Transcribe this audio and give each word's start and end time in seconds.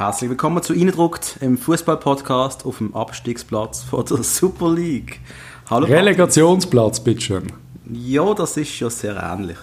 Herzlich 0.00 0.30
willkommen 0.30 0.62
zu 0.62 0.72
Eindruckt 0.72 1.36
im 1.42 1.58
Fußball-Podcast 1.58 2.64
auf 2.64 2.78
dem 2.78 2.96
Abstiegsplatz 2.96 3.82
von 3.82 4.02
der 4.06 4.22
Super 4.22 4.72
League. 4.72 5.20
Hallo. 5.68 5.84
Relegationsplatz, 5.84 7.00
bitteschön. 7.00 7.52
Ja, 7.92 8.32
das 8.32 8.56
ist 8.56 8.80
ja 8.80 8.88
sehr 8.88 9.22
ähnlich. 9.22 9.58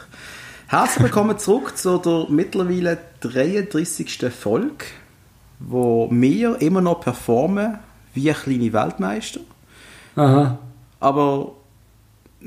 Herzlich 0.68 1.05
willkommen 1.05 1.39
zurück 1.39 1.76
zu 1.76 1.97
der 1.97 2.28
mittlerweile 2.29 3.00
33. 3.21 4.31
Folge, 4.31 4.86
wo 5.57 6.07
wir 6.11 6.61
immer 6.61 6.81
noch 6.81 7.01
performen 7.01 7.79
wie 8.13 8.31
kleine 8.31 8.71
Weltmeister. 8.71 9.39
Aha. 10.15 10.59
Aber 10.99 11.54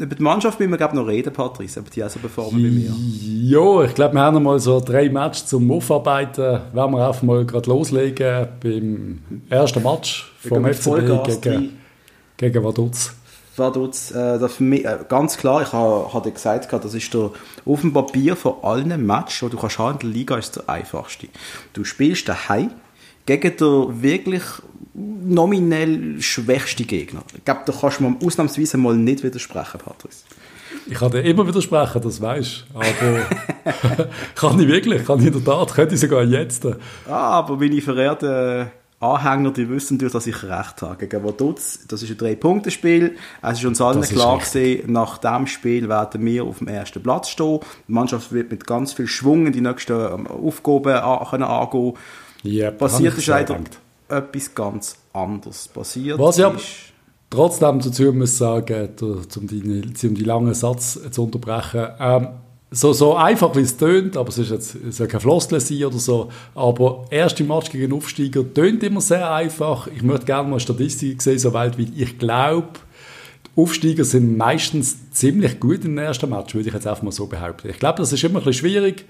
über 0.00 0.14
die 0.14 0.22
Mannschaft 0.22 0.58
müssen 0.58 0.70
wir 0.70 0.78
glaube 0.78 0.96
noch 0.96 1.06
reden, 1.06 1.32
Patrice, 1.32 1.78
ob 1.78 1.90
die 1.90 2.02
auch 2.02 2.08
so 2.08 2.18
performen 2.18 2.62
wie 2.62 2.84
wir. 2.84 3.58
Ja, 3.58 3.84
ich 3.84 3.94
glaube, 3.94 4.14
wir 4.14 4.22
haben 4.22 4.34
noch 4.34 4.40
mal 4.40 4.58
so 4.58 4.80
drei 4.80 5.10
Matches 5.10 5.46
zum 5.46 5.70
Aufarbeiten. 5.70 6.60
Werden 6.72 6.92
wir 6.92 7.06
einfach 7.06 7.22
mal 7.22 7.44
gerade 7.44 7.68
loslegen 7.68 8.48
beim 8.62 9.20
ersten 9.50 9.82
Match 9.82 10.32
vom 10.40 10.64
FCB 10.64 11.42
gegen, 11.42 11.78
gegen 12.38 12.64
Vaduz. 12.64 13.12
Vaduz, 13.56 14.10
äh, 14.12 14.48
für 14.48 14.62
mich, 14.62 14.86
äh, 14.86 14.98
ganz 15.06 15.36
klar, 15.36 15.60
ich 15.62 15.72
habe 15.72 16.12
hab 16.14 16.24
gesagt, 16.24 16.72
das 16.72 16.94
ist 16.94 17.12
der, 17.12 17.30
auf 17.66 17.80
dem 17.82 17.92
Papier 17.92 18.36
von 18.36 18.54
allen 18.62 19.04
Matches, 19.04 19.40
die 19.40 19.50
du 19.50 19.58
kannst 19.58 19.78
haben 19.78 19.98
in 20.00 20.06
der 20.06 20.10
Liga, 20.10 20.38
ist 20.38 20.56
der 20.56 20.68
einfachste. 20.68 21.28
Du 21.74 21.84
spielst 21.84 22.26
daheim 22.26 22.70
gegen 23.38 23.56
den 23.56 24.02
wirklich 24.02 24.42
nominell 24.92 26.20
schwächste 26.20 26.84
Gegner. 26.84 27.22
Ich 27.36 27.44
glaube, 27.44 27.60
da 27.64 27.72
kannst 27.72 28.00
du 28.00 28.08
mir 28.08 28.16
ausnahmsweise 28.24 28.76
mal 28.76 28.96
nicht 28.96 29.22
widersprechen, 29.22 29.78
Patrice. 29.78 30.24
Ich 30.88 30.98
kann 30.98 31.12
dir 31.12 31.20
immer 31.20 31.46
widersprechen, 31.46 32.02
das 32.02 32.20
weißt 32.20 32.66
Aber 32.74 32.84
kann 34.34 34.58
ich 34.58 34.66
wirklich, 34.66 35.04
kann 35.04 35.20
ich 35.20 35.26
in 35.26 35.32
der 35.32 35.44
Tat, 35.44 35.74
könnte 35.74 35.94
ich 35.94 36.00
sogar 36.00 36.24
jetzt. 36.24 36.66
Ah, 37.06 37.38
aber 37.38 37.56
meine 37.56 37.80
verehrten 37.80 38.70
Anhänger, 38.98 39.52
die 39.52 39.68
wissen 39.68 39.94
natürlich, 39.94 40.12
dass 40.12 40.26
ich 40.26 40.42
recht 40.42 40.82
habe. 40.82 40.96
Gegen 40.96 41.24
Vaduz, 41.24 41.86
das 41.88 42.02
ist 42.02 42.10
ein 42.10 42.18
Drei-Punkte-Spiel. 42.18 43.16
Es 43.42 43.58
ist 43.58 43.64
uns 43.64 43.80
allen 43.80 44.02
klar 44.02 44.38
gewesen, 44.38 44.92
nach 44.92 45.18
diesem 45.18 45.46
Spiel 45.46 45.88
werden 45.88 46.24
wir 46.26 46.44
auf 46.44 46.58
dem 46.58 46.68
ersten 46.68 47.02
Platz 47.02 47.30
stehen. 47.30 47.60
Die 47.88 47.92
Mannschaft 47.92 48.32
wird 48.32 48.50
mit 48.50 48.66
ganz 48.66 48.92
viel 48.92 49.06
Schwung 49.06 49.46
in 49.46 49.52
die 49.52 49.62
nächsten 49.62 49.92
ähm, 49.92 50.26
Aufgaben 50.26 51.00
können 51.30 51.44
angehen. 51.44 51.94
Yep, 52.44 52.78
Passiert 52.78 53.18
ist 53.18 53.26
leider 53.26 53.60
etwas 54.08 54.54
ganz 54.54 54.96
anderes. 55.12 55.68
Passiert 55.68 56.18
Was 56.18 56.38
ja 56.38 56.54
trotzdem 57.28 57.80
dazu 57.80 58.12
muss 58.12 58.36
sagen, 58.38 58.88
um 59.00 59.46
die, 59.46 60.06
um 60.06 60.14
die 60.14 60.24
langen 60.24 60.54
Satz 60.54 60.98
zu 61.10 61.24
unterbrechen, 61.24 61.86
ähm, 61.98 62.28
so, 62.72 62.92
so 62.92 63.16
einfach 63.16 63.54
wie 63.56 63.60
es 63.60 63.76
tönt, 63.76 64.16
aber 64.16 64.28
es 64.28 64.38
ist 64.38 64.50
jetzt 64.50 64.76
es 64.76 64.98
soll 64.98 65.08
kein 65.08 65.20
Floskel 65.20 65.58
sein 65.58 65.84
oder 65.84 65.98
so, 65.98 66.28
aber 66.54 67.04
erste 67.10 67.42
Match 67.42 67.70
gegen 67.70 67.92
Aufsteiger 67.92 68.44
tönt 68.54 68.82
immer 68.84 69.00
sehr 69.00 69.32
einfach. 69.32 69.88
Ich 69.88 70.02
möchte 70.02 70.26
gerne 70.26 70.48
mal 70.48 70.60
Statistiken 70.60 71.18
sehen, 71.18 71.38
so 71.38 71.52
weltweit. 71.52 71.88
Ich 71.96 72.18
glaube, 72.18 72.68
Aufsteiger 73.56 74.04
sind 74.04 74.36
meistens 74.36 75.10
ziemlich 75.10 75.58
gut 75.58 75.84
im 75.84 75.98
ersten 75.98 76.30
Match, 76.30 76.54
würde 76.54 76.68
ich 76.68 76.74
jetzt 76.74 76.86
einfach 76.86 77.02
mal 77.02 77.10
so 77.10 77.26
behaupten. 77.26 77.68
Ich 77.70 77.80
glaube, 77.80 77.98
das 77.98 78.12
ist 78.12 78.22
immer 78.22 78.38
ein 78.38 78.44
bisschen 78.44 78.68
schwierig, 78.68 79.04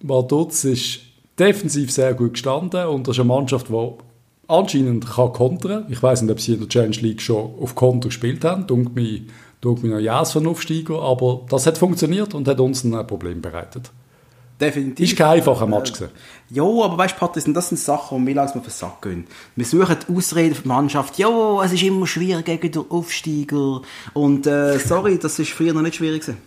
weil 0.00 0.24
dort 0.24 0.52
ist 0.64 1.00
defensiv 1.38 1.90
sehr 1.90 2.14
gut 2.14 2.34
gestanden 2.34 2.86
und 2.86 3.06
das 3.06 3.16
ist 3.16 3.20
eine 3.20 3.28
Mannschaft, 3.28 3.68
die 3.68 3.90
anscheinend 4.48 5.08
kann 5.08 5.32
kontern. 5.32 5.86
Ich 5.88 6.02
weiß 6.02 6.22
nicht, 6.22 6.32
ob 6.32 6.40
sie 6.40 6.54
in 6.54 6.60
der 6.60 6.68
Challenge 6.68 6.96
League 6.96 7.22
schon 7.22 7.54
auf 7.60 7.74
Konter 7.74 8.08
gespielt 8.08 8.44
haben. 8.44 8.66
Dunkel 8.66 8.92
mich, 8.94 9.22
dunkel 9.60 9.84
mich 9.84 9.92
noch 9.92 10.00
ja 10.00 10.24
von 10.24 10.46
Aufsteiger, 10.46 11.00
aber 11.02 11.42
das 11.48 11.66
hat 11.66 11.78
funktioniert 11.78 12.34
und 12.34 12.48
hat 12.48 12.60
uns 12.60 12.84
ein 12.84 13.06
Problem 13.06 13.40
bereitet. 13.40 13.90
Definitiv. 14.60 15.10
Ist 15.10 15.16
kein 15.16 15.38
einfacher 15.38 15.66
Match 15.66 15.92
gewesen. 15.92 16.10
Ja, 16.50 16.64
aber 16.64 16.98
weißt 16.98 17.14
du, 17.14 17.18
Patrick, 17.20 17.54
das 17.54 17.68
sind 17.68 17.78
Sachen, 17.78 18.18
die 18.18 18.24
mir 18.24 18.34
langsam 18.34 18.58
auf 18.58 18.66
den 18.66 18.72
Sack 18.72 19.02
gehen. 19.02 19.24
Wir 19.54 19.64
suchen 19.64 19.96
Ausreden 20.12 20.54
für 20.56 20.62
die 20.62 20.68
Mannschaft. 20.68 21.16
Ja, 21.16 21.62
es 21.62 21.72
ist 21.72 21.84
immer 21.84 22.08
schwierig 22.08 22.44
gegen 22.44 22.72
den 22.72 22.90
Aufsteiger. 22.90 23.82
Und 24.14 24.48
äh, 24.48 24.78
sorry, 24.80 25.16
das 25.16 25.38
ist 25.38 25.52
früher 25.52 25.72
noch 25.72 25.82
nicht 25.82 25.94
schwierig 25.94 26.22
gewesen. 26.22 26.38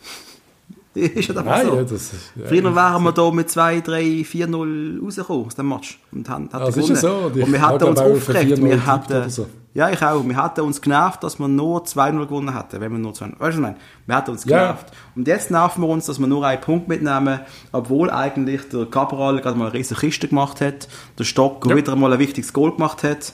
ist 0.96 1.29
ja 1.29 1.41
Nein, 1.41 1.66
so. 1.66 1.75
Ja, 1.75 1.81
das 1.84 1.91
ist, 1.91 2.13
ja, 2.35 2.47
Früher 2.47 2.75
wären 2.75 3.03
wir 3.03 3.12
da 3.12 3.31
mit 3.31 3.50
2, 3.50 3.81
3, 3.81 4.02
4-0 4.02 5.03
rausgekommen 5.03 5.46
aus 5.46 5.56
dem 5.56 5.69
Match. 5.69 6.00
Und 6.12 6.29
haben, 6.29 6.50
haben 6.52 6.63
also 6.63 6.81
gewonnen. 6.81 6.96
So. 6.96 7.31
Und 7.34 7.52
wir 7.52 7.62
hatten 7.62 7.84
uns 7.84 8.00
aufgeregt. 8.00 8.62
Wir 8.62 8.85
hatten, 8.85 9.30
so. 9.30 9.47
Ja, 9.74 9.90
ich 9.90 10.01
auch. 10.01 10.22
Wir 10.25 10.35
hatten 10.35 10.62
uns 10.62 10.81
genervt, 10.81 11.24
dass 11.24 11.40
wir 11.40 11.47
nur 11.47 11.84
2-0 11.84 12.25
gewonnen 12.25 12.53
hätten, 12.53 12.81
wenn 12.81 12.91
wir 12.91 13.00
nur 13.00 13.13
2 13.13 13.25
Weißt 13.25 13.35
du, 13.38 13.40
was 13.40 13.56
ich 13.56 13.62
meine? 13.62 13.75
Wir 14.06 14.16
hatten 14.16 14.31
uns 14.31 14.44
genervt. 14.44 14.88
Ja. 14.90 14.97
Und 15.16 15.28
jetzt 15.28 15.50
nerven 15.50 15.81
wir 15.81 15.88
uns, 15.88 16.07
dass 16.07 16.19
wir 16.19 16.28
nur 16.28 16.46
einen 16.46 16.59
Punkt 16.59 16.90
mitnehmen, 16.90 17.40
obwohl 17.72 18.09
eigentlich 18.09 18.68
der 18.68 18.85
Cabral 18.88 19.40
gerade 19.40 19.57
mal 19.57 19.66
eine 19.66 19.74
riesige 19.74 20.01
Kiste 20.01 20.28
gemacht 20.28 20.59
hat, 20.59 20.90
der 21.18 21.24
Stock 21.24 21.66
ja. 21.68 21.75
wieder 21.75 21.96
mal 21.96 22.12
ein 22.12 22.19
wichtiges 22.19 22.51
Goal 22.51 22.74
gemacht 22.74 23.03
hat 23.03 23.34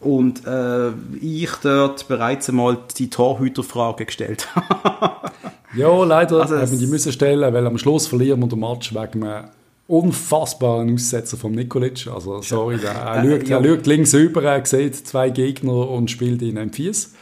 und 0.00 0.46
äh, 0.46 0.90
ich 1.20 1.50
dort 1.62 2.08
bereits 2.08 2.48
einmal 2.48 2.78
die 2.98 3.10
Torhüterfrage 3.10 4.04
gestellt 4.06 4.48
habe. 4.54 5.30
Ja, 5.74 6.04
leider 6.04 6.40
also 6.40 6.58
haben 6.58 6.70
wir 6.70 6.78
die 6.78 6.86
müssen 6.86 7.12
stellen, 7.12 7.52
weil 7.52 7.66
am 7.66 7.78
Schluss 7.78 8.06
verlieren 8.06 8.40
wir 8.40 8.48
den 8.48 8.60
Match 8.60 8.94
wegen 8.94 9.24
einem 9.24 9.48
unfassbaren 9.88 10.92
Aussetzer 10.94 11.36
von 11.36 11.52
Nikolic. 11.52 12.06
Also, 12.12 12.40
sorry, 12.42 12.78
der, 12.78 12.92
er, 12.92 13.24
äh, 13.24 13.38
schaut, 13.38 13.48
ja. 13.48 13.58
er 13.58 13.64
schaut 13.64 13.86
links 13.86 14.12
über, 14.14 14.42
er 14.42 14.64
sieht 14.64 14.96
zwei 14.96 15.30
Gegner 15.30 15.88
und 15.88 16.10
spielt 16.10 16.42
ihnen 16.42 16.58
ein 16.58 16.72
Fies. 16.72 17.14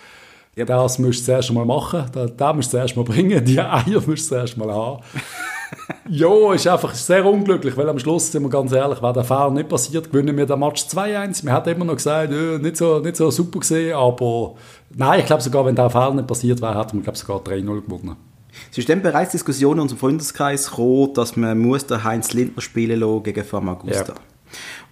Ja. 0.56 0.64
Das 0.64 0.98
musst 0.98 1.20
du 1.20 1.24
zuerst 1.24 1.52
mal 1.52 1.64
machen, 1.64 2.04
das, 2.12 2.36
das 2.36 2.56
musst 2.56 2.72
du 2.72 2.76
zuerst 2.76 2.96
mal 2.96 3.04
bringen, 3.04 3.44
die 3.44 3.60
Eier 3.60 4.02
musst 4.06 4.30
du 4.30 4.34
zuerst 4.36 4.56
mal 4.56 4.72
haben. 4.72 5.02
ja, 6.08 6.52
ist 6.54 6.66
einfach 6.66 6.94
sehr 6.94 7.24
unglücklich, 7.24 7.76
weil 7.76 7.88
am 7.88 7.98
Schluss, 7.98 8.30
sind 8.30 8.42
wir 8.42 8.50
ganz 8.50 8.72
ehrlich, 8.72 9.02
wäre 9.02 9.12
der 9.12 9.24
Fehler 9.24 9.50
nicht 9.50 9.68
passiert, 9.68 10.10
gewinnen 10.10 10.36
wir 10.36 10.46
den 10.46 10.58
Match 10.58 10.84
2-1. 10.84 11.44
Wir 11.44 11.52
hatten 11.52 11.70
immer 11.70 11.84
noch 11.84 11.96
gesagt, 11.96 12.32
äh, 12.32 12.58
nicht, 12.58 12.76
so, 12.76 12.98
nicht 13.00 13.16
so 13.16 13.30
super 13.30 13.60
gesehen, 13.60 13.94
aber 13.94 14.54
nein, 14.94 15.20
ich 15.20 15.26
glaube 15.26 15.42
sogar, 15.42 15.64
wenn 15.66 15.76
der 15.76 15.90
Fehler 15.90 16.14
nicht 16.14 16.26
passiert 16.26 16.60
wäre, 16.60 16.78
hätten 16.78 16.98
wir 16.98 17.02
glaube 17.02 17.18
sogar 17.18 17.38
3-0 17.38 17.82
gewonnen. 17.82 18.16
Es 18.70 18.78
ist 18.78 18.88
dann 18.88 19.02
bereits 19.02 19.32
Diskussionen 19.32 19.78
in 19.78 19.82
unserem 19.82 19.98
Freundeskreis 19.98 20.70
gekommen, 20.70 21.12
dass 21.14 21.36
man 21.36 21.58
muss 21.58 21.86
den 21.86 22.04
Heinz 22.04 22.32
Lindner 22.32 22.62
spielen 22.62 23.00
lassen 23.00 23.22
gegen 23.24 23.44
Famagusta. 23.44 24.12
Ja. 24.12 24.20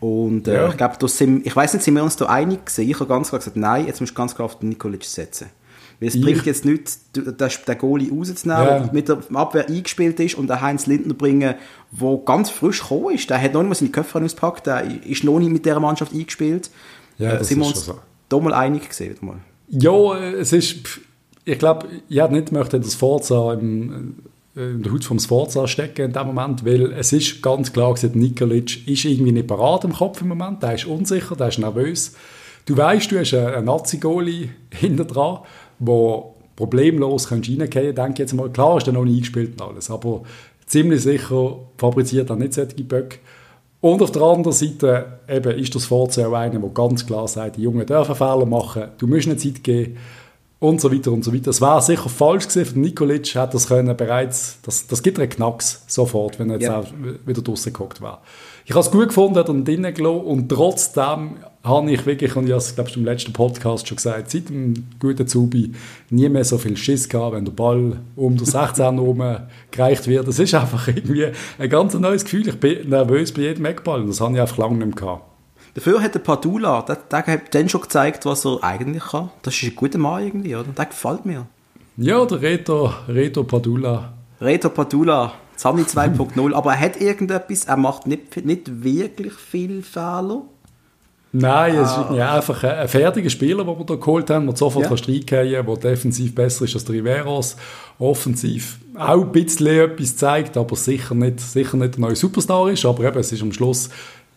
Und 0.01 0.49
äh, 0.49 0.55
ja. 0.55 0.69
ich 0.69 0.77
glaube, 0.77 0.97
ich 1.45 1.57
weiß 1.57 1.75
nicht, 1.75 1.85
sind 1.85 1.95
wir 1.95 2.03
uns 2.03 2.17
da 2.17 2.27
einig 2.27 2.67
gewesen? 2.67 2.91
Ich 2.91 2.95
habe 2.95 3.07
ganz 3.07 3.29
klar 3.29 3.39
gesagt, 3.39 3.57
nein, 3.57 3.87
jetzt 3.87 4.01
musst 4.01 4.13
du 4.13 4.17
ganz 4.17 4.35
klar 4.35 4.47
auf 4.47 4.59
den 4.59 4.71
Nikolic 4.71 5.05
setzen. 5.05 5.51
Weil 6.03 6.09
es 6.09 6.17
ich. 6.17 6.23
bringt 6.23 6.45
jetzt 6.45 6.65
nichts, 6.65 7.01
den 7.15 7.79
Goalie 7.79 8.11
rauszunehmen, 8.11 8.67
ja. 8.67 8.81
der 8.81 8.93
mit 8.93 9.09
der 9.09 9.19
Abwehr 9.33 9.69
eingespielt 9.69 10.19
ist 10.21 10.35
und 10.35 10.49
den 10.49 10.61
Heinz 10.61 10.87
Lindner 10.87 11.15
bringen, 11.15 11.55
der 11.93 12.21
ganz 12.25 12.51
frisch 12.51 12.81
gekommen 12.83 13.15
ist. 13.15 13.31
Der 13.31 13.41
hat 13.41 13.55
noch 13.55 13.63
nicht 13.63 13.69
mal 13.69 13.75
seine 13.77 13.91
Köpfe 13.93 14.21
ausgepackt, 14.21 14.67
der 14.67 14.85
ist 15.07 15.25
noch 15.25 15.39
nicht 15.39 15.53
mit 15.53 15.65
dieser 15.65 15.81
Mannschaft 15.81 16.13
eingespielt. 16.13 16.71
Ja, 17.19 17.35
äh, 17.35 17.45
sind 17.45 17.61
wir 17.61 17.67
uns 17.67 17.85
so. 17.85 17.99
da 18.29 18.39
mal 18.39 18.53
einig 18.53 18.89
gesehen. 18.89 19.17
Mal. 19.21 19.37
Ja, 19.69 20.19
es 20.19 20.53
ist 20.53 21.01
ich 21.45 21.59
glaube, 21.59 21.89
ich 22.09 22.21
hätte 22.21 22.35
nicht 22.35 22.53
möchte 22.53 22.79
das 22.79 22.95
Forza 22.95 23.55
im, 23.55 24.17
äh, 24.57 24.71
in 24.71 24.83
der 24.83 24.93
Haut 24.93 25.05
vom 25.05 25.19
Sforza 25.19 25.67
stecken 25.67 26.07
in 26.07 26.13
dem 26.13 26.27
Moment, 26.27 26.65
weil 26.65 26.93
es 26.93 27.13
ist 27.13 27.43
ganz 27.43 27.73
klar 27.73 27.95
gesagt, 27.95 28.17
Nikolic 28.17 28.87
ist 28.87 29.05
irgendwie 29.05 29.33
nicht 29.33 29.49
parat 29.49 29.85
im 29.85 29.93
Kopf 29.93 30.21
im 30.23 30.29
Moment, 30.29 30.63
der 30.63 30.75
ist 30.75 30.87
unsicher, 30.87 31.37
der 31.37 31.49
ist 31.49 31.59
nervös. 31.59 32.15
Du 32.67 32.77
weißt, 32.77 33.11
du 33.11 33.19
hast 33.19 33.35
einen 33.35 33.65
Nazi-Goalie 33.65 34.51
hinter 34.71 35.05
dran, 35.05 35.41
wo 35.85 36.35
problemlos 36.57 37.31
reingehen 37.31 37.59
kannst, 37.59 37.99
denke 37.99 38.13
ich 38.13 38.19
jetzt 38.19 38.35
mal. 38.35 38.51
Klar 38.51 38.79
ist 38.79 38.87
er 38.87 38.93
noch 38.93 39.05
nicht 39.05 39.17
eingespielt 39.17 39.61
und 39.61 39.69
alles, 39.69 39.91
aber 39.91 40.23
ziemlich 40.67 41.03
sicher 41.03 41.59
fabriziert 41.77 42.31
er 42.31 42.37
nicht 42.37 42.55
solche 42.55 42.83
Böcke. 42.85 43.19
Und 43.81 44.01
auf 44.01 44.13
der 44.13 44.23
anderen 44.23 44.53
Seite 44.53 45.19
eben 45.29 45.59
ist 45.59 45.75
das 45.75 45.87
Forza 45.87 46.27
auch 46.27 46.35
einer, 46.35 46.61
der 46.61 46.71
ganz 46.71 47.05
klar 47.05 47.27
sagt, 47.27 47.57
die 47.57 47.63
Jungen 47.63 47.85
dürfen 47.85 48.15
Fehler 48.15 48.47
machen, 48.47 48.85
du 48.99 49.07
musst 49.09 49.27
eine 49.27 49.37
Zeit 49.37 49.65
geben, 49.65 49.97
und 50.63 50.81
so 50.81 50.93
weiter 50.93 51.11
und 51.11 51.25
so 51.25 51.35
weiter. 51.35 51.51
Es 51.51 51.61
war 51.61 51.83
sicher 51.83 52.09
falsch 52.09 52.47
gewesen 52.47 52.81
Nikolic, 52.81 53.35
hat 53.35 53.53
das 53.53 53.67
können 53.67 53.97
bereits, 53.97 54.59
das, 54.63 54.87
das 54.87 55.03
gibt 55.03 55.19
einen 55.19 55.29
Knacks 55.29 55.83
sofort, 55.89 56.39
wenn 56.39 56.51
er 56.51 56.55
jetzt 56.55 56.67
ja. 56.67 56.79
auch 56.79 56.87
wieder 57.27 57.43
draussen 57.43 57.73
geguckt 57.73 58.01
war. 58.01 58.23
Ich 58.65 58.71
habe 58.71 58.81
es 58.81 58.93
gut 58.93 59.09
gefunden, 59.09 59.37
hat 59.39 59.49
er 59.49 59.55
drinnen 59.55 59.93
gelassen 59.93 60.21
und 60.21 60.49
trotzdem 60.49 61.39
habe 61.65 61.91
ich 61.93 62.05
wirklich, 62.07 62.35
und 62.35 62.47
ich 62.47 62.51
habe 62.51 62.59
es, 62.59 62.75
glaube 62.75 62.91
ich, 62.91 62.97
im 62.97 63.05
letzten 63.05 63.33
Podcast 63.33 63.87
schon 63.87 63.97
gesagt, 63.97 64.31
seit 64.31 64.49
dem 64.49 64.87
guten 64.99 65.29
Zubi 65.29 65.73
nie 66.11 66.29
mehr 66.29 66.45
so 66.45 66.59
viel 66.59 66.77
Schiss 66.77 67.09
gehabt, 67.09 67.37
wenn 67.37 67.45
der 67.45 67.53
Ball 67.53 67.99
um 68.17 68.37
der 68.37 68.47
16 68.47 68.85
herum 68.95 69.23
gereicht 69.71 70.09
wird. 70.09 70.27
Das 70.27 70.39
ist 70.39 70.55
einfach 70.55 70.89
irgendwie 70.89 71.29
ein 71.59 71.71
ganz 71.71 71.95
neues 71.95 72.25
Gefühl. 72.25 72.49
Ich 72.49 72.59
bin 72.59 72.89
nervös 72.89 73.33
bei 73.33 73.43
jedem 73.43 73.65
Eckball 73.65 74.01
und 74.01 74.09
das 74.09 74.21
habe 74.21 74.35
ich 74.35 74.41
einfach 74.41 74.59
lange 74.59 74.77
nicht 74.77 74.87
mehr 74.87 74.97
gehabt. 74.97 75.25
Dafür 75.75 76.03
hat 76.03 76.15
der 76.15 76.21
Padula, 76.21 76.83
der, 76.83 76.97
der 76.97 77.27
hat 77.27 77.55
dann 77.55 77.69
schon 77.69 77.81
gezeigt, 77.81 78.27
was 78.27 78.45
er 78.45 78.63
eigentlich 78.63 79.05
kann. 79.05 79.31
Das 79.43 79.55
ist 79.55 79.63
ein 79.63 79.77
guter 79.77 79.99
Mann 79.99 80.25
irgendwie, 80.25 80.55
oder? 80.55 80.69
Der 80.77 80.87
gefällt 80.87 81.25
mir. 81.25 81.47
Ja, 81.97 82.25
der 82.27 82.43
Reto, 82.43 82.93
Reto 83.09 83.45
Padula. 83.45 84.13
Reto 84.41 84.69
Padula, 84.69 85.33
Zani 85.57 85.83
2.0. 85.83 86.53
Aber 86.55 86.73
er 86.73 86.81
hat 86.81 87.01
irgendetwas, 87.01 87.65
er 87.65 87.77
macht 87.77 88.07
nicht, 88.07 88.45
nicht 88.45 88.83
wirklich 88.83 89.33
viel 89.33 89.83
Fehler. 89.83 90.43
Nein, 91.33 91.77
es 91.77 91.89
ah. 91.89 92.09
ist 92.11 92.17
ja 92.17 92.35
einfach 92.35 92.63
ein 92.63 92.89
fertiger 92.89 93.31
Spieler, 93.31 93.65
den 93.65 93.79
wir 93.79 93.87
hier 93.87 93.97
geholt 93.97 94.29
haben, 94.29 94.47
der 94.47 94.57
sofort 94.57 94.85
ja. 94.85 94.91
reingehen 94.91 95.65
kann, 95.65 95.67
der 95.67 95.91
defensiv 95.91 96.35
besser 96.35 96.67
ist 96.67 96.75
als 96.75 96.85
der 96.85 96.97
Riveros, 96.97 97.57
offensiv 97.99 98.79
auch 98.95 99.23
ein 99.23 99.33
bisschen 99.33 99.67
etwas 99.69 100.17
zeigt, 100.17 100.57
aber 100.57 100.77
sicher 100.77 101.15
nicht, 101.15 101.41
sicher 101.41 101.77
nicht 101.79 101.97
ein 101.97 102.03
neuer 102.03 102.17
Superstar 102.17 102.71
ist, 102.71 102.85
aber 102.85 103.05
eben, 103.05 103.19
es 103.19 103.33
ist 103.33 103.43
am 103.43 103.53
Schluss 103.53 103.89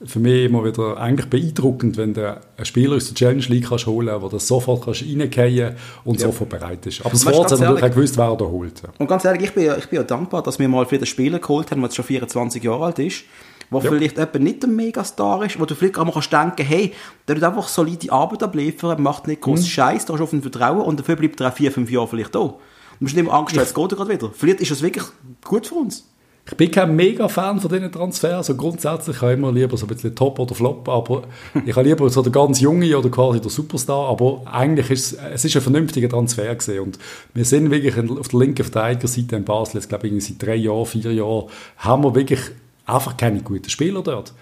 für 0.04 0.20
mich 0.20 0.46
immer 0.46 0.64
wieder 0.64 0.98
eigentlich 0.98 1.30
beeindruckend, 1.30 1.98
wenn 1.98 2.14
du 2.14 2.30
einen 2.30 2.66
Spieler 2.66 2.96
aus 2.96 3.08
der 3.08 3.16
Challenge 3.16 3.46
League 3.48 3.70
kannst 3.70 3.88
holen 3.88 4.10
kannst, 4.10 4.34
der 4.34 4.40
sofort 4.40 4.86
kannst 4.86 5.04
reingehen 5.04 5.76
und 6.04 6.20
ja. 6.20 6.28
sofort 6.28 6.50
bereit 6.50 6.86
ist. 6.86 7.02
Aber 7.02 7.12
das 7.12 7.26
Wort 7.26 7.52
hat 7.52 7.60
natürlich 7.60 7.84
auch 7.84 7.90
gewusst, 7.90 8.18
wer 8.18 8.26
er 8.26 8.38
da 8.38 8.46
holt. 8.46 8.82
Und 8.98 9.08
ganz 9.08 9.26
ehrlich, 9.26 9.44
ich 9.44 9.54
bin, 9.54 9.72
ich 9.78 9.88
bin 9.88 9.98
ja 9.98 10.04
dankbar, 10.04 10.44
dass 10.44 10.60
wir 10.60 10.68
mal 10.68 10.86
für 10.86 10.98
den 10.98 11.06
Spieler 11.06 11.40
geholt 11.40 11.72
haben, 11.72 11.80
der 11.80 11.88
jetzt 11.88 11.96
schon 11.96 12.06
24 12.06 12.64
Jahre 12.64 12.86
alt 12.86 13.00
ist, 13.00 13.24
wo 13.70 13.80
ja. 13.80 13.90
vielleicht 13.90 14.18
jemand 14.18 14.40
nicht 14.42 14.64
ein 14.64 14.76
Megastar 14.76 15.44
ist, 15.46 15.60
wo 15.60 15.66
du 15.66 15.76
vielleicht 15.76 15.98
auch 15.98 16.06
mal 16.06 16.12
kannst 16.12 16.32
denken, 16.32 16.66
hey, 16.66 16.94
der 17.28 17.36
wird 17.36 17.44
einfach 17.44 17.68
solide 17.68 18.12
Arbeit 18.12 18.44
abliefern, 18.44 19.02
macht 19.02 19.28
nicht 19.28 19.42
groß 19.42 19.62
mhm. 19.62 19.66
Scheiß, 19.66 20.06
da 20.06 20.18
hast 20.18 20.32
du 20.32 20.36
ihn 20.36 20.42
Vertrauen 20.42 20.82
und 20.82 21.00
dafür 21.00 21.16
bleibt 21.16 21.40
er 21.42 21.50
auch 21.50 21.54
vier, 21.54 21.72
fünf 21.72 21.90
Jahre 21.90 22.08
vielleicht 22.08 22.36
da. 22.36 22.40
Du 22.40 22.58
musst 23.00 23.16
nicht 23.16 23.26
immer 23.26 23.34
Angst 23.34 23.56
haben, 23.56 23.64
jetzt 23.64 23.76
geht 23.76 23.92
er 23.92 23.96
gerade 23.98 24.10
wieder. 24.12 24.32
Vielleicht 24.34 24.62
ist 24.62 24.72
das 24.72 24.82
wirklich 24.82 25.06
gut 25.44 25.68
für 25.68 25.76
uns. 25.76 26.06
Ich 26.48 26.56
bin 26.56 26.70
kein 26.70 26.96
Mega-Fan 26.96 27.60
von 27.60 27.72
diesen 27.72 27.92
Transfers. 27.92 28.50
Also 28.50 28.56
grundsätzlich 28.56 29.20
habe 29.20 29.32
ich 29.32 29.38
immer 29.40 29.52
lieber 29.52 29.78
so 29.78 29.88
ein 29.88 29.90
bisschen 29.90 30.14
Top 30.14 30.38
oder 30.38 30.54
Flop, 30.54 30.88
aber 30.88 31.24
ich 31.66 31.76
habe 31.76 31.88
lieber 31.88 32.08
so 32.12 32.22
der 32.22 32.32
ganz 32.32 32.60
Junge 32.60 32.96
oder 32.96 33.10
quasi 33.10 33.42
der 33.42 33.50
Superstar. 33.50 34.10
Aber 34.10 34.44
eigentlich 34.46 34.92
ist 34.92 35.14
es, 35.14 35.20
es 35.34 35.46
ist 35.46 35.56
ein 35.56 35.64
vernünftiger 35.64 36.08
Transfer 36.08 36.54
gewesen. 36.54 36.80
Und 36.82 37.00
wir 37.34 37.46
sind 37.46 37.72
wirklich 37.72 37.98
auf 37.98 38.28
der 38.28 38.40
linken 38.40 38.64
Verteidigerseite 38.64 39.36
in 39.36 39.44
Basel, 39.44 39.78
jetzt 39.78 39.90
glaube 39.90 40.08
ich 40.08 40.26
seit 40.26 40.42
drei 40.42 40.56
Jahren, 40.56 40.86
vier 40.86 41.12
Jahren, 41.14 41.46
haben 41.78 42.04
wir 42.04 42.14
wirklich 42.14 42.42
einfach 42.86 43.18
keine 43.18 43.42
guten 43.42 43.70
Spieler 43.70 44.02
dort. 44.02 44.34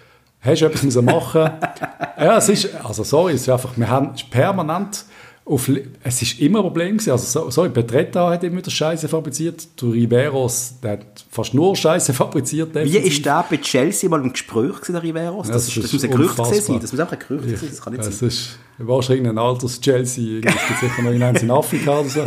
Hast 0.42 0.62
du 0.62 0.66
etwas 0.66 0.84
müssen 0.84 1.06
machen? 1.06 1.42
ja, 2.18 2.38
es 2.38 2.50
ist, 2.50 2.76
also 2.84 3.04
sorry, 3.04 3.34
es 3.34 3.42
ist 3.42 3.50
einfach, 3.50 3.78
wir 3.78 3.90
haben 3.90 4.14
permanent 4.30 5.06
auf, 5.46 5.70
es 6.04 6.22
ist 6.22 6.40
immer 6.40 6.60
ein 6.60 6.64
Problem 6.64 6.98
gewesen. 6.98 7.12
Also, 7.12 7.50
sorry, 7.50 7.70
Petretta 7.70 8.30
hat 8.30 8.44
immer 8.44 8.58
wieder 8.58 8.72
Scheiße 8.72 9.10
fabriziert. 9.10 9.68
Du 9.76 9.92
Riveros, 9.92 10.76
der 10.82 10.92
hat 10.94 11.26
fast 11.30 11.54
nur 11.54 11.76
Scheiße 11.76 12.14
fabriziert. 12.14 12.74
Definitiv. 12.74 13.04
Wie 13.04 13.08
ist 13.08 13.26
der 13.26 13.46
bei 13.50 13.58
Chelsea 13.58 14.10
mal 14.10 14.22
im 14.22 14.32
Gespräch 14.32 14.76
gewesen, 14.76 14.94
der 14.94 15.04
Riveros? 15.04 15.48
Das, 15.48 15.66
das, 15.66 15.76
das, 15.76 15.84
das 15.84 15.94
muss 15.94 16.04
ein 16.04 16.12
Gerücht 16.12 16.38
sein. 16.38 16.80
Das 16.80 16.92
muss 16.94 17.00
einfach 17.00 17.14
ein 17.14 17.20
Gerücht 17.28 17.60
sein. 17.60 17.70
Das 17.70 17.82
kann 17.82 17.94
nicht 17.94 18.06
es 18.06 18.20
sein. 18.20 18.30
ist 18.30 18.60
wahrscheinlich 18.78 19.28
ein 19.28 19.38
altes 19.38 19.82
Chelsea. 19.82 20.40
Es 20.40 20.42
gibt 20.44 20.80
sicher 20.80 21.02
noch 21.02 21.12
in 21.12 21.52
Afrika 21.52 22.00
oder 22.00 22.10
so. 22.10 22.24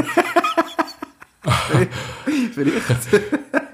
Vielleicht. 2.54 2.82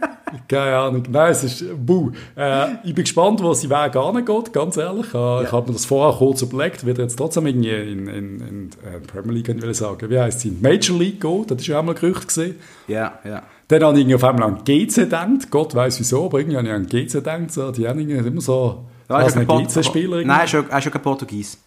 Keine 0.49 0.77
Ahnung. 0.77 1.03
Nein, 1.11 1.33
es 1.33 1.45
ist 1.45 1.65
buh. 1.87 2.11
Äh, 2.37 2.67
ich 2.85 2.95
bin 2.95 3.05
gespannt, 3.05 3.43
wo 3.43 3.55
sie 3.55 3.71
Weg 3.71 3.93
geht, 4.27 4.53
ganz 4.53 4.77
ehrlich. 4.77 5.13
Äh, 5.15 5.19
ja. 5.19 5.43
Ich 5.43 5.53
habe 5.53 5.69
mir 5.69 5.73
das 5.75 5.85
vorher 5.85 6.17
kurz 6.19 6.43
überlegt, 6.43 6.85
wird 6.85 6.99
jetzt 6.99 7.17
trotzdem 7.17 7.47
irgendwie 7.47 7.71
in, 7.71 8.07
in, 8.07 8.41
in 8.41 8.71
äh, 8.85 9.01
Premier 9.01 9.35
League, 9.35 9.49
ich 9.49 9.63
will 9.63 9.75
sagen, 9.75 10.11
wie 10.11 10.19
heißt 10.19 10.41
sie, 10.41 10.51
Major 10.51 10.99
League 10.99 11.21
gehen, 11.21 11.45
das 11.47 11.59
war 11.59 11.67
ja 11.67 11.81
auch 11.81 11.85
mal 11.85 11.95
Gerücht. 11.95 12.29
Gewesen. 12.29 12.57
Ja, 12.89 13.19
ja. 13.25 13.43
Dann 13.69 13.85
habe 13.85 14.01
ich 14.01 14.15
auf 14.15 14.25
einmal 14.25 14.49
an 14.49 14.65
GC 14.65 14.95
gedacht, 14.95 15.51
Gott 15.51 15.75
weiß 15.75 15.99
wieso, 16.01 16.27
aber 16.27 16.41
irgendwie 16.41 16.59
habe 16.59 16.69
ich 16.69 16.75
an 16.75 16.87
GC 16.87 17.13
gedacht, 17.13 17.53
so, 17.53 17.71
die 17.71 17.89
haben 17.89 17.99
immer 18.01 18.41
so, 18.41 18.85
ja, 19.09 19.21
ist 19.23 19.37
ein 19.37 19.47
GC-Spieler. 19.47 20.25
Nein, 20.25 20.29
er 20.29 20.45
ist 20.45 20.85
schon 20.85 20.93
kein 20.93 21.03
Portugies. 21.03 21.59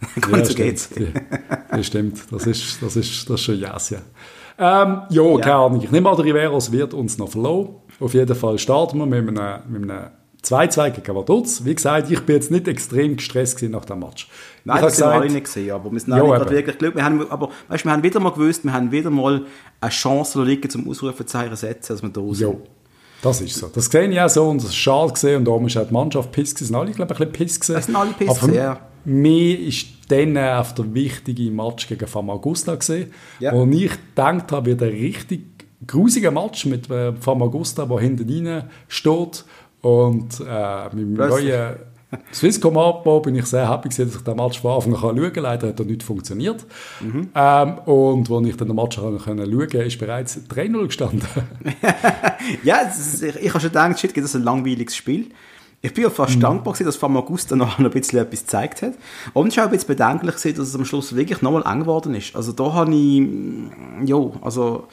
ja, 0.30 0.44
stimmt. 0.44 0.88
das 1.70 1.86
stimmt, 1.86 2.20
das 2.30 2.46
ist, 2.46 2.82
das 2.82 2.96
ist, 2.96 3.30
das 3.30 3.40
ist 3.40 3.44
schon 3.44 3.58
yes, 3.58 3.90
ja. 3.90 3.98
Ähm, 4.56 5.02
jo, 5.10 5.38
ja, 5.38 5.44
keine 5.44 5.56
Ahnung. 5.56 5.80
Ich 5.82 5.90
nehme 5.90 6.08
an, 6.08 6.16
der 6.16 6.24
Riveros 6.24 6.70
wird 6.70 6.94
uns 6.94 7.18
noch 7.18 7.30
verloren. 7.30 7.76
Auf 8.00 8.14
jeden 8.14 8.34
Fall 8.34 8.58
starten 8.58 8.98
wir 8.98 9.06
mit 9.06 9.38
einem, 9.38 9.60
mit 9.68 9.90
einem 9.90 10.10
2-2 10.44 10.90
gegen 10.90 11.16
Vaduz. 11.16 11.64
Wie 11.64 11.74
gesagt, 11.74 12.10
ich 12.10 12.20
bin 12.20 12.36
jetzt 12.36 12.50
nicht 12.50 12.68
extrem 12.68 13.16
gestresst 13.16 13.62
nach 13.62 13.84
dem 13.84 14.00
Match. 14.00 14.28
Nein, 14.64 14.76
ich 14.76 14.82
das 14.82 15.02
haben 15.02 15.10
wir 15.10 15.14
alle 15.14 15.32
nicht 15.32 15.44
gesehen, 15.44 15.70
aber 15.70 15.90
wir 15.90 16.00
sind 16.00 16.12
alle 16.12 16.24
gerade 16.24 16.50
wirklich 16.50 16.78
Glück. 16.78 16.94
Wir 16.94 17.04
haben, 17.04 17.30
aber 17.30 17.50
weißt, 17.68 17.84
wir 17.84 17.92
haben 17.92 18.02
wieder 18.02 18.20
mal 18.20 18.30
gewusst, 18.30 18.64
wir 18.64 18.72
haben 18.72 18.90
wieder 18.90 19.10
mal 19.10 19.46
eine 19.80 19.90
Chance 19.90 20.42
liegen 20.42 20.68
zum 20.68 20.88
Ausrufezeichen 20.88 21.56
setzen, 21.56 21.94
dass 21.94 22.02
wir 22.02 22.10
da 22.10 22.20
raus 22.20 22.40
jo. 22.40 22.60
Das 23.22 23.40
ist 23.40 23.54
so. 23.54 23.68
Das 23.68 23.86
sehe 23.86 24.06
ich 24.06 24.20
auch 24.20 24.28
so 24.28 24.50
und 24.50 24.58
das 24.58 24.68
ist 24.68 24.76
schade 24.76 25.10
gesehen 25.10 25.38
und 25.38 25.44
darum 25.46 25.66
ist 25.66 25.78
auch 25.78 25.86
die 25.86 25.94
Mannschaft 25.94 26.30
piss 26.30 26.54
gewesen. 26.54 26.66
Sind 26.66 26.76
alle, 26.76 26.92
glaube 26.92 27.14
ich, 27.14 27.20
ein 27.20 27.32
bisschen 27.32 27.46
piss 27.46 27.60
gewesen. 27.60 27.74
Das 27.74 27.86
sind 27.86 27.96
alle 27.96 28.12
piss 28.12 28.40
gewesen, 28.40 28.54
ja. 28.54 28.80
Mir 29.06 29.60
ist 29.60 29.86
dann 30.08 30.36
auf 30.36 30.74
der 30.74 30.92
wichtige 30.92 31.50
Match 31.50 31.88
gegen 31.88 32.06
Famagusta 32.06 32.74
gesehen, 32.74 33.12
ja. 33.40 33.52
wo 33.52 33.64
ich 33.66 33.90
gedacht 33.90 34.52
habe, 34.52 34.66
wird 34.66 34.82
ein 34.82 34.88
richtig 34.90 35.53
grusiger 35.86 36.30
Match 36.30 36.66
mit 36.66 36.90
äh, 36.90 37.12
Famagusta, 37.14 37.86
der 37.86 37.98
hinten 37.98 38.46
rein 38.46 38.64
steht 38.88 39.44
und 39.80 40.40
äh, 40.40 40.94
mit 40.94 41.04
dem 41.04 41.14
neuen 41.14 41.76
Swisscom-Abbau 42.32 43.20
bin 43.20 43.34
ich 43.34 43.46
sehr 43.46 43.70
happy 43.70 43.88
gewesen, 43.88 44.06
dass 44.06 44.16
ich 44.16 44.24
den 44.24 44.36
Match 44.36 44.60
von 44.60 44.72
Anfang 44.72 44.94
an 44.94 45.00
schauen 45.00 45.32
kann. 45.32 45.42
Leider 45.42 45.68
hat 45.68 45.80
er 45.80 45.86
nicht 45.86 46.02
funktioniert. 46.02 46.64
Mhm. 47.00 47.28
Ähm, 47.34 47.78
und 47.78 48.30
als 48.30 48.46
ich 48.46 48.56
dann 48.56 48.68
den 48.68 48.76
Match 48.76 48.96
schauen 48.96 49.18
konnte, 49.18 49.78
ist 49.78 49.98
bereits 49.98 50.38
3-0 50.48 50.86
gestanden. 50.86 51.22
ja, 52.62 52.78
ist, 52.78 53.22
ich, 53.22 53.36
ich 53.36 53.48
habe 53.50 53.60
schon 53.60 53.70
gedacht, 53.70 53.98
shit, 53.98 54.16
das 54.16 54.24
ist 54.24 54.36
ein 54.36 54.42
langweiliges 54.42 54.96
Spiel. 54.96 55.26
Ich 55.82 55.92
bin 55.92 56.04
ja 56.04 56.10
fast 56.10 56.36
mhm. 56.36 56.40
dankbar 56.40 56.72
gewesen, 56.72 56.86
dass 56.86 56.96
Famagusta 56.96 57.56
noch 57.56 57.78
ein 57.78 57.90
bisschen 57.90 58.18
etwas 58.18 58.40
gezeigt 58.40 58.82
hat. 58.82 58.94
Und 59.32 59.48
ich 59.48 59.58
habe 59.58 59.68
auch 59.68 59.72
ein 59.72 59.76
bisschen 59.76 59.88
bedenklich 59.88 60.34
gesehen, 60.34 60.56
dass 60.56 60.68
es 60.68 60.74
am 60.74 60.84
Schluss 60.84 61.14
wirklich 61.14 61.42
nochmal 61.42 61.62
eng 61.70 61.80
geworden 61.80 62.14
ist. 62.14 62.34
Also 62.34 62.52
da 62.52 62.72
habe 62.72 62.94
ich, 62.94 63.28
ja, 64.06 64.16
also 64.40 64.88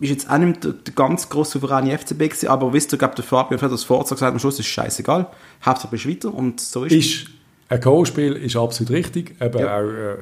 ist 0.00 0.10
jetzt 0.10 0.30
auch 0.30 0.38
nicht 0.38 0.64
der, 0.64 0.72
der 0.72 0.94
ganz 0.94 1.28
grosse 1.28 1.52
souveräne 1.52 1.96
FCB 1.96 2.18
gewesen, 2.18 2.48
aber 2.48 2.72
wisst 2.72 2.92
ihr, 2.92 2.98
glaube 2.98 3.14
der 3.14 3.24
Fabian 3.24 3.60
hat 3.60 3.72
das 3.72 3.84
vorher 3.84 4.04
gesagt, 4.04 4.32
am 4.32 4.38
Schluss 4.38 4.58
ist 4.58 4.66
scheißegal. 4.66 5.26
Hauptsache 5.64 5.88
bist 5.90 6.08
weiter 6.08 6.32
und 6.32 6.60
so 6.60 6.84
ist 6.84 6.92
Ist 6.92 7.26
ein 7.68 7.80
Co-Spiel 7.80 8.34
ist 8.34 8.56
absolut 8.56 8.92
richtig. 8.92 9.36
Eben 9.40 9.58
ja. 9.58 9.78
auch, 9.78 9.82
äh, 9.82 10.16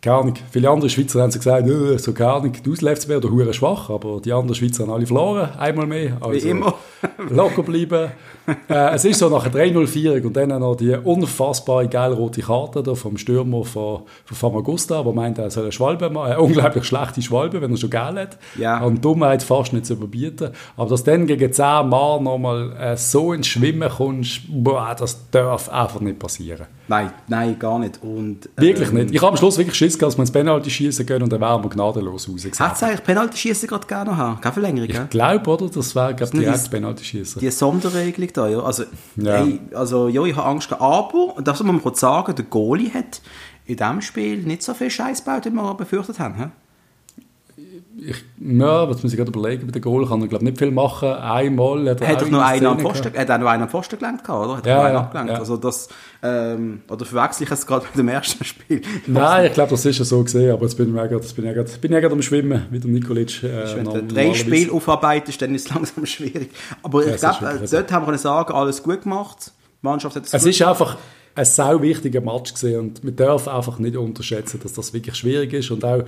keine 0.00 0.16
Ahnung, 0.16 0.34
viele 0.50 0.70
andere 0.70 0.88
Schweizer 0.88 1.20
haben 1.20 1.32
gesagt, 1.32 1.68
äh, 1.68 1.98
so 1.98 2.12
keine 2.12 2.32
Ahnung, 2.32 2.52
die 2.52 2.70
FCB 2.74 3.10
oder 3.16 3.30
hure 3.30 3.52
schwach, 3.52 3.90
aber 3.90 4.20
die 4.20 4.32
anderen 4.32 4.54
Schweizer 4.54 4.84
haben 4.84 4.92
alle 4.92 5.06
verloren, 5.06 5.50
einmal 5.58 5.86
mehr. 5.86 6.16
Also 6.20 6.32
Wie 6.32 6.50
immer. 6.50 6.74
locker 7.28 7.62
bleiben. 7.62 8.12
äh, 8.68 8.94
es 8.94 9.04
ist 9.04 9.18
so 9.18 9.28
nach 9.28 9.48
3-0-4 9.48 10.24
und 10.24 10.36
dann 10.36 10.48
noch 10.48 10.76
die 10.76 10.94
unfassbare 10.94 11.88
geile 11.88 12.14
rote 12.14 12.42
Karte 12.42 12.82
da 12.82 12.94
vom 12.94 13.16
Stürmer 13.16 13.64
von, 13.64 14.02
von 14.24 14.36
Famagusta, 14.36 15.02
der 15.02 15.12
meint, 15.12 15.38
er 15.38 15.50
soll 15.50 15.64
eine 15.64 15.72
Schwalbe 15.72 16.10
machen, 16.10 16.32
eine 16.32 16.40
unglaublich 16.40 16.84
schlechte 16.84 17.22
Schwalbe, 17.22 17.60
wenn 17.60 17.70
er 17.70 17.76
schon 17.76 17.90
geil 17.90 18.18
hat. 18.18 18.38
Ja. 18.56 18.82
Und 18.82 19.04
Dummheit 19.04 19.42
fast 19.42 19.72
nicht 19.72 19.86
zu 19.86 19.94
überbieten. 19.94 20.50
Aber 20.76 20.90
dass 20.90 21.04
du 21.04 21.10
dann 21.10 21.26
gegen 21.26 21.52
10 21.52 21.64
Mal 21.88 22.20
nochmal 22.20 22.76
äh, 22.78 22.96
so 22.96 23.32
ins 23.32 23.46
Schwimmen 23.46 23.88
kommst, 23.88 24.42
boah, 24.48 24.94
das 24.98 25.30
darf 25.30 25.68
einfach 25.68 26.00
nicht 26.00 26.18
passieren. 26.18 26.66
Nein, 26.88 27.10
nein, 27.26 27.58
gar 27.58 27.78
nicht. 27.80 28.00
Und, 28.02 28.48
wirklich 28.56 28.90
ähm, 28.90 28.94
nicht. 28.94 29.14
Ich 29.14 29.20
habe 29.20 29.32
am 29.32 29.36
Schluss 29.36 29.58
wirklich 29.58 29.76
Schiss 29.76 29.98
gehabt, 29.98 30.12
dass 30.12 30.18
wir 30.18 30.22
ins 30.22 30.30
Penalty 30.30 30.70
schießen 30.70 31.04
gehen 31.04 31.22
und 31.22 31.32
dann 31.32 31.40
wären 31.40 31.62
wir 31.62 31.68
gnadenlos 31.68 32.28
rausgegangen. 32.28 32.70
Hat 32.70 32.76
es 32.76 32.82
eigentlich 32.82 33.02
Penalty 33.02 33.36
schießen 33.36 33.68
gerade 33.68 33.86
gerne 33.86 34.16
haben? 34.16 34.40
Keine 34.40 34.52
Verlängerung, 34.52 34.88
Ich 34.88 35.10
glaube, 35.10 35.50
oder? 35.50 35.68
Das 35.68 35.94
wäre, 35.96 36.14
direkt 36.14 36.70
Penalty 36.70 37.04
schießen. 37.04 37.40
Die 37.40 37.50
Sonderregelung 37.50 38.28
da, 38.36 38.48
ja. 38.48 38.60
Also, 38.60 38.84
ja. 39.16 39.44
Ey, 39.44 39.60
also 39.74 40.08
ja, 40.08 40.22
ich 40.24 40.36
habe 40.36 40.48
Angst 40.48 40.68
gehabt, 40.68 40.82
aber, 40.82 41.42
das 41.42 41.62
muss 41.62 41.72
man 41.72 41.82
kurz 41.82 42.00
sagen, 42.00 42.34
der 42.34 42.44
Goalie 42.44 42.92
hat 42.92 43.20
in 43.64 43.76
diesem 43.76 44.00
Spiel 44.00 44.38
nicht 44.38 44.62
so 44.62 44.74
viel 44.74 44.90
Scheiß 44.90 45.24
gebaut, 45.24 45.46
wie 45.46 45.50
wir 45.50 45.74
befürchtet 45.74 46.18
haben. 46.18 46.52
Ich, 47.98 48.24
ja, 48.38 48.88
was 48.88 49.02
muss 49.02 49.12
ich 49.12 49.16
gerade 49.16 49.30
überlegen, 49.30 49.64
bei 49.66 49.72
den 49.72 49.80
Goal 49.80 50.06
kann 50.06 50.20
er 50.20 50.28
glaube 50.28 50.44
nicht 50.44 50.58
viel 50.58 50.70
machen. 50.70 51.08
Einmal 51.08 51.88
hat 51.88 52.02
er 52.02 52.08
hat 52.08 52.30
noch 52.30 52.42
einen 52.42 52.66
am 52.66 52.78
Pfosten, 52.78 53.16
hat 53.16 53.30
auch 53.30 53.38
noch 53.38 53.46
einen 53.46 53.62
am 53.62 53.68
Pfosten 53.70 53.98
gelenkt, 53.98 54.28
oder? 54.28 54.58
Hat 54.58 54.66
ja, 54.66 54.84
einen 54.84 54.96
abgelenkt. 54.96 55.32
Ja. 55.32 55.38
Also 55.38 55.56
das, 55.56 55.88
ähm, 56.22 56.82
oder 56.90 57.06
verwechsel 57.06 57.44
ich 57.44 57.50
es 57.50 57.66
gerade 57.66 57.86
mit 57.86 57.96
dem 57.96 58.08
ersten 58.08 58.44
Spiel? 58.44 58.82
Nein, 59.06 59.46
ich 59.46 59.54
glaube, 59.54 59.70
das 59.70 59.84
ist 59.86 59.98
ja 59.98 60.04
so 60.04 60.22
gesehen, 60.22 60.52
aber 60.52 60.62
jetzt 60.64 60.76
bin 60.76 60.88
ich 60.88 60.94
gerade, 60.94 61.26
bin 61.34 61.46
ich 61.46 61.54
gerade, 61.54 61.70
bin 61.80 61.92
ich 61.92 62.00
gerade 62.00 62.12
am 62.14 62.22
Schwimmen, 62.22 62.66
wie 62.70 62.78
der 62.78 62.90
Nikolic. 62.90 63.42
Äh, 63.42 63.76
wenn 63.76 63.84
du 63.84 64.02
drei 64.02 64.34
Spiele 64.34 64.72
aufarbeitest, 64.72 65.40
dann 65.40 65.54
ist 65.54 65.70
es 65.70 65.74
langsam 65.74 66.04
schwierig. 66.06 66.50
Aber 66.82 67.00
ich 67.00 67.20
ja, 67.20 67.32
glaube, 67.32 67.64
äh, 67.64 67.68
dort 67.68 67.92
haben 67.92 68.06
wir 68.06 68.18
sagen, 68.18 68.52
alles 68.52 68.82
gut 68.82 69.04
gemacht. 69.04 69.52
Die 69.82 69.86
Mannschaft 69.86 70.16
hat 70.16 70.26
es 70.26 70.34
Es 70.34 70.44
ist 70.44 70.60
einfach 70.60 70.98
ein 71.34 71.44
sau 71.44 71.80
wichtiger 71.80 72.20
Match 72.20 72.52
gesehen 72.52 72.80
und 72.80 73.04
man 73.04 73.16
darf 73.16 73.48
einfach 73.48 73.78
nicht 73.78 73.96
unterschätzen, 73.96 74.60
dass 74.62 74.72
das 74.72 74.92
wirklich 74.92 75.14
schwierig 75.14 75.52
ist 75.52 75.70
und 75.70 75.84
auch 75.84 76.04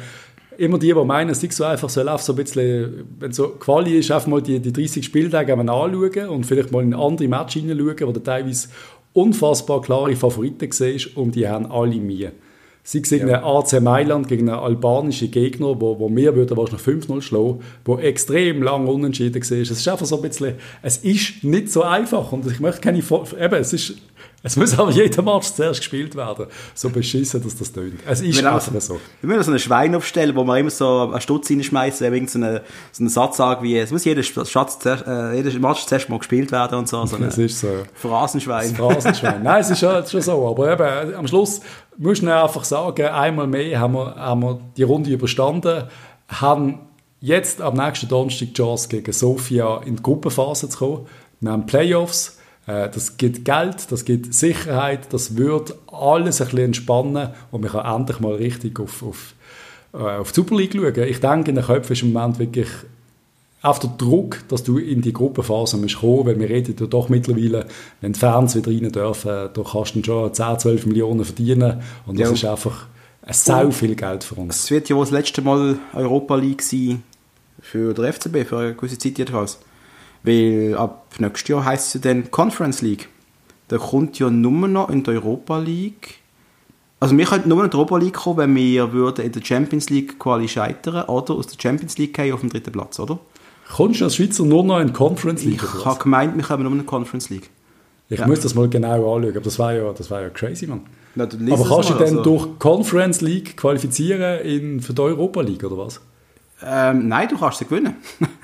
immer 0.58 0.78
die, 0.78 0.92
die 0.92 1.04
meinen, 1.04 1.30
es 1.30 1.42
ist 1.42 1.52
so 1.52 1.64
einfach, 1.64 1.88
soll 1.88 2.08
einfach 2.08 2.24
so 2.24 2.32
ein 2.32 2.36
bisschen, 2.36 3.06
wenn 3.18 3.32
so 3.32 3.48
Quali 3.48 3.98
ist, 3.98 4.10
einfach 4.10 4.26
mal 4.26 4.42
die, 4.42 4.60
die 4.60 4.72
30 4.72 5.04
Spieltage 5.04 5.54
anschauen 5.54 6.28
und 6.28 6.44
vielleicht 6.44 6.72
mal 6.72 6.82
in 6.82 6.94
andere 6.94 7.28
Match 7.28 7.54
hineinschauen, 7.54 8.08
wo 8.08 8.12
du 8.12 8.20
teilweise 8.20 8.68
unfassbar 9.12 9.80
klare 9.80 10.16
Favoriten 10.16 10.70
siehst 10.70 11.16
und 11.16 11.34
die 11.34 11.48
haben 11.48 11.70
alle 11.70 11.96
mir. 11.96 12.32
Sie 12.82 13.04
sehen 13.04 13.28
ja. 13.28 13.44
AC 13.44 13.82
Mailand 13.82 14.28
gegen 14.28 14.48
einen 14.48 14.58
albanischen 14.58 15.30
Gegner, 15.30 15.78
wo, 15.78 15.98
wo 15.98 16.08
wir 16.08 16.34
würden 16.34 16.56
wahrscheinlich 16.56 17.06
5-0 17.06 17.20
schlagen, 17.20 17.60
wo 17.84 17.98
extrem 17.98 18.62
lang 18.62 18.86
unentschieden 18.86 19.42
war. 19.42 19.58
Es 19.58 19.70
ist 19.70 19.88
einfach 19.88 20.06
so 20.06 20.16
ein 20.16 20.22
bisschen, 20.22 20.54
es 20.82 20.96
ist 20.98 21.44
nicht 21.44 21.70
so 21.70 21.82
einfach 21.82 22.32
und 22.32 22.46
ich 22.50 22.60
möchte 22.60 22.80
keine, 22.80 22.98
eben, 22.98 23.54
es 23.54 23.72
ist 23.74 23.94
es 24.40 24.56
muss 24.56 24.78
aber 24.78 24.92
jeder 24.92 25.20
Match 25.20 25.48
zuerst 25.48 25.80
gespielt 25.80 26.14
werden. 26.14 26.46
So 26.72 26.90
beschissen, 26.90 27.42
dass 27.42 27.56
das 27.56 27.72
tönt. 27.72 28.00
Es 28.06 28.20
ist 28.20 28.44
einfach 28.44 28.80
so. 28.80 29.00
Wir 29.20 29.28
müssen 29.28 29.42
so 29.42 29.52
ein 29.52 29.58
Schwein 29.58 29.94
aufstellen, 29.96 30.36
wo 30.36 30.44
man 30.44 30.60
immer 30.60 30.70
so 30.70 31.10
einen 31.10 31.20
Stutz 31.20 31.50
reinschmeißen, 31.50 32.06
eben 32.06 32.28
so 32.28 32.38
einen, 32.38 32.60
so 32.92 33.02
einen 33.02 33.08
Satz 33.08 33.38
sagen 33.38 33.64
wie, 33.64 33.76
es 33.76 33.90
muss 33.90 34.04
jeder, 34.04 34.22
Schatz, 34.22 34.78
äh, 34.86 35.34
jeder 35.34 35.58
Match 35.58 35.86
zuerst 35.86 36.08
mal 36.08 36.18
gespielt 36.18 36.52
werden 36.52 36.78
und 36.78 36.88
so. 36.88 37.04
so 37.04 37.16
es 37.24 37.36
ist 37.36 37.60
so. 37.60 37.68
Phrasenschwein. 37.94 38.76
Phrasenschwein. 38.76 39.42
Nein, 39.42 39.60
es 39.60 39.70
ist 39.70 39.80
schon, 39.80 40.06
schon 40.06 40.22
so. 40.22 40.46
Aber 40.46 40.72
eben, 40.72 41.14
am 41.16 41.26
Schluss 41.26 41.60
muss 41.96 42.22
man 42.22 42.34
einfach 42.34 42.62
sagen, 42.62 43.06
einmal 43.06 43.48
mehr 43.48 43.80
haben 43.80 43.94
wir, 43.94 44.14
haben 44.14 44.42
wir 44.42 44.60
die 44.76 44.84
Runde 44.84 45.10
überstanden, 45.10 45.84
haben 46.28 46.78
jetzt 47.20 47.60
am 47.60 47.74
nächsten 47.74 48.06
Donnerstag 48.06 48.48
die 48.48 48.54
Chance 48.54 48.88
gegen 48.88 49.12
Sofia 49.12 49.78
in 49.84 49.96
die 49.96 50.02
Gruppenphase 50.02 50.68
zu 50.68 50.78
kommen. 50.78 51.06
Wir 51.40 51.50
haben 51.50 51.66
Playoffs 51.66 52.37
Äh, 52.37 52.37
das 52.68 53.16
gibt 53.16 53.46
Geld, 53.46 53.90
das 53.90 54.04
gibt 54.04 54.34
Sicherheit, 54.34 55.10
das 55.12 55.36
wird 55.36 55.74
alles 55.90 56.40
ein 56.40 56.48
bisschen 56.48 56.64
entspannen 56.66 57.30
und 57.50 57.62
man 57.62 57.72
kann 57.72 58.00
endlich 58.00 58.20
mal 58.20 58.34
richtig 58.34 58.78
auf, 58.78 59.02
auf, 59.02 59.34
äh, 59.94 59.96
auf 59.96 60.32
die 60.32 60.36
Super 60.36 60.56
League 60.56 60.74
schauen. 60.74 61.08
Ich 61.08 61.20
denke, 61.20 61.48
in 61.48 61.56
den 61.56 61.64
Köpfen 61.64 61.92
ist 61.94 62.02
im 62.02 62.12
Moment 62.12 62.38
wirklich 62.38 62.68
auf 63.62 63.78
der 63.78 63.90
Druck, 63.96 64.44
dass 64.48 64.62
du 64.62 64.76
in 64.76 65.00
die 65.00 65.14
Gruppenphase 65.14 65.78
musst 65.78 66.00
kommen, 66.00 66.26
weil 66.26 66.38
wir 66.38 66.48
reden 66.48 66.76
ja 66.78 66.86
doch 66.86 67.08
mittlerweile, 67.08 67.66
wenn 68.02 68.12
die 68.12 68.20
Fans 68.20 68.54
wieder 68.54 68.70
rein 68.70 68.92
dürfen, 68.92 69.48
da 69.52 69.62
kannst 69.62 69.96
du 69.96 70.04
schon 70.04 70.34
10, 70.34 70.58
12 70.58 70.86
Millionen 70.86 71.24
verdienen 71.24 71.82
und 72.06 72.20
das 72.20 72.28
ja. 72.28 72.34
ist 72.34 72.44
einfach 72.44 72.86
sehr 73.30 73.72
viel 73.72 73.94
Geld 73.94 74.24
für 74.24 74.34
uns. 74.34 74.64
Es 74.64 74.70
wird 74.70 74.90
ja 74.90 74.96
wohl 74.96 75.04
das 75.04 75.10
letzte 75.10 75.40
Mal 75.40 75.78
Europa 75.94 76.36
League 76.36 76.62
sein 76.62 77.02
für 77.60 77.94
den 77.94 78.12
FCB, 78.12 78.46
für 78.46 78.58
eine 78.58 78.74
gewisse 78.74 78.98
Zeit 78.98 79.18
jedenfalls. 79.18 79.58
Weil 80.22 80.74
ab 80.76 81.14
nächstes 81.18 81.48
Jahr 81.48 81.64
heisst 81.64 81.94
es 81.94 81.94
ja 81.94 82.12
dann 82.12 82.30
Conference 82.30 82.82
League. 82.82 83.08
Da 83.68 83.78
kommt 83.78 84.18
ja 84.18 84.30
nur 84.30 84.68
noch 84.68 84.88
in 84.90 85.04
der 85.04 85.14
Europa 85.14 85.58
League. 85.58 86.16
Also 87.00 87.16
wir 87.16 87.26
könnten 87.26 87.48
nur 87.48 87.62
in 87.62 87.70
die 87.70 87.76
Europa 87.76 87.96
League 87.98 88.14
kommen, 88.14 88.38
wenn 88.38 88.56
wir 88.56 88.92
würden 88.92 89.24
in 89.24 89.32
der 89.32 89.44
Champions 89.44 89.88
League 89.90 90.18
quasi 90.18 90.48
scheitern 90.48 91.04
oder 91.04 91.34
aus 91.34 91.46
der 91.46 91.60
Champions 91.60 91.96
League 91.98 92.14
gehen 92.14 92.32
auf 92.32 92.40
den 92.40 92.50
dritten 92.50 92.72
Platz, 92.72 92.98
oder? 92.98 93.18
Kommst 93.70 94.00
du 94.00 94.04
als 94.04 94.16
Schweizer 94.16 94.44
nur 94.44 94.64
noch 94.64 94.80
in 94.80 94.88
die 94.88 94.92
Conference 94.92 95.44
League? 95.44 95.62
Ich 95.62 95.84
habe 95.84 95.98
gemeint, 96.02 96.34
wir 96.36 96.42
kommen 96.42 96.62
nur 96.62 96.72
in 96.72 96.78
die 96.78 96.84
Conference 96.84 97.28
League. 97.28 97.50
Ich 98.08 98.18
ja. 98.18 98.26
muss 98.26 98.40
das 98.40 98.54
mal 98.54 98.68
genau 98.68 99.14
anschauen, 99.14 99.36
aber 99.36 99.40
das 99.40 99.58
war 99.58 99.74
ja, 99.74 99.92
das 99.92 100.10
war 100.10 100.22
ja 100.22 100.30
crazy, 100.30 100.66
Mann. 100.66 100.80
Na, 101.14 101.24
aber 101.24 101.68
kannst 101.68 101.90
du 101.90 101.94
dich 101.94 102.06
dann 102.06 102.18
also. 102.18 102.22
durch 102.22 102.58
Conference 102.58 103.20
League 103.20 103.56
qualifizieren 103.56 104.40
in, 104.40 104.80
für 104.80 104.94
die 104.94 105.02
Europa 105.02 105.42
League, 105.42 105.62
oder 105.64 105.76
was? 105.76 106.00
Ähm, 106.64 107.08
nein, 107.08 107.28
du 107.28 107.38
kannst 107.38 107.58
sie 107.58 107.66
gewinnen. 107.66 107.96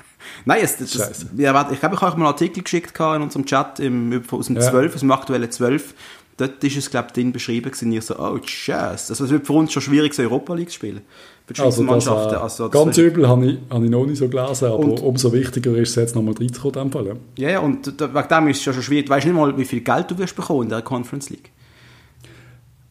Nein, 0.45 0.59
es, 0.61 0.77
das, 0.77 0.91
das, 0.91 1.25
ja, 1.37 1.51
ich 1.51 1.53
glaube, 1.53 1.73
ich 1.73 1.81
habe 1.81 1.95
euch 1.95 2.01
mal 2.01 2.13
einen 2.13 2.25
Artikel 2.25 2.63
geschickt 2.63 2.99
in 2.99 3.21
unserem 3.21 3.45
Chat 3.45 3.79
im, 3.79 4.23
aus 4.31 4.47
dem 4.47 4.55
ja. 4.55 4.61
12, 4.61 4.95
aus 4.95 4.99
dem 5.01 5.11
aktuellen 5.11 5.51
12. 5.51 5.93
Dort 6.37 6.61
ist 6.63 6.75
es, 6.75 6.89
glaube 6.89 7.07
ich, 7.07 7.13
drin 7.13 7.31
beschrieben 7.31 7.71
gewesen, 7.71 7.91
ich 7.93 8.03
so, 8.03 8.19
oh, 8.19 8.37
Scheiße. 8.43 9.13
Also, 9.13 9.23
es 9.23 9.29
wird 9.29 9.47
für 9.47 9.53
uns 9.53 9.71
schon 9.71 9.81
schwierig, 9.81 10.13
so 10.13 10.21
Europa 10.21 10.53
League 10.53 10.69
zu 10.69 10.75
spielen. 10.75 11.01
Für 11.47 11.53
die 11.53 11.61
also 11.61 11.83
Mannschaften. 11.83 12.33
Das, 12.33 12.59
äh, 12.59 12.63
also, 12.63 12.69
ganz 12.69 12.97
übel 12.97 13.27
habe 13.29 13.45
ich, 13.45 13.57
habe 13.69 13.85
ich 13.85 13.91
noch 13.91 14.05
nicht 14.05 14.17
so 14.17 14.27
gelesen, 14.27 14.65
aber 14.65 14.79
und, 14.79 14.99
umso 14.99 15.31
wichtiger 15.31 15.75
ist 15.77 15.91
es 15.91 15.95
jetzt 15.95 16.15
nochmal 16.15 16.33
reinzukommen. 16.33 16.91
Fall, 16.91 17.07
ja. 17.07 17.13
ja, 17.37 17.49
ja, 17.51 17.59
und 17.59 17.87
wegen 17.87 18.27
dem 18.29 18.47
ist 18.49 18.59
es 18.59 18.65
ja 18.65 18.73
schon 18.73 18.83
schwierig. 18.83 19.05
Du 19.05 19.11
weißt 19.11 19.25
nicht 19.25 19.35
mal, 19.35 19.57
wie 19.57 19.65
viel 19.65 19.79
Geld 19.79 20.11
du 20.11 20.17
wirst 20.17 20.35
bekommen 20.35 20.63
in 20.63 20.69
der 20.69 20.81
Conference 20.81 21.29
League. 21.29 21.51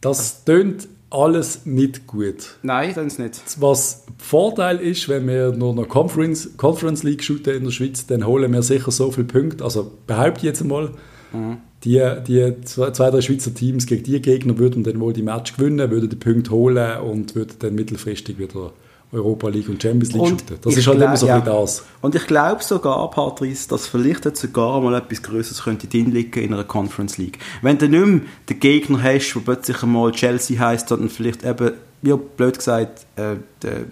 Das 0.01 0.43
tönt 0.43 0.87
alles 1.15 1.65
nicht 1.65 2.07
gut. 2.07 2.57
Nein, 2.61 2.91
das 2.93 3.05
ist 3.05 3.19
nicht. 3.19 3.41
Was 3.59 4.05
Vorteil 4.17 4.79
ist, 4.79 5.07
wenn 5.09 5.27
wir 5.27 5.51
nur 5.51 5.73
noch 5.73 5.87
Conference, 5.87 6.57
Conference 6.57 7.03
League 7.03 7.23
shooten 7.23 7.55
in 7.55 7.63
der 7.63 7.71
Schweiz, 7.71 8.05
dann 8.05 8.25
holen 8.25 8.51
wir 8.51 8.61
sicher 8.63 8.91
so 8.91 9.11
viele 9.11 9.27
Punkte. 9.27 9.63
Also 9.63 9.91
behaupte 10.07 10.39
ich 10.39 10.43
jetzt 10.43 10.61
einmal, 10.61 10.91
mhm. 11.31 11.57
die, 11.83 12.01
die 12.27 12.53
zwei, 12.63 12.91
zwei, 12.91 13.09
drei 13.09 13.21
Schweizer 13.21 13.53
Teams 13.53 13.85
gegen 13.85 14.03
die 14.03 14.21
Gegner 14.21 14.57
würden 14.57 14.83
dann 14.83 14.99
wohl 14.99 15.13
die 15.13 15.23
Match 15.23 15.55
gewinnen, 15.55 15.89
würden 15.91 16.09
die 16.09 16.15
Punkte 16.15 16.51
holen 16.51 16.99
und 16.99 17.35
würden 17.35 17.55
dann 17.59 17.75
mittelfristig 17.75 18.37
wieder 18.37 18.71
Europa 19.15 19.47
League 19.47 19.69
und 19.69 19.81
Champions 19.81 20.11
League 20.11 20.21
und 20.21 20.29
shooten. 20.41 20.57
Das 20.61 20.75
ist 20.75 20.87
halt 20.87 21.01
immer 21.01 21.17
so 21.17 21.27
ja. 21.27 21.39
das. 21.39 21.83
Und 22.01 22.15
ich 22.15 22.27
glaube 22.27 22.61
sogar, 22.61 23.09
Patrice, 23.09 23.67
dass 23.69 23.87
vielleicht 23.87 24.25
jetzt 24.25 24.41
sogar 24.41 24.81
mal 24.81 24.93
etwas 24.95 25.23
Größeres 25.23 25.63
könnte 25.63 25.87
drin 25.87 26.11
liegen 26.11 26.39
in 26.39 26.53
einer 26.53 26.65
Conference 26.65 27.17
League. 27.17 27.39
Wenn 27.61 27.77
du 27.77 27.87
nicht 27.87 28.05
mehr 28.05 28.21
den 28.49 28.59
Gegner 28.59 29.01
hast, 29.01 29.33
der 29.33 29.39
plötzlich 29.39 29.81
einmal 29.81 30.11
Chelsea 30.11 30.59
heisst, 30.59 30.89
sondern 30.89 31.09
vielleicht 31.09 31.43
eben, 31.45 31.71
wie 32.01 32.13
blöd 32.13 32.57
gesagt, 32.57 33.05
äh, 33.15 33.35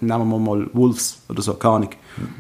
nehmen 0.02 0.30
wir 0.30 0.40
mal 0.40 0.68
Wolves 0.74 1.20
oder 1.30 1.42
so, 1.42 1.54
keine 1.54 1.74
Ahnung. 1.76 1.90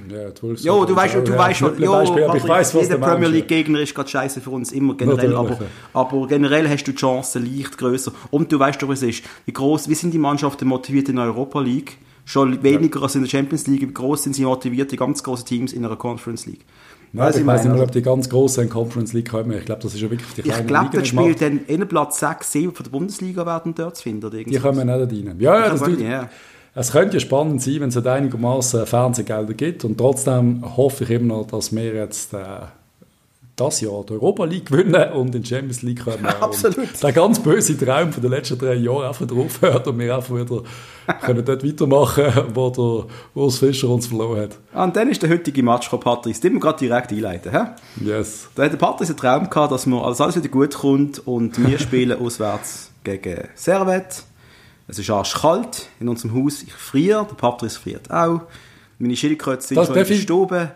Ja, 0.09 0.29
die 0.29 0.43
Wolves. 0.43 0.63
Jo, 0.63 0.85
du 0.85 0.95
weißt, 0.95 1.15
du 1.15 1.31
ja, 1.31 1.37
weißt, 1.37 1.61
jo, 1.61 1.91
Beispiel, 1.91 2.23
Patrick, 2.25 2.43
ich 2.43 2.49
weiss, 2.49 2.75
was 2.75 2.81
jeder 2.83 2.97
Premier 2.97 3.29
League 3.29 3.47
Gegner 3.47 3.79
ist 3.79 3.95
gerade 3.95 4.09
scheiße 4.09 4.41
für 4.41 4.51
uns 4.51 4.71
immer 4.71 4.95
generell, 4.95 5.35
aber, 5.35 5.57
aber 5.93 6.27
generell 6.27 6.69
hast 6.69 6.83
du 6.83 6.91
die 6.91 6.97
Chancen 6.97 7.45
leicht 7.45 7.77
größer. 7.77 8.11
Und 8.29 8.51
du 8.51 8.59
weißt 8.59 8.81
doch, 8.81 8.89
was 8.89 9.01
es 9.01 9.19
ist. 9.19 9.23
Wie 9.45 9.53
groß, 9.53 9.87
wie 9.87 9.95
sind 9.95 10.13
die 10.13 10.19
Mannschaften 10.19 10.67
motiviert 10.67 11.09
in 11.09 11.15
der 11.15 11.25
Europa 11.25 11.59
League? 11.61 11.97
Schon 12.25 12.63
weniger 12.63 12.99
ja. 12.99 13.03
als 13.03 13.15
in 13.15 13.21
der 13.21 13.29
Champions 13.29 13.67
League. 13.67 13.81
Wie 13.81 13.93
groß 13.93 14.23
sind 14.23 14.35
sie 14.35 14.45
motiviert, 14.45 14.91
die 14.91 14.95
ganz 14.95 15.23
großen 15.23 15.45
Teams 15.45 15.73
in 15.73 15.85
einer 15.85 15.95
Conference 15.95 16.45
League? 16.45 16.65
Nein, 17.11 17.29
ich, 17.31 17.41
ich 17.41 17.45
weiß 17.45 17.63
nicht 17.65 17.73
mehr, 17.73 17.83
ob 17.83 17.91
die 17.91 18.01
ganz 18.01 18.27
großen 18.29 18.63
in 18.63 18.69
Conference 18.69 19.13
League 19.13 19.29
kommen. 19.29 19.51
Ich 19.51 19.65
glaube, 19.65 19.81
das 19.81 19.93
ist 19.93 20.01
ja 20.01 20.09
wirklich 20.09 20.33
die 20.33 20.41
kleine 20.41 20.61
Ich 20.61 20.67
glaube, 20.67 20.89
dort 20.93 21.07
spielt 21.07 21.41
dann 21.41 21.59
in 21.67 21.87
Platz 21.87 22.19
6, 22.19 22.51
7 22.51 22.73
von 22.73 22.83
der 22.83 22.91
Bundesliga 22.91 23.45
werden 23.45 23.75
dort 23.75 23.97
zu 23.97 24.03
finden. 24.03 24.31
Die 24.31 24.59
kommen 24.59 24.87
nicht 24.87 25.27
rein. 25.27 25.35
Ja, 25.39 25.59
ja, 25.59 25.69
das 25.69 25.81
tut, 25.81 25.99
ja. 25.99 26.29
Es 26.75 26.91
könnte 26.91 27.17
ja 27.17 27.19
spannend 27.19 27.61
sein, 27.61 27.81
wenn 27.81 27.89
es 27.89 27.97
einigermaßen 27.97 28.87
Fernsehgelder 28.87 29.53
gibt. 29.53 29.85
Und 29.85 29.97
trotzdem 29.97 30.63
hoffe 30.75 31.03
ich 31.03 31.11
immer 31.11 31.37
noch, 31.37 31.45
dass 31.45 31.75
wir 31.75 31.93
jetzt 31.93 32.33
äh, 32.33 32.37
das 33.55 33.81
Jahr 33.81 34.03
die 34.03 34.13
Europa 34.13 34.45
League 34.45 34.67
gewinnen 34.67 35.11
und 35.13 35.35
in 35.35 35.43
die 35.43 35.47
Champions 35.49 35.83
League 35.83 36.03
kommen. 36.03 36.25
Absolut. 36.41 37.01
der 37.01 37.11
ganz 37.11 37.39
böse 37.39 37.77
Traum 37.77 38.11
von 38.11 38.21
den 38.21 38.31
letzten 38.31 38.57
drei 38.57 38.73
Jahren 38.73 39.07
einfach 39.07 39.27
drauf 39.27 39.61
hört 39.61 39.87
und 39.87 39.99
wir 39.99 40.15
einfach 40.15 40.35
wieder 40.35 40.63
können 41.21 41.45
dort 41.45 41.63
weitermachen, 41.63 42.25
wo 42.53 42.69
der 42.69 43.41
Urs 43.41 43.59
Fischer 43.59 43.89
uns 43.89 44.07
verloren 44.07 44.41
hat. 44.41 44.83
Und 44.85 44.95
dann 44.95 45.09
ist 45.09 45.21
der 45.21 45.29
heutige 45.29 45.61
Match 45.61 45.87
von 45.87 45.99
Patrice. 45.99 46.41
Den 46.41 46.53
wir 46.53 46.59
gerade 46.59 46.79
direkt 46.79 47.11
einleiten. 47.11 47.51
He? 47.51 48.05
Yes. 48.05 48.49
Da 48.55 48.63
hat 48.63 48.71
der 48.71 48.77
Patrice 48.77 49.11
einen 49.11 49.17
Traum 49.17 49.49
gehabt, 49.49 49.71
dass, 49.71 49.85
wir, 49.85 50.03
also 50.03 50.23
alles 50.23 50.35
wieder 50.35 50.49
gut 50.49 50.73
kommt 50.73 51.25
und 51.27 51.67
wir 51.67 51.77
spielen 51.77 52.19
auswärts 52.25 52.91
gegen 53.03 53.49
Servet. 53.55 54.23
Es 54.87 54.99
ist 54.99 55.09
arschkalt 55.09 55.87
in 55.99 56.09
unserem 56.09 56.33
Haus. 56.43 56.63
Ich 56.63 56.73
friere, 56.73 57.25
der 57.29 57.35
Patrice 57.35 57.79
friert 57.79 58.11
auch. 58.11 58.41
Meine 58.99 59.15
Schildkröte 59.15 59.61
sind 59.65 59.77
das 59.77 59.87
schon 59.87 59.97
in 59.97 60.07
der 60.07 60.15
Stube. 60.15 60.71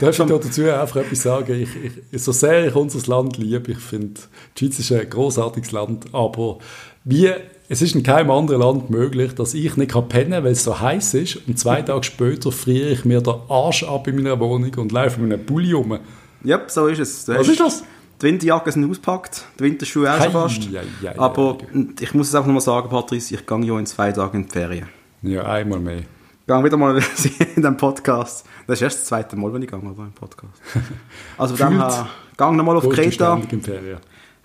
Darf 0.00 0.18
ich 0.18 0.26
dazu 0.26 0.62
einfach 0.62 0.96
etwas 0.96 1.22
sagen? 1.22 1.60
Ich, 1.60 1.68
ich, 2.12 2.22
so 2.22 2.32
sehr 2.32 2.66
ich 2.66 2.74
unser 2.74 3.06
Land 3.10 3.36
liebe, 3.36 3.72
ich 3.72 3.78
finde, 3.78 4.20
die 4.56 4.66
Schweiz 4.66 4.78
ist 4.78 4.92
ein 4.92 5.08
großartiges 5.10 5.72
Land, 5.72 6.06
aber 6.12 6.58
wie, 7.04 7.30
es 7.68 7.82
ist 7.82 7.94
in 7.94 8.02
keinem 8.02 8.30
anderen 8.30 8.62
Land 8.62 8.90
möglich, 8.90 9.34
dass 9.34 9.54
ich 9.54 9.76
nicht 9.76 9.92
pennen 10.08 10.30
kann, 10.30 10.44
weil 10.44 10.52
es 10.52 10.64
so 10.64 10.80
heiß 10.80 11.14
ist 11.14 11.36
und 11.46 11.58
zwei 11.58 11.82
Tage 11.82 12.04
später 12.04 12.50
friere 12.50 12.90
ich 12.90 13.04
mir 13.04 13.20
den 13.20 13.34
Arsch 13.48 13.82
ab 13.82 14.06
in 14.08 14.16
meiner 14.16 14.38
Wohnung 14.40 14.72
und 14.76 14.92
laufe 14.92 15.20
mit 15.20 15.32
einem 15.32 15.44
Bulli 15.44 15.72
rum. 15.72 15.98
Ja, 16.44 16.62
so 16.66 16.86
ist 16.86 17.00
es. 17.00 17.24
Du 17.24 17.34
Was 17.34 17.48
ist 17.48 17.60
das? 17.60 17.84
Die 18.20 18.26
Winterjacke 18.26 18.72
sind 18.72 18.88
ausgepackt, 18.90 19.44
die 19.58 19.64
Winterschuhe 19.64 20.12
auch 20.12 20.20
schon 20.22 20.32
fast. 20.32 20.64
Ja, 20.64 20.82
ja, 21.02 21.12
ja, 21.12 21.18
aber 21.18 21.58
ich 22.00 22.14
muss 22.14 22.28
es 22.28 22.34
einfach 22.34 22.46
nochmal 22.46 22.62
sagen, 22.62 22.88
Patrice, 22.88 23.34
ich 23.34 23.46
gehe 23.46 23.64
ja 23.64 23.78
in 23.78 23.86
zwei 23.86 24.10
Tagen 24.10 24.38
in 24.38 24.46
die 24.46 24.52
Ferien. 24.52 24.88
Ja, 25.22 25.44
einmal 25.44 25.78
mehr. 25.78 26.02
Gehe 26.48 26.64
wieder 26.64 26.78
mal 26.78 26.98
in 27.56 27.60
den 27.60 27.76
Podcast. 27.76 28.46
Das 28.66 28.78
ist 28.78 28.82
erst 28.82 28.98
das 29.00 29.04
zweite 29.04 29.36
Mal, 29.36 29.52
wenn 29.52 29.60
ich 29.60 29.68
gehe, 29.70 29.78
oder 29.78 30.04
im 30.04 30.12
Podcast. 30.12 30.54
Also 31.36 31.54
von 31.54 31.72
dem 31.72 31.78
her, 31.78 32.08
gang 32.38 32.56
nochmal 32.56 32.78
auf 32.78 32.88
Kreta. 32.88 33.38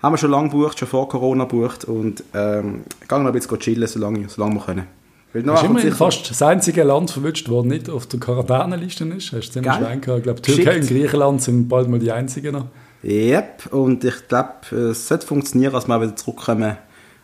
Haben 0.02 0.12
wir 0.12 0.18
schon 0.18 0.30
lange 0.30 0.50
gebucht, 0.50 0.78
schon 0.78 0.86
vor 0.86 1.08
Corona 1.08 1.44
gebucht 1.44 1.86
und 1.86 2.22
ähm, 2.34 2.82
gang 3.08 3.24
noch 3.24 3.30
ein 3.30 3.32
bisschen 3.32 3.58
chillen, 3.58 3.88
solange, 3.88 4.28
solange 4.28 4.56
wir 4.56 4.60
können. 4.60 4.86
Weil 5.32 5.50
hast 5.50 5.64
immerhin 5.64 5.94
fast 5.94 6.28
das 6.28 6.42
einzige 6.42 6.82
Land 6.82 7.10
verwünscht, 7.10 7.48
das 7.48 7.64
nicht 7.64 7.88
auf 7.88 8.06
der 8.06 8.20
Quarantäneliste 8.20 9.04
ist. 9.06 9.32
Hast 9.32 9.48
du 9.48 9.52
ziemlich 9.52 9.72
schwein 9.72 10.00
gehabt. 10.02 10.18
Ich 10.18 10.24
glaube, 10.24 10.42
Türkei 10.42 10.80
und 10.80 10.86
Griechenland 10.86 11.40
sind 11.42 11.68
bald 11.68 11.88
mal 11.88 11.98
die 11.98 12.12
einzigen 12.12 12.52
noch. 12.52 12.66
Yep, 13.02 13.72
und 13.72 14.04
ich 14.04 14.28
glaube, 14.28 14.76
es 14.76 15.08
sollte 15.08 15.26
funktionieren, 15.26 15.74
als 15.74 15.88
wir 15.88 15.98
wieder 16.02 16.14
zurückkommen 16.14 16.76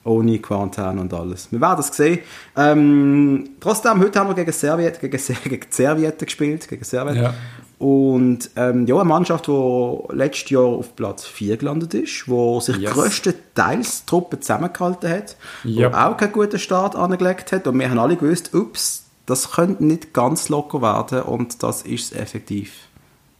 ohne 0.05 0.39
Quarantäne 0.39 1.01
und 1.01 1.13
alles. 1.13 1.51
Wir 1.51 1.61
werden 1.61 1.77
das 1.77 1.95
sehen. 1.95 2.21
Ähm, 2.57 3.51
trotzdem, 3.61 4.01
heute 4.01 4.19
haben 4.19 4.29
wir 4.29 4.35
gegen 4.35 4.53
Serviette, 4.53 5.01
gegen, 5.01 5.23
gegen 5.45 5.67
Serviette 5.71 6.25
gespielt, 6.25 6.69
gegen 6.69 6.85
Serviette. 6.85 7.23
Ja. 7.23 7.35
Und 7.79 8.51
ähm, 8.57 8.87
ja, 8.87 8.97
eine 8.97 9.05
Mannschaft, 9.05 9.47
die 9.47 9.99
letztes 10.11 10.51
Jahr 10.51 10.65
auf 10.65 10.95
Platz 10.97 11.25
4 11.25 11.57
gelandet 11.57 11.95
ist, 11.95 12.29
wo 12.29 12.61
sich 12.61 12.77
yes. 12.77 12.93
größtenteils 12.93 14.01
die 14.01 14.07
Truppe 14.07 14.39
zusammengehalten 14.39 15.11
hat, 15.11 15.37
yep. 15.65 15.95
auch 15.95 16.17
keinen 16.17 16.33
guten 16.33 16.59
Start 16.59 16.95
angelegt 16.95 17.53
hat. 17.53 17.67
Und 17.67 17.79
wir 17.79 17.89
haben 17.89 17.99
alle 17.99 18.17
gewusst, 18.17 18.55
ups, 18.55 19.07
das 19.25 19.53
könnte 19.53 19.85
nicht 19.85 20.13
ganz 20.13 20.51
locker 20.51 20.83
werden 20.83 21.23
und 21.23 21.63
das 21.63 21.83
ist 21.83 22.13
es 22.13 22.19
effektiv 22.19 22.73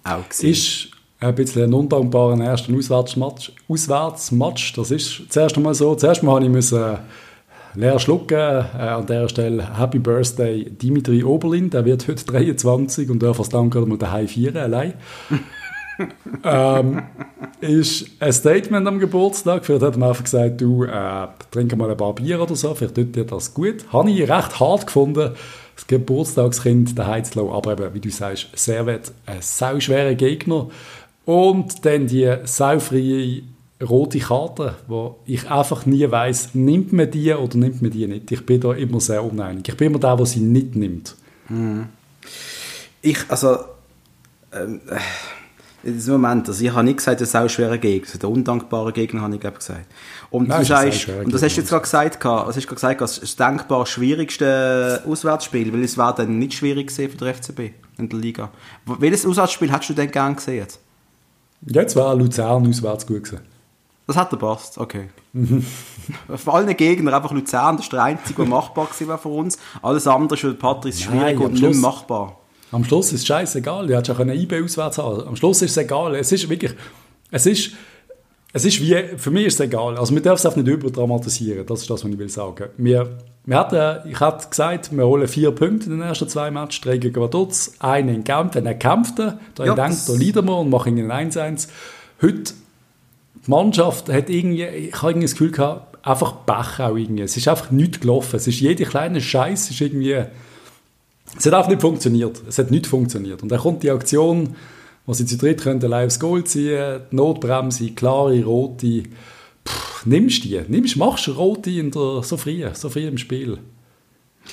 auch 0.05 0.27
gewesen. 0.29 0.47
Ist 0.51 1.00
ein 1.21 1.35
bisschen 1.35 1.65
einen 1.65 1.75
undankbaren 1.75 2.41
ersten 2.41 2.77
Auswärtsmatch. 2.77 3.53
Auswärtsmatch, 3.69 4.73
das 4.75 4.91
ist 4.91 5.25
zuerst 5.29 5.57
einmal 5.57 5.75
so. 5.75 5.95
Zuerst 5.95 6.23
mal 6.23 6.41
musste 6.49 6.77
ich 6.77 7.79
äh, 7.79 7.81
leer 7.81 7.99
schlucken. 7.99 8.39
Äh, 8.39 8.79
an 8.79 9.07
der 9.07 9.29
Stelle 9.29 9.79
Happy 9.79 9.99
Birthday 9.99 10.65
Dimitri 10.71 11.23
Oberlin, 11.23 11.69
der 11.71 11.85
wird 11.85 12.09
heute 12.09 12.25
23 12.25 13.11
und 13.11 13.23
darf 13.23 13.39
als 13.39 13.51
Dank 13.51 13.73
gerade 13.73 13.87
mal 13.87 13.99
daheim 13.99 14.29
feiern, 14.29 14.57
allein. 14.57 14.95
ähm, 16.45 17.03
ist 17.61 18.07
ein 18.21 18.33
Statement 18.33 18.89
am 18.89 18.99
Geburtstag. 18.99 19.67
Vielleicht 19.67 19.83
hat 19.83 19.97
man 19.99 20.09
einfach 20.09 20.25
gesagt, 20.25 20.61
du 20.63 20.85
äh, 20.85 21.27
trink 21.51 21.77
mal 21.77 21.91
ein 21.91 21.97
paar 21.97 22.15
Bier 22.15 22.41
oder 22.41 22.57
so, 22.57 22.75
vielleicht 22.75 22.95
tut 22.95 23.15
dir 23.15 23.25
das 23.25 23.53
gut. 23.53 23.85
Habe 23.93 24.11
ich 24.11 24.23
recht 24.23 24.59
hart 24.59 24.87
gefunden, 24.87 25.33
das 25.77 25.87
Geburtstagskind 25.87 26.91
zu 26.91 26.95
lassen. 26.97 27.39
Aber 27.51 27.73
eben, 27.73 27.95
wie 27.95 28.01
du 28.01 28.11
sagst, 28.11 28.49
Servet, 28.55 29.13
ein 29.27 29.39
sau 29.41 29.79
schwerer 29.81 30.15
Gegner. 30.15 30.69
Und 31.25 31.85
dann 31.85 32.07
die 32.07 32.37
saufreie 32.45 33.43
rote 33.83 34.19
Karte, 34.19 34.75
wo 34.89 35.21
ich 35.25 35.51
einfach 35.51 35.87
nie 35.87 36.11
weiß, 36.11 36.55
nimmt 36.55 36.93
man 36.93 37.11
die 37.11 37.33
oder 37.33 37.57
nimmt 37.57 37.83
man 37.83 37.91
die 37.91 38.07
nicht. 38.07 38.31
Ich 38.31 38.45
bin 38.45 38.61
da 38.61 38.73
immer 38.73 39.01
sehr 39.01 39.25
uneinig. 39.25 39.69
Ich 39.69 39.77
bin 39.77 39.89
immer 39.89 39.99
der, 39.99 40.17
der 40.17 40.27
sie 40.27 40.41
nicht 40.41 40.77
nimmt. 40.77 41.15
Hm. 41.47 41.87
Ich, 43.03 43.19
also, 43.29 43.59
ähm, 44.53 44.81
Das 45.83 46.07
Moment, 46.09 46.47
also 46.47 46.63
ich 46.63 46.71
habe 46.73 46.85
nicht 46.85 46.99
gesagt, 46.99 47.23
das 47.23 47.31
ist 47.31 47.35
auch 47.35 47.43
ein 47.43 47.49
schwerer 47.49 47.79
Gegner. 47.79 48.07
Also 48.07 48.19
der 48.19 48.29
undankbare 48.29 48.93
Gegner 48.93 49.23
habe 49.23 49.35
ich 49.35 49.41
glaube 49.41 49.57
gesagt. 49.57 49.87
Und 50.31 50.49
Nein, 50.49 50.61
du 50.61 50.67
sagst, 50.67 51.09
und 51.09 51.33
das 51.33 51.43
hast 51.43 51.57
du 51.57 51.61
jetzt 51.63 51.71
gerade 51.71 51.83
gesagt, 51.83 52.25
was 52.25 52.57
hast 52.57 52.71
du 52.71 52.75
gerade 52.75 52.97
gesagt, 52.97 53.23
das 53.23 53.37
denkbar 53.37 53.87
schwierigste 53.87 55.03
Auswärtsspiel, 55.07 55.73
weil 55.73 55.83
es 55.83 55.97
war 55.97 56.15
dann 56.15 56.39
nicht 56.39 56.55
schwierig 56.55 56.89
gesehen 56.89 57.11
für 57.11 57.17
den 57.17 57.35
FCB 57.35 57.61
in 57.97 58.09
der 58.11 58.19
Liga. 58.19 58.51
Welches 58.85 59.25
Auswärtsspiel 59.25 59.73
hättest 59.73 59.91
du 59.91 59.95
denn 59.95 60.11
gern 60.11 60.37
gesehen 60.37 60.57
jetzt? 60.57 60.81
Jetzt 61.67 61.97
war 61.97 62.15
Luzern 62.15 62.67
auswärts 62.67 63.07
gut 63.07 63.25
gewesen. 63.25 63.45
Das 64.07 64.17
hat 64.17 64.33
er 64.33 64.39
passt, 64.39 64.79
okay. 64.79 65.09
Mhm. 65.33 65.65
Vor 66.37 66.55
allen 66.55 66.77
Gegnern 66.77 67.15
einfach 67.15 67.33
Luzern, 67.33 67.77
das 67.77 67.87
ist 67.87 67.93
der 67.93 68.03
einzige, 68.03 68.43
der 68.43 68.47
machbar 68.47 68.89
war 69.07 69.19
für 69.19 69.29
uns. 69.29 69.59
Alles 69.83 70.07
andere 70.07 70.35
ist 70.35 70.41
für 70.41 70.55
Patrice 70.55 71.03
schwierig 71.03 71.39
Nein, 71.39 71.39
und 71.39 71.53
nicht 71.61 71.81
machbar. 71.81 72.37
Am 72.73 72.85
Schluss 72.85 73.13
ist 73.13 73.21
es 73.21 73.27
scheißegal. 73.27 73.87
Du 73.87 73.97
hättest 73.97 74.17
auch 74.17 74.21
eine 74.21 74.35
IB 74.35 74.63
auswärts 74.63 74.99
haben. 74.99 75.27
Am 75.27 75.37
Schluss 75.37 75.63
ist 75.63 75.73
es 75.73 75.77
egal. 75.77 76.15
Es 76.15 76.33
ist 76.33 76.49
wirklich, 76.49 76.73
es 77.31 77.47
ist, 77.47 77.73
es 78.53 78.65
ist 78.65 78.81
wie, 78.81 78.97
für 79.17 79.31
mich 79.31 79.47
ist 79.47 79.55
es 79.55 79.61
egal. 79.61 79.97
Also 79.97 80.15
wir 80.15 80.23
dürfen 80.23 80.47
es 80.47 80.57
nicht 80.57 80.67
überdramatisieren. 80.67 81.65
Das 81.67 81.83
ist 81.83 81.91
das, 81.91 82.05
was 82.05 82.11
ich 82.11 82.19
will 82.19 82.29
sagen. 82.29 82.71
Wir, 82.77 83.19
wir 83.47 83.59
hatten, 83.59 84.09
ich 84.09 84.19
hatte 84.19 84.49
gesagt, 84.49 84.91
wir 84.97 85.07
holen 85.07 85.29
vier 85.29 85.53
Punkte 85.53 85.87
in 85.87 85.99
den 85.99 86.03
ersten 86.03 86.29
zwei 86.29 86.51
Matches. 86.51 86.81
Drei 86.81 86.99
gegen 86.99 87.21
Vaduz, 87.21 87.75
einen 87.79 88.09
in 88.09 88.25
Genf, 88.25 88.55
wenn 88.55 88.67
er 88.67 88.75
kämpfte. 88.75 89.39
Da 89.55 89.65
ja, 89.65 89.75
denkt, 89.75 90.09
da 90.09 90.13
leiden 90.15 90.47
wir 90.47 90.59
und 90.59 90.71
machen 90.71 90.99
einen 90.99 91.31
1-1. 91.31 91.69
Heute, 92.21 92.53
die 93.47 93.51
Mannschaft 93.51 94.09
hat 94.09 94.29
irgendwie, 94.29 94.65
ich 94.65 94.95
habe 94.95 95.13
irgendwie 95.13 95.27
das 95.27 95.33
Gefühl 95.33 95.53
gehabt, 95.53 96.05
einfach 96.05 96.45
Pech 96.45 96.81
auch 96.81 96.97
irgendwie. 96.97 97.23
Es 97.23 97.37
ist 97.37 97.47
einfach 97.47 97.71
nichts 97.71 98.01
gelaufen. 98.01 98.37
Es 98.37 98.49
ist 98.49 98.61
jede 98.61 98.85
kleine 98.85 99.21
Scheiß 99.21 99.71
ist 99.71 99.81
irgendwie 99.81 100.25
es 101.39 101.47
hat 101.47 101.55
einfach 101.55 101.71
nicht 101.71 101.81
funktioniert. 101.81 102.43
Es 102.49 102.59
hat 102.59 102.71
nicht 102.71 102.87
funktioniert. 102.87 103.43
Und 103.43 103.51
dann 103.51 103.61
kommt 103.61 103.83
die 103.83 103.91
Aktion, 103.91 104.57
wo 105.07 105.13
sie 105.15 105.27
zu 105.27 105.37
dritt 105.37 105.63
können 105.63 105.83
allein 105.83 106.07
aufs 106.07 106.21
Goal 106.21 106.45
ziehen, 106.45 107.01
die 107.11 107.17
Notbremse, 107.17 107.91
klare, 107.91 108.45
rote. 108.45 109.05
Puh, 109.65 109.73
nimmst 110.05 110.45
die, 110.45 110.61
nimmst, 110.69 110.97
machst 110.97 111.27
du 111.27 111.33
rote 111.33 111.71
in 111.71 111.91
der, 111.91 112.23
so 112.23 112.37
früh, 112.37 112.65
so 112.73 112.89
früh 112.89 113.07
im 113.07 113.19
Spiel. 113.19 113.59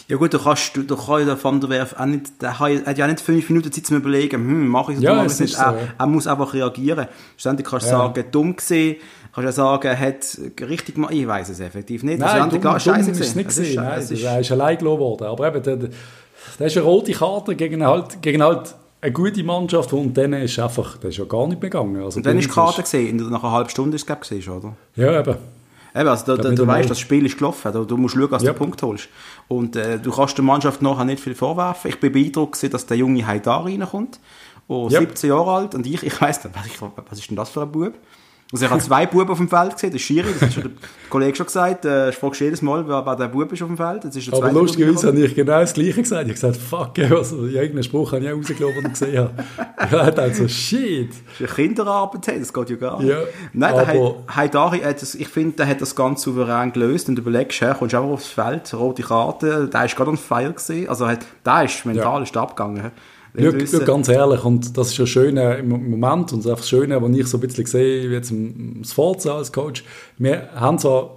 Ja 0.07 0.17
gut, 0.17 0.33
du 0.33 0.39
kannst, 0.39 0.75
du, 0.75 0.83
du 0.83 0.95
kann 0.95 1.27
ja 1.27 1.41
Van 1.41 1.59
der 1.59 1.69
Werf 1.69 1.95
auch 1.97 2.05
nicht, 2.05 2.41
der 2.41 2.59
hat 2.59 2.97
ja 2.97 3.07
nicht 3.07 3.19
fünf 3.19 3.49
Minuten 3.49 3.71
Zeit 3.71 3.85
zum 3.85 3.97
überlegen, 3.97 4.37
hm, 4.41 4.67
mache 4.67 4.91
ich 4.91 4.97
es 4.97 5.03
ja, 5.03 5.13
oder 5.13 5.23
mache 5.23 5.33
ich 5.33 5.39
nicht. 5.39 5.55
So, 5.55 5.61
er, 5.61 5.93
er, 5.97 6.07
muss 6.07 6.27
einfach 6.27 6.53
reagieren. 6.53 7.07
Ständig 7.35 7.67
kannst 7.67 7.87
du 7.87 7.91
ja. 7.91 7.97
sagen, 7.97 8.25
dumm 8.31 8.55
gesehen, 8.55 8.97
kannst 9.33 9.47
du 9.49 9.51
sagen, 9.53 9.87
er 9.87 9.99
hat 9.99 10.37
richtig 10.61 10.95
gemacht, 10.95 11.13
ich 11.13 11.27
weiß 11.27 11.49
es 11.49 11.59
effektiv 11.59 12.03
nicht. 12.03 12.19
Nein, 12.19 12.49
dumm, 12.49 12.61
dumm, 12.61 12.79
scheiße 12.79 13.11
ist 13.11 13.19
es 13.19 13.35
nicht 13.35 13.49
gesehen, 13.49 13.75
nein, 13.75 13.99
ist, 13.99 14.11
er 14.11 14.39
ist 14.39 14.51
allein 14.51 14.77
gelassen 14.77 14.99
worden. 14.99 15.27
Aber 15.27 15.47
eben, 15.47 15.63
der, 15.63 15.77
das 15.77 15.91
ist 16.59 16.77
eine 16.77 16.85
rote 16.85 17.11
Karte 17.11 17.55
gegen 17.55 17.83
halt, 17.85 18.21
gegen 18.21 18.43
halt 18.43 18.75
eine 18.99 19.11
gute 19.11 19.43
Mannschaft 19.43 19.93
und 19.93 20.17
dann 20.17 20.33
ist 20.33 20.57
einfach, 20.59 20.97
das 20.97 21.11
ist 21.11 21.17
ja 21.17 21.25
gar 21.25 21.47
nicht 21.47 21.59
begangen. 21.59 22.03
Also 22.03 22.17
und 22.17 22.25
dann 22.25 22.37
ist 22.37 22.45
die 22.45 22.53
Karte 22.53 22.81
gesehen, 22.81 23.17
nach 23.17 23.43
einer 23.43 23.51
halben 23.51 23.69
Stunde 23.69 23.95
ist 23.95 24.09
es 24.09 24.19
gesehen, 24.19 24.51
oder? 24.51 24.75
Ja, 24.95 25.19
eben. 25.19 25.35
Eben, 25.95 26.09
also 26.09 26.35
da, 26.35 26.41
da, 26.41 26.49
du 26.51 26.67
weißt, 26.67 26.89
das 26.89 26.99
Spiel 26.99 27.25
ist 27.25 27.37
gelaufen. 27.37 27.71
Du, 27.71 27.85
du 27.85 27.97
musst 27.97 28.15
schauen, 28.15 28.29
dass 28.29 28.43
yep. 28.43 28.53
du 28.53 28.53
den 28.53 28.57
Punkt 28.59 28.81
holst. 28.83 29.09
Und 29.47 29.75
äh, 29.75 29.99
du 29.99 30.11
kannst 30.11 30.37
der 30.37 30.45
Mannschaft 30.45 30.81
nachher 30.81 31.05
nicht 31.05 31.23
viel 31.23 31.33
vorwerfen. 31.33 31.89
Ich 31.89 31.99
bin 31.99 32.11
beeindruckt, 32.11 32.71
dass 32.71 32.85
der 32.85 32.97
junge 32.97 33.25
Haidar 33.25 33.65
reinkommt. 33.65 34.19
Oh, 34.67 34.89
yep. 34.89 34.99
17 34.99 35.29
Jahre 35.29 35.51
alt. 35.51 35.75
Und 35.75 35.87
ich, 35.87 35.95
ich 35.95 36.03
nicht, 36.03 36.21
was, 36.21 36.41
was 37.09 37.19
ist 37.19 37.29
denn 37.29 37.35
das 37.35 37.49
für 37.49 37.63
ein 37.63 37.71
Bub? 37.71 37.93
Also 38.53 38.63
ich 38.63 38.71
habe 38.71 38.81
zwei 38.81 39.05
Buben 39.05 39.29
auf 39.29 39.39
dem 39.39 39.49
Feld 39.49 39.73
gesehen, 39.73 39.91
der 39.91 39.99
Schiri, 39.99 40.27
das 40.31 40.41
hat 40.41 40.53
schon 40.53 40.63
der 40.63 40.71
Kollege 41.09 41.35
schon 41.35 41.47
gesagt, 41.47 41.83
äh, 41.83 42.09
ich 42.09 42.15
frage 42.15 42.37
jedes 42.39 42.61
Mal, 42.61 42.87
wer, 42.87 43.15
der 43.17 43.27
Bub 43.27 43.51
ist 43.51 43.61
auf 43.61 43.67
dem 43.67 43.75
Feld. 43.75 44.05
Das 44.05 44.15
ist 44.15 44.33
Aber 44.33 44.51
lustigerweise 44.53 45.07
habe 45.07 45.19
ich 45.19 45.35
genau 45.35 45.59
das 45.59 45.73
Gleiche 45.73 46.01
gesagt. 46.01 46.29
Ich 46.29 46.41
habe 46.41 46.53
gesagt, 46.53 46.57
fuck, 46.57 46.97
also, 47.11 47.45
irgendeinen 47.45 47.83
Spruch 47.83 48.13
habe 48.13 48.23
ich 48.23 48.31
auch 48.31 48.37
rausgelassen, 48.37 48.75
den 48.75 48.85
ich 48.85 48.99
gesehen 48.99 49.17
habe. 49.17 49.33
Ich 49.85 49.91
habe 49.91 50.21
also 50.21 50.47
shit. 50.47 51.09
Das 51.09 51.41
ist 51.41 51.57
eine 51.57 51.67
Kinderarbeit, 51.67 52.39
das 52.39 52.53
geht 52.53 52.69
ja 52.69 52.75
gar 52.77 52.99
nicht. 53.01 53.09
Ja, 53.09 53.19
Nein, 53.51 53.75
der 53.75 54.15
Haidari, 54.33 54.81
ich 55.17 55.27
finde, 55.27 55.57
der 55.57 55.67
hat 55.67 55.81
das 55.81 55.93
ganz 55.93 56.21
souverän 56.21 56.71
gelöst 56.71 57.09
und 57.09 57.15
du 57.15 57.23
überlegst, 57.23 57.59
her, 57.59 57.75
kommst 57.77 57.95
einfach 57.95 58.09
aufs 58.09 58.27
Feld, 58.27 58.73
rote 58.73 59.03
Karte, 59.03 59.67
der 59.67 59.85
ist 59.85 59.95
gerade 59.97 60.11
on 60.11 60.17
fire 60.17 60.53
gesehen, 60.53 60.87
also 60.87 61.05
hat, 61.05 61.25
der 61.45 61.65
ist 61.65 61.85
mental 61.85 62.19
ja. 62.19 62.23
ist 62.23 62.37
abgegangen. 62.37 62.91
Schau, 63.39 63.79
ganz 63.85 64.09
ehrlich, 64.09 64.43
und 64.43 64.77
das 64.77 64.89
ist 64.89 64.97
ja 64.97 65.05
schön 65.05 65.37
im 65.37 65.89
Moment 65.89 66.33
und 66.33 66.45
das 66.45 66.67
Schöne, 66.67 67.01
was 67.01 67.15
ich 67.15 67.27
so 67.27 67.37
ein 67.37 67.41
bisschen 67.41 67.65
sehe, 67.65 68.09
jetzt 68.09 68.31
im 68.31 68.83
Sforza 68.83 69.37
als 69.37 69.51
Coach, 69.51 69.83
wir 70.17 70.49
haben 70.55 70.79
zwar 70.79 71.16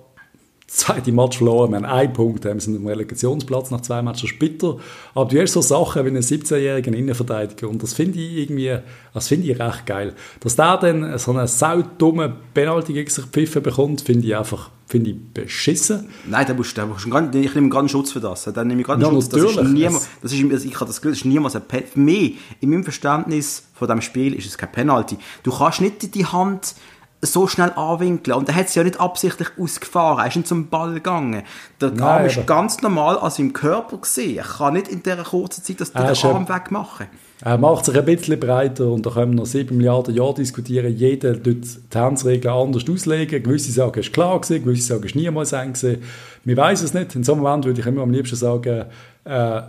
zweite 0.71 1.11
Match 1.11 1.39
verloren, 1.39 1.71
wir 1.71 1.77
haben 1.79 1.85
einen 1.85 2.13
Punkt, 2.13 2.45
wir 2.45 2.61
sind 2.61 2.77
im 2.77 2.87
Relegationsplatz 2.87 3.71
nach 3.73 3.81
zwei 3.81 4.03
Matches 4.03 4.31
bitter, 4.39 4.77
aber 5.15 5.29
du 5.29 5.41
hast 5.41 5.53
so 5.53 5.61
Sachen 5.61 6.05
wie 6.05 6.09
einen 6.09 6.23
17-jährigen 6.23 6.95
Innenverteidiger 6.95 7.69
und 7.69 7.83
das 7.83 7.93
finde 7.93 8.21
ich 8.21 8.39
irgendwie, 8.39 8.79
das 9.13 9.27
finde 9.27 9.51
ich 9.51 9.59
recht 9.59 9.85
geil. 9.87 10.15
Dass 10.39 10.55
der 10.55 10.77
dann 10.77 11.19
so 11.19 11.33
eine 11.33 11.49
saudumme 11.49 12.35
Penalty 12.55 12.93
gegen 12.93 13.11
sich 13.11 13.25
pfiffen 13.27 13.63
bekommt, 13.63 14.03
finde 14.03 14.27
ich 14.27 14.37
einfach 14.37 14.71
finde 14.87 15.11
ich 15.11 15.17
beschissen. 15.33 16.09
Nein, 16.29 16.47
da 16.49 16.55
musst, 16.55 16.77
da 16.77 16.85
musst 16.85 17.05
du 17.05 17.11
ganz, 17.11 17.35
ich 17.35 17.55
nehme 17.55 17.77
einen 17.77 17.89
Schutz 17.89 18.11
für 18.11 18.19
das. 18.19 18.45
Dann 18.45 18.67
nehme 18.67 18.83
ich 18.83 18.89
einen 18.89 19.01
ja, 19.01 19.09
Schutz. 19.09 19.29
Das 19.29 19.41
ist 19.41 19.63
niemals, 19.63 20.09
das 20.21 20.33
ist, 20.33 20.65
ich 20.65 20.75
habe 20.75 20.87
das 20.87 20.97
Gefühl, 20.97 21.13
das 21.13 21.19
ist 21.19 21.27
niemals 21.27 21.55
ein 21.55 21.63
Penalty. 21.63 21.93
Für 21.93 22.01
mich, 22.01 22.39
in 22.61 22.71
meinem 22.71 22.83
Verständnis 22.83 23.69
von 23.73 23.87
diesem 23.87 24.03
Spiel, 24.03 24.35
ist 24.35 24.47
es 24.47 24.59
kein 24.59 24.73
Penalty. 24.73 25.17
Du 25.45 25.53
kannst 25.53 25.81
nicht 25.81 26.13
die 26.13 26.27
Hand 26.27 26.75
so 27.23 27.47
schnell 27.47 27.71
anwinkeln. 27.73 28.37
Und 28.37 28.49
er 28.49 28.55
hat 28.55 28.67
es 28.67 28.75
ja 28.75 28.83
nicht 28.83 29.01
absichtlich 29.01 29.49
ausgefahren. 29.59 30.21
Er 30.21 30.29
ist 30.29 30.37
nicht 30.37 30.49
zum 30.49 30.69
Ball 30.69 30.95
gegangen. 30.95 31.43
Der 31.81 31.93
Arm 32.01 32.25
ist 32.27 32.47
ganz 32.47 32.81
normal 32.81 33.19
an 33.19 33.31
seinem 33.31 33.53
Körper 33.53 33.99
gesehen. 33.99 34.39
Er 34.39 34.45
kann 34.45 34.75
nicht 34.75 34.89
in 34.89 35.03
dieser 35.03 35.25
kurzen 35.25 35.63
Zeit 35.63 35.81
das 35.81 35.93
den 35.93 36.03
Arm 36.03 36.49
wegmachen. 36.49 37.07
Er 37.43 37.57
macht 37.57 37.87
sich 37.87 37.97
ein 37.97 38.05
bisschen 38.05 38.39
breiter 38.39 38.91
und 38.91 39.07
da 39.07 39.11
können 39.11 39.33
wir 39.33 39.37
noch 39.39 39.47
sieben 39.47 39.79
Milliarden 39.79 40.15
Jahre 40.15 40.35
diskutieren. 40.35 40.95
Jeder 40.95 41.43
tut 41.43 41.65
die 41.65 41.89
Tanzregeln 41.89 42.55
anders 42.55 42.85
auslegen. 42.89 43.43
Gewisse 43.43 43.73
sagen, 43.73 43.99
es 43.99 44.13
klar 44.13 44.39
gewesen, 44.41 44.63
gewisse 44.63 44.83
sagen, 44.89 45.05
es 45.07 45.15
niemals 45.15 45.53
eng 45.53 45.73
gewesen. 45.73 46.03
Wir 46.45 46.57
wissen 46.57 46.85
es 46.85 46.93
nicht. 46.93 47.15
In 47.15 47.25
so 47.25 47.33
einem 47.33 47.43
Moment 47.43 47.65
würde 47.65 47.81
ich 47.81 47.87
immer 47.87 48.03
am 48.03 48.11
liebsten 48.11 48.37
sagen, 48.37 48.85
äh, 49.25 49.63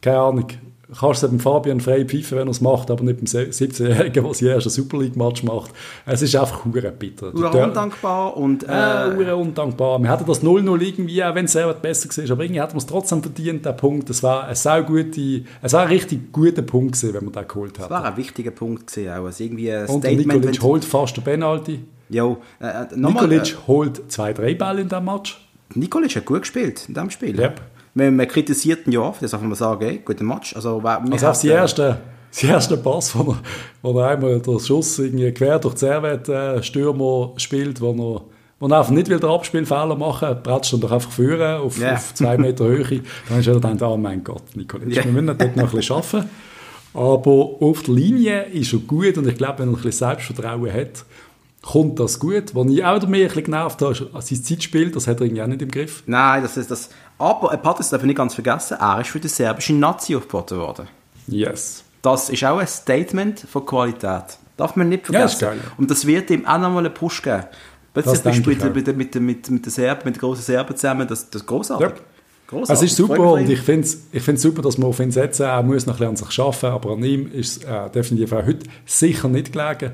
keine 0.00 0.18
Ahnung, 0.18 0.46
kannst 0.98 1.22
du 1.22 1.28
dem 1.28 1.40
Fabian 1.40 1.80
frei 1.80 2.04
pfeifen, 2.04 2.38
wenn 2.38 2.48
er 2.48 2.50
es 2.50 2.60
macht, 2.60 2.90
aber 2.90 3.02
nicht 3.04 3.18
beim 3.18 3.26
17-Jährigen, 3.26 4.24
der 4.24 4.34
sein 4.34 4.48
ersten 4.48 4.70
Super 4.70 4.98
League-Match 4.98 5.42
macht. 5.42 5.70
Es 6.06 6.22
ist 6.22 6.36
einfach 6.36 6.64
hure 6.64 6.92
bitter. 6.92 7.32
Hure 7.32 7.64
undankbar 7.64 8.36
und... 8.36 8.68
Äh, 8.68 9.08
äh, 9.08 9.32
undankbar. 9.32 9.98
Wir 10.00 10.08
hatten 10.08 10.26
das 10.26 10.42
0-0 10.42 10.80
irgendwie, 10.80 11.24
auch 11.24 11.34
wenn 11.34 11.46
es 11.46 11.52
selber 11.52 11.74
besser 11.74 12.08
war, 12.08 12.30
aber 12.32 12.44
irgendwie 12.44 12.60
hat 12.60 12.70
man 12.70 12.78
es 12.78 12.86
trotzdem 12.86 13.22
verdient, 13.22 13.64
der 13.64 13.72
Punkt. 13.72 14.10
Es 14.10 14.22
war 14.22 14.46
ein 14.46 14.54
sehr 14.54 14.82
gute, 14.82 15.42
es 15.62 15.72
war 15.72 15.82
ein 15.82 15.88
richtig 15.88 16.32
guter 16.32 16.62
Punkt 16.62 16.92
gewesen, 16.92 17.14
wenn 17.14 17.24
man 17.24 17.32
den 17.32 17.48
geholt 17.48 17.78
hat. 17.78 17.86
Es 17.86 17.90
war 17.90 18.04
ein 18.04 18.16
wichtiger 18.16 18.50
Punkt 18.50 18.86
gewesen, 18.86 19.10
auch. 19.10 19.24
Also 19.24 19.44
irgendwie 19.44 19.72
ein 19.72 19.86
und 19.86 20.04
Nikolic 20.04 20.62
holt 20.62 20.84
fast 20.84 21.16
den 21.16 21.24
Penalty. 21.24 21.84
Jo, 22.08 22.38
äh, 22.60 22.66
äh 22.66 22.86
Nikolic 22.94 23.52
äh, 23.52 23.56
holt 23.66 24.12
zwei, 24.12 24.32
drei 24.32 24.54
Bälle 24.54 24.82
in 24.82 24.88
diesem 24.88 25.04
Match. 25.04 25.48
Nikolic 25.74 26.16
hat 26.16 26.26
gut 26.26 26.40
gespielt 26.40 26.84
in 26.88 26.94
diesem 26.94 27.10
Spiel. 27.10 27.38
Yep. 27.38 27.60
Man, 27.94 28.16
man 28.16 28.28
kritisiert 28.28 28.86
ihn 28.86 28.92
ja 28.92 29.00
oft, 29.00 29.22
das 29.22 29.32
darf 29.32 29.42
man 29.42 29.54
sagen, 29.54 29.84
ey, 29.84 30.00
guter 30.04 30.24
Match. 30.24 30.56
Also, 30.56 30.82
wir 30.82 31.00
also 31.12 31.26
auf 31.26 31.40
die 31.40 31.48
erste, 31.48 31.98
die 32.40 32.46
erste 32.46 32.76
Pass, 32.76 33.14
wo 33.14 33.32
er, 33.32 33.38
wo 33.82 33.98
er 34.00 34.08
einmal 34.08 34.40
den 34.40 34.58
Schuss 34.58 34.98
irgendwie 34.98 35.30
quer 35.32 35.58
durch 35.58 35.74
die 35.74 35.80
Servet-Stürmer 35.80 37.34
spielt, 37.36 37.80
wo 37.80 37.90
er 37.92 38.22
wo 38.62 38.68
er 38.68 38.78
einfach 38.78 38.92
nicht 38.92 39.08
will 39.08 39.18
den 39.18 39.28
Abspielfehler 39.28 39.96
machen, 39.96 40.36
pratscht 40.40 40.72
dann 40.72 40.80
doch 40.82 40.92
einfach 40.92 41.10
führen 41.10 41.60
auf, 41.60 41.80
yeah. 41.80 41.94
auf 41.94 42.14
zwei 42.14 42.38
Meter 42.38 42.64
Höhe. 42.64 43.02
Dann 43.28 43.40
ist 43.40 43.48
er 43.48 43.58
dann, 43.58 43.82
oh 43.82 43.96
mein 43.96 44.22
Gott, 44.22 44.54
Nikolai, 44.54 44.86
yeah. 44.86 45.04
wir 45.04 45.10
müssen 45.10 45.36
dort 45.36 45.56
noch 45.56 45.64
ein 45.64 45.76
bisschen 45.76 45.96
arbeiten. 45.96 46.30
Aber 46.94 47.56
auf 47.58 47.82
der 47.82 47.94
Linie 47.94 48.42
ist 48.52 48.72
er 48.72 48.78
gut 48.78 49.18
und 49.18 49.26
ich 49.26 49.36
glaube, 49.36 49.58
wenn 49.58 49.70
er 49.70 49.72
ein 49.72 49.82
bisschen 49.82 50.06
Selbstvertrauen 50.10 50.72
hat, 50.72 51.04
kommt 51.62 51.98
das 52.00 52.18
gut. 52.18 52.54
Was 52.54 52.66
ich 52.66 52.84
auch 52.84 53.06
mehr 53.06 53.22
ein 53.22 53.28
bisschen 53.28 53.44
genervt 53.44 53.80
habe, 53.80 53.92
ist 53.92 54.28
sein 54.28 54.44
Zeitspiel, 54.44 54.90
das 54.90 55.06
hat 55.06 55.20
er 55.20 55.26
irgendwie 55.26 55.42
auch 55.42 55.46
nicht 55.46 55.62
im 55.62 55.70
Griff. 55.70 56.02
Nein, 56.06 56.42
das 56.42 56.56
ist 56.56 56.70
das, 56.70 56.90
aber, 57.18 57.56
Patrick, 57.56 57.88
darf 57.88 58.02
ich 58.02 58.06
nicht 58.06 58.16
ganz 58.16 58.34
vergessen, 58.34 58.76
er 58.80 59.00
ist 59.00 59.10
für 59.10 59.20
die 59.20 59.28
serbische 59.28 59.72
Nazi 59.72 60.16
aufgeboten 60.16 60.58
worden. 60.58 60.88
Yes. 61.28 61.84
Das 62.02 62.28
ist 62.30 62.42
auch 62.44 62.58
ein 62.58 62.66
Statement 62.66 63.40
von 63.40 63.64
Qualität. 63.64 64.24
Darf 64.56 64.74
man 64.74 64.88
nicht 64.88 65.06
vergessen. 65.06 65.40
Ja, 65.40 65.52
Und 65.78 65.90
das 65.90 66.06
wird 66.06 66.30
ihm 66.30 66.44
auch 66.44 66.58
nochmal 66.58 66.84
einen 66.84 66.94
Push 66.94 67.22
geben. 67.22 67.44
Plötzlich 67.94 68.22
bist 68.22 68.46
du 68.46 68.50
mit, 68.50 68.74
mit, 68.74 68.96
mit, 68.96 69.14
mit, 69.20 69.50
mit, 69.50 69.64
der 69.64 69.72
Serb, 69.72 70.04
mit 70.04 70.16
den 70.16 70.20
großen 70.20 70.42
Serben 70.42 70.76
zusammen, 70.76 71.06
das, 71.06 71.30
das 71.30 71.42
ist 71.42 71.46
großartig. 71.46 71.88
Ja. 71.88 71.94
Großartig. 72.48 72.84
Es 72.84 72.90
ist 72.90 72.96
super 72.96 73.32
und 73.32 73.48
ich 73.48 73.60
finde 73.60 73.86
es 73.86 73.98
ich 74.10 74.40
super, 74.40 74.62
dass 74.62 74.76
man 74.78 74.88
auf 74.88 75.00
ihn 75.00 75.10
setzen. 75.10 75.44
Er 75.44 75.62
muss 75.62 75.86
noch 75.86 75.94
ein 76.00 76.12
bisschen 76.12 76.26
an 76.26 76.30
sich 76.30 76.40
arbeiten, 76.40 76.66
aber 76.66 76.90
an 76.92 77.04
ihm 77.04 77.30
ist 77.32 77.58
es 77.58 77.64
äh, 77.64 77.90
definitiv 77.90 78.32
auch 78.32 78.44
heute 78.44 78.66
sicher 78.84 79.28
nicht 79.28 79.52
gelegen. 79.52 79.92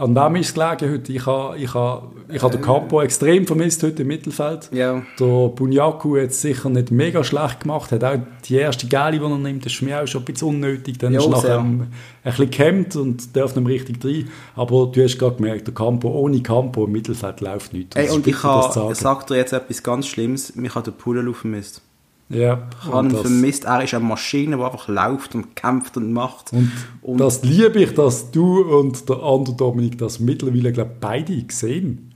An 0.00 0.14
wem 0.14 0.36
ist 0.36 0.48
es 0.48 0.54
gelegen 0.54 0.94
heute? 0.94 1.12
Ich 1.12 1.26
habe 1.26 1.58
ich 1.58 1.74
ha, 1.74 2.10
ich 2.32 2.42
ha 2.42 2.48
den 2.48 2.62
Campo 2.62 3.02
extrem 3.02 3.46
vermisst 3.46 3.82
heute 3.82 4.00
im 4.00 4.08
Mittelfeld. 4.08 4.70
Ja. 4.72 5.02
Der 5.18 5.48
Bunyaku 5.48 6.16
hat 6.16 6.30
es 6.30 6.40
sicher 6.40 6.70
nicht 6.70 6.90
mega 6.90 7.22
schlecht 7.22 7.60
gemacht, 7.60 7.92
hat 7.92 8.02
auch 8.02 8.16
die 8.46 8.54
erste 8.54 8.86
Gale, 8.86 9.18
die 9.18 9.22
er 9.22 9.36
nimmt, 9.36 9.66
das 9.66 9.74
ist 9.74 9.82
mir 9.82 10.00
auch 10.00 10.06
schon 10.06 10.22
ein 10.22 10.24
bisschen 10.24 10.48
unnötig. 10.48 10.96
Dann 10.96 11.12
jo, 11.12 11.20
ist 11.20 11.28
nachher 11.28 11.58
ein, 11.58 11.92
bisschen 12.24 12.50
gehemmt 12.50 12.96
und 12.96 13.36
darf 13.36 13.54
nicht 13.54 13.68
richtig 13.68 14.02
rein. 14.02 14.30
Aber 14.56 14.86
du 14.86 15.04
hast 15.04 15.18
gerade 15.18 15.36
gemerkt, 15.36 15.66
der 15.66 15.74
Campo, 15.74 16.08
ohne 16.08 16.40
Campo 16.40 16.86
im 16.86 16.92
Mittelfeld 16.92 17.42
läuft 17.42 17.74
nichts. 17.74 17.94
Ey, 17.96 18.08
und 18.08 18.26
ich, 18.26 18.42
ha, 18.42 18.88
ich 18.90 18.96
sage 18.96 19.26
dir 19.26 19.36
jetzt 19.36 19.52
etwas 19.52 19.82
ganz 19.82 20.06
Schlimmes, 20.06 20.56
mich 20.56 20.74
hat 20.74 20.86
der 20.86 20.92
Pudelou 20.92 21.34
vermisst. 21.34 21.82
Ja, 22.30 22.68
Ich 22.80 22.88
habe 22.88 23.08
ihn 23.08 23.16
vermisst. 23.16 23.64
Er 23.64 23.82
ist 23.82 23.92
eine 23.92 24.04
Maschine, 24.04 24.56
die 24.56 24.62
einfach 24.62 24.88
läuft 24.88 25.34
und 25.34 25.56
kämpft 25.56 25.96
und 25.96 26.12
macht. 26.12 26.52
Und, 26.52 26.70
und 27.02 27.18
das 27.18 27.42
liebe 27.42 27.80
ich, 27.80 27.92
dass 27.94 28.30
du 28.30 28.62
und 28.62 29.08
der 29.08 29.22
andere 29.22 29.56
Dominik 29.56 29.98
das 29.98 30.20
mittlerweile, 30.20 30.72
glaube 30.72 30.92
beide 31.00 31.42
gesehen 31.42 32.10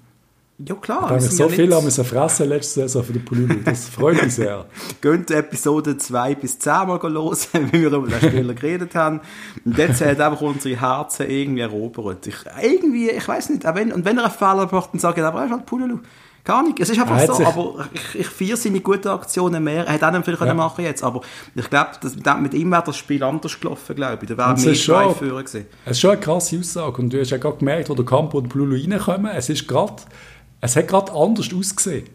ja, 0.59 0.77
klar. 0.77 1.03
Da 1.03 1.09
habe 1.09 1.19
ich 1.19 1.31
so 1.31 1.45
ja 1.45 1.49
viel 1.49 1.75
haben 1.75 1.85
müssen 1.85 2.05
fressen 2.05 2.49
letzte 2.49 2.83
Saison 2.83 3.03
für 3.03 3.13
den 3.13 3.25
Pululu. 3.25 3.55
Das 3.65 3.89
freut 3.89 4.23
mich 4.23 4.37
sehr. 4.37 4.67
Geht 5.01 5.31
Episode 5.33 5.97
2 5.97 6.37
bis 6.37 6.61
10 6.61 6.87
mal 6.87 7.01
los, 7.11 7.49
wie 7.73 7.83
wir 7.83 7.93
über 7.93 8.07
den 8.07 8.21
Spieler 8.21 8.55
geredet 8.55 8.95
haben. 8.95 9.21
Und 9.65 9.77
jetzt 9.77 10.01
hat 10.01 10.21
einfach 10.21 10.41
unsere 10.43 10.81
Herzen 10.81 11.29
irgendwie 11.29 11.63
erobert. 11.63 12.29
Ich, 12.29 12.37
irgendwie, 12.63 13.11
ich 13.11 13.27
weiß 13.27 13.51
nicht, 13.51 13.65
wenn, 13.65 13.93
und 13.93 14.05
wenn 14.05 14.19
er 14.19 14.27
einen 14.27 14.33
Fehler 14.33 14.69
macht, 14.71 14.95
dann 14.95 15.01
sage 15.01 15.21
ich, 15.21 15.27
aber 15.27 15.41
er 15.41 15.47
ist 15.47 15.53
halt 15.53 15.67
Pululu. 15.67 15.99
Gar 16.45 16.63
nicht. 16.63 16.79
Es 16.79 16.91
ist 16.91 17.01
einfach 17.01 17.35
so, 17.35 17.43
aber 17.45 17.89
ich, 17.93 18.21
ich 18.21 18.27
feiere 18.27 18.59
seine 18.59 18.81
guten 18.81 19.09
Aktionen 19.09 19.65
mehr. 19.65 19.87
Er 19.87 19.95
hätte 19.95 20.07
auch 20.07 20.13
nicht 20.13 20.25
viel 20.27 20.35
ja. 20.35 20.41
können 20.41 20.57
machen 20.57 20.85
jetzt, 20.85 21.03
aber 21.03 21.23
ich 21.55 21.71
glaube, 21.71 21.91
mit 22.43 22.53
ihm 22.53 22.71
wäre 22.71 22.83
das 22.85 22.99
Spiel 22.99 23.23
anders 23.25 23.59
gelaufen, 23.59 23.97
glaube 23.97 24.19
ich. 24.21 24.29
Da 24.29 24.37
wäre 24.37 24.55
mehr 24.55 24.75
Schweiführer 24.75 25.43
gewesen. 25.43 25.67
Es 25.87 25.93
ist 25.93 26.01
schon 26.01 26.11
eine 26.11 26.21
krasse 26.21 26.59
Aussage 26.59 27.01
und 27.01 27.11
du 27.11 27.19
hast 27.19 27.31
ja 27.31 27.39
gerade 27.39 27.57
gemerkt, 27.57 27.89
wo 27.89 27.95
der 27.95 28.05
Campo 28.05 28.39
und 28.39 28.51
Pululu 28.51 28.77
reinkommen, 28.77 29.31
es 29.35 29.49
ist 29.49 29.67
gerade 29.67 30.03
es 30.65 30.77
hat 30.77 30.89
gerade 30.89 31.13
anders 31.13 31.51
ausgesehen. 31.55 32.07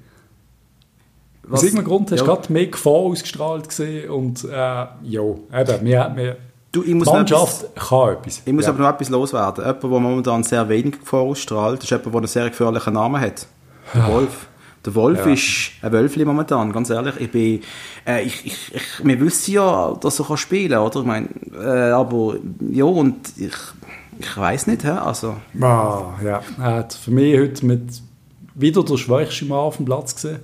Was? 1.44 1.60
Aus 1.60 1.64
irgendeinem 1.66 1.88
Grund 1.88 2.12
hast 2.12 2.22
du 2.22 2.26
ja. 2.26 2.34
gerade 2.34 2.52
mehr 2.52 2.66
Gefahr 2.66 2.94
ausgestrahlt 2.94 3.70
gesehen 3.70 4.10
und 4.10 4.44
äh, 4.44 4.48
ja, 4.50 4.90
eben, 5.04 5.86
wir, 5.86 6.12
wir, 6.16 6.38
du, 6.72 6.84
ich 6.84 6.96
muss 6.96 7.08
die 7.08 7.14
Mannschaft 7.14 7.64
etwas, 7.64 7.90
kann 7.90 8.10
etwas. 8.14 8.42
Ich 8.46 8.54
muss 8.54 8.66
ja. 8.66 8.72
aber 8.72 8.82
noch 8.82 8.90
etwas 8.90 9.10
loswerden. 9.10 9.64
Jemand, 9.64 9.84
der 9.84 9.90
momentan 9.90 10.44
sehr 10.44 10.68
wenig 10.68 11.00
Gefahr 11.00 11.22
ausstrahlt, 11.22 11.84
ist 11.84 11.92
jemand, 11.92 12.08
der 12.08 12.16
einen 12.16 12.28
sehr 12.28 12.50
gefährlichen 12.50 12.94
Namen 12.94 13.22
hat. 13.22 13.48
Der 13.94 14.08
Wolf. 14.08 14.48
Der 14.86 14.96
Wolf 14.96 15.26
ja. 15.26 15.34
ist 15.34 15.72
ein 15.82 15.92
Wölfli 15.92 16.24
momentan, 16.24 16.72
ganz 16.72 16.90
ehrlich. 16.90 17.16
Ich 17.20 17.32
bin, 17.32 17.62
äh, 18.08 18.24
ich, 18.24 18.46
ich, 18.46 18.76
ich, 18.76 18.84
wir 19.04 19.20
wissen 19.20 19.54
ja, 19.54 19.94
dass 20.00 20.20
er 20.20 20.38
spielen 20.38 20.72
kann, 20.72 20.86
oder? 20.86 21.00
Ich 21.02 21.06
meine, 21.06 21.28
äh, 21.54 21.92
aber, 21.92 22.38
ja, 22.72 22.86
und 22.86 23.18
ich, 23.38 23.54
ich 24.20 24.38
weiß 24.38 24.68
nicht, 24.68 24.86
hä? 24.86 24.92
also. 24.92 25.36
Ah, 25.60 26.14
ja, 26.24 26.42
er 26.58 26.76
hat 26.76 26.94
für 26.94 27.12
mich 27.12 27.38
heute 27.38 27.66
mit 27.66 28.02
wieder 28.56 28.84
der 28.84 28.98
schwächste 28.98 29.46
Mann 29.46 29.60
auf 29.60 29.78
dem 29.78 29.86
Platz 29.86 30.16
gesehen. 30.16 30.40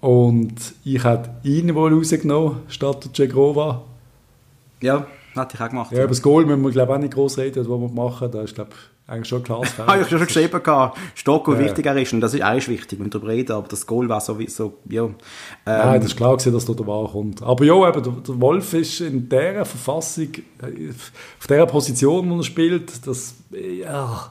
Und 0.00 0.74
ich 0.84 1.02
hätte 1.04 1.30
ihn 1.44 1.74
wohl 1.74 1.94
rausgenommen, 1.94 2.60
statt 2.68 3.04
der 3.04 3.12
Cegrova. 3.12 3.82
Ja, 4.80 5.06
hätte 5.34 5.54
ich 5.54 5.60
auch 5.60 5.68
gemacht. 5.68 5.92
Ja, 5.92 5.98
ja. 5.98 6.04
über 6.04 6.10
das 6.10 6.22
Goal 6.22 6.44
müssen 6.44 6.62
wir 6.62 6.70
glaube 6.72 6.92
ich, 6.92 6.96
auch 6.96 7.00
nicht 7.00 7.14
groß 7.14 7.38
reden, 7.38 7.60
was 7.60 7.68
wir 7.68 7.88
machen. 7.88 8.30
Da 8.30 8.42
ist 8.42 8.54
glaube 8.54 8.70
eigentlich 9.06 9.28
schon 9.28 9.42
klar. 9.42 9.62
Habe 9.86 10.02
ich 10.02 10.08
schon 10.08 10.24
geschrieben, 10.24 10.60
Stock, 11.14 11.48
wie 11.48 11.52
ja. 11.52 11.58
wichtig 11.58 11.86
er 11.86 11.96
ist. 11.96 12.12
Und 12.12 12.20
das 12.20 12.34
ist 12.34 12.42
eigentlich 12.42 12.68
wichtig, 12.68 13.00
wenn 13.00 13.10
du 13.10 13.18
reden, 13.18 13.52
aber 13.52 13.68
das 13.68 13.86
Goal 13.86 14.08
war 14.08 14.20
sowieso, 14.20 14.78
ja. 14.88 15.04
Ähm, 15.04 15.14
Nein, 15.64 16.00
das 16.00 16.12
ist 16.12 16.16
klar 16.16 16.36
gewesen, 16.36 16.52
dass 16.52 16.64
da 16.64 16.72
der 16.72 16.86
Wahl 16.86 17.08
kommt. 17.08 17.42
Aber 17.42 17.64
ja, 17.64 17.88
eben, 17.88 18.02
der, 18.02 18.12
der, 18.12 18.40
Wolf 18.40 18.72
ist 18.74 19.00
in 19.00 19.28
dieser 19.28 19.64
Verfassung, 19.64 20.28
äh, 20.62 20.90
auf 20.90 21.46
dieser 21.46 21.66
Position, 21.66 22.30
wo 22.30 22.36
er 22.36 22.44
spielt, 22.44 23.06
das, 23.06 23.34
ja, 23.50 24.30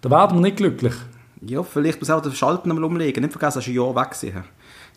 da 0.00 0.10
werden 0.10 0.38
wir 0.38 0.42
nicht 0.42 0.56
glücklich. 0.56 0.94
Ja, 1.44 1.62
vielleicht 1.62 2.00
muss 2.00 2.10
auch 2.10 2.22
den 2.22 2.32
Schalten 2.32 2.70
einmal 2.70 2.84
umlegen. 2.84 3.22
Nicht 3.22 3.32
vergessen, 3.32 3.58
dass 3.58 3.66
ein 3.66 3.74
Jahr 3.74 3.94
weg 3.96 4.14
sein. 4.14 4.44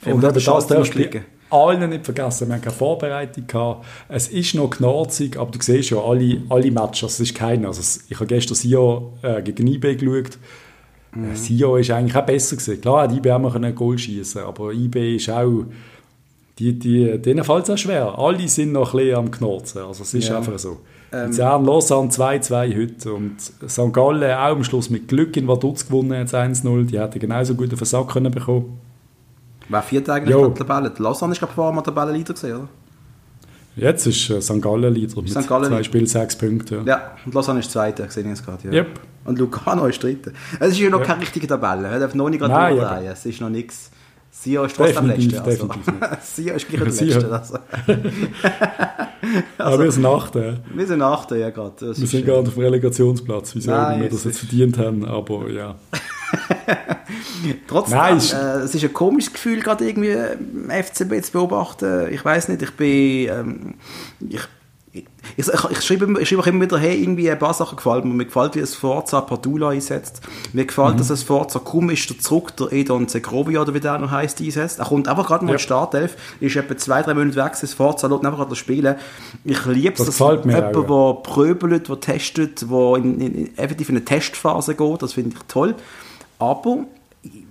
Und 0.05 0.23
eben 0.23 0.33
das 0.33 0.43
darfst 0.43 0.69
du 0.69 1.21
allen 1.55 1.89
nicht 1.89 2.05
vergessen. 2.05 2.47
Wir 2.47 2.55
haben 2.55 2.61
keine 2.61 2.75
Vorbereitung 2.75 3.47
gehabt. 3.47 3.85
Es 4.09 4.27
ist 4.27 4.55
noch 4.55 4.69
knarzig, 4.69 5.37
aber 5.37 5.51
du 5.51 5.59
siehst 5.61 5.89
ja 5.89 5.97
alle, 5.97 6.41
alle 6.49 6.71
Matches. 6.71 7.13
Es 7.13 7.19
ist 7.19 7.35
keiner. 7.35 7.69
Also 7.69 8.01
ich 8.07 8.15
habe 8.15 8.27
gestern 8.27 8.55
Sio 8.55 9.13
äh, 9.21 9.41
gegen 9.41 9.67
IB 9.67 9.95
geschaut. 9.95 10.37
Mhm. 11.13 11.31
Äh, 11.31 11.35
Sio 11.35 11.77
ist 11.77 11.91
eigentlich 11.91 12.15
auch 12.15 12.25
besser 12.25 12.55
gewesen. 12.55 12.81
Klar, 12.81 13.03
hat 13.03 13.13
IB 13.13 13.31
auch 13.31 13.55
ein 13.55 13.75
Goal 13.75 13.97
schießen, 13.97 14.43
aber 14.43 14.73
IB 14.73 15.15
ist 15.15 15.29
auch 15.29 15.65
die, 16.59 16.79
die, 16.79 17.17
denen 17.21 17.43
fällt 17.43 17.65
es 17.65 17.69
auch 17.69 17.77
schwer. 17.77 18.17
Alle 18.17 18.47
sind 18.47 18.71
noch 18.71 18.93
ein 18.93 18.99
bisschen 18.99 19.17
am 19.17 19.31
Knurzen. 19.31 19.81
Also 19.81 20.03
es 20.03 20.13
ist 20.13 20.29
ja. 20.29 20.37
einfach 20.37 20.57
so. 20.57 20.77
Ähm, 21.11 21.27
Luzern, 21.27 21.65
Lausanne 21.65 22.09
2-2 22.09 22.81
heute 22.81 23.13
und 23.13 23.41
St. 23.41 23.93
Gallen 23.93 24.31
auch 24.31 24.55
am 24.55 24.63
Schluss 24.63 24.89
mit 24.89 25.07
Glück 25.07 25.35
in 25.37 25.47
Vaduz 25.47 25.85
gewonnen, 25.85 26.13
jetzt 26.13 26.33
1-0. 26.33 26.85
Die 26.85 26.99
hätten 26.99 27.19
genauso 27.19 27.55
gut 27.55 27.73
auf 27.73 27.79
den 27.79 27.85
Sack 27.85 28.09
können 28.09 28.31
bekommen. 28.31 28.79
Wer 29.69 29.81
viert 29.81 30.09
eigentlich 30.09 30.35
in 30.35 30.53
der 30.53 30.53
Tabelle? 30.53 30.91
Lausanne 30.97 31.33
ist 31.33 31.39
glaube 31.39 31.51
ich 31.51 31.55
vorher 31.55 31.73
mal 31.73 31.81
Tabellenleader 31.81 32.33
gesehen, 32.33 32.55
oder? 32.55 32.67
Jetzt 33.75 34.07
ist 34.07 34.29
äh, 34.29 34.41
St. 34.41 34.61
Gallen 34.61 34.93
Leader 34.93 35.21
mit 35.21 35.31
St. 35.31 35.47
Gallen 35.47 35.65
zwei 35.65 35.83
Spielen, 35.83 36.05
sechs 36.05 36.35
Punkte. 36.37 36.77
Ja. 36.77 36.83
ja, 36.85 37.11
und 37.25 37.33
Lausanne 37.33 37.59
ist 37.59 37.71
Zweiter, 37.71 38.09
sehe 38.09 38.23
ich 38.23 38.29
jetzt 38.29 38.45
gerade. 38.45 38.67
Ja. 38.67 38.83
Yep. 38.83 38.99
Und 39.25 39.39
Lugano 39.39 39.87
ist 39.87 40.01
Dritter. 40.01 40.31
Es 40.59 40.71
ist 40.71 40.79
ja 40.79 40.89
noch 40.89 40.99
yep. 40.99 41.07
keine 41.07 41.21
richtige 41.21 41.47
Tabelle, 41.47 41.87
er 41.87 41.99
darf 41.99 42.15
noch 42.15 42.29
nicht 42.29 42.39
gerade 42.39 42.73
überdrehen. 42.73 43.11
Es 43.11 43.25
ist 43.25 43.41
noch 43.41 43.49
nichts. 43.49 43.91
Sia 44.31 44.65
ist 44.65 44.75
trotzdem 44.75 44.97
am 44.97 45.07
letzten. 45.07 45.39
Also. 45.39 45.69
Sia 46.21 46.53
ist 46.53 46.67
gleich 46.67 46.81
der 46.81 47.07
Letzte. 47.07 47.31
Also. 47.31 47.55
also, 47.55 47.59
Aber 49.57 49.83
wir 49.83 49.91
sind 49.91 50.05
Achter. 50.05 50.57
Wir 50.73 50.87
sind 50.87 51.01
Achter, 51.01 51.37
ja 51.37 51.49
gerade. 51.49 51.97
Wir 51.97 52.07
sind 52.07 52.25
gerade 52.25 52.47
auf 52.47 52.53
dem 52.53 52.63
Relegationsplatz, 52.63 53.55
wieso 53.55 53.71
wir 53.71 54.09
das 54.09 54.23
jetzt 54.25 54.39
verdient 54.39 54.77
haben, 54.77 55.05
aber 55.05 55.49
ja. 55.49 55.75
Trotzdem, 57.67 57.99
äh, 57.99 58.63
es 58.63 58.75
ist 58.75 58.83
ein 58.83 58.93
komisches 58.93 59.33
Gefühl, 59.33 59.61
gerade 59.61 59.87
irgendwie 59.87 60.15
FCB 60.69 61.23
zu 61.23 61.31
beobachten. 61.33 62.11
Ich 62.11 62.23
weiß 62.23 62.49
nicht, 62.49 62.61
ich 62.61 62.71
bin, 62.71 63.29
ähm, 63.29 63.73
ich 64.27 64.47
ich, 64.95 65.05
ich, 65.35 65.47
ich, 65.71 65.81
schreibe, 65.81 66.21
ich 66.21 66.29
schreibe 66.29 66.41
auch 66.41 66.47
immer 66.47 66.61
wieder, 66.61 66.77
hey, 66.77 67.01
irgendwie 67.01 67.29
ein 67.29 67.37
paar 67.37 67.53
Sachen 67.53 67.75
gefallen 67.75 68.07
mir. 68.07 68.13
Mir 68.13 68.25
gefällt, 68.25 68.55
wie 68.55 68.59
es 68.59 68.75
Forza 68.75 69.21
Padula 69.21 69.69
einsetzt. 69.69 70.21
Mir 70.53 70.65
gefällt, 70.65 70.93
mhm. 70.93 70.97
dass 70.99 71.09
es 71.09 71.23
Forza 71.23 71.59
kaum 71.59 71.89
ist 71.89 72.09
der 72.09 72.19
zurück, 72.19 72.55
der 72.55 72.71
Edon 72.71 73.07
Zegrovia 73.07 73.61
oder 73.61 73.73
wie 73.73 73.79
der 73.79 73.97
noch 73.97 74.11
heisst, 74.11 74.39
einsetzt. 74.39 74.79
Er 74.79 74.85
kommt 74.85 75.07
einfach 75.07 75.27
gerade 75.27 75.43
mal 75.43 75.51
ja. 75.51 75.55
in 75.55 75.57
die 75.57 75.63
Startelf, 75.63 76.15
ist 76.39 76.55
etwa 76.55 76.77
zwei, 76.77 77.01
drei 77.01 77.13
Monate 77.13 77.35
weg, 77.35 77.53
das 77.59 77.73
Forza 77.73 78.07
lässt 78.07 78.25
einfach 78.25 78.47
das 78.47 78.57
spielen. 78.57 78.95
Ich 79.43 79.65
liebe 79.65 79.95
es, 79.97 80.05
dass 80.05 80.19
jemand, 80.19 80.45
der 80.45 81.13
pröbelt, 81.23 81.89
der 81.89 81.99
testet, 81.99 82.61
der 82.61 82.95
in, 82.95 83.19
in, 83.19 83.57
effektiv 83.57 83.89
in 83.89 83.97
eine 83.97 84.05
Testphase 84.05 84.75
geht, 84.75 85.01
das 85.01 85.13
finde 85.13 85.35
ich 85.35 85.43
toll. 85.47 85.75
Aber 86.39 86.85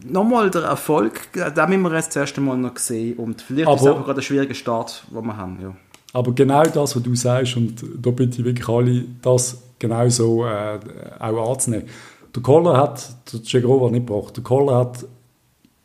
nochmal 0.05 0.51
der 0.51 0.63
Erfolg, 0.63 1.33
den 1.33 1.45
müssen 1.69 1.83
wir 1.83 1.95
jetzt 1.95 2.09
das 2.09 2.17
erste 2.17 2.41
Mal 2.41 2.57
noch 2.57 2.77
sehen 2.77 3.17
und 3.17 3.43
vielleicht 3.43 3.67
Aber 3.67 3.77
ist 3.77 3.83
es 3.83 3.89
einfach 3.89 4.05
gerade 4.05 4.21
ein 4.21 4.23
schwieriger 4.23 4.55
Start, 4.55 5.05
den 5.11 5.27
wir 5.27 5.37
haben, 5.37 5.59
ja. 5.61 5.75
Aber 6.13 6.33
genau 6.33 6.63
das, 6.63 6.95
was 6.95 7.03
du 7.03 7.15
sagst, 7.17 7.57
und 7.57 7.85
da 7.99 8.11
bitte 8.11 8.39
ich 8.39 8.45
wirklich 8.45 8.69
alle, 8.69 9.05
das 9.21 9.61
genau 9.81 10.09
so 10.09 10.47
äh, 10.47 10.79
auch 11.19 11.53
anzunehmen. 11.53 11.89
Der 12.35 12.43
Koller 12.43 12.77
hat, 12.77 13.33
der 13.33 13.43
Cegrova 13.43 13.91
nicht 13.91 14.07
gebracht, 14.07 14.37
der 14.37 14.45
Koller 14.45 14.77
hat 14.77 15.05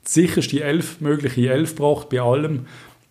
sicherst 0.03 0.51
die 0.51 0.62
elf, 0.62 1.01
mögliche 1.01 1.49
elf 1.49 1.75
gebracht 1.75 2.09
bei 2.09 2.21
allem. 2.21 2.65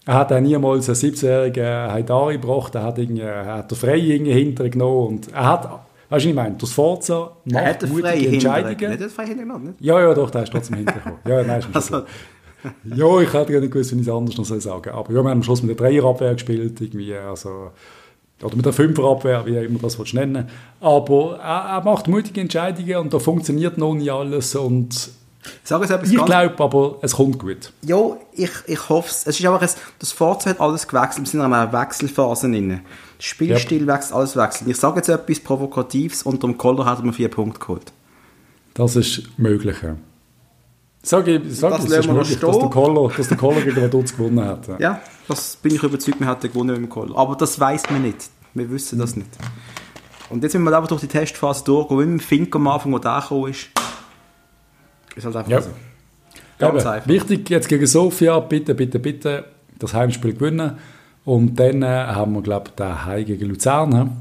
Er 0.05 0.15
hat 0.15 0.33
auch 0.33 0.41
niemals 0.41 0.89
einen 0.89 0.97
17-jährigen 0.97 1.93
Haidari 1.93 2.35
gebracht, 2.39 2.75
er 2.75 2.83
hat, 2.85 2.99
er 2.99 3.47
hat 3.47 3.71
den 3.71 3.79
Frey 3.79 4.19
hintergenommen 4.19 5.09
und 5.09 5.33
er 5.33 5.47
hat, 5.47 5.81
weißt 6.09 6.25
du, 6.25 6.29
ich 6.29 6.35
meine, 6.35 6.57
das 6.57 6.73
Forza 6.73 7.33
macht 7.45 7.65
hat 7.65 7.89
mutige 7.89 8.29
Entscheidungen. 8.29 8.99
Nicht 8.99 9.11
Frey 9.11 9.27
hintergenommen, 9.27 9.67
nicht? 9.69 9.81
Ja, 9.81 10.01
ja, 10.01 10.15
doch, 10.15 10.31
der 10.31 10.45
ist 10.45 10.53
trotzdem 10.53 10.77
hintergekommen. 10.77 11.19
Ja, 11.27 11.43
nein, 11.43 11.61
ist 11.61 11.75
also, 11.75 12.03
ja, 12.85 13.21
ich 13.21 13.33
hätte 13.33 13.53
gerne 13.53 13.69
gewusst, 13.69 13.93
wie 13.93 14.01
ich 14.01 14.07
es 14.07 14.13
anders 14.13 14.37
noch 14.37 14.45
sagen 14.45 14.61
soll. 14.61 14.83
Aber 14.93 15.09
ja, 15.09 15.11
wir 15.11 15.19
haben 15.19 15.27
am 15.29 15.43
Schluss 15.43 15.63
mit 15.63 15.79
der 15.79 15.87
Dreierabwehr 15.87 16.33
gespielt, 16.35 16.81
irgendwie, 16.81 17.15
also, 17.15 17.71
oder 18.43 18.57
mit 18.57 18.65
der 18.65 18.73
Fünferabwehr, 18.73 19.45
wie 19.47 19.57
immer 19.57 19.79
das 19.81 19.99
willst 19.99 20.15
nennen. 20.15 20.49
Aber 20.81 21.39
er, 21.43 21.77
er, 21.77 21.85
macht 21.85 22.09
mutige 22.09 22.41
Entscheidungen 22.41 22.97
und 22.97 23.15
da 23.15 23.19
funktioniert 23.19 23.79
noch 23.79 23.95
nicht 23.95 24.11
alles 24.11 24.55
und 24.55 25.11
Sag 25.63 25.83
es 25.83 26.11
ich 26.11 26.25
glaube 26.25 26.63
aber, 26.63 26.99
es 27.01 27.13
kommt 27.13 27.39
gut. 27.39 27.73
Ja, 27.83 28.17
ich, 28.33 28.51
ich 28.67 28.89
hoffe 28.89 29.09
es. 29.09 29.27
Es 29.27 29.39
ist 29.39 29.47
einfach, 29.47 29.63
ein, 29.63 29.71
das 29.99 30.13
Fahrzeug 30.13 30.55
hat 30.55 30.61
alles 30.61 30.87
gewechselt. 30.87 31.27
Wir 31.27 31.31
sind 31.31 31.41
in 31.41 31.53
einer 31.53 31.73
Wechselphase 31.73 32.51
drin. 32.51 32.81
Spielstil 33.19 33.81
yep. 33.81 33.89
wechselt, 33.89 34.15
alles 34.15 34.37
wechselt. 34.37 34.71
Ich 34.71 34.77
sage 34.77 34.97
jetzt 34.97 35.09
etwas 35.09 35.41
Provokatives, 35.41 36.23
unter 36.23 36.47
dem 36.47 36.57
Koller 36.57 36.85
hat 36.85 37.03
man 37.03 37.13
vier 37.13 37.29
Punkte 37.29 37.59
geholt. 37.59 37.93
Das 38.75 38.95
ist 38.95 39.23
möglich, 39.39 39.77
ja. 39.83 39.97
Sag 41.03 41.27
ich, 41.27 41.41
sag 41.49 41.71
das, 41.71 41.87
das 41.87 42.07
ist 42.07 42.13
möglich, 42.13 42.39
dass 42.39 42.59
der 42.59 42.69
Koller, 42.69 43.11
dass 43.17 43.29
der 43.29 43.37
Koller 43.37 43.61
gegen 43.61 43.81
Vaduz 43.81 44.17
gewonnen 44.17 44.45
hat. 44.45 44.69
Ja. 44.69 44.79
ja. 44.79 45.01
das 45.27 45.57
bin 45.57 45.75
ich 45.75 45.83
überzeugt, 45.83 46.21
man 46.21 46.29
hätte 46.29 46.49
gewonnen 46.49 46.71
mit 46.71 46.79
dem 46.79 46.89
Koller. 46.89 47.17
Aber 47.17 47.35
das 47.35 47.59
weiß 47.59 47.91
man 47.91 48.03
nicht. 48.03 48.31
Wir 48.55 48.71
wissen 48.71 48.99
das 48.99 49.17
nicht. 49.17 49.31
Und 50.31 50.43
jetzt, 50.43 50.55
wenn 50.55 50.63
wir 50.63 50.77
einfach 50.77 50.89
durch 50.89 51.01
die 51.01 51.09
Testphase 51.09 51.65
durchgehen, 51.65 51.99
mit 51.99 52.07
dem 52.09 52.21
Fink 52.21 52.55
am 52.55 52.67
Anfang, 52.69 52.93
wo 52.93 52.99
der 52.99 53.21
gekommen 53.21 53.51
ist, 53.51 53.69
ist 55.17 55.25
halt 55.25 55.37
einfach 55.37 55.51
ja. 55.51 55.63
so. 55.63 55.71
Ganz 56.59 56.85
ja, 56.85 56.91
einfach. 56.93 57.09
Wichtig 57.09 57.49
jetzt 57.51 57.69
gegen 57.69 57.87
Sofia, 57.87 58.39
bitte, 58.41 58.75
bitte, 58.75 58.99
bitte 58.99 59.45
das 59.79 59.95
Heimspiel 59.95 60.35
gewinnen. 60.35 60.79
Und 61.29 61.61
dann 61.61 61.83
äh, 61.83 61.87
haben 61.87 62.33
wir, 62.33 62.41
glaube 62.41 62.71
ich, 62.71 62.75
den 62.77 63.05
Heim 63.05 63.27
gegen 63.27 63.51
Luzern. 63.51 64.17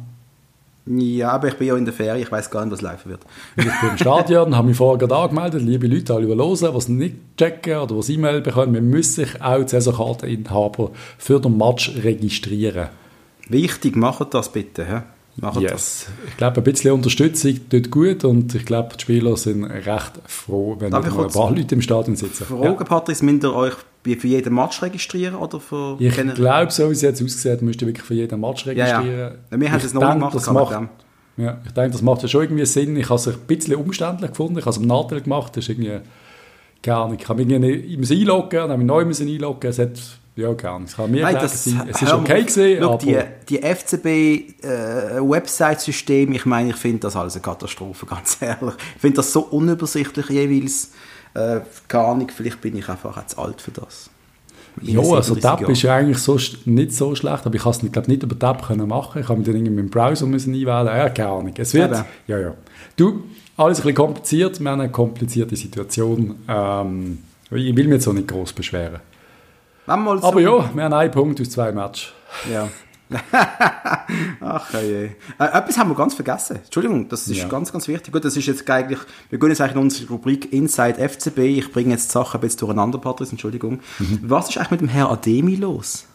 Ja, 0.88 1.32
aber 1.32 1.48
ich 1.48 1.54
bin 1.54 1.70
ja 1.70 1.78
in 1.78 1.86
der 1.86 1.93
Ferie, 1.93 2.22
ich 2.22 2.30
weiß 2.30 2.50
gar 2.50 2.65
nicht, 2.65 2.74
was 2.74 2.82
laufen 2.82 3.10
wird. 3.10 3.22
Ich 3.56 3.63
bin 3.63 3.91
im 3.91 3.98
Stadion, 3.98 4.54
habe 4.58 4.67
mich 4.67 4.76
vorher 4.76 4.98
gerade 4.98 5.15
angemeldet, 5.15 5.62
liebe 5.62 5.88
Leute, 5.88 6.13
alle, 6.13 6.28
die 6.28 6.36
die 6.36 6.78
es 6.78 6.89
nicht 6.89 7.15
checken 7.38 7.78
oder 7.78 7.96
die 8.02 8.13
E-Mail 8.13 8.41
bekommen, 8.41 8.74
man 8.74 8.89
muss 8.89 9.15
sich 9.15 9.39
auch 9.39 9.52
als 9.52 9.72
Saisonkarteninhaber 9.72 10.91
für 11.17 11.39
den 11.39 11.58
Match 11.58 11.93
registrieren. 12.04 12.89
Wichtig, 13.48 13.96
macht 13.96 14.34
das 14.34 14.52
bitte. 14.52 14.86
He? 14.86 15.41
Macht 15.41 15.62
yes. 15.62 15.72
das. 15.72 16.08
Ich 16.28 16.36
glaube, 16.36 16.58
ein 16.58 16.63
bisschen 16.63 16.91
Unterstützung 16.91 17.58
tut 17.70 17.89
gut 17.89 18.26
und 18.26 18.54
ich 18.54 18.65
glaube, 18.65 18.98
die 18.98 19.02
Spieler 19.02 19.38
sind 19.38 19.63
recht 19.63 20.12
froh, 20.26 20.76
wenn 20.78 20.93
ein 20.93 21.04
paar 21.04 21.56
Leute 21.56 21.74
im 21.74 21.82
Stadion 21.82 22.17
sitzen. 22.17 22.43
Frage, 22.43 22.65
ja. 22.65 22.74
Patrice, 22.74 23.24
müsst 23.24 23.46
ihr 23.46 23.54
euch 23.54 23.76
für 24.15 24.28
jeden 24.28 24.54
Match 24.54 24.82
registrieren 24.82 25.36
oder 25.36 25.60
für 25.60 25.98
Ich 26.00 26.15
glaube, 26.15 26.72
so 26.72 26.89
wie 26.89 26.93
es 26.93 27.02
jetzt 27.02 27.22
aussieht, 27.22 27.62
müsste 27.62 27.86
wirklich 27.86 28.06
für 28.06 28.13
jeden 28.13 28.39
Match 28.39 28.65
registrieren. 28.65 29.08
Ja, 29.08 29.32
ja. 29.52 29.60
Wir 29.60 29.72
haben 29.72 29.82
es 29.84 29.93
noch 29.93 30.02
denke, 30.02 30.15
gemacht. 30.15 30.36
Das 30.36 30.52
macht, 30.52 30.89
ja, 31.38 31.58
ich 31.65 31.72
denke, 31.72 31.91
das 31.91 32.02
macht 32.02 32.24
ja 32.24 32.28
schon 32.28 32.43
irgendwie 32.43 32.65
Sinn. 32.65 32.98
Ich 32.98 33.10
habe 33.10 33.15
es 33.15 33.28
ein 33.28 33.36
bisschen 33.46 33.76
umständlich 33.76 34.32
gefunden. 34.32 34.58
Ich 34.58 34.65
habe 34.65 34.72
es 34.72 34.78
am 34.78 34.88
Nachteil 34.88 35.22
gemacht. 35.22 35.56
Das 35.56 35.65
ist 35.65 35.70
irgendwie 35.70 36.00
gar 36.82 37.10
nicht. 37.10 37.24
Ich 37.24 37.30
habe 37.30 37.46
mich 37.46 37.54
irgendwie 37.54 38.22
einloggen, 38.22 38.60
dann 38.60 38.72
habe 38.72 39.06
mich 39.06 39.20
neu 39.20 39.34
einloggen. 39.34 39.70
Es 39.70 39.80
hat 39.80 40.00
ja, 40.38 40.54
gar 40.54 40.80
nicht. 40.80 40.98
Mir 40.98 41.22
Nein, 41.24 41.34
das, 41.34 41.65
es 41.65 42.02
ist 42.02 42.13
okay 42.13 42.43
gesehen, 42.43 42.82
aber... 42.84 43.00
Die, 43.00 43.17
die 43.50 43.58
FCB-Website-System, 43.58 46.32
äh, 46.32 46.36
ich 46.36 46.46
meine, 46.46 46.70
ich 46.70 46.76
finde 46.76 47.00
das 47.00 47.15
alles 47.15 47.34
eine 47.34 47.41
Katastrophe, 47.41 48.06
ganz 48.10 48.38
ehrlich. 48.39 48.76
Ich 48.96 49.02
finde 49.02 49.15
das 49.17 49.34
so 49.34 49.41
unübersichtlich 49.41 50.30
jeweils. 50.30 50.91
Äh, 51.38 51.62
gar 51.88 52.15
nicht, 52.15 52.32
vielleicht 52.32 52.62
bin 52.62 52.76
ich 52.76 52.89
einfach 52.89 53.23
zu 53.28 53.38
alt 53.38 53.62
für 53.62 53.69
das. 53.69 54.10
Ja, 54.82 55.02
also 55.02 55.36
Tab 55.36 55.67
ist 55.69 55.82
ja 55.84 55.95
eigentlich 55.95 56.17
so, 56.17 56.38
nicht 56.65 56.93
so 56.93 57.13
schlecht, 57.15 57.45
aber 57.45 57.56
ich 57.56 57.62
konnte 57.62 57.78
es 57.78 57.84
nicht, 57.84 58.08
nicht 58.08 58.23
über 58.23 58.38
Tab 58.38 58.67
können 58.67 58.88
machen. 58.88 59.21
Ich 59.21 59.28
habe 59.28 59.38
mich 59.38 59.45
dann 59.45 59.56
irgendwie 59.56 59.73
mit 59.76 59.86
dem 59.86 59.89
Browser 59.89 60.26
müssen 60.26 60.54
einwählen. 60.54 60.88
Ja, 60.88 61.10
gar 61.10 61.43
nicht. 61.43 61.60
Es 61.60 61.73
wird, 61.73 61.91
ja, 62.28 62.39
ja. 62.39 62.54
Du, 62.95 63.23
alles 63.56 63.80
ein 63.80 63.82
bisschen 63.84 63.95
kompliziert. 63.95 64.60
Wir 64.60 64.69
haben 64.71 64.82
eine 64.82 64.91
komplizierte 64.91 65.56
Situation. 65.56 66.36
Ähm, 66.47 67.19
ich 67.52 67.76
will 67.76 67.86
mich 67.86 67.93
jetzt 67.93 68.08
auch 68.08 68.13
nicht 68.13 68.28
groß 68.28 68.54
beschweren. 68.54 69.00
So 69.86 69.93
Aber 69.93 70.41
ja, 70.41 70.69
wir 70.73 70.84
haben 70.84 70.93
einen 70.93 71.12
Punkt 71.12 71.39
aus 71.39 71.50
zwei 71.50 71.71
Matches. 71.71 72.13
Ja. 72.52 72.67
Ach 74.41 74.74
je. 74.74 75.06
Äh, 75.06 75.10
etwas 75.39 75.78
haben 75.78 75.89
wir 75.89 75.96
ganz 75.96 76.13
vergessen. 76.13 76.58
Entschuldigung, 76.58 77.08
das 77.08 77.28
ist 77.28 77.38
ja. 77.38 77.48
ganz, 77.48 77.72
ganz 77.72 77.88
wichtig. 77.88 78.12
Gut, 78.13 78.26
das 78.26 78.36
ist 78.36 78.46
jetzt 78.46 78.70
eigentlich, 78.70 79.00
wir 79.30 79.39
gehen 79.39 79.50
jetzt 79.50 79.62
eigentlich 79.62 79.76
in 79.76 79.82
unsere 79.82 80.10
Rubrik 80.10 80.52
Inside 80.52 81.10
FCB. 81.10 81.39
Ich 81.39 81.72
bringe 81.72 81.91
jetzt 81.91 82.10
die 82.10 82.13
Sachen 82.13 82.38
ein 82.38 82.41
bisschen 82.41 82.60
durcheinander, 82.60 82.98
Patrice, 82.98 83.32
Entschuldigung. 83.32 83.80
Mhm. 84.00 84.20
Was 84.24 84.50
ist 84.50 84.58
eigentlich 84.58 84.72
mit 84.72 84.82
dem 84.82 84.89
Herrn 84.89 85.12
Ademi 85.12 85.56
los? 85.56 86.06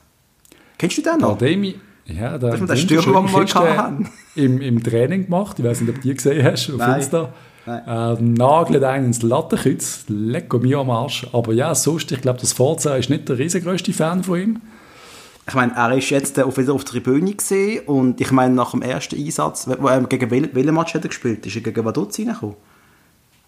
Kennst 0.79 0.99
du 0.99 1.03
den 1.03 1.19
noch? 1.21 1.33
Ademi, 1.33 1.77
ja, 2.07 2.37
der, 2.37 2.57
der 2.57 2.77
Stürmer, 2.77 3.23
den 3.23 3.33
wir 3.33 3.55
mal 3.55 3.77
hatten. 3.77 4.11
Im, 4.35 4.61
Im 4.61 4.83
Training 4.83 5.25
gemacht, 5.25 5.59
ich 5.59 5.65
weiß 5.65 5.83
nicht, 5.83 5.91
ob 5.91 5.97
du 5.97 6.03
die 6.03 6.15
gesehen 6.15 6.45
hast 6.45 6.71
auf 6.71 6.77
Nein. 6.77 7.01
Insta. 7.01 7.33
Äh, 7.65 8.21
nagelt 8.21 8.83
einen 8.83 9.07
ins 9.07 9.23
Lattenkreuz, 9.23 10.07
lecko 10.09 10.59
mir 10.59 10.79
am 10.79 10.91
Arsch. 10.91 11.27
Aber 11.33 11.53
ja, 11.53 11.75
sonst, 11.75 12.11
ich 12.11 12.21
glaube, 12.21 12.41
das 12.41 12.53
Forza 12.53 12.97
ist 12.97 13.09
nicht 13.09 13.29
der 13.29 13.39
riesengrößte 13.39 13.93
Fan 13.93 14.25
von 14.25 14.41
ihm. 14.41 14.61
Ich 15.49 15.55
meine, 15.55 15.73
er 15.75 15.97
ist 15.97 16.11
jetzt 16.11 16.39
auf, 16.39 16.57
wieder 16.57 16.73
auf 16.73 16.85
der 16.85 16.93
Tribüne 16.93 17.35
gesehen 17.35 17.83
und 17.87 18.21
ich 18.21 18.31
meine, 18.31 18.55
nach 18.55 18.71
dem 18.71 18.83
ersten 18.83 19.17
Einsatz, 19.17 19.67
wo 19.67 19.89
er 19.89 20.01
gegen 20.03 20.31
welchen 20.31 20.75
Match 20.75 20.95
hat 20.95 21.05
er 21.05 21.09
gespielt? 21.09 21.45
Ist 21.47 21.57
er 21.57 21.63
gegen 21.63 21.85
Vaduz 21.85 22.19
reingekommen? 22.19 22.57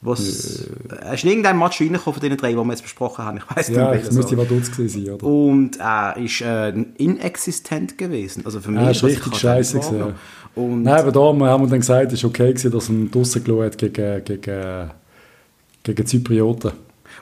Was, 0.00 0.20
äh, 0.20 1.14
ist 1.14 1.24
in 1.24 1.30
irgendein 1.30 1.58
Match 1.58 1.80
reingekommen 1.80 2.20
von 2.20 2.28
den 2.28 2.36
drei, 2.36 2.50
die 2.50 2.56
wir 2.56 2.68
jetzt 2.68 2.82
besprochen 2.82 3.24
haben. 3.24 3.38
Ich 3.38 3.56
weiß 3.56 3.68
ja, 3.68 3.92
nicht, 3.92 4.06
das 4.06 4.14
müsste 4.14 4.36
Vaduz 4.36 4.70
gewesen 4.70 5.04
sein, 5.04 5.14
oder? 5.14 5.24
Und 5.24 5.78
er 5.78 6.16
ist 6.18 6.40
äh, 6.42 6.70
inexistent 6.98 7.96
gewesen. 7.96 8.44
Also 8.44 8.60
für 8.60 8.70
mich 8.70 8.82
er 8.82 8.90
ist 8.90 9.04
richtig 9.04 9.36
scheiße 9.36 9.78
gewesen. 9.78 10.14
Und 10.54 10.82
Nein, 10.82 11.00
aber 11.00 11.10
da 11.10 11.20
haben 11.20 11.38
wir 11.38 11.66
dann 11.66 11.80
gesagt, 11.80 12.12
es 12.12 12.22
war 12.22 12.30
okay 12.30 12.52
gewesen, 12.52 12.70
dass 12.70 12.88
er 12.88 12.94
draussen 13.10 13.44
gelassen 13.44 13.64
hat 13.64 13.78
gegen, 13.78 14.24
gegen, 14.24 14.90
gegen 15.82 16.06
Zyprioten. 16.06 16.72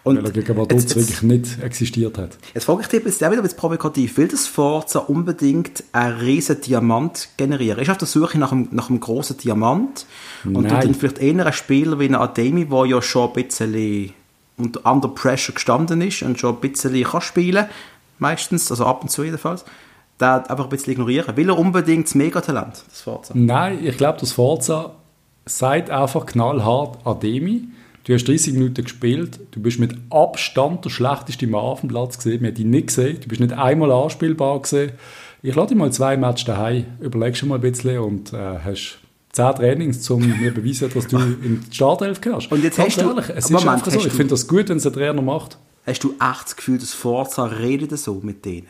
Und 0.04 0.16
weil 0.16 0.24
er 0.24 0.30
gegen 0.32 0.56
Vaduz 0.56 0.82
jetzt, 0.82 0.96
wirklich 0.96 1.22
nicht 1.22 1.62
existiert 1.62 2.18
hat. 2.18 2.36
Jetzt 2.54 2.64
frage 2.64 2.82
ich 2.82 2.88
dich 2.88 3.04
jetzt 3.04 3.20
wieder 3.20 3.30
ein 3.30 3.42
bisschen 3.42 3.58
provokativ. 3.58 4.16
Will 4.16 4.28
das 4.28 4.48
Forza 4.48 4.98
unbedingt 4.98 5.84
einen 5.92 6.18
riesen 6.18 6.60
Diamant 6.60 7.28
generieren? 7.36 7.78
Ist 7.78 7.90
auf 7.90 7.98
der 7.98 8.08
Suche 8.08 8.38
nach 8.38 8.50
einem, 8.50 8.68
nach 8.72 8.90
einem 8.90 8.98
grossen 8.98 9.36
Diamant? 9.36 10.06
Und 10.44 10.54
Nein. 10.54 10.64
du 10.64 10.86
dann 10.86 10.94
vielleicht 10.94 11.18
eher 11.18 11.30
einen 11.44 11.52
Spieler 11.52 12.00
wie 12.00 12.06
ein 12.06 12.16
Ademi, 12.16 12.64
der 12.66 12.86
ja 12.86 13.00
schon 13.00 13.28
ein 13.28 13.44
bisschen 13.44 14.12
unter 14.56 14.90
under 14.90 15.08
pressure 15.08 15.54
gestanden 15.54 16.00
ist 16.00 16.22
und 16.22 16.38
schon 16.38 16.56
ein 16.56 16.60
bisschen 16.60 17.02
kann 17.04 17.20
spielen 17.20 17.66
meistens, 18.22 18.70
also 18.70 18.86
ab 18.86 19.02
und 19.02 19.08
zu 19.10 19.24
jedenfalls, 19.24 19.64
der 20.18 20.50
einfach 20.50 20.64
ein 20.64 20.70
bisschen 20.70 20.92
ignorieren. 20.94 21.36
Will 21.36 21.50
er 21.50 21.58
unbedingt 21.58 22.06
das 22.06 22.14
Megatalent, 22.14 22.84
das 22.88 23.02
Forza? 23.02 23.34
Nein, 23.36 23.84
ich 23.84 23.98
glaube, 23.98 24.18
das 24.20 24.32
Forza 24.32 24.92
sagt 25.44 25.90
einfach 25.90 26.24
knallhart 26.24 27.04
Ademi 27.04 27.64
Du 28.04 28.12
hast 28.12 28.26
30 28.26 28.54
Minuten 28.54 28.82
gespielt, 28.82 29.38
du 29.52 29.60
bist 29.60 29.78
mit 29.78 29.94
Abstand 30.10 30.84
der 30.84 30.90
schlechteste 30.90 31.46
Mann 31.46 31.60
auf 31.60 31.80
dem 31.80 31.88
Platz 31.88 32.16
gesehen, 32.16 32.40
wir 32.40 32.48
haben 32.48 32.54
dich 32.56 32.66
nicht 32.66 32.88
gesehen, 32.88 33.18
du 33.20 33.28
bist 33.28 33.40
nicht 33.40 33.52
einmal 33.52 33.92
anspielbar 33.92 34.60
gesehen. 34.60 34.92
Ich 35.42 35.54
lade 35.54 35.68
dich 35.68 35.76
mal 35.76 35.92
zwei 35.92 36.16
Matches 36.16 36.44
daheim, 36.46 36.84
überlegst 37.00 37.42
du 37.42 37.46
mal 37.46 37.56
ein 37.56 37.60
bisschen 37.60 37.98
und 37.98 38.32
äh, 38.32 38.58
hast 38.64 38.98
zehn 39.30 39.54
Trainings, 39.54 40.10
um 40.10 40.20
mir 40.20 40.52
beweisen, 40.52 40.90
dass 40.92 41.06
du 41.06 41.16
in 41.16 41.62
die 41.68 41.74
Startelf 41.74 42.20
gehörst. 42.20 42.50
Und 42.50 42.64
jetzt 42.64 42.76
Ganz 42.76 42.96
hast 42.96 43.04
ehrlich, 43.04 43.26
du, 43.26 43.32
es 43.34 43.44
ist 43.44 43.50
Moment, 43.50 43.84
so, 43.84 43.98
ich 43.98 44.12
finde 44.12 44.28
das 44.28 44.48
gut, 44.48 44.68
wenn 44.68 44.78
es 44.78 44.86
ein 44.86 44.92
Trainer 44.92 45.22
macht. 45.22 45.58
Hast 45.86 46.02
du 46.02 46.10
echt 46.10 46.44
das 46.44 46.56
Gefühl, 46.56 46.78
dass 46.78 46.92
Forza 46.92 47.44
redet 47.44 47.96
so 47.98 48.20
mit 48.22 48.44
denen? 48.44 48.68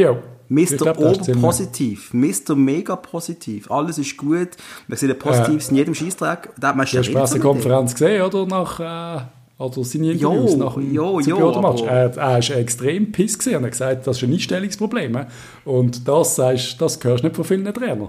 Ja. 0.00 0.16
Mr. 0.48 0.98
Oberpositiv, 0.98 2.12
Mr. 2.12 2.56
Mega 2.56 2.96
positiv, 2.96 3.70
alles 3.70 3.98
ist 3.98 4.16
gut. 4.16 4.48
Wir 4.88 4.96
sehen 4.96 5.16
Positives 5.16 5.68
äh, 5.68 5.70
in 5.70 5.76
jedem 5.76 5.94
Scheißtrag. 5.94 6.50
Da 6.58 6.72
du 6.72 6.80
hast 6.80 6.92
die 6.92 7.12
Pressekonferenz 7.12 7.92
gesehen, 7.92 8.22
oder? 8.22 8.46
Nach, 8.46 8.80
äh, 8.80 9.22
oder 9.62 9.84
seine 9.84 10.12
Interviews 10.12 10.52
jo, 10.52 10.58
nach 10.58 10.74
dem 10.74 10.92
jo, 10.92 11.20
jo, 11.20 11.60
Match. 11.60 11.82
Er, 11.82 12.16
er 12.16 12.38
ist 12.38 12.50
extrem 12.50 13.12
piss 13.12 13.38
gesehen 13.38 13.58
und 13.58 13.64
hat 13.64 13.72
gesagt, 13.72 14.06
das 14.06 14.16
ist 14.16 14.24
ein 14.24 14.32
Einstellungsproblem. 14.32 15.26
Und 15.64 16.08
das, 16.08 16.34
sagst, 16.34 16.80
das 16.80 16.98
hörst 17.04 17.22
du 17.22 17.28
nicht 17.28 17.36
von 17.36 17.44
vielen 17.44 17.72
Trainern. 17.72 18.08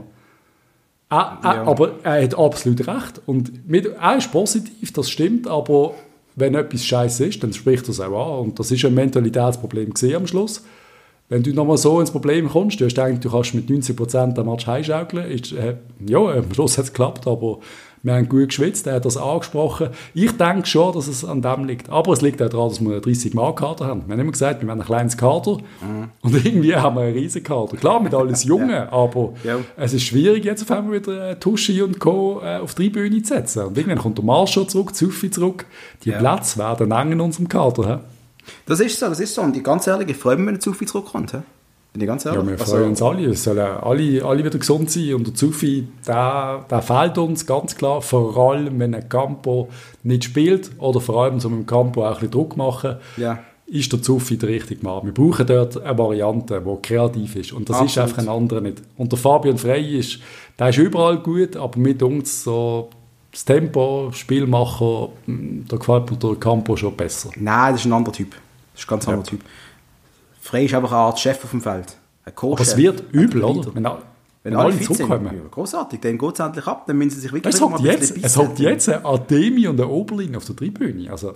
Er, 1.09 1.37
er, 1.43 1.55
ja. 1.55 1.63
Aber 1.65 1.91
er 2.03 2.23
hat 2.23 2.39
absolut 2.39 2.87
recht. 2.87 3.21
Und 3.25 3.69
mit, 3.69 3.85
er 3.85 4.17
ist 4.17 4.31
positiv, 4.31 4.93
das 4.93 5.09
stimmt, 5.09 5.45
aber 5.45 5.93
wenn 6.35 6.55
etwas 6.55 6.85
scheiße 6.85 7.25
ist, 7.25 7.43
dann 7.43 7.51
spricht 7.53 7.83
er 7.83 7.89
es 7.89 7.99
auch 7.99 8.39
an. 8.39 8.45
Und 8.45 8.59
das 8.59 8.71
ist 8.71 8.83
ein 8.85 8.93
Mentalitätsproblem 8.93 9.93
gesehen 9.93 10.15
am 10.15 10.27
Schluss. 10.27 10.63
Wenn 11.31 11.43
du 11.43 11.53
nochmal 11.53 11.77
so 11.77 12.01
ins 12.01 12.11
Problem 12.11 12.49
kommst, 12.49 12.81
du 12.81 12.83
hast 12.83 12.93
gedacht, 12.93 13.23
du 13.23 13.31
kannst 13.31 13.53
mit 13.53 13.69
90% 13.69 14.37
am 14.37 14.45
Match 14.47 14.67
heimschaukeln, 14.67 15.31
ist, 15.31 15.53
äh, 15.53 15.75
ja, 16.05 16.19
am 16.19 16.53
Schluss 16.53 16.77
hat 16.77 16.83
es 16.83 16.91
geklappt, 16.91 17.25
aber 17.25 17.59
wir 18.03 18.15
haben 18.15 18.27
gut 18.27 18.49
geschwitzt, 18.49 18.85
er 18.85 18.95
hat 18.95 19.05
das 19.05 19.15
angesprochen. 19.15 19.91
Ich 20.13 20.35
denke 20.35 20.65
schon, 20.65 20.93
dass 20.93 21.07
es 21.07 21.23
an 21.23 21.41
dem 21.41 21.63
liegt. 21.63 21.89
Aber 21.89 22.11
es 22.11 22.21
liegt 22.21 22.41
auch 22.41 22.49
daran, 22.49 22.67
dass 22.67 22.81
wir 22.81 22.95
einen 22.95 23.01
30-Mann-Kader 23.01 23.85
haben. 23.85 24.03
Wir 24.07 24.13
haben 24.13 24.19
immer 24.19 24.31
gesagt, 24.31 24.61
wir 24.61 24.69
haben 24.69 24.81
ein 24.81 24.85
kleines 24.85 25.15
Kader 25.15 25.59
mhm. 25.59 26.09
und 26.21 26.45
irgendwie 26.45 26.75
haben 26.75 26.97
wir 26.97 27.03
einen 27.03 27.13
riesen 27.13 27.43
Kader. 27.43 27.77
Klar, 27.77 28.01
mit 28.01 28.13
alles 28.13 28.43
Jungen, 28.43 28.69
ja. 28.69 28.91
aber 28.91 29.31
ja. 29.45 29.59
es 29.77 29.93
ist 29.93 30.03
schwierig, 30.03 30.43
jetzt 30.43 30.63
auf 30.63 30.77
einmal 30.77 30.99
wieder 30.99 31.29
äh, 31.29 31.39
Tuschi 31.39 31.81
und 31.81 31.97
Co. 31.97 32.41
Äh, 32.43 32.57
auf 32.57 32.75
die 32.75 32.89
Bühne 32.89 33.21
zu 33.21 33.35
setzen. 33.35 33.67
Und 33.67 33.77
irgendwann 33.77 33.99
kommt 33.99 34.17
der 34.17 34.25
Marschall 34.25 34.67
zurück, 34.67 34.93
Zuffi 34.93 35.31
zurück. 35.31 35.65
Die 36.03 36.09
ja. 36.09 36.17
Plätze 36.17 36.59
werden 36.59 36.91
eng 36.91 37.13
in 37.13 37.21
unserem 37.21 37.47
Kader. 37.47 37.87
He? 37.87 38.20
Das 38.65 38.79
ist 38.79 38.99
so, 38.99 39.07
das 39.07 39.19
ist 39.19 39.33
so. 39.33 39.41
Und 39.41 39.63
ganz 39.63 39.87
ehrlich, 39.87 40.09
ich 40.09 40.17
freue 40.17 40.35
mich, 40.35 40.45
wenn 40.47 40.55
der 40.55 40.61
Zufi 40.61 40.85
zurückkommt. 40.85 41.31
Bin 41.93 42.01
ich 42.01 42.07
ganz 42.07 42.25
ehrlich. 42.25 42.41
Ja, 42.41 42.49
wir 42.49 42.57
freuen 42.57 42.73
also, 42.77 42.89
uns 42.89 43.01
alle. 43.01 43.25
Es 43.29 43.43
sollen 43.43 43.59
alle, 43.59 44.23
alle 44.23 44.45
wieder 44.45 44.57
gesund 44.57 44.89
sein. 44.89 45.13
Und 45.13 45.27
der 45.27 45.33
Zufi, 45.33 45.87
der, 46.07 46.65
der 46.69 46.81
fehlt 46.81 47.17
uns 47.17 47.45
ganz 47.45 47.75
klar. 47.75 48.01
Vor 48.01 48.37
allem, 48.37 48.79
wenn 48.79 48.95
ein 48.95 49.09
Campo 49.09 49.67
nicht 50.03 50.23
spielt 50.23 50.71
oder 50.77 51.01
vor 51.01 51.23
allem, 51.23 51.35
um 51.35 51.41
dem 51.41 51.65
Campo 51.65 52.03
auch 52.03 52.07
ein 52.07 52.13
bisschen 52.13 52.31
Druck 52.31 52.55
machen, 52.55 52.95
ja. 53.17 53.39
ist 53.65 53.91
der 53.91 54.01
Zufi 54.01 54.37
der 54.37 54.49
richtige 54.49 54.85
Mann. 54.85 55.03
Wir 55.03 55.13
brauchen 55.13 55.45
dort 55.45 55.81
eine 55.81 55.97
Variante, 55.97 56.63
die 56.65 56.81
kreativ 56.81 57.35
ist. 57.35 57.51
Und 57.51 57.67
das 57.67 57.75
Absolut. 57.75 57.91
ist 57.91 57.97
einfach 57.97 58.17
ein 58.19 58.29
anderer 58.29 58.61
nicht. 58.61 58.81
Und 58.95 59.11
der 59.11 59.19
Fabian 59.19 59.57
Frey 59.57 59.99
ist, 59.99 60.19
der 60.57 60.69
ist 60.69 60.77
überall 60.77 61.17
gut, 61.17 61.57
aber 61.57 61.77
mit 61.77 62.01
uns 62.01 62.45
so 62.45 62.89
das 63.31 63.45
Tempo, 63.45 64.11
Spielmacher, 64.13 65.09
da 65.25 65.77
gefällt 65.77 66.11
mir 66.11 66.17
der 66.17 66.35
Campo 66.35 66.75
schon 66.75 66.95
besser. 66.95 67.29
Nein, 67.37 67.73
das 67.73 67.81
ist 67.81 67.87
ein 67.87 67.93
anderer 67.93 68.13
Typ. 68.13 68.31
Das 68.73 68.81
ist 68.81 68.87
ein 68.87 68.89
ganz 68.89 69.07
anderer 69.07 69.23
ja. 69.23 69.29
Typ. 69.29 69.41
Frey 70.41 70.65
ist 70.65 70.73
einfach 70.73 70.91
eine 70.91 71.01
Art 71.01 71.19
Chef 71.19 71.43
auf 71.43 71.51
dem 71.51 71.61
Feld. 71.61 71.95
Ein 72.25 72.33
Aber 72.35 72.61
es 72.61 72.75
wird 72.75 73.03
übel, 73.11 73.43
oder? 73.43 73.73
Wenn, 73.73 73.83
wenn, 73.83 73.91
wenn 74.43 74.55
alle, 74.55 74.73
alle 74.73 74.81
zurückkommen. 74.81 75.25
Ja, 75.25 75.41
großartig, 75.49 75.99
dann 76.01 76.17
geht 76.17 76.33
es 76.33 76.39
endlich 76.39 76.67
ab, 76.67 76.85
dann 76.87 76.97
müssen 76.97 77.11
sie 77.11 77.21
sich 77.21 77.31
wirklich 77.31 77.53
es 77.53 77.61
hat 77.61 77.79
jetzt, 77.79 78.17
Es 78.23 78.37
hat 78.37 78.59
jetzt 78.59 78.89
ein 78.89 79.05
Ademi 79.05 79.67
und 79.67 79.79
ein 79.79 79.87
Oberling 79.87 80.35
auf 80.35 80.45
der 80.45 80.55
Tribüne. 80.55 81.11
Also, 81.11 81.35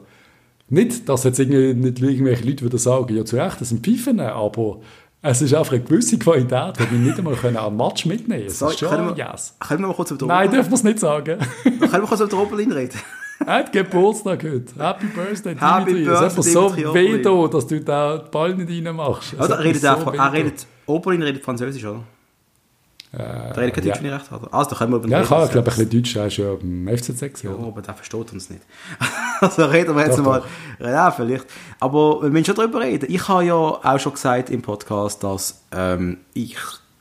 nicht, 0.67 1.07
dass 1.07 1.23
jetzt 1.23 1.39
irgendwie, 1.39 1.73
nicht 1.75 2.01
irgendwelche 2.01 2.43
Leute 2.43 2.63
würden 2.63 2.79
sagen, 2.79 3.15
ja 3.15 3.23
zu 3.23 3.35
Recht, 3.35 3.61
das 3.61 3.69
sind 3.69 3.85
Pfeifen, 3.85 4.19
aber 4.19 4.79
es 5.27 5.41
ist 5.41 5.53
einfach 5.53 5.73
eine 5.73 5.81
gewisse 5.81 6.19
Qualität, 6.19 6.75
die 6.79 6.91
wir 6.91 6.99
nicht 6.99 7.17
einmal 7.17 7.35
können 7.35 7.57
einen 7.57 7.75
Match 7.75 8.05
mitnehmen 8.05 8.41
können. 8.41 8.49
So, 8.51 8.67
können, 8.87 9.15
wir, 9.15 9.25
yes. 9.25 9.55
können 9.59 9.81
wir 9.81 9.87
mal 9.87 9.93
kurz 9.93 10.11
über 10.11 10.19
den 10.19 10.27
Nein, 10.27 10.51
dürfen 10.51 10.69
wir 10.69 10.75
es 10.75 10.83
nicht 10.83 10.99
sagen. 10.99 11.39
können 11.63 11.81
wir 11.91 12.01
kurz 12.01 12.19
über 12.19 12.29
den 12.29 12.39
Oberlin 12.39 12.71
reden? 12.71 12.99
Er 13.45 13.55
hat 13.55 13.73
Geburtstag 13.73 14.43
heute. 14.43 14.73
Happy 14.79 15.07
Birthday, 15.07 15.55
Happy 15.59 15.85
Dimitri. 15.91 16.05
Birthday, 16.05 16.27
es 16.27 16.37
ist 16.37 16.53
so 16.53 16.73
weh 16.93 17.21
da, 17.21 17.47
dass 17.47 17.67
du 17.67 17.81
da 17.81 18.17
den 18.17 18.31
Ball 18.31 18.55
nicht 18.55 18.87
reinmachst. 18.87 19.35
Also, 19.37 19.53
er 19.53 19.59
redet, 19.59 19.81
so 19.81 19.87
er 19.87 20.31
redet, 20.31 20.65
Oberlin 20.85 21.21
redet 21.21 21.43
Französisch, 21.43 21.83
oder? 21.83 21.99
Äh, 23.15 23.53
der 23.53 23.57
redet 23.57 23.75
kein 23.75 23.83
Deutsch, 23.85 23.97
wenn 23.99 24.05
ich 24.07 24.11
recht 24.13 24.31
habe. 24.31 24.53
Also, 24.53 24.69
da 24.71 24.75
können 24.75 24.91
wir 24.91 24.97
über 24.97 25.07
Ja, 25.07 25.21
ich 25.21 25.29
habe, 25.29 25.47
glaube 25.47 25.69
ich, 25.69 25.77
ein 25.77 25.87
bisschen 25.87 26.01
Deutsch. 26.01 26.15
Er 26.15 26.27
ist 26.27 26.37
ja 26.37 26.53
beim 26.53 26.97
FCZ. 26.97 27.43
Ja, 27.43 27.51
aber 27.51 27.81
der 27.81 27.93
versteht 27.93 28.33
uns 28.33 28.49
nicht. 28.49 28.61
also 29.39 29.65
reden 29.65 29.95
wir 29.95 30.05
jetzt 30.05 30.19
doch, 30.19 30.25
mal. 30.25 30.43
Doch. 30.79 30.85
Ja, 30.85 31.11
vielleicht. 31.11 31.45
Aber 31.79 32.21
wir 32.21 32.29
müssen 32.29 32.45
schon 32.45 32.55
darüber 32.55 32.81
reden. 32.81 33.05
Ich 33.09 33.27
habe 33.27 33.45
ja 33.45 33.53
auch 33.55 33.99
schon 33.99 34.13
gesagt 34.13 34.49
im 34.49 34.61
Podcast, 34.61 35.23
dass 35.23 35.61
ähm, 35.71 36.17
ich 36.33 36.57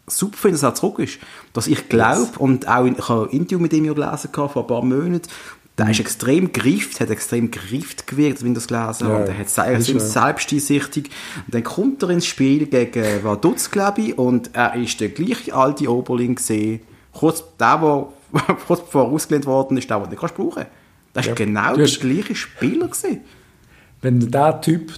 super 0.07 0.37
finde, 0.37 0.55
dass 0.55 0.62
er 0.62 0.74
zurück 0.74 1.00
ist. 1.00 1.18
Dass 1.53 1.66
ich 1.66 1.88
glaube, 1.88 2.20
yes. 2.20 2.37
und 2.38 2.68
auch 2.68 2.85
in, 2.85 2.96
ich 2.96 3.09
habe 3.09 3.24
ein 3.24 3.31
Interview 3.31 3.59
mit 3.59 3.72
ihm 3.72 3.85
ja 3.85 3.92
gelesen 3.92 4.31
vor 4.33 4.57
ein 4.57 4.66
paar 4.66 4.83
Monaten, 4.83 5.22
Der 5.77 5.91
ist 5.91 5.99
extrem 5.99 6.53
greift, 6.53 7.01
hat 7.01 7.11
extrem 7.11 7.51
greift 7.51 8.07
gewirkt, 8.07 8.43
das 8.45 8.69
gelesen 8.69 9.09
Ja, 9.09 9.19
hast. 9.19 9.27
Der 9.27 9.39
hat 9.39 9.83
sind 9.83 9.99
ja. 9.99 10.01
selbsteinsichtig. 10.01 11.11
Und 11.47 11.55
dann 11.55 11.65
kommt 11.65 12.01
er 12.05 12.11
ins 12.11 12.27
Spiel 12.27 12.67
gegen 12.67 13.25
Vaduz, 13.25 13.71
glaube 13.73 14.03
ich, 14.03 14.17
und 14.19 14.51
er 14.53 14.77
ist 14.77 15.01
der 15.01 15.09
gleiche 15.09 15.53
alte 15.53 15.91
Oberling 15.93 16.37
gesehen. 16.37 16.81
Kurz 17.13 17.43
der, 17.59 17.79
der 17.79 18.09
kurz 18.67 18.81
bevor 18.83 19.05
er 19.07 19.09
ausgelehnt 19.09 19.47
worden 19.47 19.77
ist, 19.77 19.91
der, 19.91 19.97
den 19.99 20.05
du 20.05 20.11
nicht 20.11 20.21
kannst 20.21 20.37
brauchen. 20.37 20.67
Das 21.13 21.27
ist 21.27 21.31
Ja. 21.31 21.35
genau 21.35 21.75
der 21.75 21.87
gleiche 21.87 22.35
Spieler 22.37 22.87
gewesen. 22.87 23.21
Wenn 24.01 24.31
der 24.31 24.61
Typ 24.61 24.93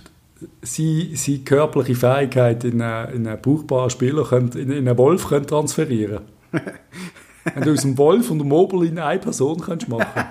seine, 0.62 1.08
seine 1.14 1.38
körperliche 1.38 1.94
Fähigkeit 1.94 2.64
in 2.64 2.82
einen, 2.82 3.14
in 3.14 3.26
einen 3.26 3.40
brauchbaren 3.40 3.88
Spieler 3.88 4.24
könnte, 4.24 4.60
in, 4.60 4.70
in 4.70 4.86
einen 4.86 4.98
Wolf 4.98 5.28
könnte 5.28 5.48
transferieren 5.48 6.20
Wenn 7.54 7.62
du 7.62 7.72
aus 7.72 7.82
dem 7.82 7.96
Wolf 7.96 8.30
und 8.30 8.40
dem 8.40 8.52
Oberlin 8.52 8.98
eine 8.98 9.20
Person 9.20 9.60
könntest 9.60 9.88
machen 9.88 10.24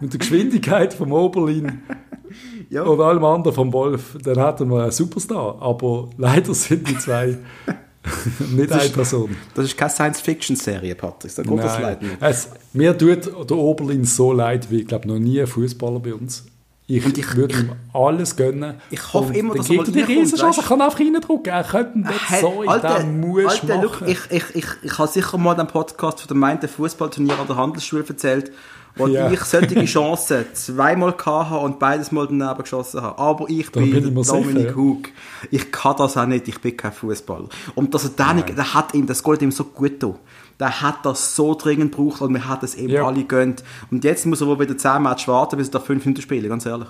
mit 0.00 0.12
der 0.12 0.18
Geschwindigkeit 0.18 0.94
vom 0.94 1.12
Oberlin 1.12 1.82
Ja. 2.70 2.82
und 2.84 3.00
allem 3.00 3.24
anderen 3.24 3.54
vom 3.54 3.72
Wolf, 3.72 4.16
dann 4.22 4.38
hätten 4.44 4.70
wir 4.70 4.82
einen 4.82 4.92
Superstar. 4.92 5.60
Aber 5.60 6.08
leider 6.16 6.54
sind 6.54 6.88
die 6.88 6.96
zwei 6.96 7.38
nicht 8.52 8.70
eine 8.72 8.88
Person. 8.90 9.36
Das 9.54 9.64
ist 9.66 9.76
keine 9.76 9.90
Science-Fiction-Serie, 9.90 10.94
Patrick. 10.94 11.34
Da 11.34 11.42
geht 11.42 11.58
das 11.58 11.80
leider 11.80 12.02
nicht. 12.02 12.16
Es, 12.20 12.48
mir 12.72 12.96
tut 12.96 13.26
der 13.50 13.56
Oberlin 13.56 14.04
so 14.04 14.32
leid, 14.32 14.70
wie 14.70 14.80
ich 14.82 14.86
glaube 14.86 15.08
noch 15.08 15.18
nie 15.18 15.40
ein 15.40 15.46
Fußballer 15.48 15.98
bei 16.00 16.14
uns. 16.14 16.46
Ich, 16.86 17.04
Und 17.04 17.16
ich- 17.18 17.36
würde 17.36 17.54
ihm 17.56 17.72
alles 17.92 18.34
gönnen. 18.36 18.74
Ich 18.90 19.12
hoffe 19.12 19.28
Und 19.28 19.36
immer, 19.36 19.54
dass 19.54 19.70
er 19.70 19.76
mal 19.76 19.84
die 19.84 20.00
Riesenchance, 20.00 20.58
weißt 20.58 20.58
er 20.58 20.64
kann 20.76 20.80
einfach 20.80 20.98
reindrücken. 21.00 21.52
Er 21.52 21.62
könnte 21.64 21.98
nicht 22.00 22.30
Hey, 22.30 22.40
so, 22.40 22.62
Alter, 22.66 22.98
den 23.00 23.20
muss 23.20 23.44
Alter, 23.60 23.66
machen. 23.66 23.82
look, 23.82 24.02
ich, 24.08 24.18
ich, 24.30 24.44
ich, 24.56 24.66
ich 24.82 24.98
habe 24.98 25.08
sicher 25.08 25.38
mal 25.38 25.54
den 25.54 25.66
Podcast 25.68 26.20
von 26.20 26.28
dem 26.28 26.38
meinten 26.38 26.68
Fußballturnier 26.68 27.38
an 27.38 27.46
der 27.46 27.56
Handelsschule 27.56 28.04
erzählt, 28.08 28.50
wo 28.96 29.06
Ja. 29.06 29.30
ich 29.30 29.40
solche 29.40 29.84
Chancen 29.84 30.44
zweimal 30.54 31.14
hatte 31.24 31.54
und 31.56 31.78
beides 31.78 32.12
mal 32.12 32.26
daneben 32.26 32.58
geschossen 32.62 33.02
habe. 33.02 33.18
Aber 33.18 33.48
ich 33.48 33.70
Da 33.70 33.80
bin, 33.80 33.90
bin 33.92 34.08
ich 34.08 34.14
mir 34.14 34.22
Dominik 34.24 34.56
sicher. 34.68 34.76
Hug. 34.76 35.08
Ich 35.50 35.70
kann 35.72 35.96
das 35.96 36.16
auch 36.16 36.26
nicht, 36.26 36.48
ich 36.48 36.60
bin 36.60 36.76
kein 36.76 36.92
Fußballer. 36.92 37.48
Und 37.74 37.94
dass 37.94 38.10
er 38.16 38.34
nicht, 38.34 38.56
der 38.56 38.74
hat 38.74 38.94
ihm, 38.94 39.06
das 39.06 39.22
geht 39.22 39.42
ihm 39.42 39.52
so 39.52 39.64
gut 39.64 40.00
getan. 40.00 40.16
Der 40.58 40.82
hat 40.82 41.06
das 41.06 41.34
so 41.36 41.54
dringend 41.54 41.92
gebraucht 41.96 42.20
und 42.20 42.34
wir 42.34 42.46
hat 42.46 42.62
es 42.62 42.74
eben 42.74 42.92
Ja. 42.92 43.06
alle 43.06 43.24
gönnt. 43.24 43.64
Und 43.90 44.04
jetzt 44.04 44.26
muss 44.26 44.42
er 44.42 44.46
wohl 44.46 44.60
wieder 44.60 44.76
10 44.76 45.02
Matches 45.02 45.26
warten, 45.28 45.56
bis 45.56 45.68
er 45.68 45.72
da 45.72 45.80
5 45.80 46.04
Minuten 46.04 46.20
spielt, 46.22 46.46
ganz 46.48 46.66
ehrlich. 46.66 46.88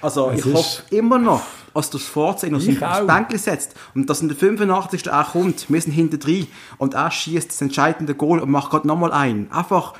Also 0.00 0.30
Es 0.30 0.46
ich 0.46 0.54
hoffe 0.54 0.82
immer 0.90 1.18
noch, 1.18 1.42
dass 1.74 1.90
das 1.90 2.02
Vorzeichen 2.02 2.54
aus 2.54 2.64
dem 2.64 2.80
auch. 2.80 3.00
Bänkchen 3.06 3.38
setzt 3.40 3.74
und 3.96 4.08
dass 4.08 4.20
in 4.20 4.28
der 4.28 4.36
85. 4.36 5.08
er 5.08 5.24
kommt, 5.24 5.68
wir 5.68 5.80
sind 5.80 5.90
hinter 5.92 6.18
drin 6.18 6.46
und 6.76 6.94
er 6.94 7.10
schießt 7.10 7.48
das 7.50 7.60
entscheidende 7.60 8.14
Goal 8.14 8.38
und 8.38 8.48
macht 8.50 8.70
gerade 8.70 8.86
nochmal 8.86 9.10
ein. 9.12 9.50
Einfach 9.50 9.94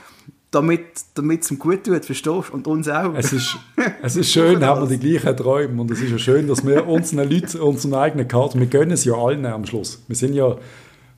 damit 0.50 0.80
damit 1.14 1.42
es 1.42 1.50
ihm 1.50 1.58
gut 1.58 1.84
tut, 1.84 2.04
verstehst 2.04 2.26
du? 2.26 2.42
Und 2.52 2.66
uns 2.66 2.88
auch. 2.88 3.14
Es 3.14 3.32
ist, 3.32 3.56
es 4.02 4.16
ist 4.16 4.32
schön, 4.32 4.64
haben 4.64 4.88
wir 4.88 4.96
die 4.96 4.98
gleichen 4.98 5.36
Träume. 5.36 5.80
Und 5.80 5.90
es 5.90 6.00
ist 6.00 6.10
ja 6.10 6.18
schön, 6.18 6.48
dass 6.48 6.66
wir 6.66 6.86
unseren 6.88 7.28
Leuten 7.28 7.60
unseren 7.60 7.94
eigenen 7.94 8.28
Karten, 8.28 8.60
wir 8.60 8.66
gönnen 8.66 8.92
es 8.92 9.04
ja 9.04 9.14
allen 9.14 9.44
am 9.46 9.66
Schluss. 9.66 10.02
Wir 10.08 10.16
sind 10.16 10.34
ja, 10.34 10.56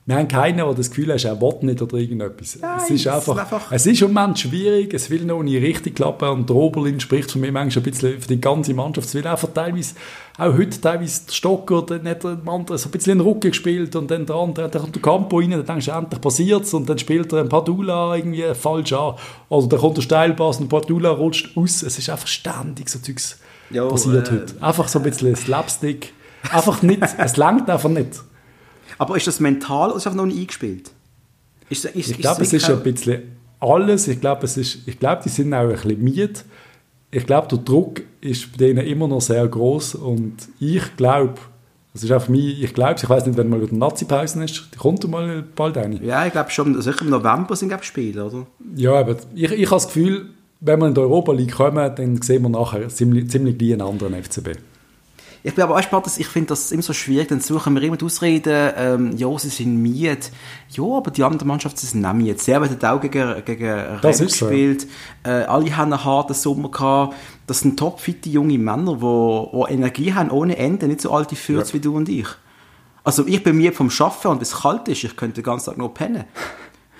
wir 0.05 0.15
haben 0.15 0.27
keinen, 0.27 0.57
der 0.57 0.73
das 0.73 0.89
Gefühl 0.89 1.13
hat, 1.13 1.23
er 1.23 1.39
will 1.39 1.53
nicht 1.61 1.81
oder 1.81 1.95
irgendetwas. 1.97 2.57
Nein, 2.59 2.71
es 2.77 2.83
ist 2.85 2.89
es 2.91 3.01
ist 3.01 3.07
einfach, 3.07 3.37
einfach- 3.37 3.71
es 3.71 3.85
ist 3.85 4.01
im 4.01 4.11
Moment 4.13 4.39
schwierig, 4.39 4.93
es 4.95 5.09
will 5.11 5.23
noch 5.25 5.43
nicht 5.43 5.61
richtig 5.61 5.95
klappen. 5.95 6.27
Und 6.29 6.49
der 6.49 6.55
Oberlin 6.55 6.99
spricht 6.99 7.31
für 7.31 7.37
mich 7.37 7.51
manchmal 7.51 7.83
ein 7.85 7.91
bisschen 7.91 8.19
für 8.19 8.27
die 8.27 8.41
ganze 8.41 8.73
Mannschaft. 8.73 9.07
Es 9.07 9.13
will 9.13 9.27
einfach 9.27 9.49
teilweise, 9.53 9.93
auch 10.39 10.53
heute 10.57 10.81
teilweise 10.81 11.25
der 11.27 11.33
Stocker, 11.33 11.83
der 11.83 12.03
hat 12.11 12.23
dem 12.23 12.49
anderen 12.49 12.79
so 12.79 12.89
ein 12.89 12.91
bisschen 12.91 13.11
in 13.13 13.19
den 13.19 13.27
Rücken 13.27 13.51
gespielt 13.51 13.95
und 13.95 14.09
dann 14.09 14.25
der 14.25 14.35
andere, 14.35 14.69
dann 14.69 14.81
kommt 14.81 14.95
der 14.95 15.01
Campo 15.03 15.37
rein, 15.37 15.51
dann 15.51 15.65
denkst 15.65 15.85
du, 15.85 15.91
endlich 15.91 16.19
passiert's 16.19 16.73
und 16.73 16.89
dann 16.89 16.97
spielt 16.97 17.31
er 17.31 17.41
ein 17.41 17.49
Padula 17.49 18.15
irgendwie 18.15 18.43
falsch 18.55 18.93
an. 18.93 19.13
Oder 19.49 19.67
dann 19.67 19.79
kommt 19.79 19.97
der 19.97 20.01
Steilpass 20.01 20.59
und 20.59 20.67
Padula 20.69 21.11
rutscht 21.11 21.55
aus. 21.55 21.83
Es 21.83 21.99
ist 21.99 22.09
einfach 22.09 22.27
ständig 22.27 22.89
so 22.89 22.97
Zeugs 22.99 23.37
Ja, 23.69 23.85
passiert 23.85 24.29
äh, 24.29 24.31
heute. 24.31 24.55
Einfach 24.61 24.87
so 24.87 24.97
ein 24.97 25.03
bisschen 25.03 25.35
Slapstick. 25.35 26.13
Einfach 26.51 26.81
nicht, 26.81 27.01
es 27.19 27.37
langt 27.37 27.69
einfach 27.69 27.89
nicht. 27.89 28.19
Aber 28.97 29.17
ist 29.17 29.27
das 29.27 29.39
mental 29.39 29.89
oder 29.89 29.97
ist 29.97 30.05
das 30.05 30.15
noch 30.15 30.25
nicht 30.25 30.39
eingespielt? 30.39 30.91
Ist, 31.69 31.85
ist, 31.85 32.11
Ich 32.11 32.17
glaube, 32.17 32.41
es 32.41 32.53
ist 32.53 32.69
ein 32.69 32.83
bisschen 32.83 33.21
alles. 33.59 34.07
Ich 34.07 34.19
glaube, 34.19 34.47
glaube, 34.99 35.21
die 35.23 35.29
sind 35.29 35.53
auch 35.53 35.61
ein 35.61 35.69
bisschen 35.69 36.03
müde. 36.03 36.33
Ich 37.11 37.25
glaube, 37.25 37.47
der 37.47 37.57
Druck 37.59 38.01
ist 38.21 38.51
bei 38.51 38.57
denen 38.57 38.85
immer 38.85 39.07
noch 39.07 39.21
sehr 39.21 39.45
groß 39.47 39.95
und 39.95 40.35
ich 40.59 40.95
glaube, 40.95 41.35
das 41.93 42.03
ist 42.03 42.11
auch 42.11 42.21
für 42.21 42.31
mich, 42.31 42.63
ich 42.63 42.73
glaube, 42.73 42.95
ich 42.97 43.09
weiß 43.09 43.25
nicht, 43.25 43.37
wenn 43.37 43.49
mal 43.49 43.61
wieder 43.61 43.75
Nazi-Pause 43.75 44.43
ist, 44.45 44.69
die 44.73 44.77
kommt 44.77 45.05
mal 45.09 45.43
bald 45.55 45.77
eine. 45.77 46.01
Ja, 46.01 46.25
ich 46.25 46.31
glaube 46.31 46.49
schon, 46.49 46.81
sicher 46.81 47.01
im 47.01 47.09
November 47.09 47.55
sind 47.55 47.67
glaube 47.67 47.83
Spiele, 47.83 48.25
oder? 48.25 48.47
Ja, 48.75 48.93
aber 48.93 49.17
ich, 49.35 49.51
ich 49.51 49.65
habe 49.65 49.75
das 49.75 49.87
Gefühl, 49.87 50.29
wenn 50.61 50.79
wir 50.79 50.87
in 50.87 50.93
die 50.93 51.01
Europa 51.01 51.33
League 51.33 51.53
kommen, 51.53 51.93
dann 51.95 52.21
sehen 52.21 52.43
wir 52.43 52.49
nachher 52.49 52.87
ziemlich, 52.87 53.29
ziemlich 53.29 53.57
gleich 53.57 53.73
einen 53.73 53.81
anderen 53.81 54.23
FCB. 54.23 54.57
Ich 55.43 55.55
bin 55.55 55.63
aber 55.63 55.75
auch 55.75 55.81
spannend, 55.81 56.07
ich 56.17 56.27
finde 56.27 56.49
das 56.49 56.71
immer 56.71 56.83
so 56.83 56.93
schwierig, 56.93 57.29
dann 57.29 57.39
suchen 57.41 57.73
wir 57.73 57.81
immer 57.81 57.97
die 57.97 58.05
Ausreden, 58.05 58.73
ähm, 58.77 59.17
ja, 59.17 59.37
sie 59.39 59.49
sind 59.49 59.81
miet. 59.81 60.31
Ja, 60.69 60.83
aber 60.83 61.09
die 61.09 61.23
andere 61.23 61.45
Mannschaft 61.45 61.79
sie 61.79 61.87
sind 61.87 62.05
auch 62.05 62.13
miet. 62.13 62.39
Servet 62.39 62.69
hat 62.69 62.85
auch 62.85 63.01
gegen, 63.01 63.43
gegen 63.43 63.69
Rennes 63.69 64.21
ist 64.21 64.37
so. 64.37 64.45
gespielt. 64.47 64.87
Äh, 65.23 65.29
alle 65.29 65.75
haben 65.75 65.91
einen 65.93 66.03
harten 66.05 66.35
Sommer 66.35 66.69
gehabt. 66.69 67.15
Das 67.47 67.61
sind 67.61 67.77
topfitte 67.79 68.29
junge 68.29 68.59
Männer, 68.59 68.95
die 68.97 69.01
wo, 69.01 69.49
wo 69.51 69.65
Energie 69.67 70.13
haben 70.13 70.29
ohne 70.29 70.57
Ende, 70.57 70.87
nicht 70.87 71.01
so 71.01 71.11
alte 71.11 71.35
Fürz 71.35 71.69
Ja. 71.69 71.73
wie 71.73 71.79
du 71.79 71.95
und 71.95 72.07
ich. 72.07 72.27
Also 73.03 73.25
ich 73.25 73.41
bin 73.43 73.57
miet 73.57 73.73
vom 73.75 73.89
Schaffen 73.89 74.27
und 74.29 74.37
wenn 74.37 74.43
es 74.43 74.61
kalt 74.61 74.87
ist, 74.87 75.03
ich 75.03 75.15
könnte 75.15 75.41
den 75.41 75.43
ganzen 75.43 75.71
Tag 75.71 75.77
nur 75.79 75.91
pennen. 75.91 76.25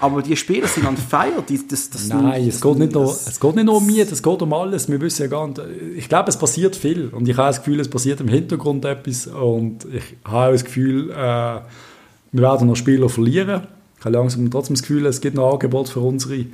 Aber 0.01 0.21
die 0.21 0.35
Spieler 0.35 0.67
sind 0.67 0.85
an 0.87 0.97
Feier. 0.97 1.41
Die, 1.47 1.59
das, 1.67 1.89
das 1.91 2.07
Nein, 2.07 2.47
es 2.47 2.59
geht, 2.59 2.77
nicht 2.77 2.93
nur, 2.93 3.05
es 3.05 3.39
geht 3.39 3.55
nicht 3.55 3.65
nur 3.65 3.77
um 3.77 3.85
mich, 3.85 3.99
es 3.99 4.21
geht 4.23 4.41
um 4.41 4.51
alles. 4.53 4.89
Wir 4.89 4.99
wissen 4.99 5.21
ja 5.21 5.27
gar 5.27 5.47
nicht, 5.47 5.61
ich 5.95 6.09
glaube, 6.09 6.29
es 6.29 6.37
passiert 6.37 6.75
viel. 6.75 7.09
Und 7.09 7.29
ich 7.29 7.37
habe 7.37 7.47
das 7.49 7.59
Gefühl, 7.59 7.79
es 7.79 7.87
passiert 7.89 8.19
im 8.19 8.27
Hintergrund 8.27 8.83
etwas. 8.83 9.27
Und 9.27 9.85
ich 9.93 10.03
habe 10.25 10.47
auch 10.47 10.51
das 10.51 10.65
Gefühl, 10.65 11.11
äh, 11.11 11.13
wir 11.13 12.41
werden 12.41 12.67
noch 12.67 12.75
Spieler 12.75 13.09
verlieren. 13.09 13.67
Ich 13.99 14.05
habe 14.05 14.15
langsam 14.17 14.49
trotzdem 14.49 14.75
das 14.75 14.81
Gefühl, 14.81 15.05
es 15.05 15.21
gibt 15.21 15.35
noch 15.35 15.53
Angebot 15.53 15.89
für 15.89 15.99
unsere. 15.99 16.45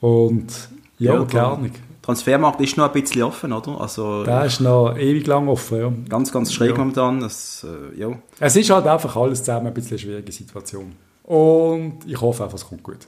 Und 0.00 0.46
ja, 0.98 1.14
Ja, 1.14 1.24
keine 1.24 1.44
Ahnung. 1.46 1.70
Transfermarkt 2.02 2.58
ist 2.62 2.78
noch 2.78 2.86
ein 2.94 3.02
bisschen 3.02 3.22
offen, 3.22 3.52
oder? 3.52 3.78
Also 3.78 4.24
Der 4.24 4.46
ist 4.46 4.60
noch 4.62 4.96
ewig 4.96 5.26
lang 5.26 5.46
offen. 5.48 5.78
Ja. 5.78 5.92
ganz, 6.08 6.32
ganz 6.32 6.54
schräg 6.54 6.70
Ja. 6.70 6.78
momentan. 6.78 7.20
Das, 7.20 7.66
äh, 7.94 8.00
ja. 8.00 8.12
Es 8.40 8.56
ist 8.56 8.70
halt 8.70 8.86
einfach 8.86 9.14
alles 9.14 9.40
zusammen 9.40 9.66
ein 9.66 9.74
bisschen 9.74 9.90
eine 9.90 9.98
schwierige 9.98 10.32
Situation. 10.32 10.92
Und 11.28 11.98
ich 12.06 12.18
hoffe 12.18 12.42
einfach, 12.44 12.56
es 12.56 12.66
kommt 12.66 12.82
gut. 12.82 13.06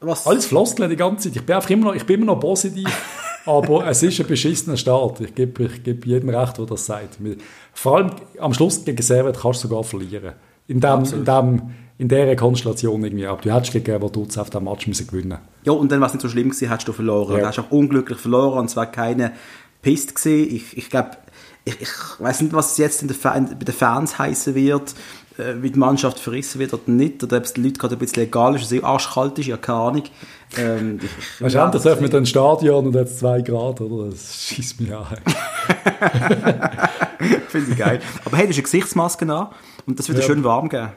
Was, 0.00 0.26
Alles 0.26 0.46
Floskeln 0.46 0.90
die 0.90 0.96
ganze 0.96 1.28
Zeit. 1.28 1.36
Ich 1.36 1.46
bin 1.46 1.54
einfach 1.54 1.70
immer 1.70 1.86
noch, 1.86 1.94
ich 1.94 2.04
bin 2.04 2.20
immer 2.20 2.34
noch 2.34 2.40
positiv, 2.40 2.88
aber 3.46 3.86
es 3.86 4.02
ist 4.02 4.20
ein 4.20 4.26
beschissener 4.26 4.76
Start. 4.76 5.20
Ich 5.20 5.36
gebe, 5.36 5.64
ich 5.64 5.84
gebe 5.84 6.08
jedem 6.08 6.30
recht, 6.30 6.58
der 6.58 6.66
das 6.66 6.84
sagt. 6.84 7.18
Vor 7.72 7.96
allem 7.96 8.10
am 8.40 8.52
Schluss 8.52 8.84
gegen 8.84 9.00
Servet 9.00 9.38
kannst 9.40 9.62
du 9.62 9.68
sogar 9.68 9.84
verlieren. 9.84 10.32
In, 10.66 10.80
dem, 10.80 11.04
in, 11.04 11.24
dem, 11.24 11.62
in 11.98 12.08
dieser 12.08 12.34
Konstellation 12.34 13.04
irgendwie. 13.04 13.26
Aber 13.26 13.40
du 13.40 13.54
hättest 13.54 13.72
gegen 13.72 14.02
Vaduz 14.02 14.36
auf 14.36 14.50
dem 14.50 14.64
Match 14.64 14.88
müssen 14.88 15.06
gewinnen 15.06 15.38
Ja, 15.62 15.72
und 15.72 15.92
dann, 15.92 16.00
was 16.00 16.12
nicht 16.12 16.22
so 16.22 16.28
schlimm 16.28 16.50
war, 16.50 16.70
hast 16.70 16.88
du 16.88 16.92
verloren. 16.92 17.34
Ja. 17.34 17.40
Du 17.40 17.46
hast 17.46 17.60
auch 17.60 17.70
unglücklich 17.70 18.18
verloren 18.18 18.58
und 18.58 18.68
zwar 18.68 18.86
keine 18.86 19.32
Piste 19.80 20.14
gesehen. 20.14 20.56
Ich, 20.56 20.76
ich 20.76 20.90
glaube, 20.90 21.10
ich, 21.64 21.80
ich 21.80 21.90
weiß 22.18 22.40
nicht, 22.40 22.52
was 22.52 22.76
jetzt 22.78 23.02
in 23.02 23.08
der 23.08 23.16
Fan, 23.16 23.56
bei 23.58 23.64
den 23.64 23.74
Fans 23.74 24.18
heißen 24.18 24.56
wird, 24.56 24.94
äh, 25.38 25.54
wie 25.62 25.70
die 25.70 25.78
Mannschaft 25.78 26.18
verrissen 26.20 26.60
wird 26.60 26.72
oder 26.74 26.82
nicht, 26.86 27.22
oder 27.24 27.38
ob 27.38 27.44
es 27.44 27.52
den 27.54 27.64
Leuten 27.64 27.78
gerade 27.78 27.96
ein 27.96 27.98
bisschen 27.98 28.22
egal 28.22 28.54
ist, 28.54 28.64
dass 28.64 28.72
es 28.72 28.84
arschkalt 28.84 29.38
ist, 29.38 29.46
ja, 29.46 29.56
keine 29.56 29.78
Ahnung. 29.78 30.02
Ähm, 30.56 31.00
Weißt 31.40 31.54
du, 31.54 31.78
dürfen 31.78 32.02
wir 32.02 32.08
den 32.08 32.26
Stadion 32.26 32.86
und 32.86 32.94
jetzt 32.94 33.18
zwei 33.18 33.40
Grad, 33.40 33.80
oder? 33.80 34.10
Das 34.10 34.34
schießt 34.44 34.80
mich 34.80 34.94
an. 34.94 35.06
Finde 37.48 37.70
ich 37.72 37.78
geil. 37.78 38.00
Aber 38.24 38.36
hey, 38.36 38.44
du 38.46 38.50
hast 38.50 38.56
eine 38.56 38.62
Gesichtsmaske 38.62 39.32
an 39.32 39.48
und 39.86 39.98
das 39.98 40.08
wird 40.08 40.18
Ja. 40.18 40.24
schön 40.24 40.44
warm 40.44 40.68
geben. 40.68 40.92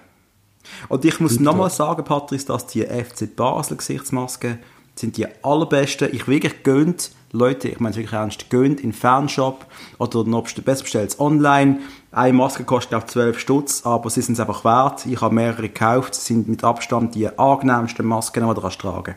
Und 0.90 1.06
ich 1.06 1.20
muss 1.20 1.40
nochmal 1.40 1.70
sagen, 1.70 2.04
Patrice, 2.04 2.46
dass 2.48 2.68
die 2.68 2.84
FC 2.84 3.34
Basel 3.36 3.78
Gesichtsmasken 3.78 4.60
sind 4.96 5.18
die 5.18 5.26
allerbesten. 5.44 6.10
Ich 6.14 6.28
wirklich 6.28 6.64
gönnt, 6.64 7.12
Leute, 7.32 7.68
ich 7.68 7.80
meine 7.80 7.92
es 7.92 7.98
wirklich 7.98 8.14
ernst, 8.14 8.50
gönnt 8.50 8.80
in 8.80 8.92
den 8.92 8.94
Fanshop 8.94 9.66
oder 9.98 10.24
noch 10.24 10.50
besser 10.52 10.84
bestellt 10.84 11.12
es 11.12 11.20
online. 11.20 11.80
Eine 12.12 12.34
Maske 12.34 12.64
kostet 12.64 12.94
ich 12.94 13.06
12 13.08 13.40
Stutz, 13.40 13.86
aber 13.86 14.10
sie 14.10 14.22
sind 14.22 14.34
es 14.36 14.40
einfach 14.40 14.64
wert. 14.64 15.06
Ich 15.06 15.20
habe 15.22 15.36
mehrere 15.36 15.64
gekauft, 15.64 16.16
sie 16.16 16.34
sind 16.34 16.48
mit 16.48 16.64
Abstand 16.64 17.16
die 17.16 17.28
angenehmsten 17.38 18.06
Masken, 18.06 18.48
die 18.48 18.54
du 18.54 18.62
kannst 18.62 18.80
tragen 18.80 19.16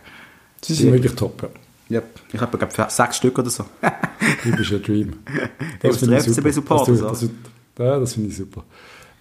Sie 0.62 0.74
sind 0.74 0.92
wirklich 0.92 1.14
top, 1.14 1.42
ja. 1.42 1.48
Yep. 1.90 2.20
Ich 2.32 2.40
habe 2.40 2.56
glaube 2.56 2.72
ich 2.76 2.90
sechs 2.90 3.16
Stück 3.16 3.38
oder 3.38 3.50
so. 3.50 3.64
Du 4.44 4.56
bist 4.56 4.72
ein 4.72 4.82
Dream. 4.82 5.12
Das 5.82 6.00
ist 6.00 6.10
der 6.10 6.20
FCB-Supporter, 6.20 6.92
Das, 6.92 7.00
das, 7.00 7.20
das, 7.20 7.30
ja, 7.78 7.98
das 7.98 8.12
finde 8.14 8.28
ich 8.28 8.36
super. 8.36 8.64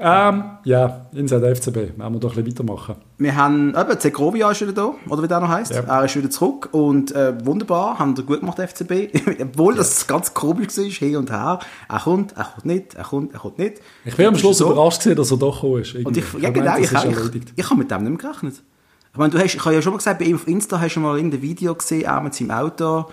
Ähm, 0.01 0.43
ja, 0.63 1.07
Inside 1.11 1.55
FCB. 1.55 1.99
Wollen 1.99 2.13
wir 2.13 2.19
doch 2.21 2.37
ein 2.37 2.43
bisschen 2.43 2.65
weitermachen. 2.65 2.95
Wir 3.17 3.35
haben, 3.35 3.75
eben, 3.75 3.99
Zegrovia 3.99 4.49
ist 4.49 4.61
wieder 4.61 4.71
da, 4.71 4.93
oder 5.09 5.23
wie 5.23 5.27
der 5.27 5.41
noch 5.41 5.49
heisst. 5.49 5.73
Ja. 5.73 5.81
Er 5.81 6.05
ist 6.05 6.15
wieder 6.15 6.29
zurück 6.29 6.69
und 6.71 7.11
äh, 7.11 7.33
wunderbar, 7.45 7.99
haben 7.99 8.15
wir 8.15 8.23
gut 8.23 8.39
gemacht, 8.39 8.59
FCB. 8.59 9.41
Obwohl 9.41 9.75
das 9.75 10.07
ganz 10.07 10.33
komisch 10.33 10.77
war, 10.77 10.85
hin 10.85 11.17
und 11.17 11.29
her. 11.29 11.59
Er 11.89 11.99
kommt, 11.99 12.31
er 12.37 12.45
kommt 12.45 12.65
nicht, 12.65 12.93
er 12.93 13.03
kommt, 13.03 13.33
er 13.33 13.39
kommt 13.41 13.59
nicht. 13.59 13.81
Ich 14.05 14.15
bin 14.15 14.27
am 14.27 14.37
Schluss 14.37 14.59
so. 14.59 14.71
überrascht 14.71 15.03
gewesen, 15.03 15.17
dass 15.17 15.31
er 15.31 15.37
doch 15.37 15.61
gekommen 15.61 15.81
ist. 15.81 15.95
Und 15.95 16.15
ich, 16.15 16.23
Irgendwie. 16.33 16.43
ja, 16.43 16.49
genau, 16.49 16.77
ich, 16.77 16.91
ich, 16.93 17.43
ich, 17.57 17.65
habe 17.65 17.79
mit 17.79 17.91
dem 17.91 18.03
nicht 18.03 18.23
mehr 18.23 18.31
gerechnet. 18.31 18.63
Ich 19.11 19.17
meine, 19.17 19.31
du 19.31 19.37
hast, 19.37 19.53
ich 19.53 19.65
habe 19.65 19.75
ja 19.75 19.81
schon 19.81 19.91
mal 19.91 19.97
gesagt, 19.97 20.19
bei 20.19 20.25
ihm 20.25 20.35
auf 20.35 20.47
Insta 20.47 20.79
hast 20.79 20.95
du 20.95 21.01
mal 21.01 21.17
irgendein 21.17 21.41
Video 21.41 21.75
gesehen, 21.75 22.07
auch 22.07 22.21
mit 22.21 22.33
seinem 22.33 22.51
Auto. 22.51 23.07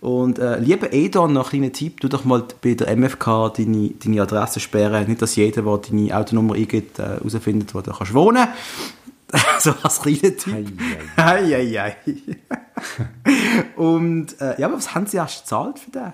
Und 0.00 0.38
äh, 0.38 0.58
lieber 0.58 0.92
Edon, 0.92 1.32
noch 1.32 1.46
ein 1.46 1.50
kleiner 1.50 1.72
Tipp, 1.72 2.00
tu 2.00 2.08
doch 2.08 2.24
mal 2.24 2.44
bei 2.62 2.74
der 2.74 2.96
MFK 2.96 3.52
deine, 3.56 3.90
deine 3.90 4.22
Adresse 4.22 4.60
sperren. 4.60 5.08
Nicht, 5.08 5.20
dass 5.20 5.34
jeder, 5.34 5.62
der 5.62 5.78
deine 5.78 6.16
Autonummer 6.16 6.54
eingibt, 6.54 6.98
herausfindet, 6.98 7.70
äh, 7.70 7.74
wo 7.74 7.80
du 7.80 7.92
kannst 7.92 8.14
wohnen 8.14 8.46
so 9.58 9.74
als 9.82 10.00
kleiner 10.00 10.36
Tipp. 10.36 10.80
Hei, 11.16 11.44
hei, 11.44 11.66
hei. 11.76 11.96
Und 13.76 14.40
äh, 14.40 14.58
ja, 14.60 14.68
aber 14.68 14.76
was 14.76 14.94
haben 14.94 15.06
sie 15.06 15.18
erst 15.18 15.42
gezahlt 15.42 15.78
für 15.78 15.90
den? 15.90 16.12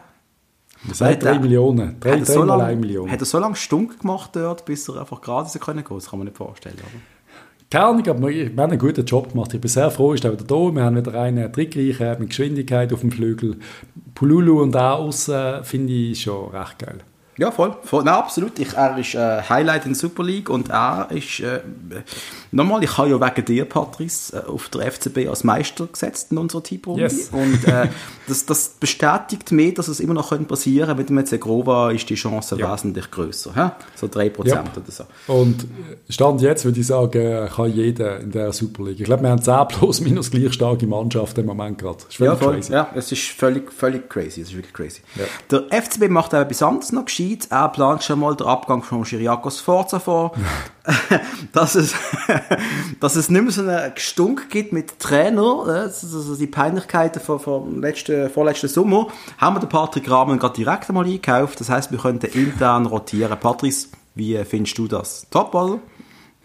Das 0.89 0.99
sind 0.99 1.23
3 1.23 1.39
Millionen. 1.39 1.99
3, 2.01 2.21
hat, 2.21 2.27
so 2.27 2.43
lang, 2.43 2.81
Millionen. 2.81 3.11
hat 3.11 3.21
er 3.21 3.27
so 3.27 3.39
lange 3.39 3.57
Stunk 3.57 4.01
gemacht 4.01 4.31
dort, 4.35 4.65
bis 4.65 4.89
er 4.89 5.01
einfach 5.01 5.21
gratis 5.21 5.59
können 5.61 5.85
gehen 5.85 5.97
Das 5.97 6.11
kann 6.11 6.19
man 6.19 6.27
nicht 6.27 6.37
vorstellen. 6.37 6.77
Oder? 6.77 7.14
Ahnung, 7.73 8.07
aber 8.09 8.29
wir 8.29 8.47
haben 8.47 8.71
einen 8.71 8.79
guten 8.79 9.05
Job 9.05 9.33
gemacht. 9.33 9.53
Ich 9.55 9.61
bin 9.61 9.69
sehr 9.69 9.91
froh, 9.91 10.13
ist 10.13 10.25
er 10.25 10.33
wieder 10.33 10.45
da. 10.45 10.55
Wir 10.55 10.85
haben 10.85 10.97
wieder 10.97 11.21
einen 11.21 11.53
trickreichen 11.53 12.17
mit 12.21 12.31
Geschwindigkeit 12.31 12.93
auf 12.93 13.01
dem 13.01 13.11
Flügel. 13.11 13.57
Pululu 14.15 14.63
und 14.63 14.73
da 14.73 14.95
außen 14.95 15.65
finde 15.65 15.93
ich 15.93 16.23
schon 16.23 16.51
recht 16.51 16.79
geil. 16.79 16.99
Ja, 17.37 17.51
voll. 17.51 17.77
voll. 17.83 18.05
Nein, 18.05 18.15
absolut. 18.15 18.59
Ich, 18.61 18.75
er 18.75 18.97
ist 18.97 19.15
äh, 19.15 19.43
Highlight 19.43 19.87
in 19.87 19.93
der 19.93 19.99
Super 19.99 20.23
League 20.23 20.49
und 20.49 20.71
er 20.71 21.09
ist, 21.11 21.41
äh, 21.41 21.61
nochmal, 22.53 22.85
ich 22.85 22.97
habe 22.97 23.11
ja 23.11 23.21
wegen 23.21 23.45
dir, 23.45 23.65
Patrice, 23.65 24.37
äh, 24.37 24.49
auf 24.49 24.69
der 24.69 24.93
FCB 24.93 25.29
als 25.29 25.43
Meister 25.43 25.87
gesetzt 25.87 26.31
in 26.31 26.39
unserer 26.39 26.63
Tipprunde. 26.63 27.03
Yes. 27.03 27.31
Und 27.33 27.67
äh, 27.67 27.89
das, 28.29 28.47
das 28.47 28.69
bestätigt 28.69 29.51
mir, 29.51 29.75
dass 29.75 29.89
es 29.89 29.99
immer 29.99 30.15
noch 30.15 30.31
passieren 30.47 30.97
könnte. 30.97 31.13
Mit 31.13 31.25
dem 31.25 31.27
Zegrova 31.27 31.91
ist 31.91 32.09
die 32.09 32.15
Chance 32.15 32.57
ja. 32.57 32.73
wesentlich 32.73 33.11
grösser. 33.11 33.53
He? 33.55 33.85
So 33.97 34.07
3% 34.07 34.47
ja. 34.47 34.61
oder 34.61 34.83
so. 34.87 35.05
Und 35.27 35.67
Stand 36.09 36.41
jetzt 36.41 36.65
würde 36.65 36.79
ich 36.79 36.87
sagen, 36.87 37.49
kann 37.49 37.73
jeder 37.73 38.21
in 38.21 38.31
der 38.31 38.53
Super 38.53 38.85
League. 38.85 39.01
Ich 39.01 39.07
glaube, 39.07 39.25
wir 39.25 39.31
haben 39.31 39.43
10 39.43 39.69
plus 39.69 40.01
minus 40.01 40.31
gleich 40.31 40.53
starke 40.53 40.87
Mannschaft 40.87 41.37
im 41.39 41.47
Moment 41.47 41.79
gerade. 41.79 41.99
Ja, 42.19 42.37
voll. 42.37 42.55
Crazy. 42.55 42.73
Ja, 42.73 42.91
es 42.95 43.11
ist 43.11 43.23
völlig, 43.31 43.73
völlig 43.73 44.09
crazy. 44.09 44.43
Es 44.43 44.49
ist 44.49 44.55
wirklich 44.55 44.73
crazy. 44.73 45.01
Ja. 45.17 45.25
Der 45.51 45.83
FCB 45.83 46.09
macht 46.09 46.33
aber 46.33 46.45
etwas 46.45 46.63
anderes 46.63 46.93
noch 46.93 47.05
gescheit 47.07 47.24
gescheit. 47.29 47.49
Er 47.51 47.69
plant 47.69 48.03
schon 48.03 48.21
mal 48.21 48.35
den 48.35 48.47
Abgang 48.47 48.83
von 48.83 49.05
Chiriakos 49.05 49.61
Forza 49.61 49.99
vor. 49.99 50.33
dass, 51.53 51.75
es, 51.75 51.95
dass 53.01 53.17
es 53.17 53.31
nicht 53.31 53.43
mehr 53.43 53.53
so 53.53 53.63
einen 53.63 53.95
Gestunk 53.95 54.51
gibt 54.51 54.73
mit 54.73 54.99
Trainer, 54.99 55.65
also 55.67 56.37
die 56.37 56.47
Peinlichkeiten 56.47 57.23
vom, 57.23 57.41
vom 57.41 57.81
letzten, 57.81 58.29
vorletzten 58.29 58.69
Sommer, 58.69 59.09
haben 59.39 59.57
wir 59.57 59.61
den 59.61 59.69
Patrick 59.69 60.11
Rahmen 60.11 60.39
gerade 60.39 60.55
direkt 60.55 60.89
einmal 60.89 61.07
eingekauft. 61.07 61.61
Das 61.61 61.71
heißt, 61.71 61.91
wir 61.91 61.99
könnten 61.99 62.27
intern 62.27 62.87
rotieren. 62.87 63.39
Patrice, 63.41 63.89
wie 64.15 64.37
findest 64.45 64.77
du 64.77 64.87
das? 64.87 65.27
Top, 65.31 65.55
oder? 65.55 65.79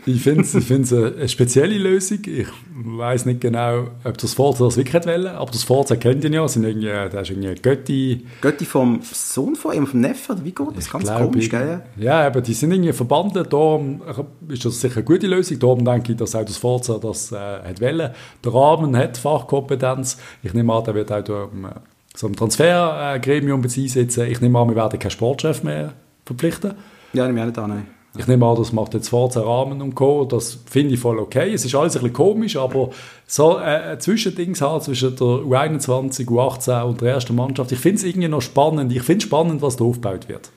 Ich 0.06 0.22
finde 0.22 0.42
es 0.42 0.54
ich 0.56 0.72
eine 0.72 1.28
spezielle 1.28 1.78
Lösung. 1.78 2.20
Ich 2.26 2.48
weiß 2.74 3.26
nicht 3.26 3.42
genau, 3.42 3.88
ob 4.04 4.18
das 4.18 4.34
Forza 4.34 4.66
das 4.66 4.78
wirklich 4.78 5.06
wollen, 5.06 5.28
aber 5.28 5.52
das 5.52 5.64
Forza 5.64 5.96
kennt 5.96 6.24
ihr 6.24 6.32
ja, 6.32 6.48
sind 6.48 6.64
irgendwie, 6.64 6.88
da 6.88 7.20
ist 7.20 7.30
irgendwie 7.30 7.56
Götti... 7.62 8.26
Götti 8.42 8.66
vom 8.66 9.02
Sohn 9.04 9.56
von 9.56 9.76
ihm, 9.76 9.88
vom 9.88 10.00
Neffen, 10.00 10.44
wie 10.44 10.52
geht 10.52 10.68
das? 10.76 10.86
Ich 10.86 10.92
Ganz 10.92 11.14
komisch, 11.14 11.46
ich, 11.46 11.52
gell? 11.52 11.82
Ja, 11.98 12.26
aber 12.26 12.42
die 12.42 12.54
sind 12.54 12.72
irgendwie 12.72 12.94
verbunden, 12.94 13.46
darum 13.50 14.02
ist 14.48 14.66
das 14.66 14.80
sicher 14.80 14.98
eine 14.98 15.06
gute 15.06 15.28
Lösung, 15.28 15.60
darum 15.60 15.86
denke 15.86 16.14
ich, 16.14 16.18
dass 16.18 16.36
auch 16.36 16.46
das 16.46 16.58
Forza 16.58 16.98
das 16.98 17.32
äh, 17.32 17.36
hat 17.38 17.82
wollen. 17.82 18.12
Der 18.44 18.54
Rahmen 18.54 18.96
hat 18.96 19.18
Fachkompetenz, 19.18 20.18
ich 20.44 20.54
nehme 20.54 20.74
an, 20.74 20.84
der 20.84 20.96
wird 20.96 21.12
auch 21.12 21.24
durch, 21.24 21.50
äh, 21.54 21.80
so 22.16 22.28
ein 22.28 22.36
Transfergremium 22.36 23.64
einsetzen. 23.64 24.26
Ich 24.28 24.42
nehme 24.42 24.60
an, 24.60 24.70
wir 24.70 24.76
werden 24.76 25.00
keinen 25.00 25.12
Sportchef 25.12 25.64
mehr 25.64 25.94
verpflichten. 26.26 26.74
Ja, 27.14 27.26
nehme 27.26 27.40
ich 27.40 27.44
auch 27.44 27.48
nicht 27.48 27.60
an, 27.60 27.70
nein. 27.70 27.99
Ich 28.18 28.26
nehme 28.28 28.46
an, 28.46 28.56
das 28.56 28.74
macht 28.74 28.96
jetzt 28.96 29.10
Forza 29.10 29.42
Rahmen 29.42 29.82
und 29.82 29.94
Co. 29.94 30.26
Das 30.26 30.58
finde 30.66 30.96
ich 30.96 31.00
voll 31.00 31.20
okay. 31.20 31.54
Es 31.54 31.64
ist 31.64 31.76
alles 31.76 31.96
ein 31.96 32.02
bisschen 32.02 32.14
komisch, 32.14 32.56
aber 32.56 32.90
so 33.28 33.60
äh, 33.60 33.92
ein 33.92 34.00
Zwischendings 34.00 34.62
halt 34.62 34.84
zwischen 34.84 35.16
der 35.16 35.28
U21, 35.28 36.26
U18 36.26 36.82
und 36.84 37.02
der 37.02 37.14
ersten 37.14 37.36
Mannschaft. 37.36 37.72
Ich 37.72 37.80
finde 37.80 37.98
es 37.98 38.04
irgendwie 38.04 38.28
noch 38.28 38.42
spannend. 38.42 38.92
Ich 38.92 39.04
finde 39.04 39.20
es 39.20 39.24
spannend, 39.24 39.62
was 39.62 39.78
da 39.78 39.86
aufgebaut 39.86 40.28
wird. 40.28 40.50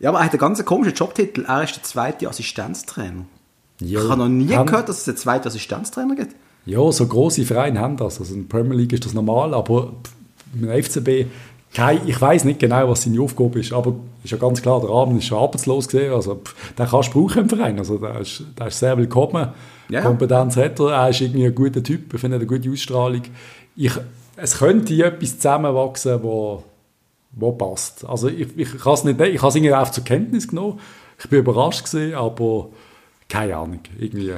Ja, 0.00 0.08
aber 0.08 0.18
er 0.18 0.24
hat 0.24 0.32
einen 0.32 0.40
ganz 0.40 0.64
komischen 0.64 0.94
Jobtitel. 0.94 1.44
Er 1.46 1.62
ist 1.62 1.76
der 1.76 1.82
zweite 1.84 2.28
Assistenztrainer. 2.28 3.24
Jo. 3.78 4.00
Ich 4.00 4.08
habe 4.08 4.18
noch 4.18 4.28
nie 4.28 4.52
haben, 4.52 4.66
gehört, 4.66 4.88
dass 4.88 5.02
es 5.02 5.08
einen 5.08 5.16
zweiten 5.16 5.46
Assistenztrainer 5.46 6.16
gibt. 6.16 6.34
Ja, 6.66 6.90
so 6.90 7.06
große 7.06 7.44
Vereine 7.44 7.78
haben 7.78 7.96
das. 7.96 8.18
Also 8.18 8.34
in 8.34 8.48
der 8.48 8.58
Premier 8.58 8.76
League 8.78 8.92
ist 8.92 9.04
das 9.04 9.14
normal, 9.14 9.54
aber 9.54 9.92
im 10.60 10.68
FCB 10.68 11.26
kein, 11.74 12.06
ich 12.06 12.20
weiß 12.20 12.44
nicht 12.44 12.60
genau, 12.60 12.88
was 12.88 13.02
seine 13.02 13.20
Aufgabe 13.20 13.60
ist, 13.60 13.72
aber 13.72 13.94
ist 14.22 14.30
ja 14.30 14.36
ganz 14.36 14.60
klar, 14.60 14.80
der 14.80 14.90
Rahmen 14.90 15.18
ist 15.18 15.26
schon 15.26 15.38
arbeitslos 15.38 15.88
gesehen, 15.88 16.12
also 16.12 16.36
pff, 16.36 16.74
den 16.74 16.86
kannst 16.86 17.14
du 17.14 17.20
brauchen 17.20 17.42
im 17.42 17.48
Verein, 17.48 17.78
also 17.78 17.98
der 17.98 18.20
ist, 18.20 18.44
der 18.58 18.66
ist 18.66 18.78
sehr 18.78 18.96
willkommen, 18.98 19.48
ja. 19.88 20.00
Kompetenz 20.00 20.56
hat 20.56 20.80
er, 20.80 20.90
er 20.90 21.10
ist 21.10 21.20
irgendwie 21.20 21.46
ein 21.46 21.54
guter 21.54 21.82
Typ, 21.82 22.14
ich 22.14 22.20
finde 22.20 22.36
eine 22.36 22.46
gute 22.46 22.70
Ausstrahlung. 22.70 23.22
Ich, 23.76 23.92
es 24.36 24.58
könnte 24.58 24.94
etwas 25.04 25.36
zusammenwachsen, 25.36 26.22
wo, 26.22 26.64
wo 27.32 27.52
passt. 27.52 28.04
Also 28.08 28.28
ich, 28.28 28.56
ich 28.56 28.84
habe 28.84 28.94
es 28.94 29.04
nicht, 29.04 29.20
ich 29.20 29.38
habe 29.38 29.48
es 29.48 29.54
irgendwie 29.54 29.74
auch 29.74 29.90
zur 29.90 30.04
Kenntnis 30.04 30.48
genommen, 30.48 30.80
ich 31.18 31.28
bin 31.28 31.40
überrascht 31.40 31.84
gesehen, 31.84 32.14
aber 32.14 32.70
keine 33.28 33.56
Ahnung, 33.56 33.80
irgendwie 33.98 34.32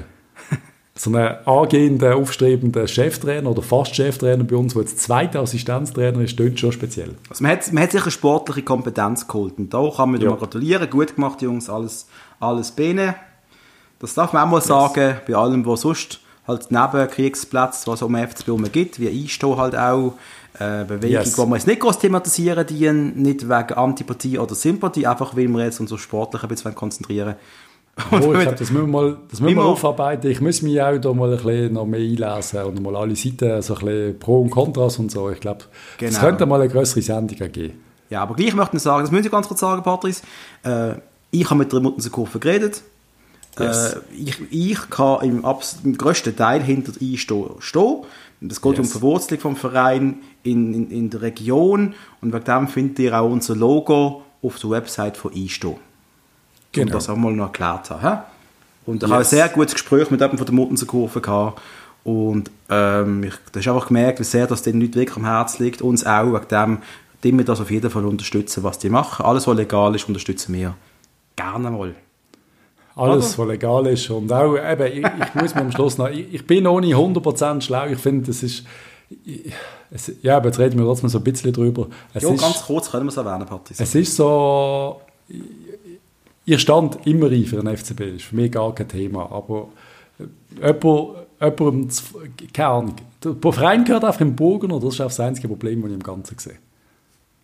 so 0.96 1.10
einen 1.10 1.34
angehenden, 1.44 2.12
aufstrebenden 2.12 2.86
Cheftrainer 2.86 3.50
oder 3.50 3.62
fast 3.62 3.96
Cheftrainer 3.96 4.44
bei 4.44 4.54
uns, 4.54 4.74
der 4.74 4.82
jetzt 4.82 5.00
zweiter 5.00 5.40
Assistenztrainer 5.40 6.20
ist, 6.20 6.36
klingt 6.36 6.60
schon 6.60 6.70
speziell. 6.70 7.16
Also 7.28 7.42
man 7.42 7.52
hat, 7.52 7.72
man 7.72 7.82
hat 7.82 7.92
sich 7.92 8.02
eine 8.02 8.10
sportliche 8.12 8.62
Kompetenz 8.62 9.26
geholt 9.26 9.54
und 9.58 9.74
da 9.74 9.90
kann 9.96 10.12
man 10.12 10.20
ja. 10.20 10.30
gratulieren. 10.30 10.88
Gut 10.88 11.16
gemacht, 11.16 11.42
Jungs, 11.42 11.68
alles, 11.68 12.06
alles 12.38 12.70
Bene. 12.70 13.16
Das 13.98 14.14
darf 14.14 14.32
man 14.32 14.44
auch 14.44 14.50
mal 14.50 14.58
yes. 14.58 14.66
sagen, 14.66 15.16
bei 15.26 15.34
allem, 15.34 15.66
was 15.66 15.80
sonst 15.80 16.20
halt 16.46 16.70
neben 16.70 17.10
Kriegsplätzen, 17.10 17.90
was 17.90 18.00
es 18.00 18.02
um 18.02 18.14
FCB 18.14 18.46
herum 18.46 18.70
gibt, 18.70 19.00
wie 19.00 19.08
Einstehen 19.08 19.56
halt 19.56 19.74
auch, 19.74 20.12
äh, 20.60 20.84
Bewegung, 20.84 21.24
yes. 21.24 21.36
wo 21.36 21.46
wir 21.46 21.56
jetzt 21.56 21.66
nicht 21.66 21.80
groß 21.80 21.98
thematisieren, 21.98 22.64
die 22.68 22.92
nicht 22.92 23.48
wegen 23.48 23.74
Antipathie 23.74 24.38
oder 24.38 24.54
Sympathie, 24.54 25.08
einfach 25.08 25.36
weil 25.36 25.48
wir 25.48 25.64
jetzt 25.64 25.80
uns 25.80 25.90
so 25.90 25.96
sportlich 25.96 26.44
ein 26.44 26.48
bisschen 26.48 26.74
konzentrieren 26.76 27.34
Oh, 28.10 28.32
ich 28.32 28.40
glaube, 28.40 28.56
das 28.56 28.70
müssen 28.70 28.86
wir 28.86 28.86
mal, 28.86 29.16
das 29.30 29.40
müssen 29.40 29.56
wir 29.56 29.64
aufarbeiten. 29.64 30.30
Ich 30.30 30.40
muss 30.40 30.62
mich 30.62 30.80
auch 30.82 30.98
da 30.98 31.12
mal 31.12 31.30
ein 31.30 31.36
bisschen 31.36 31.72
noch 31.74 31.86
mehr 31.86 32.00
einlesen 32.00 32.62
und 32.64 32.82
mal 32.82 32.96
alle 32.96 33.14
Seiten, 33.14 33.62
so 33.62 33.74
ein 33.74 33.84
bisschen 33.84 34.18
Pro 34.18 34.40
und 34.40 34.50
Kontras 34.50 34.98
und 34.98 35.10
so. 35.10 35.30
Ich 35.30 35.40
glaube, 35.40 35.64
genau. 35.98 36.10
es 36.10 36.18
könnte 36.18 36.46
mal 36.46 36.60
eine 36.60 36.70
größere 36.70 37.02
Sendung 37.02 37.52
geben. 37.52 37.74
Ja, 38.10 38.22
aber 38.22 38.34
gleich 38.34 38.54
möchte 38.54 38.76
ich 38.76 38.82
sagen, 38.82 39.02
das 39.02 39.10
müssen 39.10 39.26
ich 39.26 39.30
ganz 39.30 39.46
kurz 39.46 39.60
sagen, 39.60 39.82
Patrice. 39.82 40.22
Äh, 40.64 40.94
ich 41.30 41.48
habe 41.48 41.58
mit 41.58 41.72
der 41.72 41.80
Muttensenkurve 41.80 42.38
geredet. 42.38 42.82
Yes. 43.58 43.94
Äh, 43.94 44.00
ich, 44.16 44.40
ich 44.50 44.90
kann 44.90 45.22
im, 45.22 45.44
im 45.84 45.96
grössten 45.96 46.36
Teil 46.36 46.62
hinter 46.62 46.92
einstehen. 47.00 47.50
Stehen. 47.60 47.98
Das 48.40 48.60
geht 48.60 48.72
yes. 48.72 48.78
um 48.78 48.84
die 48.84 48.90
Verwurzelung 48.90 49.40
vom 49.40 49.56
Verein 49.56 50.18
in, 50.42 50.74
in, 50.74 50.90
in 50.90 51.10
der 51.10 51.22
Region 51.22 51.94
und 52.20 52.32
wegen 52.32 52.44
dem 52.44 52.68
findet 52.68 52.98
ihr 52.98 53.18
auch 53.18 53.30
unser 53.30 53.54
Logo 53.54 54.22
auf 54.42 54.58
der 54.58 54.70
Website 54.70 55.16
von 55.16 55.32
Einstehen 55.32 55.76
genau. 56.74 56.86
und 56.86 56.94
das 56.94 57.08
auch 57.08 57.16
mal 57.16 57.32
noch 57.32 57.46
erklärt 57.46 57.90
habe. 57.90 58.24
Und 58.86 58.96
ich 58.96 59.02
yes. 59.02 59.10
habe 59.10 59.22
ein 59.22 59.28
sehr 59.28 59.48
gutes 59.48 59.74
Gespräch 59.74 60.10
mit 60.10 60.20
jemandem 60.20 60.38
von 60.38 60.46
der 60.46 60.54
Muttensenkurve 60.54 61.20
gehabt. 61.20 61.60
Und 62.04 62.50
ähm, 62.68 63.24
ich, 63.24 63.32
hast 63.56 63.68
einfach 63.68 63.86
gemerkt, 63.86 64.20
wie 64.20 64.24
sehr 64.24 64.46
das 64.46 64.62
den 64.62 64.80
Leuten 64.80 64.94
wirklich 64.96 65.16
am 65.16 65.24
Herzen 65.24 65.64
liegt. 65.64 65.80
Uns 65.80 66.04
auch, 66.04 66.32
wegen 66.32 66.48
dem, 66.50 66.78
die 67.22 67.36
wir 67.36 67.44
das 67.44 67.60
auf 67.60 67.70
jeden 67.70 67.90
Fall 67.90 68.04
unterstützen, 68.04 68.62
was 68.62 68.78
die 68.78 68.90
machen. 68.90 69.24
Alles, 69.24 69.46
was 69.46 69.56
legal 69.56 69.94
ist, 69.94 70.06
unterstützen 70.06 70.52
wir 70.54 70.74
gerne 71.36 71.70
mal. 71.70 71.94
Alles, 72.96 73.38
Oder? 73.38 73.48
was 73.48 73.52
legal 73.52 73.86
ist. 73.86 74.10
Und 74.10 74.30
auch, 74.32 74.56
eben, 74.56 74.86
ich, 74.86 75.04
ich 75.04 75.34
muss 75.34 75.54
mir 75.54 75.62
am 75.62 75.72
Schluss 75.72 75.98
noch, 75.98 76.08
ich, 76.08 76.32
ich 76.32 76.46
bin 76.46 76.64
nicht 76.64 76.94
100% 76.94 77.62
schlau. 77.62 77.86
Ich 77.86 77.98
finde, 77.98 78.26
das 78.26 78.42
ist, 78.42 78.64
es, 79.90 80.12
ja, 80.22 80.36
aber 80.36 80.46
jetzt 80.46 80.58
reden 80.58 80.78
wir 80.78 80.84
trotzdem 80.84 81.08
so 81.08 81.18
ein 81.18 81.24
bisschen 81.24 81.52
drüber. 81.52 81.88
Es 82.12 82.22
ja, 82.22 82.30
ist, 82.30 82.40
ganz 82.40 82.62
kurz 82.62 82.90
können 82.90 83.06
wir 83.06 83.10
es 83.10 83.16
erwähnen, 83.16 83.46
Patrice. 83.46 83.82
Es 83.82 83.94
ist 83.94 84.14
so, 84.14 85.00
ihr 86.46 86.58
stand 86.58 87.06
immer 87.06 87.30
ein 87.30 87.44
für 87.44 87.56
den 87.62 87.76
FCB, 87.76 87.98
das 87.98 88.08
ist 88.16 88.24
für 88.24 88.36
mich 88.36 88.52
gar 88.52 88.74
kein 88.74 88.88
Thema, 88.88 89.30
aber 89.30 89.68
äh, 90.18 90.66
jemand, 90.66 91.16
jemand 91.40 92.02
keine 92.52 92.68
Ahnung, 92.68 92.94
der 93.22 93.52
Verein 93.52 93.84
gehört 93.84 94.04
einfach 94.04 94.20
im 94.20 94.36
Bogen 94.36 94.70
und 94.70 94.84
das 94.84 94.94
ist 94.94 95.00
auch 95.00 95.06
das 95.06 95.20
einzige 95.20 95.48
Problem, 95.48 95.82
das 95.82 95.90
ich 95.90 95.96
im 95.96 96.02
Ganzen 96.02 96.38
sehe. 96.38 96.58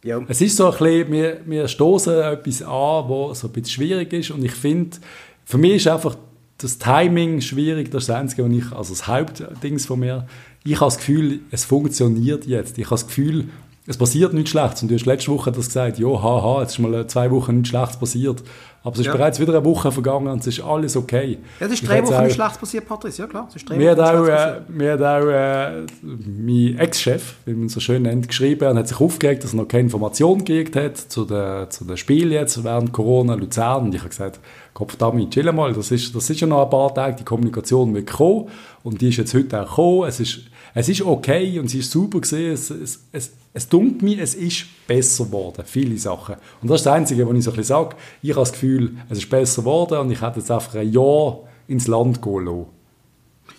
Ja. 0.03 0.21
Es 0.29 0.41
ist 0.41 0.57
so 0.57 0.67
ein 0.67 0.79
bisschen, 0.79 1.13
wir, 1.13 1.41
wir 1.45 1.69
stoßen 1.69 2.21
etwas 2.21 2.63
an, 2.63 3.09
was 3.09 3.41
so 3.41 3.49
ein 3.49 3.53
bisschen 3.53 3.71
schwierig 3.71 4.13
ist 4.13 4.31
und 4.31 4.45
ich 4.45 4.53
finde, 4.53 4.97
für 5.45 5.59
mich 5.59 5.77
ist 5.77 5.89
einfach 5.89 6.17
das 6.59 6.79
Timing 6.79 7.41
schwierig, 7.41 7.91
das 7.91 8.05
ist 8.05 8.09
das 8.09 8.17
Einzige, 8.17 8.45
was 8.45 8.53
ich, 8.53 8.73
also 8.73 8.93
das 8.95 9.07
Hauptdings 9.07 9.87
von 9.87 10.01
mir, 10.01 10.27
ich 10.65 10.77
habe 10.77 10.87
das 10.87 10.99
Gefühl, 10.99 11.41
es 11.51 11.65
funktioniert 11.65 12.47
jetzt. 12.47 12.77
Ich 12.79 12.85
habe 12.85 12.95
das 12.95 13.07
Gefühl, 13.07 13.49
es 13.87 13.97
passiert 13.97 14.35
nichts 14.35 14.51
Schlechtes. 14.51 14.83
Und 14.83 14.91
du 14.91 14.95
hast 14.95 15.07
letzte 15.07 15.31
Woche 15.33 15.51
das 15.53 15.67
gesagt, 15.67 15.99
ja, 15.99 16.09
haha, 16.09 16.61
jetzt 16.61 16.73
ist 16.73 16.79
mal 16.79 17.07
zwei 17.07 17.31
Wochen 17.31 17.57
nichts 17.57 17.71
Schlechtes 17.71 17.97
passiert. 17.97 18.43
Aber 18.83 18.95
es 18.95 19.01
ist 19.01 19.07
ja. 19.07 19.13
bereits 19.13 19.39
wieder 19.39 19.55
eine 19.55 19.65
Woche 19.65 19.93
vergangen 19.93 20.29
und 20.29 20.41
es 20.41 20.47
ist 20.47 20.61
alles 20.63 20.97
okay. 20.97 21.39
Ja, 21.59 21.67
es 21.67 21.73
ist 21.75 21.87
drei 21.87 22.03
Wochen 22.03 22.19
nichts 22.19 22.35
Schlechtes 22.35 22.59
passiert, 22.59 22.87
Patrice, 22.87 23.21
ja 23.21 23.27
klar. 23.27 23.47
Es 23.49 23.57
ist 23.57 23.69
drei 23.69 23.77
mir, 23.77 23.91
hat 23.91 24.01
auch, 24.01 24.27
äh, 24.27 24.61
mir 24.69 24.93
hat 24.93 25.03
auch 25.03 25.29
äh, 25.29 25.87
mein 26.03 26.79
Ex-Chef, 26.79 27.35
wie 27.45 27.53
man 27.53 27.69
so 27.69 27.79
schön 27.79 28.03
nennt, 28.03 28.27
geschrieben 28.27 28.71
und 28.71 28.79
hat 28.79 28.89
sich 28.89 28.99
aufgeregt, 28.99 29.45
dass 29.45 29.53
er 29.53 29.59
noch 29.59 29.69
keine 29.69 29.85
Information 29.85 30.45
gekriegt 30.45 30.77
hat 30.77 30.97
zu 30.97 31.27
den 31.27 31.71
zu 31.71 31.85
der 31.85 31.99
Spiel 31.99 32.33
jetzt 32.33 32.65
während 32.65 32.93
Corona 32.93 33.35
Luzern. 33.35 33.85
Und 33.85 33.95
ich 33.95 34.01
habe 34.01 34.09
gesagt, 34.09 34.41
Kopf 34.73 34.97
damit, 34.97 35.31
chill 35.31 35.53
mal, 35.53 35.75
das 35.75 35.91
ist, 35.91 36.15
das 36.15 36.31
ist 36.31 36.41
ja 36.41 36.47
noch 36.47 36.65
ein 36.65 36.71
paar 36.71 36.95
Tage, 36.95 37.17
die 37.17 37.25
Kommunikation 37.25 37.95
wird 37.95 38.11
kommen 38.11 38.49
und 38.83 39.01
die 39.03 39.11
ist 39.11 39.19
jetzt 39.19 39.35
heute 39.35 39.61
auch 39.61 39.69
gekommen. 39.69 40.09
Es 40.09 40.21
ist, 40.21 40.41
es 40.73 40.89
ist 40.89 41.03
okay 41.03 41.59
und 41.59 41.69
sie 41.69 41.81
ist 41.81 41.91
super 41.91 42.21
gesehen. 42.21 42.53
Es, 42.53 42.71
es, 42.71 43.05
es, 43.13 43.33
es 43.53 43.69
dunkelt 43.69 44.03
mir, 44.03 44.21
es 44.21 44.35
ist 44.35 44.67
besser 44.87 45.25
geworden, 45.25 45.65
viele 45.67 45.99
Sachen. 45.99 46.37
Und 46.63 46.71
das 46.71 46.81
ist 46.81 46.87
das 46.87 46.93
Einzige, 46.93 47.29
was 47.29 47.37
ich 47.37 47.45
so 47.45 47.51
ein 47.51 47.57
bisschen 47.57 47.77
sage. 47.77 47.97
Ich 48.23 48.31
habe 48.31 48.41
das 48.41 48.53
Gefühl, 48.53 48.97
es 49.09 49.19
ist 49.19 49.31
besser 49.31 49.63
geworden 49.63 49.99
und 49.99 50.11
ich 50.11 50.23
hätte 50.23 50.39
jetzt 50.39 50.51
einfach 50.51 50.75
ein 50.77 50.93
Jahr 50.93 51.41
ins 51.67 51.89
Land 51.89 52.23
gehen 52.23 52.45
lassen. 52.45 52.67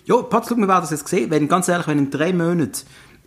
Ja, 0.06 0.16
Patrick, 0.22 0.58
wir 0.58 0.68
werden 0.68 0.82
das 0.82 0.90
jetzt 0.90 1.08
sehen. 1.08 1.30
Wenn, 1.30 1.46
ganz 1.46 1.68
ehrlich, 1.68 1.86
wenn 1.86 1.98
in 1.98 2.10
drei 2.10 2.32
Monaten 2.32 2.72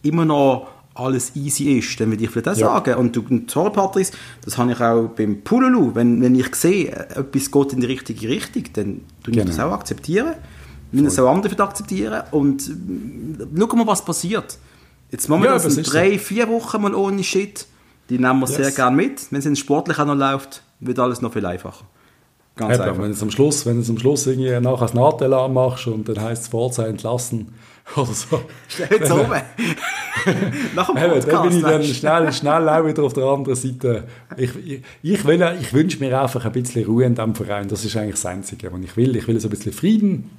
immer 0.01 0.25
noch 0.25 0.67
alles 0.95 1.35
easy 1.35 1.77
ist, 1.77 1.99
dann 1.99 2.09
würde 2.09 2.23
ich 2.23 2.29
vielleicht 2.29 2.49
auch 2.49 2.57
ja. 2.57 2.67
sagen. 2.67 2.95
Und, 2.95 3.15
du, 3.15 3.23
und 3.29 3.51
sorry, 3.51 3.69
Patrice, 3.69 4.13
das 4.43 4.57
habe 4.57 4.71
ich 4.71 4.81
auch 4.81 5.09
beim 5.09 5.41
Pululu. 5.41 5.93
Wenn, 5.93 6.21
wenn 6.21 6.35
ich 6.35 6.53
sehe, 6.55 6.91
etwas 6.91 7.51
geht 7.51 7.73
in 7.73 7.81
die 7.81 7.87
richtige 7.87 8.27
Richtung, 8.27 8.63
dann 8.73 9.01
tue 9.23 9.33
ich 9.33 9.37
genau. 9.37 9.45
das 9.45 9.59
auch 9.59 9.71
akzeptieren. 9.71 10.33
Müssen 10.91 11.05
das 11.05 11.19
auch 11.19 11.29
andere 11.29 11.61
akzeptieren. 11.61 12.23
Und 12.31 12.67
äh, 12.67 13.59
schauen 13.59 13.79
wir, 13.79 13.87
was 13.87 14.03
passiert. 14.03 14.57
Jetzt 15.15 15.29
machen 15.29 15.43
wir 15.43 15.51
ja, 15.51 15.53
das 15.53 15.77
in 15.77 15.83
drei, 15.83 16.11
so. 16.11 16.17
vier 16.17 16.49
Wochen 16.49 16.81
mal 16.81 16.93
ohne 16.93 17.23
Shit. 17.23 17.67
Die 18.09 18.19
nehmen 18.19 18.41
wir 18.41 18.49
yes. 18.49 18.57
sehr 18.57 18.71
gerne 18.71 18.97
mit. 18.97 19.27
Wenn 19.31 19.39
es 19.39 19.59
sportlich 19.59 19.97
auch 19.97 20.05
noch 20.05 20.13
läuft, 20.13 20.61
wird 20.81 20.99
alles 20.99 21.21
noch 21.21 21.31
viel 21.31 21.45
einfacher. 21.45 21.85
Ganz 22.57 22.73
Eben, 22.73 22.83
einfach. 22.83 23.01
Wenn 23.01 23.13
du 23.13 23.21
am 23.21 23.31
Schluss, 23.31 23.65
wenn 23.65 23.81
du 23.81 23.89
am 23.89 23.97
Schluss 23.97 24.27
irgendwie 24.27 24.59
nachher 24.59 24.87
das 24.87 24.93
Nahtelladen 24.93 25.53
machst 25.53 25.87
und 25.87 26.09
dann 26.09 26.19
heisst 26.19 26.43
es 26.43 26.47
Vorzeit 26.49 26.89
entlassen 26.89 27.55
oder 27.95 28.07
so. 28.07 28.41
Stell 28.67 28.89
jetzt 28.91 29.09
oben. 29.09 29.23
Nach 30.75 30.87
dem 30.87 30.95
Podcast. 30.95 31.31
Dann 31.31 31.47
bin 31.47 31.57
ich 31.59 31.63
dann 31.63 31.83
schnell, 31.85 32.33
schnell 32.33 32.67
auch 32.67 32.85
wieder 32.85 33.03
auf 33.03 33.13
der 33.13 33.23
anderen 33.23 33.55
Seite. 33.55 34.03
Ich, 34.35 34.53
ich, 34.65 34.81
ich, 35.01 35.23
will, 35.23 35.57
ich 35.61 35.71
wünsche 35.71 35.97
mir 35.99 36.21
einfach 36.21 36.43
ein 36.43 36.51
bisschen 36.51 36.83
Ruhe 36.83 37.05
in 37.05 37.15
diesem 37.15 37.35
Verein. 37.35 37.69
Das 37.69 37.85
ist 37.85 37.95
eigentlich 37.95 38.15
das 38.15 38.25
Einzige, 38.25 38.69
was 38.69 38.81
ich 38.81 38.97
will. 38.97 39.15
Ich 39.15 39.29
will 39.29 39.39
so 39.39 39.47
ein 39.47 39.51
bisschen 39.51 39.71
Frieden. 39.71 40.29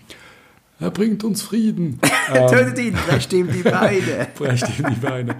Er 0.78 0.90
bringt 0.90 1.24
uns 1.24 1.40
Frieden. 1.40 1.98
ähm, 2.34 2.48
Tötet 2.50 2.78
ihn, 2.78 2.92
presst 2.92 3.32
ihm 3.32 3.50
die 3.50 3.62
Beine. 3.62 4.28
presst 4.34 4.66
ihm 4.78 4.86
die 4.90 5.00
Beine. 5.00 5.36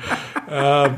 ähm, 0.50 0.94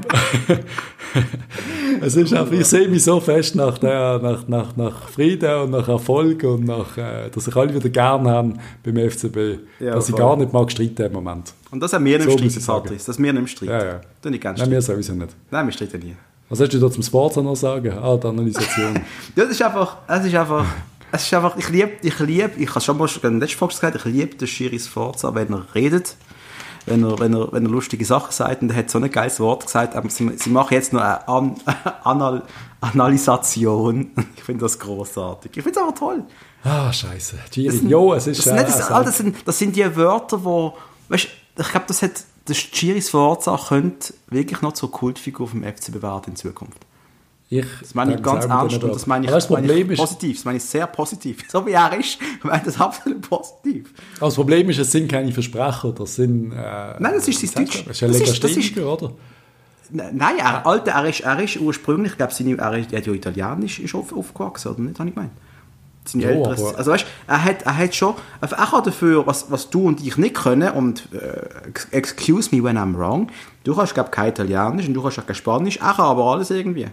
es 2.01 2.15
ist 2.15 2.33
einfach, 2.33 2.53
ich 2.53 2.65
sehe 2.67 2.87
mich 2.87 3.03
so 3.03 3.19
fest 3.19 3.57
nach, 3.57 3.79
der, 3.79 4.21
nach, 4.21 4.47
nach, 4.47 4.77
nach 4.77 5.09
Frieden 5.09 5.63
und 5.63 5.71
nach 5.71 5.89
Erfolg 5.89 6.45
und 6.45 6.67
nach, 6.67 6.97
äh, 6.97 7.31
dass 7.31 7.49
ich 7.49 7.57
alle 7.57 7.75
wieder 7.75 7.89
gerne 7.89 8.31
haben 8.31 8.61
beim 8.85 9.11
FCB, 9.11 9.59
ja, 9.81 9.95
dass 9.95 10.09
voll. 10.09 10.15
ich 10.15 10.17
gar 10.17 10.37
nicht 10.37 10.53
mal 10.53 10.65
gestritten 10.67 11.07
im 11.07 11.13
Moment. 11.15 11.53
Und 11.73 11.81
das 11.81 11.93
haben 11.93 12.05
wir 12.05 12.19
nicht 12.19 12.31
so 12.31 12.39
streiten, 12.39 12.65
Patrice. 12.65 13.07
Das 13.07 13.19
wir 13.19 13.33
nicht 13.33 13.51
streiten. 13.51 13.73
Ja, 13.73 13.85
ja. 13.85 14.01
Du 14.23 14.31
nicht 14.31 14.43
ganz 14.43 14.61
Nein, 14.61 14.71
wir 14.71 14.81
sowieso 14.81 15.15
nicht. 15.15 15.35
Nein, 15.51 15.67
wir 15.67 15.73
streiten 15.73 15.99
nie. 15.99 16.15
Was 16.49 16.61
hast 16.61 16.73
du 16.73 16.79
da 16.79 16.91
zum 16.91 17.03
Sport 17.03 17.37
noch 17.39 17.57
sagen? 17.57 17.93
Ah, 17.93 18.17
die 18.17 18.27
Analysation. 18.27 19.01
das 19.35 19.51
ist 19.51 19.61
einfach, 19.61 19.97
es 20.07 20.25
ist 20.25 20.35
einfach 20.35 20.65
es 21.13 21.25
ist 21.25 21.35
einfach, 21.35 21.57
ich 21.57 21.69
liebe, 21.69 21.93
ich 22.03 22.19
liebe, 22.21 22.53
ich 22.59 22.71
habe 22.71 22.81
schon 22.81 22.99
mal 22.99 23.09
in 23.09 23.21
der 23.23 23.31
letzten 23.33 23.59
Folge 23.59 23.75
gesagt, 23.75 23.97
ich 23.97 24.05
liebe 24.05 24.37
den 24.37 24.49
Schiris 24.49 24.87
Forza, 24.87 25.35
wenn 25.35 25.53
er 25.53 25.67
redet, 25.75 26.17
wenn 26.87 27.05
er, 27.05 27.19
wenn 27.19 27.35
er, 27.35 27.53
wenn 27.53 27.65
er 27.65 27.71
lustige 27.71 28.05
Sachen 28.05 28.33
sagt 28.33 28.63
und 28.63 28.71
er 28.71 28.77
hat 28.77 28.91
so 28.91 28.99
ein 28.99 29.11
geiles 29.11 29.41
Wort 29.41 29.67
gesagt, 29.67 29.97
aber 29.97 30.09
sie, 30.11 30.31
sie 30.37 30.51
machen 30.51 30.75
jetzt 30.75 30.93
noch 30.93 31.01
eine 31.01 31.27
An 31.29 31.55
Anal 32.05 32.43
Analysation. 32.81 34.11
Ich 34.37 34.45
finde 34.45 34.65
das 34.65 34.79
großartig. 34.79 35.51
Ich 35.57 35.63
finde 35.63 35.79
es 35.79 35.85
aber 35.85 35.95
toll. 35.95 36.25
Ah, 36.65 36.93
scheiße. 36.93 37.37
Giri, 37.51 37.77
jo, 37.87 38.15
es 38.15 38.27
ist... 38.27 38.47
Das, 38.47 38.47
äh, 38.47 38.65
das, 38.65 38.89
das, 38.89 39.19
sind, 39.19 39.37
das 39.47 39.59
sind 39.59 39.77
die 39.77 39.97
Wörter, 39.97 40.43
wo, 40.43 40.75
weißt, 41.09 41.29
ich 41.59 41.69
glaube, 41.69 41.87
das 41.87 42.03
hat, 42.03 42.25
das 42.47 42.57
Giris 42.73 43.11
Forza 43.11 43.59
könnte 43.69 44.15
wirklich 44.29 44.63
noch 44.63 44.73
zur 44.73 44.91
Kultfigur 44.91 45.49
vom 45.49 45.63
FC 45.63 45.93
bewahren 45.93 46.25
in 46.29 46.37
Zukunft. 46.37 46.79
Ich 47.51 47.65
das 47.81 47.95
meine 47.95 48.15
ich 48.15 48.23
ganz 48.23 48.45
ernst 48.45 48.83
und 48.83 48.95
das 48.95 49.07
meine 49.07 49.25
ich, 49.25 49.31
das 49.31 49.49
meine 49.49 49.73
ich 49.73 49.97
positiv. 49.97 50.37
Das 50.37 50.45
meine 50.45 50.59
ich 50.59 50.65
sehr 50.65 50.87
positiv. 50.87 51.45
So 51.49 51.67
wie 51.67 51.73
er 51.73 51.99
ist, 51.99 52.19
meine 52.43 52.59
ich 52.59 52.65
das 52.65 52.79
absolut 52.79 53.23
positiv. 53.23 53.95
Aber 54.19 54.27
das 54.27 54.35
Problem 54.35 54.69
ist, 54.69 54.79
es 54.79 54.93
sind 54.93 55.11
keine 55.11 55.33
Versprecher. 55.33 55.93
Das 55.93 56.17
sind. 56.17 56.53
Äh, 56.53 56.57
Nein, 56.99 57.13
das 57.15 57.27
ist 57.27 57.41
sein 57.41 57.65
Deutsch. 57.65 57.85
Das 57.87 57.97
ist 57.97 58.03
ein 58.03 58.13
Legastheniker, 58.13 58.93
oder? 58.93 59.13
Nein, 59.91 60.37
er, 60.39 60.67
Alter, 60.67 60.93
er, 60.93 61.09
ist, 61.09 61.21
er 61.21 61.41
ist 61.41 61.57
ursprünglich, 61.57 62.13
ich 62.13 62.19
glaube, 62.19 62.35
seine, 62.35 62.59
er, 62.59 62.77
ist, 62.77 62.93
er 62.93 62.99
hat 62.99 63.07
ja 63.07 63.13
Italienisch 63.15 63.81
ist 63.81 63.95
auf, 63.95 64.15
aufgewachsen, 64.15 64.73
oder 64.73 64.81
nicht? 64.83 64.99
Habe 64.99 65.09
ich 65.09 65.15
gemeint. 65.15 65.33
Seine 66.05 66.25
jo, 66.25 66.31
Eltern, 66.31 66.77
also 66.77 66.91
weißt, 66.91 67.07
er 67.27 67.45
hat, 67.45 67.63
er 67.63 67.77
hat 67.77 67.95
schon, 67.95 68.15
er 68.41 68.73
hat 68.73 68.87
dafür, 68.87 69.27
was, 69.27 69.51
was 69.51 69.71
du 69.71 69.87
und 69.89 70.07
ich 70.07 70.19
nicht 70.19 70.35
können, 70.35 70.71
und 70.73 71.09
äh, 71.15 71.97
excuse 71.97 72.55
me 72.55 72.63
when 72.63 72.77
I'm 72.77 72.97
wrong, 72.97 73.31
du 73.65 73.75
kannst, 73.75 73.95
glaube 73.95 74.11
kein 74.11 74.29
Italienisch 74.29 74.89
und 74.89 74.95
du 74.95 75.03
kannst 75.03 75.19
auch 75.19 75.27
kein 75.27 75.35
Spanisch, 75.35 75.79
er 75.79 75.95
kann 75.95 76.05
aber 76.05 76.25
alles 76.25 76.51
irgendwie. 76.51 76.89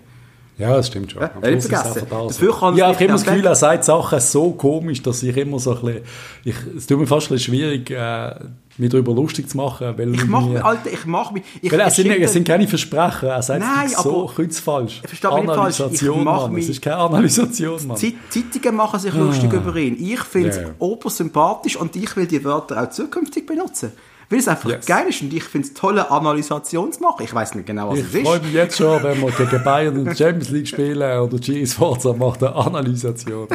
Ja, 0.57 0.73
das 0.75 0.87
stimmt 0.87 1.11
schon. 1.11 1.21
Ja, 1.21 1.49
nicht 1.49 1.67
vergessen. 1.67 2.07
Dafür 2.09 2.57
kann 2.57 2.77
ich 2.77 2.81
habe 2.81 3.03
immer 3.03 3.13
das 3.13 3.25
Gefühl, 3.25 3.45
er 3.45 3.55
sagt 3.55 3.83
Sachen 3.83 4.19
so 4.21 4.51
komisch, 4.51 5.01
dass 5.01 5.21
ich 5.21 5.35
immer 5.35 5.59
so 5.59 5.75
ein 5.75 5.81
bisschen, 5.81 6.01
ich, 6.45 6.55
es 6.77 6.87
tut 6.87 6.99
mir 6.99 7.07
fast 7.07 7.27
ein 7.27 7.35
bisschen 7.35 7.53
schwierig, 7.53 7.91
äh, 7.91 8.35
mich 8.77 8.89
darüber 8.89 9.13
lustig 9.13 9.49
zu 9.49 9.57
machen. 9.57 9.93
Weil 9.97 10.13
ich 10.13 10.25
mache 10.25 10.49
mich, 10.49 10.63
Alter, 10.63 10.91
ich 10.91 11.05
mache 11.05 11.33
mich... 11.33 11.43
Ich, 11.61 11.71
weil 11.71 11.81
es 11.81 11.95
sind, 11.95 12.09
es 12.09 12.33
sind 12.33 12.47
keine 12.47 12.67
Versprechen, 12.67 13.27
er 13.27 13.41
sagt 13.41 13.59
Nein, 13.59 13.89
so 13.89 14.31
kreuzfalsch. 14.33 15.01
Verstehe 15.05 15.31
mich 15.31 15.49
Analysation, 15.49 16.23
falsch. 16.23 16.43
Ich 16.43 16.51
Mann, 16.51 16.57
es 16.57 16.69
ist 16.69 16.81
keine 16.81 16.97
Analysation, 16.97 17.87
Mann. 17.87 17.97
Zeitungen 17.97 18.75
machen 18.75 18.99
sich 18.99 19.13
lustig 19.13 19.49
ah. 19.51 19.57
über 19.57 19.75
ihn. 19.75 19.97
Ich 19.99 20.21
finde 20.21 20.49
es 20.49 20.57
yeah. 20.57 20.69
obersympathisch 20.79 21.75
und 21.75 21.95
ich 21.97 22.15
will 22.15 22.27
die 22.27 22.43
Wörter 22.43 22.81
auch 22.81 22.89
zukünftig 22.89 23.45
benutzen. 23.45 23.91
Weil 24.29 24.39
es 24.39 24.47
einfach 24.47 24.69
yes. 24.69 24.85
geil 24.85 25.07
ist 25.07 25.21
und 25.21 25.33
ich 25.33 25.43
finde 25.43 25.67
es 25.67 25.73
tolle 25.73 26.09
Analysation 26.09 26.91
zu 26.91 27.01
machen. 27.01 27.23
Ich 27.23 27.33
weiß 27.33 27.55
nicht 27.55 27.67
genau, 27.67 27.89
was 27.89 27.99
ich 27.99 28.05
es 28.05 28.09
ist. 28.09 28.15
Ich 28.15 28.27
freue 28.27 28.39
mich 28.39 28.53
jetzt 28.53 28.77
schon, 28.77 29.03
wenn 29.03 29.21
wir 29.21 29.31
gegen 29.31 29.63
Bayern 29.63 29.95
in 29.97 30.05
der 30.05 30.15
Champions 30.15 30.49
League 30.49 30.67
spielen 30.67 30.97
oder 30.97 31.37
Giri 31.37 31.67
Sforza 31.67 32.13
macht 32.13 32.43
eine 32.43 32.55
Analysation. 32.55 33.47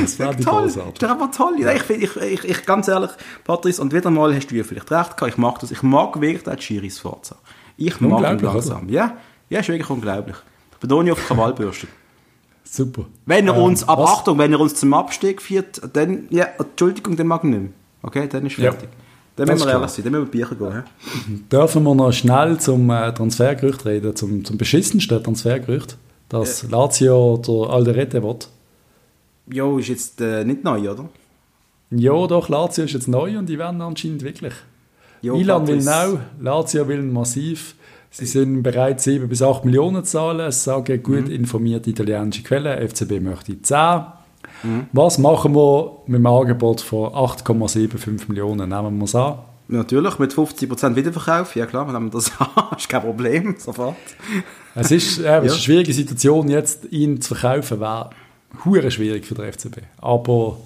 Das 0.00 0.18
wäre 0.18 0.36
toll. 0.36 0.62
großartig. 0.64 0.94
Das 0.98 1.10
ist 1.10 1.14
einfach 1.14 1.30
toll. 1.30 1.54
Ja. 1.58 1.72
Ich, 1.72 1.88
ich, 1.88 2.16
ich, 2.16 2.44
ich, 2.44 2.66
ganz 2.66 2.88
ehrlich, 2.88 3.10
Patrice, 3.44 3.80
und 3.80 3.92
wieder 3.92 4.10
mal 4.10 4.34
hast 4.34 4.48
du 4.48 4.54
ja 4.54 4.64
vielleicht 4.64 4.90
recht 4.90 5.16
gehabt, 5.16 5.32
ich 5.32 5.38
mag 5.38 5.58
das. 5.60 5.70
Ich 5.70 5.82
mag 5.82 6.20
wirklich 6.20 6.42
den 6.42 6.56
Giri 6.56 6.90
Sforza. 6.90 7.36
Ich 7.76 8.00
mag 8.00 8.20
ihn 8.20 8.40
langsam. 8.40 8.84
Oder? 8.84 8.92
Ja, 8.92 9.16
ja, 9.48 9.60
ist 9.60 9.68
wirklich 9.68 9.88
unglaublich. 9.88 10.36
Ich 10.72 10.78
Betonung 10.78 11.12
auf 11.12 11.26
Krawallbürste. 11.26 11.86
Super. 12.64 13.06
Wenn 13.24 13.46
er 13.46 13.56
uns, 13.56 13.82
ähm, 13.82 13.88
aber 13.88 14.04
Achtung, 14.04 14.38
wenn 14.38 14.52
er 14.52 14.60
uns 14.60 14.74
zum 14.74 14.92
Abstieg 14.92 15.40
führt, 15.40 15.80
dann, 15.94 16.26
ja, 16.30 16.46
Entschuldigung, 16.58 17.16
den 17.16 17.28
mag 17.28 17.44
ich 17.44 17.50
nicht 17.50 17.60
mehr. 17.60 17.70
Okay, 18.02 18.28
dann 18.28 18.44
ist 18.44 18.56
fertig. 18.56 18.88
Ja. 18.92 19.05
Dann 19.36 19.48
müssen 19.48 19.66
wir 19.66 19.72
ehrlich 19.72 19.90
sein, 19.90 20.04
dann 20.04 20.12
müssen 20.12 20.32
wir 20.32 20.46
Bücher 20.46 20.54
gehen. 20.54 20.82
He? 21.28 21.36
Dürfen 21.52 21.82
wir 21.82 21.94
noch 21.94 22.12
schnell 22.12 22.58
zum 22.58 22.88
äh, 22.88 23.12
Transfergerücht 23.12 23.84
reden, 23.84 24.16
zum, 24.16 24.44
zum 24.44 24.56
beschissensten 24.56 25.22
Transfergerücht, 25.22 25.98
dass 26.30 26.62
ja. 26.62 26.68
Lazio 26.70 27.34
oder 27.34 27.70
Alderete 27.70 28.22
wird? 28.22 28.48
Jo, 29.48 29.78
ist 29.78 29.88
jetzt 29.88 30.20
äh, 30.22 30.44
nicht 30.44 30.64
neu, 30.64 30.90
oder? 30.90 31.08
Ja, 31.90 32.26
doch, 32.26 32.48
Lazio 32.48 32.84
ist 32.84 32.94
jetzt 32.94 33.08
neu 33.08 33.38
und 33.38 33.46
die 33.46 33.58
werden 33.58 33.80
anscheinend 33.82 34.22
wirklich. 34.22 34.54
Jo, 35.20 35.36
Milan 35.36 35.66
will 35.66 35.82
now, 35.82 36.18
Lazio 36.40 36.88
will 36.88 37.02
massiv. 37.02 37.74
Sie 38.10 38.24
sind 38.24 38.62
bereit, 38.62 39.00
7 39.00 39.28
bis 39.28 39.42
8 39.42 39.66
Millionen 39.66 40.02
zu 40.04 40.12
zahlen. 40.12 40.40
Es 40.40 40.64
sagen 40.64 41.02
gut 41.02 41.26
mhm. 41.26 41.32
informierte 41.32 41.90
italienische 41.90 42.42
Quellen. 42.42 42.88
FCB 42.88 43.20
möchte 43.20 43.60
10. 43.60 43.76
Mhm. 44.66 44.86
Was 44.92 45.18
machen 45.18 45.54
wir 45.54 45.98
mit 46.06 46.16
einem 46.16 46.26
Angebot 46.26 46.80
von 46.80 47.10
8,75 47.12 48.28
Millionen? 48.28 48.68
Nehmen 48.68 48.98
wir 48.98 49.04
es 49.04 49.14
an? 49.14 49.38
Natürlich, 49.68 50.18
mit 50.18 50.32
50% 50.32 50.94
Wiederverkauf. 50.94 51.56
Ja 51.56 51.66
klar, 51.66 51.90
nehmen 51.90 52.06
wir 52.06 52.18
das 52.18 52.30
an. 52.38 52.76
ist 52.76 52.88
kein 52.88 53.02
Problem, 53.02 53.56
sofort. 53.58 53.96
Es 54.74 54.90
ist, 54.90 55.18
äh, 55.18 55.38
es 55.38 55.46
ist 55.46 55.52
eine 55.52 55.60
schwierige 55.60 55.92
Situation, 55.92 56.48
jetzt 56.48 56.92
ihn 56.92 57.20
zu 57.20 57.34
verkaufen, 57.34 57.80
wäre 57.80 58.10
hure 58.64 58.90
schwierig 58.90 59.26
für 59.26 59.34
den 59.34 59.52
FCB. 59.52 59.78
Aber 59.98 60.58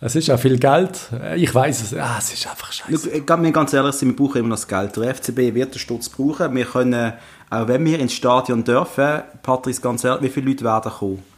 es 0.00 0.16
ist 0.16 0.30
auch 0.30 0.38
viel 0.38 0.58
Geld. 0.58 0.98
Ich 1.36 1.54
weiß 1.54 1.82
es, 1.82 1.94
ah, 1.94 2.16
es 2.18 2.32
ist 2.32 2.48
einfach 2.48 2.72
scheiße. 2.72 3.10
Ich 3.10 3.28
mir 3.28 3.52
ganz 3.52 3.72
ehrlich 3.72 3.94
sind, 3.94 4.08
wir 4.08 4.16
brauchen 4.16 4.38
immer 4.38 4.48
noch 4.48 4.56
das 4.56 4.66
Geld. 4.66 4.96
Der 4.96 5.14
FCB 5.14 5.54
wird 5.54 5.74
den 5.74 5.78
Stutz 5.78 6.08
brauchen. 6.08 6.54
Wir 6.54 6.64
können, 6.64 7.12
auch 7.50 7.68
wenn 7.68 7.84
wir 7.84 8.00
ins 8.00 8.14
Stadion 8.14 8.64
dürfen, 8.64 9.22
Patrice, 9.42 9.80
ganz 9.80 10.02
ehrlich, 10.04 10.22
wie 10.22 10.28
viele 10.30 10.48
Leute 10.48 10.64
werden 10.64 10.90
kommen? 10.90 11.31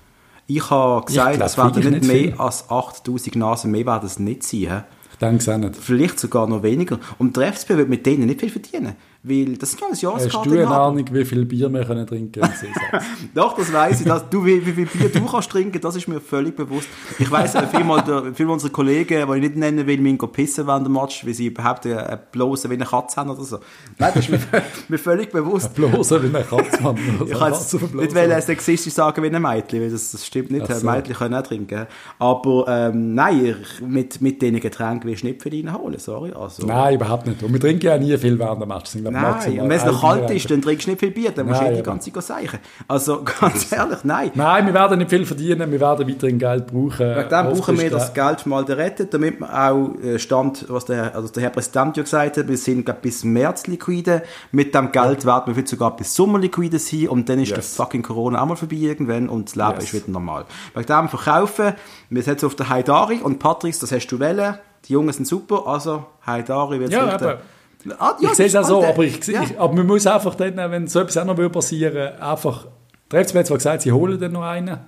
Ich 0.46 0.70
habe 0.70 1.06
gesagt, 1.06 1.40
es 1.40 1.56
werden 1.56 1.90
nicht, 1.90 2.04
mehr 2.04 2.16
viel. 2.16 2.34
als 2.38 2.68
8000 2.68 3.36
Nasen, 3.36 3.70
mehr 3.70 3.86
werden 3.86 4.06
es 4.06 4.18
nicht 4.18 4.42
sein. 4.42 4.84
Ich 5.12 5.18
denke 5.18 5.36
es 5.36 5.48
auch 5.48 5.56
nicht. 5.56 5.76
Vielleicht 5.76 6.18
sogar 6.18 6.46
noch 6.46 6.62
weniger. 6.62 6.98
Und 7.18 7.36
der 7.36 7.52
FCB 7.52 7.70
wird 7.70 7.88
mit 7.88 8.04
denen 8.04 8.26
nicht 8.26 8.40
viel 8.40 8.50
verdienen. 8.50 8.96
Weil 9.26 9.56
das 9.56 9.70
sind 9.70 9.80
ja 9.80 9.86
alles 9.86 10.02
Jahreskarte. 10.02 10.38
Hast 10.38 10.46
du 10.46 10.58
eine 10.58 10.68
Ahnung, 10.68 11.04
wie 11.10 11.24
viel 11.24 11.46
Bier 11.46 11.72
wir 11.72 11.82
können 11.86 12.06
trinken 12.06 12.42
können? 12.42 12.52
Doch, 13.34 13.56
das 13.56 13.72
weiß 13.72 14.00
ich. 14.00 14.06
Dass 14.06 14.28
du, 14.28 14.44
wie, 14.44 14.64
wie 14.66 14.72
viel 14.72 14.84
Bier 14.84 15.08
du 15.08 15.24
kannst 15.30 15.50
trinken, 15.50 15.80
das 15.80 15.96
ist 15.96 16.06
mir 16.06 16.20
völlig 16.20 16.54
bewusst. 16.54 16.88
Ich 17.18 17.30
weiss, 17.30 17.52
viele, 17.52 18.34
viele 18.34 18.48
unserer 18.50 18.70
Kollegen, 18.70 19.26
die 19.26 19.34
ich 19.36 19.40
nicht 19.40 19.56
nennen 19.56 19.86
will, 19.86 19.98
müssen 19.98 20.18
pissen 20.30 20.66
während 20.66 20.86
dem 20.86 20.92
Match, 20.92 21.24
weil 21.24 21.32
sie 21.32 21.46
überhaupt 21.46 21.86
eine 21.86 22.20
Blose 22.32 22.68
wie 22.68 22.74
eine 22.74 22.84
Katze 22.84 23.16
haben 23.16 23.30
oder 23.30 23.44
so. 23.44 23.60
Nein, 23.98 24.12
das 24.14 24.28
ist 24.28 24.30
mir, 24.30 24.40
mir 24.88 24.98
völlig 24.98 25.32
bewusst. 25.32 25.70
Eine 25.74 25.88
Blose 25.88 26.22
wie 26.22 26.36
eine 26.36 26.44
Katze, 26.44 26.82
Mann. 26.82 26.98
Also 27.18 27.24
ich 27.24 27.38
kann 27.38 27.52
nicht 27.98 28.14
will 28.14 28.42
sexistisch 28.42 28.92
sagen 28.92 29.22
wie 29.22 29.34
ein 29.34 29.40
Mädchen, 29.40 29.80
weil 29.80 29.90
das, 29.90 30.12
das 30.12 30.26
stimmt 30.26 30.50
nicht. 30.50 30.66
So. 30.66 30.86
Mädchen 30.86 31.14
können 31.14 31.34
auch 31.34 31.42
trinken. 31.42 31.86
Aber 32.18 32.66
ähm, 32.68 33.14
nein, 33.14 33.56
mit, 33.80 34.20
mit 34.20 34.42
diesen 34.42 34.60
Getränken 34.60 35.08
willst 35.08 35.22
du 35.22 35.28
nicht 35.28 35.42
für 35.42 35.48
ihn 35.48 35.72
holen, 35.72 35.98
sorry. 35.98 36.32
Also. 36.32 36.66
Nein, 36.66 36.96
überhaupt 36.96 37.26
nicht. 37.26 37.42
Und 37.42 37.54
wir 37.54 37.60
trinken 37.60 37.86
ja 37.86 37.96
nie 37.96 38.18
viel 38.18 38.38
während 38.38 38.60
dem 38.60 38.68
Match. 38.68 38.90
Nein, 39.14 39.60
und 39.60 39.68
wenn 39.68 39.76
es 39.76 39.84
noch 39.84 40.00
kalt 40.00 40.30
ist, 40.30 40.50
dann 40.50 40.62
trinkst 40.62 40.86
du 40.86 40.90
nicht 40.90 41.00
viel 41.00 41.10
Bier, 41.10 41.30
dann 41.30 41.46
musst 41.46 41.60
du 41.60 41.66
eh 41.66 41.76
die 41.76 41.82
ganze 41.82 42.12
Zeit 42.12 42.24
seichen. 42.24 42.58
Also 42.88 43.22
ganz 43.40 43.70
ehrlich, 43.72 43.98
nein. 44.04 44.30
Nein, 44.34 44.66
wir 44.66 44.74
werden 44.74 44.98
nicht 44.98 45.10
viel 45.10 45.24
verdienen, 45.24 45.70
wir 45.70 45.80
werden 45.80 46.08
weiterhin 46.08 46.38
Geld 46.38 46.66
brauchen. 46.66 46.98
Wegen 46.98 47.28
dem 47.28 47.46
brauchen 47.46 47.78
wir 47.78 47.90
das 47.90 48.12
Geld 48.12 48.46
mal 48.46 48.64
retten, 48.64 49.08
damit 49.10 49.40
wir 49.40 49.70
auch 49.70 49.94
äh, 50.02 50.18
Stand, 50.18 50.66
was 50.68 50.84
der, 50.86 51.14
also 51.14 51.28
der 51.28 51.44
Herr 51.44 51.50
Präsident 51.50 51.96
ja 51.96 52.02
gesagt 52.02 52.36
hat, 52.36 52.48
wir 52.48 52.56
sind 52.56 53.02
bis 53.02 53.24
März 53.24 53.66
liquide, 53.66 54.22
mit 54.52 54.74
dem 54.74 54.92
Geld 54.92 55.24
werden 55.24 55.46
wir 55.46 55.54
vielleicht 55.54 55.68
sogar 55.68 55.96
bis 55.96 56.14
Sommer 56.14 56.38
liquide 56.38 56.78
sein 56.78 57.08
und 57.08 57.28
dann 57.28 57.38
ist 57.38 57.50
yes. 57.50 57.76
der 57.76 57.84
fucking 57.84 58.02
Corona 58.02 58.42
auch 58.42 58.46
mal 58.46 58.56
vorbei 58.56 58.76
irgendwann 58.76 59.28
und 59.28 59.48
das 59.48 59.56
Leben 59.56 59.74
yes. 59.80 59.84
ist 59.84 59.94
wieder 59.94 60.12
normal. 60.12 60.44
Wegen 60.74 60.86
dem 60.86 61.08
verkaufen, 61.08 61.74
wir 62.10 62.22
setzen 62.22 62.46
auf 62.46 62.54
der 62.54 62.68
Haidari 62.68 63.20
und 63.22 63.38
Patrice, 63.38 63.80
das 63.80 63.92
hast 63.92 64.06
du 64.08 64.18
wählen, 64.18 64.58
die 64.88 64.92
Jungen 64.92 65.12
sind 65.12 65.26
super, 65.26 65.66
also 65.66 66.06
Haidari 66.26 66.80
wird 66.80 66.92
ja, 66.92 67.06
aber 67.06 67.38
Ah, 67.98 68.16
ja, 68.20 68.30
ich 68.30 68.36
sehe 68.36 68.46
es 68.46 68.56
auch 68.56 68.64
so, 68.64 68.84
aber, 68.84 69.02
ich, 69.04 69.26
ja. 69.26 69.42
ich, 69.42 69.58
aber 69.58 69.74
man 69.74 69.86
muss 69.86 70.06
einfach 70.06 70.34
dann, 70.34 70.56
wenn 70.56 70.86
so 70.86 71.00
etwas 71.00 71.16
auch 71.18 71.24
noch 71.24 71.50
passieren 71.50 72.18
einfach, 72.18 72.66
der 73.10 73.24
FCB 73.24 73.38
hat 73.38 73.46
zwar 73.46 73.56
gesagt, 73.58 73.82
sie 73.82 73.92
holen 73.92 74.18
dann 74.18 74.32
noch 74.32 74.42
einen 74.42 74.78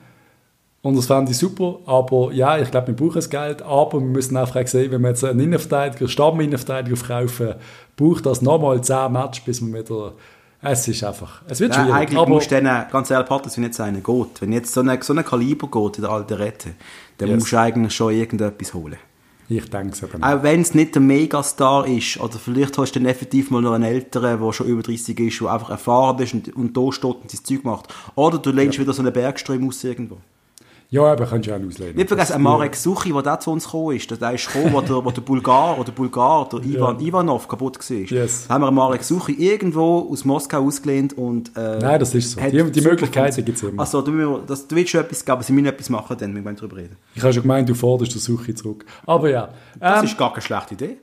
und 0.86 0.96
das 0.96 1.06
fände 1.06 1.32
ich 1.32 1.38
super, 1.38 1.80
aber 1.86 2.30
ja, 2.32 2.58
ich 2.58 2.70
glaube, 2.70 2.88
wir 2.88 2.94
brauchen 2.94 3.16
das 3.16 3.28
Geld, 3.28 3.60
aber 3.60 3.94
wir 3.94 4.06
müssen 4.06 4.36
einfach 4.36 4.64
sehen, 4.68 4.92
wenn 4.92 5.02
wir 5.02 5.08
jetzt 5.08 5.24
einen 5.24 5.40
Innenverteidiger, 5.40 6.06
Stamminnenverteidiger 6.06 6.96
kaufen, 6.96 7.54
braucht 7.96 8.24
das 8.24 8.40
nochmal 8.40 8.80
10 8.80 9.10
Matches, 9.10 9.44
bis 9.44 9.60
wir 9.60 9.80
wieder 9.80 10.12
es 10.62 10.88
ist 10.88 11.04
einfach, 11.04 11.42
es 11.48 11.60
wird 11.60 11.74
schwierig. 11.74 11.92
eigentlich 11.92 12.18
aber 12.18 12.30
musst 12.30 12.50
du 12.50 12.60
dann, 12.60 12.86
ganz 12.90 13.10
ehrlich, 13.10 13.28
Patrick, 13.28 13.56
wenn 13.56 13.64
jetzt 13.64 13.80
einer 13.80 14.00
geht, 14.00 14.40
wenn 14.40 14.52
jetzt 14.52 14.72
so 14.72 14.80
ein 14.80 15.02
so 15.02 15.12
eine 15.12 15.22
Kaliber 15.22 15.68
geht 15.68 15.98
in 15.98 16.02
der 16.02 16.10
alten 16.10 16.34
Rette, 16.34 16.70
dann 17.18 17.28
yes. 17.28 17.40
musst 17.40 17.52
du 17.52 17.58
eigentlich 17.58 17.94
schon 17.94 18.12
irgendetwas 18.12 18.72
holen. 18.72 18.96
Ich 19.48 19.70
denke 19.70 19.92
es 19.92 20.02
aber 20.02 20.26
Auch 20.26 20.42
wenn 20.42 20.60
es 20.60 20.74
nicht 20.74 20.94
der 20.94 21.02
Megastar 21.02 21.86
ist, 21.86 22.18
oder 22.18 22.38
vielleicht 22.38 22.76
hast 22.78 22.92
du 22.92 23.00
dann 23.00 23.08
effektiv 23.08 23.50
mal 23.50 23.62
noch 23.62 23.74
einen 23.74 23.84
Älteren, 23.84 24.40
der 24.40 24.52
schon 24.52 24.66
über 24.66 24.82
30 24.82 25.18
ist, 25.20 25.40
der 25.40 25.52
einfach 25.52 25.70
erfahren 25.70 26.18
ist 26.18 26.34
und, 26.34 26.56
und 26.56 26.76
da 26.76 26.90
steht 26.90 27.16
und 27.22 27.30
sein 27.30 27.44
Zeug 27.44 27.64
macht. 27.64 27.94
Oder 28.16 28.38
du 28.38 28.50
lehnst 28.50 28.76
ja. 28.78 28.82
wieder 28.82 28.92
so 28.92 29.02
einen 29.02 29.12
Bergström 29.12 29.68
aus 29.68 29.84
irgendwo. 29.84 30.18
Ja, 30.88 31.02
aber 31.04 31.26
kannst 31.26 31.48
du 31.48 31.54
auch 31.54 31.60
auslehnen. 31.60 31.96
Nicht 31.96 32.08
vergessen, 32.08 32.40
Marek 32.40 32.76
Suchi, 32.76 33.12
der 33.12 33.22
da 33.22 33.40
zu 33.40 33.50
uns 33.50 33.64
gekommen 33.64 33.96
ist, 33.96 34.10
der 34.10 34.32
ist 34.32 34.46
gekommen, 34.46 34.72
wo 34.72 34.80
der, 34.80 35.04
wo 35.04 35.10
der 35.10 35.20
Bulgar, 35.20 35.78
oder 35.78 35.90
Bulgar, 35.90 36.48
der 36.48 36.60
Ivan 36.64 37.00
ja. 37.00 37.06
Ivanov 37.06 37.48
kaputt 37.48 37.78
war. 37.78 37.96
Yes. 37.96 38.46
Da 38.46 38.54
haben 38.54 38.62
wir 38.62 38.70
Marek 38.70 39.02
Suchi 39.02 39.32
irgendwo 39.32 40.08
aus 40.10 40.24
Moskau 40.24 40.64
ausgelehnt 40.64 41.16
und, 41.18 41.56
äh, 41.56 41.78
Nein, 41.78 41.98
das 41.98 42.14
ist 42.14 42.32
so. 42.32 42.40
Die, 42.40 42.70
die 42.70 42.80
Möglichkeiten 42.80 43.44
gibt 43.44 43.58
es 43.58 43.64
immer. 43.64 43.80
Also, 43.80 44.02
du, 44.02 44.38
das, 44.46 44.68
du 44.68 44.76
willst 44.76 44.90
schon 44.90 45.00
etwas 45.00 45.24
geben, 45.24 45.32
aber 45.32 45.42
sie 45.42 45.52
müssen 45.52 45.66
etwas 45.66 45.90
machen, 45.90 46.16
dann, 46.18 46.34
wir 46.34 46.44
wollen 46.44 46.56
darüber 46.56 46.76
reden. 46.76 46.96
Ich 47.14 47.22
habe 47.22 47.32
schon 47.32 47.42
gemeint, 47.42 47.68
du 47.68 47.74
forderst 47.74 48.14
den 48.14 48.20
Suchi 48.20 48.54
zurück. 48.54 48.84
Aber 49.06 49.28
ja. 49.28 49.48
Das 49.80 50.00
ähm, 50.00 50.04
ist 50.04 50.16
gar 50.16 50.30
keine 50.32 50.42
schlechte 50.42 50.74
Idee. 50.74 50.98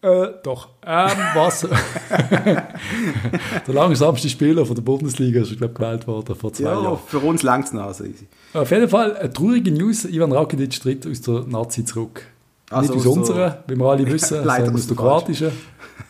Äh, 0.00 0.28
doch. 0.44 0.68
Ähm, 0.86 1.10
was? 1.34 1.60
der 2.10 3.74
langsamste 3.74 4.28
Spieler 4.28 4.64
von 4.64 4.76
der 4.76 4.82
Bundesliga 4.82 5.40
ist, 5.40 5.56
glaube 5.58 5.74
gewählt 5.74 6.06
worden 6.06 6.36
vor 6.36 6.52
zwei 6.52 6.64
ja, 6.66 6.82
Jahren. 6.82 6.98
für 7.04 7.18
uns 7.18 7.42
längst 7.42 7.74
noch 7.74 7.82
also 7.82 8.04
easy. 8.04 8.28
Auf 8.54 8.70
jeden 8.70 8.88
Fall 8.88 9.16
eine 9.16 9.32
traurige 9.32 9.72
News. 9.72 10.04
Ivan 10.04 10.30
Rakitic 10.30 10.80
tritt 10.80 11.06
aus 11.06 11.20
der 11.22 11.44
Nazi 11.48 11.84
zurück. 11.84 12.22
Also 12.70 12.92
Nicht 12.92 12.96
aus 12.98 13.02
so 13.02 13.12
unserer, 13.12 13.64
wie 13.66 13.74
wir 13.74 13.86
alle 13.86 14.06
wissen, 14.12 14.44
sondern 14.44 14.74
aus 14.74 14.86
der 14.86 14.96
kroatischen. 14.96 15.50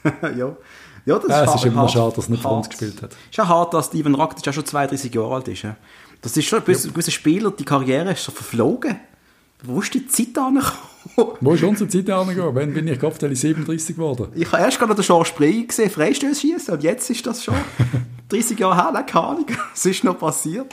ja. 0.36 0.56
Ja, 1.06 1.18
das 1.18 1.28
ja, 1.28 1.44
ist, 1.44 1.48
es 1.48 1.54
ist 1.54 1.64
immer 1.64 1.82
hart, 1.82 1.92
schade, 1.92 2.12
dass 2.14 2.26
er 2.26 2.30
nicht 2.32 2.42
für 2.42 2.48
uns 2.48 2.68
gespielt 2.68 3.00
hat. 3.00 3.12
Es 3.12 3.30
ist 3.30 3.36
ja 3.38 3.48
hart, 3.48 3.72
dass 3.72 3.94
Ivan 3.94 4.14
Rakitic 4.14 4.48
auch 4.48 4.52
schon 4.52 4.66
32 4.66 5.14
Jahre 5.14 5.36
alt 5.36 5.48
ist. 5.48 5.64
Das 6.20 6.36
ist 6.36 6.44
schon 6.44 6.58
ein 6.58 6.64
gewisser 6.66 7.10
Spieler, 7.10 7.50
die 7.50 7.64
Karriere 7.64 8.12
ist 8.12 8.24
so 8.24 8.32
verflogen. 8.32 9.00
Wo 9.62 9.80
ist 9.80 9.94
die 9.94 10.06
Zeit 10.06 10.36
angekommen? 10.36 10.76
Wo 11.40 11.52
ist 11.52 11.62
unsere 11.62 11.88
Zeit 11.88 12.10
angekommen? 12.10 12.54
Wann 12.54 12.74
bin 12.74 12.88
ich 12.88 12.98
Kopfteil 12.98 13.34
37 13.34 13.96
geworden? 13.96 14.28
Ich 14.34 14.50
habe 14.52 14.62
erst 14.62 14.78
gerade 14.78 14.94
den 14.94 15.04
George 15.04 15.28
Spree 15.28 15.62
gesehen, 15.62 15.90
Freistöße 15.90 16.40
schießen 16.40 16.74
und 16.74 16.82
jetzt 16.82 17.08
ist 17.10 17.26
das 17.26 17.44
schon 17.44 17.54
30 18.28 18.58
Jahre 18.58 18.76
her, 18.76 19.02
keine 19.04 19.24
Ahnung, 19.24 19.46
was 19.72 19.86
ist 19.86 20.04
noch 20.04 20.18
passiert? 20.18 20.66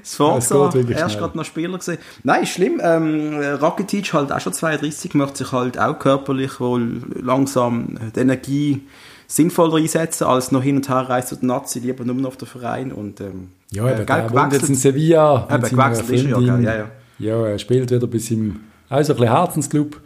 Das 0.00 0.14
Forza, 0.14 0.70
erst 0.90 1.18
gerade 1.18 1.36
noch 1.36 1.44
Spieler 1.44 1.78
gesehen. 1.78 1.98
Nein, 2.22 2.42
ist 2.42 2.50
schlimm. 2.50 2.78
Ähm, 2.82 3.38
Rakitic 3.40 4.12
halt 4.12 4.30
auch 4.30 4.40
schon 4.40 4.52
32, 4.52 5.14
möchte 5.14 5.38
sich 5.38 5.52
halt 5.52 5.78
auch 5.78 5.98
körperlich 5.98 6.60
wohl 6.60 7.00
langsam 7.22 7.98
die 8.14 8.20
Energie 8.20 8.82
sinnvoller 9.26 9.76
einsetzen, 9.76 10.24
als 10.24 10.52
noch 10.52 10.62
hin 10.62 10.76
und 10.76 10.88
her 10.88 11.08
reist 11.08 11.28
zu 11.28 11.36
den 11.36 11.48
Nazi, 11.48 11.78
lieber 11.78 12.04
nur 12.04 12.16
noch 12.16 12.28
auf 12.28 12.36
den 12.36 12.48
Verein 12.48 12.92
und 12.92 13.20
ähm, 13.20 13.48
ja, 13.70 13.82
aber 13.82 14.00
äh, 14.00 14.06
der 14.06 14.30
wohnt 14.30 14.52
jetzt 14.52 14.68
in 14.68 14.74
Sevilla. 14.74 15.48
Eben, 15.50 15.62
gewechselt 15.62 16.10
ist 16.10 16.24
er 16.24 16.40
ja, 16.40 16.58
ja, 16.58 16.76
ja. 16.76 16.90
Ja, 17.18 17.46
er 17.46 17.58
spielt 17.58 17.90
wieder 17.90 18.06
bis 18.06 18.30
im 18.30 18.60
also 18.88 19.12
ein 19.12 19.18
bisschen 19.18 19.34
Herzensclub. 19.34 20.00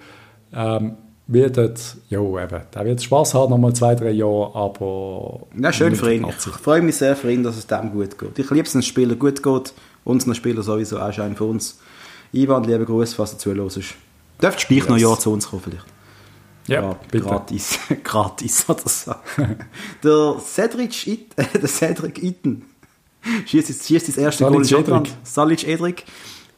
Ähm, 0.54 0.96
wird 1.28 1.56
dort, 1.56 1.96
ja, 2.10 2.20
eben, 2.20 2.60
der 2.74 2.84
wird 2.84 3.02
Spaß 3.02 3.34
haben, 3.34 3.50
nochmal 3.50 3.72
zwei, 3.72 3.94
drei 3.94 4.10
Jahre, 4.10 4.54
aber... 4.54 5.40
Ja, 5.58 5.72
schön 5.72 5.94
für 5.94 6.12
ihn. 6.12 6.26
Ich 6.26 6.36
freue 6.36 6.82
mich 6.82 6.96
sehr 6.96 7.16
für 7.16 7.32
ihn, 7.32 7.42
dass 7.42 7.56
es 7.56 7.66
dem 7.66 7.92
gut 7.92 8.18
geht. 8.18 8.38
Ich 8.38 8.50
liebe 8.50 8.66
es, 8.66 8.74
wenn 8.74 8.80
es 8.80 8.86
Spieler 8.86 9.14
gut 9.14 9.42
geht. 9.42 9.72
Unseren 10.04 10.34
Spieler 10.34 10.62
sowieso 10.62 10.98
auch 10.98 11.12
schön 11.12 11.36
für 11.36 11.44
uns. 11.44 11.78
Ivan, 12.32 12.64
liebe 12.64 12.84
Grüße, 12.84 13.14
falls 13.14 13.32
du 13.32 13.38
zuhörst. 13.38 13.78
Dürftest 14.42 14.64
du 14.64 14.74
gleich 14.74 14.78
yes. 14.80 14.88
noch 14.88 14.96
ein 14.96 15.00
Jahr 15.00 15.18
zu 15.18 15.32
uns 15.32 15.48
kommen, 15.48 15.62
vielleicht? 15.62 15.86
Ja, 16.66 16.82
ja 16.82 16.96
bitte. 17.10 17.24
Gratis. 17.24 17.78
Gratis 18.04 18.64
oder 18.68 18.88
so. 18.88 19.14
der 20.02 20.36
Cedric, 20.40 21.06
It 21.06 21.26
der 21.36 21.68
Cedric 21.68 22.22
Itten 22.22 22.64
schießt 23.46 23.90
jetzt 23.90 24.08
das 24.08 24.16
erste 24.16 24.44
Goal 24.44 24.56
in 24.56 24.64
Schottland. 24.64 25.10
Salic 25.22 25.66
Edric 25.66 26.04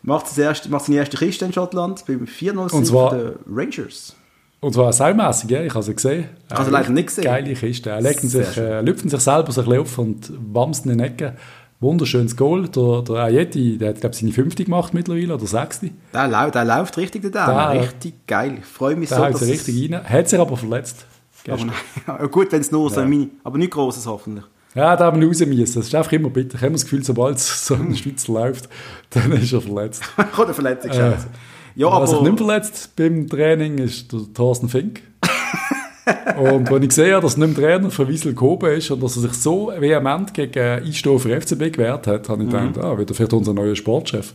macht, 0.05 0.37
erste, 0.39 0.69
macht 0.69 0.87
seine 0.87 0.99
erste 0.99 1.17
Kiste 1.17 1.45
in 1.45 1.53
Schottland 1.53 2.05
beim 2.07 2.25
4-0 2.25 3.11
der 3.11 3.35
Rangers. 3.51 4.15
Und 4.61 4.73
zwar 4.73 4.93
saumässig, 4.93 5.51
ja, 5.51 5.63
ich 5.63 5.75
habe 5.75 5.83
sie 5.83 5.95
gesehen. 5.95 6.31
Ich 6.49 6.55
habe 6.55 6.65
sie 6.65 6.71
leider 6.71 6.91
nicht 6.91 7.09
gesehen. 7.09 7.25
Geile 7.25 7.53
Kiste. 7.53 7.91
Er 7.91 8.01
legen 8.01 8.29
sich, 8.29 8.57
äh, 8.57 8.81
lüpfen 8.81 9.11
sich 9.11 9.21
selber 9.21 9.53
so 9.53 9.61
ein 9.61 9.67
bisschen 9.67 9.81
auf 9.83 9.99
und 9.99 10.33
wamsen 10.53 10.91
in 10.91 10.99
den 10.99 11.07
Ecken. 11.07 11.33
Wunderschönes 11.81 12.35
Goal. 12.35 12.69
Der, 12.69 13.03
der 13.03 13.17
Ayeti, 13.17 13.77
der 13.77 13.91
hat, 13.91 14.01
glaube 14.01 14.15
ich, 14.15 14.21
seine 14.21 14.33
fünfte 14.33 14.65
gemacht 14.65 14.95
mittlerweile, 14.95 15.35
oder 15.35 15.47
sechste. 15.47 15.91
Der, 16.15 16.29
lau 16.29 16.49
der 16.49 16.65
läuft 16.65 16.97
richtig, 16.97 17.23
der 17.23 17.31
Dame. 17.31 17.81
Richtig 17.81 18.27
geil. 18.27 18.57
Ich 18.61 18.65
freue 18.65 18.97
mich 18.97 19.11
der 19.11 19.19
so, 19.19 19.25
dass... 19.25 19.41
Der 19.41 19.49
richtig 19.49 19.93
rein. 19.93 20.03
Hat 20.03 20.29
sich 20.29 20.41
aber 20.41 20.57
verletzt. 20.57 21.05
Aber 21.47 21.63
nein, 21.63 22.31
gut, 22.31 22.51
wenn 22.53 22.63
es 22.63 22.71
nur 22.71 22.89
so 22.89 23.01
ja. 23.01 23.07
Mini... 23.07 23.29
Aber 23.43 23.59
nicht 23.59 23.71
Grosses 23.71 24.07
hoffentlich. 24.07 24.47
Ja, 24.75 24.97
da 24.97 25.07
haben 25.07 25.21
wir 25.21 25.29
raus 25.29 25.41
müssen. 25.41 25.75
Das 25.75 25.87
ist 25.87 25.95
einfach 25.95 26.13
immer 26.13 26.31
bitter. 26.31 26.57
Ich 26.57 26.63
habe 26.63 26.73
das 26.73 26.83
Gefühl, 26.83 27.05
sobald 27.05 27.39
so 27.39 27.75
ein 27.75 27.95
Schweizer 27.95 28.33
läuft, 28.33 28.69
dann 29.11 29.33
ist 29.33 29.53
er 29.53 29.61
verletzt. 29.61 30.03
Kommt 30.17 30.47
eine 30.47 30.55
Verletzung, 30.55 30.91
äh, 30.91 31.13
Ja, 31.77 31.89
aber... 31.89 32.05
Was 32.05 32.13
ich 32.13 32.21
nicht 32.21 32.39
verletzt 32.39 32.97
beim 32.97 33.29
Training 33.29 33.79
ist 33.79 34.13
der 34.13 34.21
Thorsten 34.35 34.69
Fink. 34.69 35.03
und 36.37 36.71
wenn 36.71 36.83
ich 36.83 36.93
sehe, 36.93 37.21
dass 37.21 37.37
nicht 37.37 37.57
mehr 37.57 37.79
Trainer 37.79 37.91
für 37.91 38.09
Wiesel 38.09 38.35
gehoben 38.35 38.73
ist 38.73 38.91
und 38.91 39.03
dass 39.03 39.17
er 39.17 39.23
sich 39.23 39.35
so 39.35 39.73
vehement 39.79 40.35
gegen 40.35 40.59
Einstehen 40.59 41.19
für 41.19 41.41
FCB 41.41 41.73
gewehrt 41.73 42.07
hat, 42.07 42.29
habe 42.29 42.43
ich 42.43 42.49
mhm. 42.49 42.73
gedacht, 42.73 42.79
ah, 42.79 42.99
wird 42.99 43.11
er 43.11 43.15
vielleicht 43.15 43.33
unser 43.33 43.55
neuer 43.55 43.77
Sportchef. 43.77 44.35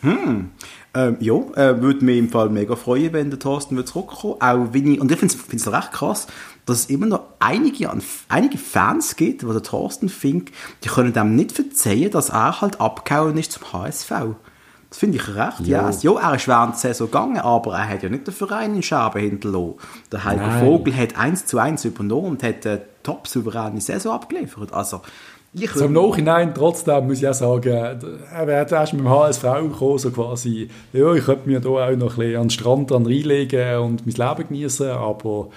Hm. 0.00 0.50
Ähm, 0.94 1.16
ja, 1.20 1.34
äh, 1.34 1.80
würde 1.82 2.04
mich 2.04 2.18
im 2.18 2.28
Fall 2.28 2.50
mega 2.50 2.76
freuen, 2.76 3.12
wenn 3.12 3.30
der 3.30 3.38
Thorsten 3.38 3.76
wird 3.76 3.88
zurückkommen 3.88 4.36
auch 4.40 4.68
wenn 4.72 4.92
ich, 4.92 5.00
Und 5.00 5.10
ich 5.10 5.18
finde 5.18 5.34
es 5.34 5.72
recht 5.72 5.92
krass, 5.92 6.26
dass 6.66 6.80
es 6.80 6.86
immer 6.86 7.06
noch 7.06 7.22
einige, 7.40 7.90
einige 8.28 8.58
Fans 8.58 9.16
gibt, 9.16 9.42
die 9.42 9.46
der 9.46 9.62
Thorsten 9.62 10.08
Fink, 10.08 10.52
die 10.84 10.88
können 10.88 11.12
dem 11.12 11.34
nicht 11.34 11.52
verzeihen, 11.52 12.10
dass 12.10 12.30
er 12.30 12.60
halt 12.60 12.80
abgehauen 12.80 13.36
ist 13.38 13.52
zum 13.52 13.72
HSV. 13.72 14.12
Das 14.90 14.98
finde 14.98 15.18
ich 15.18 15.28
recht, 15.28 15.60
ja. 15.66 15.90
ja. 15.90 16.20
er 16.20 16.34
ist 16.34 16.48
während 16.48 16.72
der 16.72 16.78
Saison 16.78 17.08
gegangen, 17.08 17.38
aber 17.38 17.74
er 17.74 17.88
hat 17.88 18.02
ja 18.02 18.08
nicht 18.08 18.26
den 18.26 18.32
Verein 18.32 18.74
in 18.74 18.82
Scherben 18.82 19.20
hinterlassen. 19.20 19.74
Der 20.10 20.24
Heiko. 20.24 20.50
Vogel 20.60 20.96
hat 20.96 21.16
eins 21.18 21.44
zu 21.44 21.58
eins 21.58 21.84
übernommen 21.84 22.28
und 22.28 22.42
hat 22.42 22.66
eine 22.66 22.82
top 23.02 23.28
souveräne 23.28 23.82
Saison 23.82 24.14
abgeliefert. 24.14 24.72
Also, 24.72 25.02
ich 25.60 25.70
so 25.72 25.84
Im 25.84 25.92
Nachhinein 25.92 26.54
trotzdem 26.54 27.06
muss 27.06 27.18
ich 27.18 27.28
auch 27.28 27.34
sagen, 27.34 27.68
er 27.68 28.46
wird 28.46 28.72
erst 28.72 28.92
mit 28.92 29.02
dem 29.02 29.08
HSV 29.08 29.42
gekommen, 29.42 29.98
so 29.98 30.10
quasi, 30.10 30.68
ja, 30.92 31.12
ich 31.14 31.24
könnte 31.24 31.48
mir 31.48 31.60
da 31.60 31.68
auch 31.68 31.90
noch 31.96 32.12
ein 32.12 32.16
bisschen 32.16 32.36
an 32.36 32.42
den 32.44 32.50
Strand 32.50 32.90
dran 32.90 33.06
reinlegen 33.06 33.78
und 33.78 34.06
mein 34.06 34.28
Leben 34.28 34.48
genießen, 34.48 34.90
aber 34.90 35.48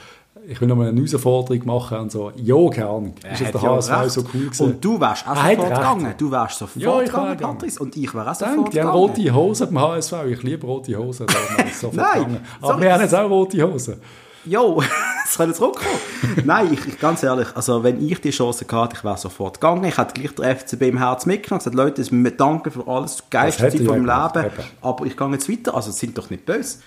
ich 0.47 0.59
will 0.59 0.67
noch 0.67 0.75
mal 0.75 0.87
eine 0.87 0.97
Herausforderung 0.97 1.65
machen 1.65 1.99
und 1.99 2.11
so. 2.11 2.31
Ja, 2.35 2.69
keine 2.69 2.87
Ahnung. 2.87 3.13
Ist 3.31 3.41
das 3.41 3.51
der 3.51 3.61
HSV 3.61 3.91
recht. 3.91 4.11
so 4.11 4.21
cool 4.33 4.41
gewesen? 4.45 4.65
Und 4.65 4.85
du 4.85 4.99
wärst 4.99 5.27
auch 5.27 5.35
sofort 5.35 5.69
gegangen. 5.69 6.13
Du 6.17 6.31
wärst 6.31 6.57
sofort 6.57 6.83
ja, 6.83 6.99
gegangen, 6.99 7.37
Patrice. 7.37 7.79
Und 7.79 7.95
ich 7.95 8.13
wäre 8.13 8.29
auch 8.29 8.35
sofort 8.35 8.57
Dank, 8.57 8.71
die 8.71 8.81
haben 8.81 8.89
rote 8.89 9.33
Hosen 9.33 9.67
beim 9.73 9.83
HSV. 9.83 10.13
Ich 10.29 10.43
liebe 10.43 10.65
rote 10.65 10.95
Hosen. 10.95 11.27
Nein. 11.93 12.39
Aber 12.59 12.67
sorry. 12.73 12.81
wir 12.81 12.93
haben 12.93 13.01
jetzt 13.01 13.15
auch 13.15 13.29
rote 13.29 13.71
Hosen. 13.71 13.95
Jo, 14.45 14.81
es 15.31 15.37
können 15.37 15.53
zurückkommen. 15.53 15.99
Nein, 16.45 16.73
ich, 16.73 16.99
ganz 16.99 17.23
ehrlich, 17.23 17.47
also 17.55 17.83
wenn 17.83 18.05
ich 18.05 18.19
die 18.21 18.31
Chance 18.31 18.65
gehabt 18.65 18.93
ich 18.93 19.03
wäre 19.03 19.17
sofort 19.17 19.59
gegangen. 19.59 19.83
Ich 19.85 19.97
hätte 19.97 20.13
gleich 20.13 20.35
der 20.35 20.55
FCB 20.57 20.81
im 20.83 20.97
Herz 20.97 21.25
mitgenommen 21.25 21.59
gesagt, 21.59 21.75
Leute, 21.75 22.31
danke 22.31 22.71
für 22.71 22.87
alles, 22.87 23.23
geilste 23.29 23.69
Zeit 23.69 23.77
von 23.77 24.03
meinem 24.03 24.33
Leben, 24.33 24.51
aber 24.81 25.05
ich 25.05 25.15
gehe 25.15 25.31
jetzt 25.31 25.49
weiter. 25.49 25.75
Also 25.75 25.91
sind 25.91 26.17
doch 26.17 26.29
nicht 26.29 26.45
böse. 26.45 26.79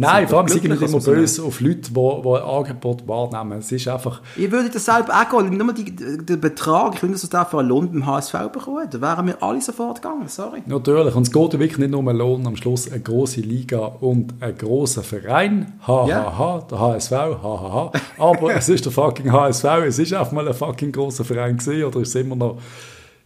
Nein, 0.00 0.28
vor 0.28 0.38
allem 0.38 0.48
sind 0.48 0.64
nicht 0.64 0.80
immer 0.80 0.98
böse 0.98 1.42
auf 1.42 1.60
Leute, 1.60 1.76
die, 1.76 1.92
die 1.92 2.00
ein 2.00 2.42
Angebot 2.42 3.06
wahrnehmen. 3.06 3.58
Es 3.58 3.70
ist 3.70 3.86
einfach... 3.86 4.22
Ich 4.34 4.50
würde 4.50 4.70
das 4.70 4.86
selber 4.86 5.12
auch 5.12 5.28
gehen. 5.28 5.58
Nur 5.58 5.74
die, 5.74 5.94
den 5.94 6.40
Betrag, 6.40 6.94
ich 6.94 7.02
würde 7.02 7.14
das 7.14 7.28
für 7.28 7.58
einen 7.58 7.68
Lohn 7.68 7.92
beim 7.92 8.06
HSV 8.06 8.32
bekommen. 8.50 8.88
Da 8.90 9.00
wären 9.00 9.26
wir 9.26 9.42
alle 9.42 9.60
sofort 9.60 10.00
gegangen, 10.00 10.26
sorry. 10.28 10.62
Natürlich. 10.64 11.14
Und 11.14 11.24
es 11.24 11.32
geht 11.32 11.52
wirklich 11.52 11.78
nicht 11.78 11.90
nur 11.90 12.00
um 12.00 12.08
einen 12.08 12.18
Lohn, 12.18 12.46
am 12.46 12.56
Schluss 12.56 12.90
eine 12.90 13.00
grosse 13.00 13.42
Liga 13.42 13.78
und 14.00 14.32
ein 14.40 14.56
grosser 14.56 15.02
Verein. 15.02 15.74
Ha, 15.86 16.06
yeah. 16.06 16.24
ha, 16.24 16.38
ha, 16.38 16.66
der 16.70 16.80
HSV, 16.80 17.12
ha, 17.12 17.38
ha, 17.42 17.92
ha. 17.92 17.92
Aber 18.16 18.54
es 18.56 18.70
ist 18.70 18.86
der 18.86 18.92
fucking 18.92 19.30
HSV. 19.30 19.64
Es 19.86 19.98
ist 19.98 20.14
einfach 20.14 20.32
mal 20.32 20.48
ein 20.48 20.54
fucking 20.54 20.92
grosser 20.92 21.24
Verein 21.24 21.58
gewesen, 21.58 21.84
oder 21.84 22.00
ist 22.00 22.08
es 22.08 22.14
immer 22.14 22.36
noch... 22.36 22.56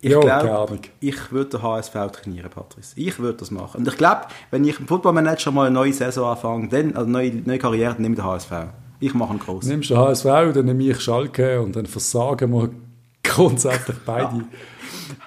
Ich 0.05 0.11
ja, 0.11 0.43
glaube, 0.43 0.81
ich 1.01 1.33
würde 1.33 1.51
den 1.53 1.63
HSV 1.63 1.95
trainieren, 2.13 2.51
Patrice. 2.51 2.93
Ich 2.95 3.19
würde 3.19 3.39
das 3.39 3.51
machen. 3.51 3.79
Und 3.79 3.89
ich 3.89 3.97
glaube, 3.97 4.23
wenn 4.51 4.63
ich 4.63 4.79
im 4.79 4.87
Footballmanager 4.87 5.51
mal 5.51 5.67
eine 5.67 5.75
neue 5.75 5.95
Saison 5.95 6.31
anfange, 6.31 6.69
dann, 6.69 6.95
also 6.95 7.09
neue, 7.09 7.33
neue 7.37 7.57
Karriere, 7.57 7.95
dann 7.95 8.03
nehme 8.03 8.15
ich 8.15 8.21
den 8.21 8.27
HSV. 8.27 8.53
Ich 9.01 9.15
mache 9.15 9.31
einen 9.31 9.39
großen. 9.39 9.71
Nimmst 9.71 9.89
du 9.89 9.95
den 9.95 10.03
HSV, 10.03 10.25
dann 10.25 10.67
nehme 10.67 10.85
ich 10.85 11.01
Schalke 11.01 11.63
und 11.63 11.75
dann 11.75 11.87
versagen 11.87 12.53
wir 12.53 12.69
grundsätzlich 13.23 13.97
beide. 14.05 14.37
Ja. 14.37 14.45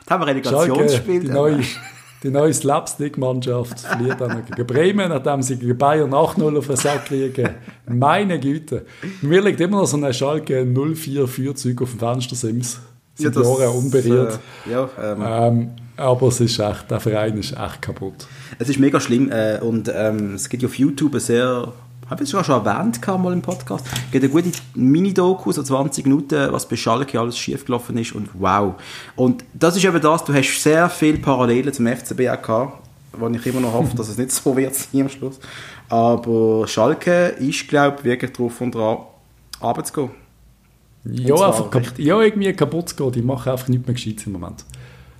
Da 0.05 0.13
haben 0.13 0.21
wir 0.21 0.27
Relegationsspiel. 0.27 1.21
Die 1.21 1.29
neue, 1.29 1.59
die 2.21 2.29
neue 2.29 2.53
Slapstick-Mannschaft 2.53 3.79
verliert 3.79 4.21
dann 4.21 4.45
gegen 4.45 4.67
Bremen, 4.67 5.09
nachdem 5.09 5.41
sie 5.41 5.57
gegen 5.57 5.75
Bayern 5.75 6.11
8-0 6.11 6.55
auf 6.55 6.67
den 6.67 6.75
Sack 6.75 7.05
kriegen. 7.05 7.49
Meine 7.87 8.39
Güte. 8.39 8.85
Mir 9.23 9.41
liegt 9.41 9.59
immer 9.59 9.81
noch 9.81 9.87
so 9.87 9.97
eine 9.97 10.13
Schalke 10.13 10.61
04-Führzug 10.61 11.81
auf 11.81 11.89
dem 11.89 11.99
Fenstersims 11.99 12.79
seit 13.17 13.35
ja, 13.35 13.41
Jahren 13.41 13.75
unberührt. 13.75 14.39
Äh, 14.65 14.71
ja, 14.71 14.89
ähm, 15.01 15.23
ähm, 15.25 15.69
aber 15.97 16.27
es 16.27 16.39
ist 16.39 16.59
echt, 16.59 16.89
der 16.91 16.99
Verein 16.99 17.37
ist 17.37 17.53
echt 17.57 17.81
kaputt. 17.81 18.27
Es 18.59 18.69
ist 18.69 18.79
mega 18.79 18.99
schlimm 18.99 19.31
äh, 19.31 19.59
und 19.59 19.91
ähm, 19.93 20.35
es 20.35 20.47
gibt 20.47 20.63
auf 20.63 20.77
YouTube 20.77 21.13
eine 21.13 21.19
sehr 21.19 21.73
habe 22.09 22.23
ich 22.23 22.33
es 22.33 22.45
schon 22.45 22.65
erwähnt 22.65 23.05
mal 23.05 23.33
im 23.33 23.41
Podcast. 23.41 23.85
Es 23.85 24.11
gibt 24.11 24.23
eine 24.23 24.31
gute 24.31 24.51
Mini-Doku, 24.75 25.51
so 25.51 25.61
20 25.61 26.05
Minuten, 26.05 26.51
was 26.51 26.67
bei 26.67 26.77
Schalke 26.77 27.19
alles 27.19 27.37
schiefgelaufen 27.37 27.97
ist 27.97 28.13
und 28.13 28.29
wow. 28.33 28.75
Und 29.15 29.43
das 29.53 29.75
ist 29.75 29.83
eben 29.83 30.01
das, 30.01 30.23
du 30.23 30.33
hast 30.33 30.63
sehr 30.63 30.89
viele 30.89 31.17
Parallelen 31.17 31.73
zum 31.73 31.85
FCB 31.85 32.17
gehabt, 32.17 32.81
wo 33.11 33.27
ich 33.27 33.45
immer 33.45 33.59
noch 33.59 33.73
hoffe, 33.73 33.95
dass 33.97 34.07
es 34.07 34.17
nicht 34.17 34.31
so 34.31 34.55
wird 34.55 34.73
sein 34.75 35.01
am 35.01 35.09
Schluss. 35.09 35.39
Aber 35.89 36.65
Schalke 36.67 37.35
ist, 37.39 37.67
glaube 37.67 37.97
ich, 37.99 38.03
wirklich 38.05 38.31
drauf 38.31 38.61
und 38.61 38.73
dran, 38.73 38.99
runterzugehen. 39.61 40.26
Ja, 41.05 41.35
einfach 41.35 41.69
kaputt, 41.69 41.97
ja, 41.97 42.21
irgendwie 42.21 42.51
kaputt 42.53 42.89
zu 42.89 42.95
gehen. 42.95 43.11
Die 43.13 43.21
machen 43.21 43.51
einfach 43.51 43.67
nichts 43.67 43.87
mehr 43.87 43.93
Gescheites 43.93 44.25
im 44.25 44.33
Moment. 44.33 44.65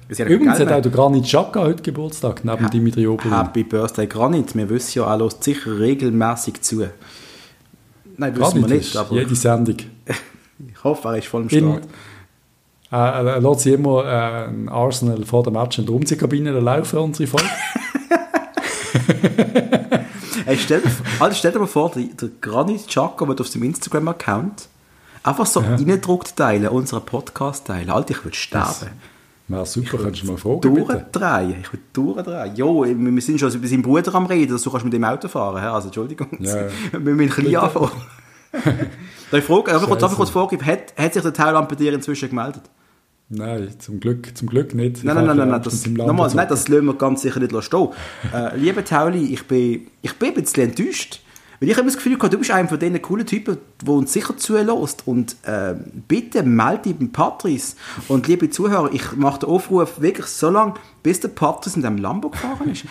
Übrigens 0.10 0.60
hat 0.60 0.72
auch 0.72 0.82
der 0.82 0.92
Granit 0.92 1.26
Xhaka 1.26 1.62
heute 1.62 1.84
Geburtstag, 1.84 2.46
neben 2.46 2.66
ha 2.66 2.70
Dimitri 2.70 3.08
Oberlin. 3.08 3.36
Happy 3.36 3.64
Birthday 3.64 4.08
Granit. 4.08 4.56
Wir 4.56 4.70
wissen 4.70 5.00
ja, 5.00 5.12
er 5.12 5.18
lässt 5.18 5.44
sicher 5.44 5.80
regelmäßig 5.80 6.62
zu. 6.62 6.88
Nein, 8.16 8.36
wissen 8.36 8.62
Granit 8.62 8.70
wir 8.70 8.78
nicht. 8.78 8.96
Aber 8.96 9.16
jede 9.16 9.36
Sendung. 9.36 9.76
ich 10.68 10.84
hoffe, 10.84 11.10
er 11.10 11.18
ist 11.18 11.28
voll 11.28 11.42
im 11.44 11.50
Start. 11.50 11.84
Äh, 12.90 12.96
er 12.96 13.42
lässt 13.42 13.60
sich 13.62 13.74
immer 13.74 14.06
äh, 14.06 14.70
Arsenal 14.70 15.26
vor 15.26 15.44
dem 15.44 15.54
Match 15.54 15.78
in 15.78 15.86
der 15.86 15.94
Umziehkabine 15.94 16.52
laufen, 16.52 17.00
unsere 17.00 17.28
Folge. 17.28 17.48
hey, 20.46 20.58
stell, 20.58 20.80
dir, 20.80 20.90
also 21.20 21.36
stell 21.36 21.52
dir 21.52 21.60
mal 21.60 21.68
vor, 21.68 21.92
der, 21.92 22.04
der 22.04 22.30
Granit 22.40 22.88
Xhaka 22.88 23.28
wird 23.28 23.42
auf 23.42 23.50
seinem 23.50 23.64
Instagram-Account 23.64 24.70
Einfach 25.28 25.46
so 25.46 25.62
ja. 25.62 25.76
reindruckt 25.76 26.38
teilen, 26.38 26.70
unseren 26.70 27.04
Podcast 27.04 27.68
teilen. 27.68 27.90
Alter, 27.90 28.12
ich 28.12 28.24
würde 28.24 28.38
sterben. 28.38 28.92
Ja, 29.50 29.66
super, 29.66 29.98
kannst 30.02 30.24
du 30.24 30.28
mal 30.28 30.38
fragen, 30.38 30.62
Durchdrehen, 30.62 31.56
ich 31.62 31.74
würde 31.74 31.84
durchdrehen. 31.92 32.56
Jo, 32.56 32.86
wir 32.86 33.22
sind 33.22 33.38
schon 33.38 33.52
über 33.52 33.68
seinen 33.68 33.82
Bruder 33.82 34.16
am 34.16 34.26
reden, 34.26 34.54
dass 34.54 34.62
du 34.62 34.72
kannst 34.72 34.86
mit 34.86 34.94
dem 34.94 35.04
Auto 35.04 35.28
fahren 35.28 35.62
Also, 35.64 35.88
Entschuldigung, 35.88 36.30
ja. 36.40 36.68
wir 36.94 37.14
müssen 37.14 37.30
klein 37.30 37.56
anfangen. 37.58 37.92
Darf 38.54 39.40
ich 39.42 39.44
fragen, 39.44 39.66
darf 39.66 39.84
ich 39.84 39.90
kurz, 39.90 40.16
kurz 40.16 40.30
fragen, 40.30 40.66
hat, 40.66 40.94
hat 40.98 41.14
sich 41.14 41.22
der 41.22 41.34
Thailand 41.34 41.68
bei 41.68 41.76
dir 41.76 41.92
inzwischen 41.92 42.30
gemeldet? 42.30 42.64
Nein, 43.28 43.70
zum 43.80 44.00
Glück, 44.00 44.38
zum 44.38 44.48
Glück 44.48 44.74
nicht. 44.74 45.04
Nein, 45.04 45.16
nein, 45.16 45.26
nein, 45.26 45.38
nein, 45.38 45.50
nein, 45.50 45.62
das, 45.62 45.86
nochmal, 45.86 46.32
nein, 46.34 46.48
das 46.48 46.70
lassen 46.70 46.86
wir 46.86 46.94
ganz 46.94 47.24
sicher 47.24 47.42
nicht 47.42 47.64
stehen. 47.64 47.90
äh, 48.34 48.56
lieber 48.56 48.86
Tauli, 48.86 49.34
ich 49.34 49.46
bin, 49.46 49.88
ich 50.02 50.14
bin 50.14 50.30
ein 50.30 50.36
bisschen 50.36 50.70
enttäuscht, 50.70 51.20
weil 51.60 51.70
ich 51.70 51.76
habe 51.76 51.88
das 51.88 51.96
Gefühl 51.96 52.16
gehabt, 52.18 52.34
du 52.34 52.38
bist 52.38 52.52
einer 52.52 52.68
von 52.68 52.80
diesen 52.80 53.02
coolen 53.02 53.26
Typen, 53.26 53.58
der 53.82 53.94
uns 53.94 54.14
sicher 54.14 54.38
zulässt. 54.38 55.08
Und 55.08 55.36
äh, 55.44 55.76
bitte 56.08 56.44
melde 56.44 56.84
dich 56.84 56.98
beim 56.98 57.12
Patrice. 57.12 57.76
Und 58.08 58.28
liebe 58.28 58.50
Zuhörer, 58.50 58.92
ich 58.94 59.14
mache 59.14 59.40
den 59.40 59.50
Aufruf 59.50 60.00
wirklich 60.00 60.28
so 60.28 60.50
lange, 60.50 60.76
bis 61.08 61.22
der 61.22 61.30
Patrice 61.30 61.78
in 61.78 61.84
dem 61.84 61.98
Lambo 62.00 62.30
gefahren 62.30 62.70
ist. 62.70 62.84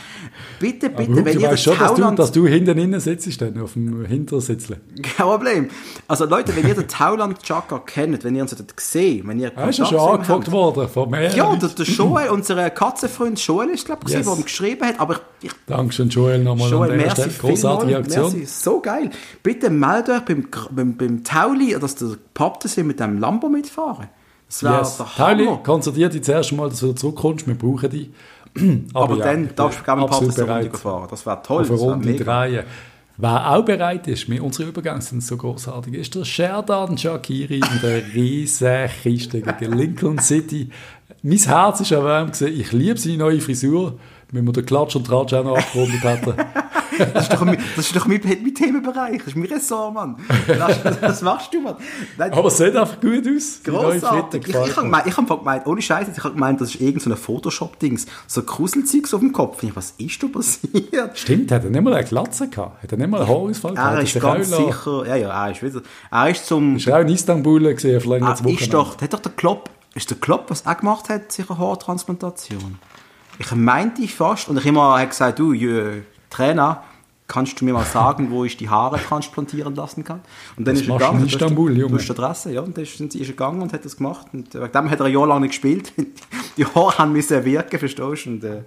Bitte, 0.58 0.88
bitte, 0.96 1.12
Aber 1.12 1.24
wenn 1.26 1.38
ihr 1.38 1.50
das 1.50 1.62
schon, 1.62 1.76
Tauland... 1.76 2.18
dass 2.18 2.32
du, 2.32 2.40
dass 2.40 2.50
du 2.50 2.54
hinten 2.54 2.78
innen 2.78 2.98
sitzt, 2.98 3.42
dann 3.42 3.60
auf 3.60 3.74
dem 3.74 4.06
Hintersitzle. 4.06 4.80
Kein 5.02 5.26
Problem. 5.26 5.68
Also 6.08 6.24
Leute, 6.24 6.56
wenn 6.56 6.66
ihr 6.66 6.74
den 6.74 6.88
Tauland 6.88 7.42
Chaka 7.42 7.78
kennt, 7.80 8.24
wenn 8.24 8.34
ihr 8.34 8.40
uns 8.40 8.56
gesehen 8.74 9.28
wenn 9.28 9.38
ihr 9.38 9.52
ist 9.68 9.80
ja 9.80 9.84
schon 9.84 9.98
angefragt 9.98 10.50
worden 10.50 10.88
von 10.88 11.10
mir. 11.10 11.30
Ja, 11.36 11.54
der, 11.56 11.68
der 11.68 11.84
Joel, 11.84 12.30
unser 12.30 12.70
Katzenfreund 12.70 13.38
Joel 13.38 13.68
ist, 13.68 13.84
glaube 13.84 14.00
ich, 14.06 14.14
yes. 14.14 14.24
der 14.24 14.34
ihm 14.34 14.44
geschrieben 14.44 14.86
hat. 14.86 14.98
Aber 14.98 15.20
ich, 15.42 15.52
Dankeschön, 15.66 16.08
Joel, 16.08 16.42
nochmal 16.42 16.70
Joel, 16.70 16.92
an 16.92 16.98
der 16.98 17.10
Stelle. 17.10 17.32
Großartige 17.38 17.98
Aktion. 17.98 18.32
Merci, 18.32 18.46
so 18.46 18.80
geil. 18.80 19.10
Bitte 19.42 19.68
meldet 19.68 20.16
euch 20.16 20.24
beim, 20.24 20.48
beim, 20.70 20.96
beim 20.96 21.22
Tauli, 21.22 21.76
dass 21.78 21.96
der 21.96 22.16
Patrice 22.32 22.82
mit 22.82 22.98
dem 22.98 23.18
Lambo 23.18 23.50
mitfahren. 23.50 24.08
Das 24.48 24.62
wäre 24.62 24.78
yes. 24.78 24.96
der 24.96 25.06
Tauli, 25.06 25.48
konzentriere 25.62 26.10
dich 26.10 26.22
zuerst 26.22 26.52
mal, 26.52 26.68
dass 26.68 26.80
du 26.80 26.86
wieder 26.86 26.96
zurückkommst. 26.96 27.46
Wir 27.46 27.54
brauchen 27.56 27.90
dich. 27.90 28.10
Aber, 28.94 29.04
Aber 29.04 29.16
ja, 29.18 29.24
dann 29.24 29.50
darfst 29.54 29.80
du 29.80 29.84
gerne 29.84 30.02
mit 30.02 30.12
eine 30.12 30.54
Runde 30.54 30.78
fahren. 30.78 31.08
Das 31.10 31.26
wäre 31.26 31.42
toll. 31.42 31.62
Auf 31.62 31.70
eine 31.70 31.78
Runde 31.78 32.14
drehen. 32.14 32.64
Wer 33.18 33.50
auch 33.50 33.64
bereit 33.64 34.06
ist, 34.08 34.28
mit 34.28 34.40
unsere 34.40 34.68
Übergänge 34.68 35.00
sind 35.00 35.22
so 35.22 35.38
großartig, 35.38 35.94
ist 35.94 36.14
der 36.14 36.26
Sherdan 36.26 36.98
Shakiri 36.98 37.60
in 37.60 37.80
der 37.82 38.14
riesen 38.14 38.90
Kiste 39.02 39.40
gegen 39.40 39.72
Lincoln 39.72 40.18
City. 40.18 40.68
Mein 41.22 41.38
Herz 41.38 41.80
ist 41.80 41.92
erwärmt 41.92 42.38
Ich 42.42 42.72
liebe 42.72 42.98
seine 42.98 43.16
neue 43.16 43.40
Frisur 43.40 43.98
wenn 44.32 44.44
wir 44.44 44.52
den 44.52 44.66
Klatsch 44.66 44.96
und 44.96 45.06
Tratsch 45.06 45.32
auch 45.34 45.44
noch 45.44 45.56
abgerundet 45.56 46.02
hätten. 46.02 46.34
das 47.14 47.24
ist 47.24 47.32
doch, 47.32 47.44
mein, 47.44 47.58
das 47.76 47.86
ist 47.86 47.96
doch 47.96 48.06
mein, 48.06 48.20
mein 48.24 48.54
Themenbereich, 48.54 49.18
das 49.18 49.28
ist 49.28 49.36
mein 49.36 49.46
Ressort, 49.46 49.94
Mann. 49.94 50.16
Das, 50.46 51.00
das 51.00 51.22
machst 51.22 51.52
du, 51.52 51.60
Mann. 51.60 51.76
Nein, 52.16 52.32
Aber 52.32 52.48
es 52.48 52.56
sieht 52.56 52.74
einfach 52.74 53.00
gut 53.00 53.26
aus. 53.26 53.60
Grossartig. 53.62 54.48
Ich, 54.48 54.54
ich 54.54 54.56
habe 54.56 54.82
gemeint, 54.82 55.06
ich 55.06 55.16
hab 55.16 55.28
gemeint, 55.28 55.66
ohne 55.66 55.82
Scheiße, 55.82 56.12
ich 56.16 56.24
habe 56.24 56.34
gemeint, 56.34 56.60
das 56.60 56.74
ist 56.74 56.80
irgendein 56.80 57.10
so 57.10 57.16
Photoshop-Dings, 57.16 58.06
so 58.26 58.42
Kruselzeugs 58.42 59.14
auf 59.14 59.20
dem 59.20 59.32
Kopf. 59.32 59.62
Ich, 59.62 59.74
was 59.76 59.94
ist 59.98 60.22
da 60.22 60.28
passiert? 60.28 61.18
Stimmt, 61.18 61.52
hat 61.52 61.64
er 61.64 61.70
nicht 61.70 61.82
mal 61.82 61.94
eine 61.94 62.06
Glatze 62.06 62.48
gehabt? 62.48 62.82
Hat 62.82 62.92
er 62.92 62.98
nicht 62.98 63.10
mal 63.10 63.20
einen 63.20 63.28
Haarausfall 63.28 63.74
gehabt? 63.74 63.96
Er 63.96 64.02
ist 64.02 64.20
ganz 64.20 64.48
sicher, 64.48 65.06
ja, 65.06 65.16
ja, 65.16 65.46
er 65.46 65.52
ist 65.52 65.62
wieder, 65.62 65.82
er 66.10 66.30
ist 66.30 66.46
zum... 66.46 66.76
Ist 66.76 66.86
er 66.86 66.96
auch 66.96 67.02
in 67.02 67.08
Istanbul 67.08 67.74
gesehen, 67.74 68.00
vielleicht 68.00 68.24
ah, 68.24 68.36
ist 68.46 68.72
doch, 68.72 69.00
hat 69.00 69.12
doch 69.12 69.20
der 69.20 69.32
Klopp, 69.32 69.70
ist 69.94 70.10
der 70.10 70.18
Klopp, 70.18 70.50
was 70.50 70.62
er 70.62 70.74
gemacht 70.74 71.08
hat, 71.08 71.32
sicher 71.32 71.58
Haartransplantation? 71.58 72.78
Ich 73.38 73.54
meinte 73.54 74.06
fast, 74.08 74.48
und 74.48 74.58
ich 74.58 74.66
immer 74.66 75.04
gesagt, 75.06 75.38
du, 75.38 75.54
Trainer, 76.30 76.82
kannst 77.28 77.60
du 77.60 77.64
mir 77.64 77.72
mal 77.72 77.84
sagen, 77.84 78.30
wo 78.30 78.44
ich 78.44 78.56
die 78.56 78.68
Haare 78.68 78.98
transplantieren 78.98 79.74
lassen 79.74 80.04
kann? 80.04 80.20
Und 80.56 80.66
dann 80.66 80.74
das 80.74 80.82
ist 80.82 80.88
er 80.88 80.98
gegangen. 80.98 81.20
In 81.20 81.26
Istanbul, 81.26 81.74
du, 81.74 81.80
Junge. 81.80 81.98
Du 81.98 82.12
Adresse, 82.12 82.52
ja, 82.52 82.60
und 82.60 82.76
dann 82.76 82.84
ist, 82.84 83.00
er 83.00 83.08
gegangen 83.08 83.62
und 83.62 83.72
hat 83.72 83.84
das 83.84 83.96
gemacht. 83.96 84.26
Und 84.32 84.54
wegen 84.54 84.72
dem 84.72 84.90
hat 84.90 85.00
er 85.00 85.06
ein 85.06 85.12
Jahr 85.12 85.26
lang 85.26 85.40
nicht 85.40 85.50
gespielt. 85.50 85.92
Die 86.56 86.64
Haare 86.64 86.98
haben 86.98 87.12
müssen 87.12 87.44
wirken, 87.44 87.78
verstehst 87.78 88.26
du? 88.26 88.30
Und, 88.30 88.44
äh, 88.44 88.62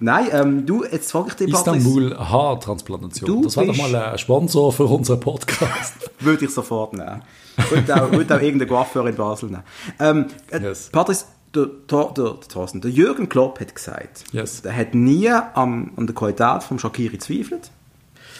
nein, 0.00 0.28
ähm, 0.32 0.66
du, 0.66 0.84
jetzt 0.84 1.10
frage 1.10 1.28
ich 1.28 1.34
dich, 1.34 1.52
Istanbul 1.52 2.16
Haartransplantation. 2.16 3.42
Das 3.42 3.56
war 3.56 3.66
doch 3.66 3.76
mal 3.76 3.94
ein 3.94 4.18
Sponsor 4.18 4.72
für 4.72 4.84
unseren 4.84 5.20
Podcast. 5.20 6.10
würde 6.20 6.44
ich 6.44 6.50
sofort 6.50 6.94
nehmen. 6.94 7.22
Würde 7.70 8.02
auch, 8.02 8.10
würde 8.10 8.36
auch 8.36 8.40
irgendeinen 8.40 8.70
Coiffeur 8.70 9.06
in 9.06 9.16
Basel 9.16 9.50
nehmen. 9.50 9.64
Ähm, 9.98 10.26
äh, 10.50 10.60
yes. 10.60 10.88
Patrice, 10.90 11.26
der, 11.56 11.66
der, 11.90 12.12
der, 12.16 12.80
der 12.80 12.90
Jürgen 12.90 13.28
Klopp 13.28 13.60
hat 13.60 13.74
gesagt, 13.74 14.24
yes. 14.32 14.60
er 14.60 14.76
hat 14.76 14.94
nie 14.94 15.28
am, 15.30 15.92
an 15.96 16.06
der 16.06 16.14
Qualität 16.14 16.62
von 16.62 16.78
Shakiri 16.78 17.16
gezweifelt. 17.16 17.70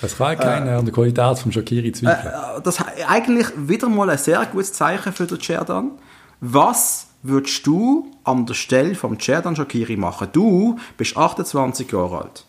Es 0.03 0.19
kann 0.19 0.39
keiner 0.39 0.73
äh, 0.73 0.75
an 0.75 0.85
der 0.85 0.93
Qualität 0.93 1.39
von 1.39 1.53
Shakiri 1.53 1.93
zweifeln. 1.93 2.33
Äh, 2.33 2.61
das 2.63 2.79
ist 2.79 2.87
eigentlich 3.09 3.47
wieder 3.57 3.89
mal 3.89 4.11
ein 4.11 4.19
sehr 4.19 4.45
gutes 4.47 4.73
Zeichen 4.73 5.13
für 5.13 5.27
den 5.27 5.41
Cerdan. 5.41 5.93
Was 6.41 7.07
würdest 7.23 7.67
du 7.67 8.11
an 8.25 8.47
der 8.47 8.55
Stelle 8.55 8.95
vom 8.95 9.19
Cerdan 9.19 9.57
Shakiri 9.57 9.97
machen? 9.97 10.29
Du 10.33 10.79
bist 10.97 11.17
28 11.17 11.91
Jahre 11.91 12.23
alt. 12.23 12.45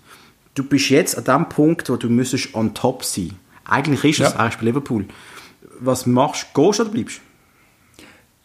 Du 0.56 0.64
bist 0.64 0.90
jetzt 0.90 1.18
an 1.18 1.24
dem 1.24 1.50
Punkt, 1.50 1.90
wo 1.90 1.96
du 1.96 2.10
müsstest 2.10 2.54
on 2.54 2.74
top 2.74 3.04
sein. 3.04 3.32
Eigentlich 3.64 4.04
ist 4.04 4.28
es 4.28 4.34
ja. 4.34 4.46
erst 4.46 4.60
bei 4.60 4.66
Liverpool. 4.66 5.06
Was 5.80 6.06
machst 6.06 6.48
du? 6.54 6.66
Gehst 6.66 6.80
du 6.80 6.84
oder 6.84 6.92
bleibst 6.92 7.22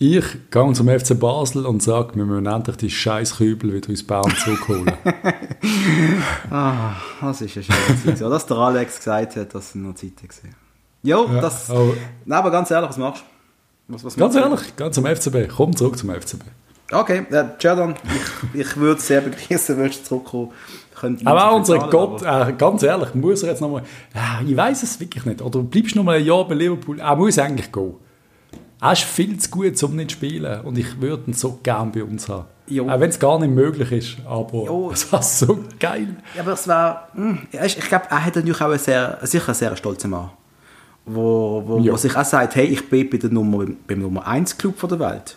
ich 0.02 0.24
gehe 0.50 0.72
zum 0.72 0.88
FC 0.88 1.18
Basel 1.18 1.64
und 1.64 1.80
sage, 1.80 2.16
wir 2.16 2.24
müssen 2.24 2.46
endlich 2.46 2.76
die 2.76 2.90
scheiß 2.90 3.36
Kübel 3.36 3.72
wieder 3.72 3.92
aus 3.92 4.02
Bern 4.02 4.34
zurückholen. 4.42 4.92
ah, 6.50 6.94
das 7.20 7.40
ist 7.40 7.56
eine 7.56 7.64
schöne 7.64 8.04
Zeit. 8.04 8.18
So, 8.18 8.28
dass 8.28 8.46
der 8.46 8.56
Alex 8.56 8.96
gesagt 8.96 9.36
hat, 9.36 9.54
das 9.54 9.72
sind 9.72 9.86
noch 9.86 9.94
Zeiten 9.94 10.26
gesehen. 10.26 10.56
Jo, 11.04 11.28
ja, 11.32 11.40
das... 11.40 11.70
Aber, 11.70 11.94
nein, 12.24 12.38
aber 12.38 12.50
ganz 12.50 12.70
ehrlich, 12.72 12.90
was 12.90 12.98
machst 12.98 13.22
du? 13.22 13.94
Was, 13.94 14.04
was 14.04 14.16
ganz 14.16 14.34
ehrlich, 14.34 14.74
ganz 14.74 14.96
zum 14.96 15.06
FCB. 15.06 15.48
Komm 15.54 15.76
zurück 15.76 15.96
zum 15.96 16.10
FCB. 16.10 16.42
Okay, 16.90 17.24
äh, 17.30 17.44
Jordan, 17.60 17.94
ich, 18.54 18.60
ich 18.60 18.76
würde 18.76 18.98
es 18.98 19.06
sehr 19.06 19.20
begrüßen, 19.20 19.78
wenn 19.78 19.86
du 19.86 20.02
zurückkommen 20.02 20.50
aber 21.24 21.50
auch 21.50 21.56
unser 21.56 21.78
Gott, 21.88 22.22
äh, 22.22 22.52
ganz 22.56 22.82
ehrlich, 22.84 23.12
muss 23.14 23.42
er 23.42 23.50
jetzt 23.50 23.60
nochmal, 23.60 23.82
äh, 24.14 24.44
ich 24.48 24.56
weiß 24.56 24.84
es 24.84 25.00
wirklich 25.00 25.24
nicht, 25.24 25.42
oder 25.42 25.60
bleibst 25.60 25.94
du 25.94 25.98
noch 25.98 26.04
mal 26.04 26.18
ein 26.18 26.24
Jahr 26.24 26.46
bei 26.46 26.54
Liverpool, 26.54 27.00
er 27.00 27.16
muss 27.16 27.38
eigentlich 27.38 27.72
gehen. 27.72 27.94
Er 28.82 28.92
ist 28.92 29.02
viel 29.02 29.38
zu 29.38 29.48
gut, 29.48 29.80
um 29.84 29.94
nicht 29.94 30.10
zu 30.10 30.16
spielen 30.16 30.60
und 30.62 30.76
ich 30.76 31.00
würde 31.00 31.22
ihn 31.28 31.34
so 31.34 31.60
gerne 31.62 31.92
bei 31.92 32.02
uns 32.02 32.28
haben. 32.28 32.46
Jo. 32.66 32.88
Auch 32.88 32.98
wenn 32.98 33.10
es 33.10 33.18
gar 33.20 33.38
nicht 33.38 33.54
möglich 33.54 33.92
ist, 33.92 34.16
aber 34.26 34.90
es 34.92 35.12
war 35.12 35.22
so 35.22 35.60
geil. 35.78 36.16
Ja, 36.34 36.42
aber 36.42 36.54
es 36.54 36.66
war, 36.66 37.08
hm, 37.14 37.46
ich 37.52 37.76
glaube, 37.76 38.06
er 38.10 38.24
hat 38.24 38.34
natürlich 38.34 38.60
auch 38.60 38.70
einen 38.70 38.80
sehr, 38.80 39.18
sicher 39.22 39.46
einen 39.46 39.54
sehr 39.54 39.76
stolzen 39.76 40.10
Mann, 40.10 40.30
wo, 41.06 41.62
wo, 41.64 41.92
wo 41.92 41.96
sich 41.96 42.16
auch 42.16 42.24
sagt, 42.24 42.56
hey, 42.56 42.66
ich 42.66 42.90
bin 42.90 43.08
bei 43.08 43.18
der 43.18 43.30
Nummer, 43.30 43.66
beim 43.86 44.00
Nummer 44.00 44.26
1 44.26 44.58
Club 44.58 44.76
der 44.88 44.98
Welt. 44.98 45.36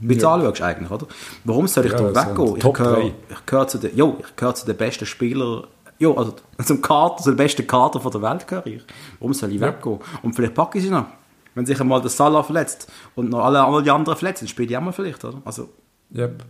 Wie 0.00 0.14
du 0.14 0.22
ja. 0.22 0.34
anschaust 0.34 0.60
eigentlich, 0.60 0.90
oder? 0.90 1.06
Warum 1.44 1.66
soll 1.68 1.86
ich 1.86 1.92
ja, 1.92 1.98
da 1.98 2.28
weggehen? 2.28 2.56
Ich 2.56 2.72
gehöre, 2.74 3.02
ich 3.06 3.46
gehöre 3.46 3.68
zu 3.68 3.78
den, 3.78 3.96
jo, 3.96 4.18
ich 4.20 4.36
gehöre 4.36 4.54
zu 4.54 4.66
den 4.66 4.76
besten 4.76 5.06
Spielern, 5.06 5.64
jo, 5.98 6.14
also 6.14 6.34
zum 6.64 6.82
Kader, 6.82 7.16
zu 7.16 7.30
den 7.30 7.36
besten 7.38 7.66
Kader 7.66 8.00
von 8.00 8.12
der 8.12 8.20
Welt 8.20 8.46
gehöre 8.46 8.66
ich. 8.66 8.82
Warum 9.18 9.32
soll 9.32 9.50
ich 9.50 9.60
ja. 9.60 9.68
weggehen? 9.68 9.98
Und 10.22 10.34
vielleicht 10.34 10.54
packe 10.54 10.76
ich 10.76 10.84
sie 10.84 10.90
noch. 10.90 11.06
Wenn 11.54 11.66
sich 11.66 11.80
einmal 11.80 12.00
der 12.00 12.10
Salah 12.10 12.42
verletzt 12.42 12.90
und 13.14 13.30
noch 13.30 13.44
alle, 13.44 13.62
alle 13.62 13.92
anderen 13.92 14.16
verletzt, 14.16 14.42
dann 14.42 14.48
spiele 14.48 14.70
ich 14.70 14.76
auch 14.76 14.82
mal 14.82 14.92
vielleicht, 14.92 15.24
oder? 15.24 15.42
Also, 15.44 15.68
yep. 16.14 16.44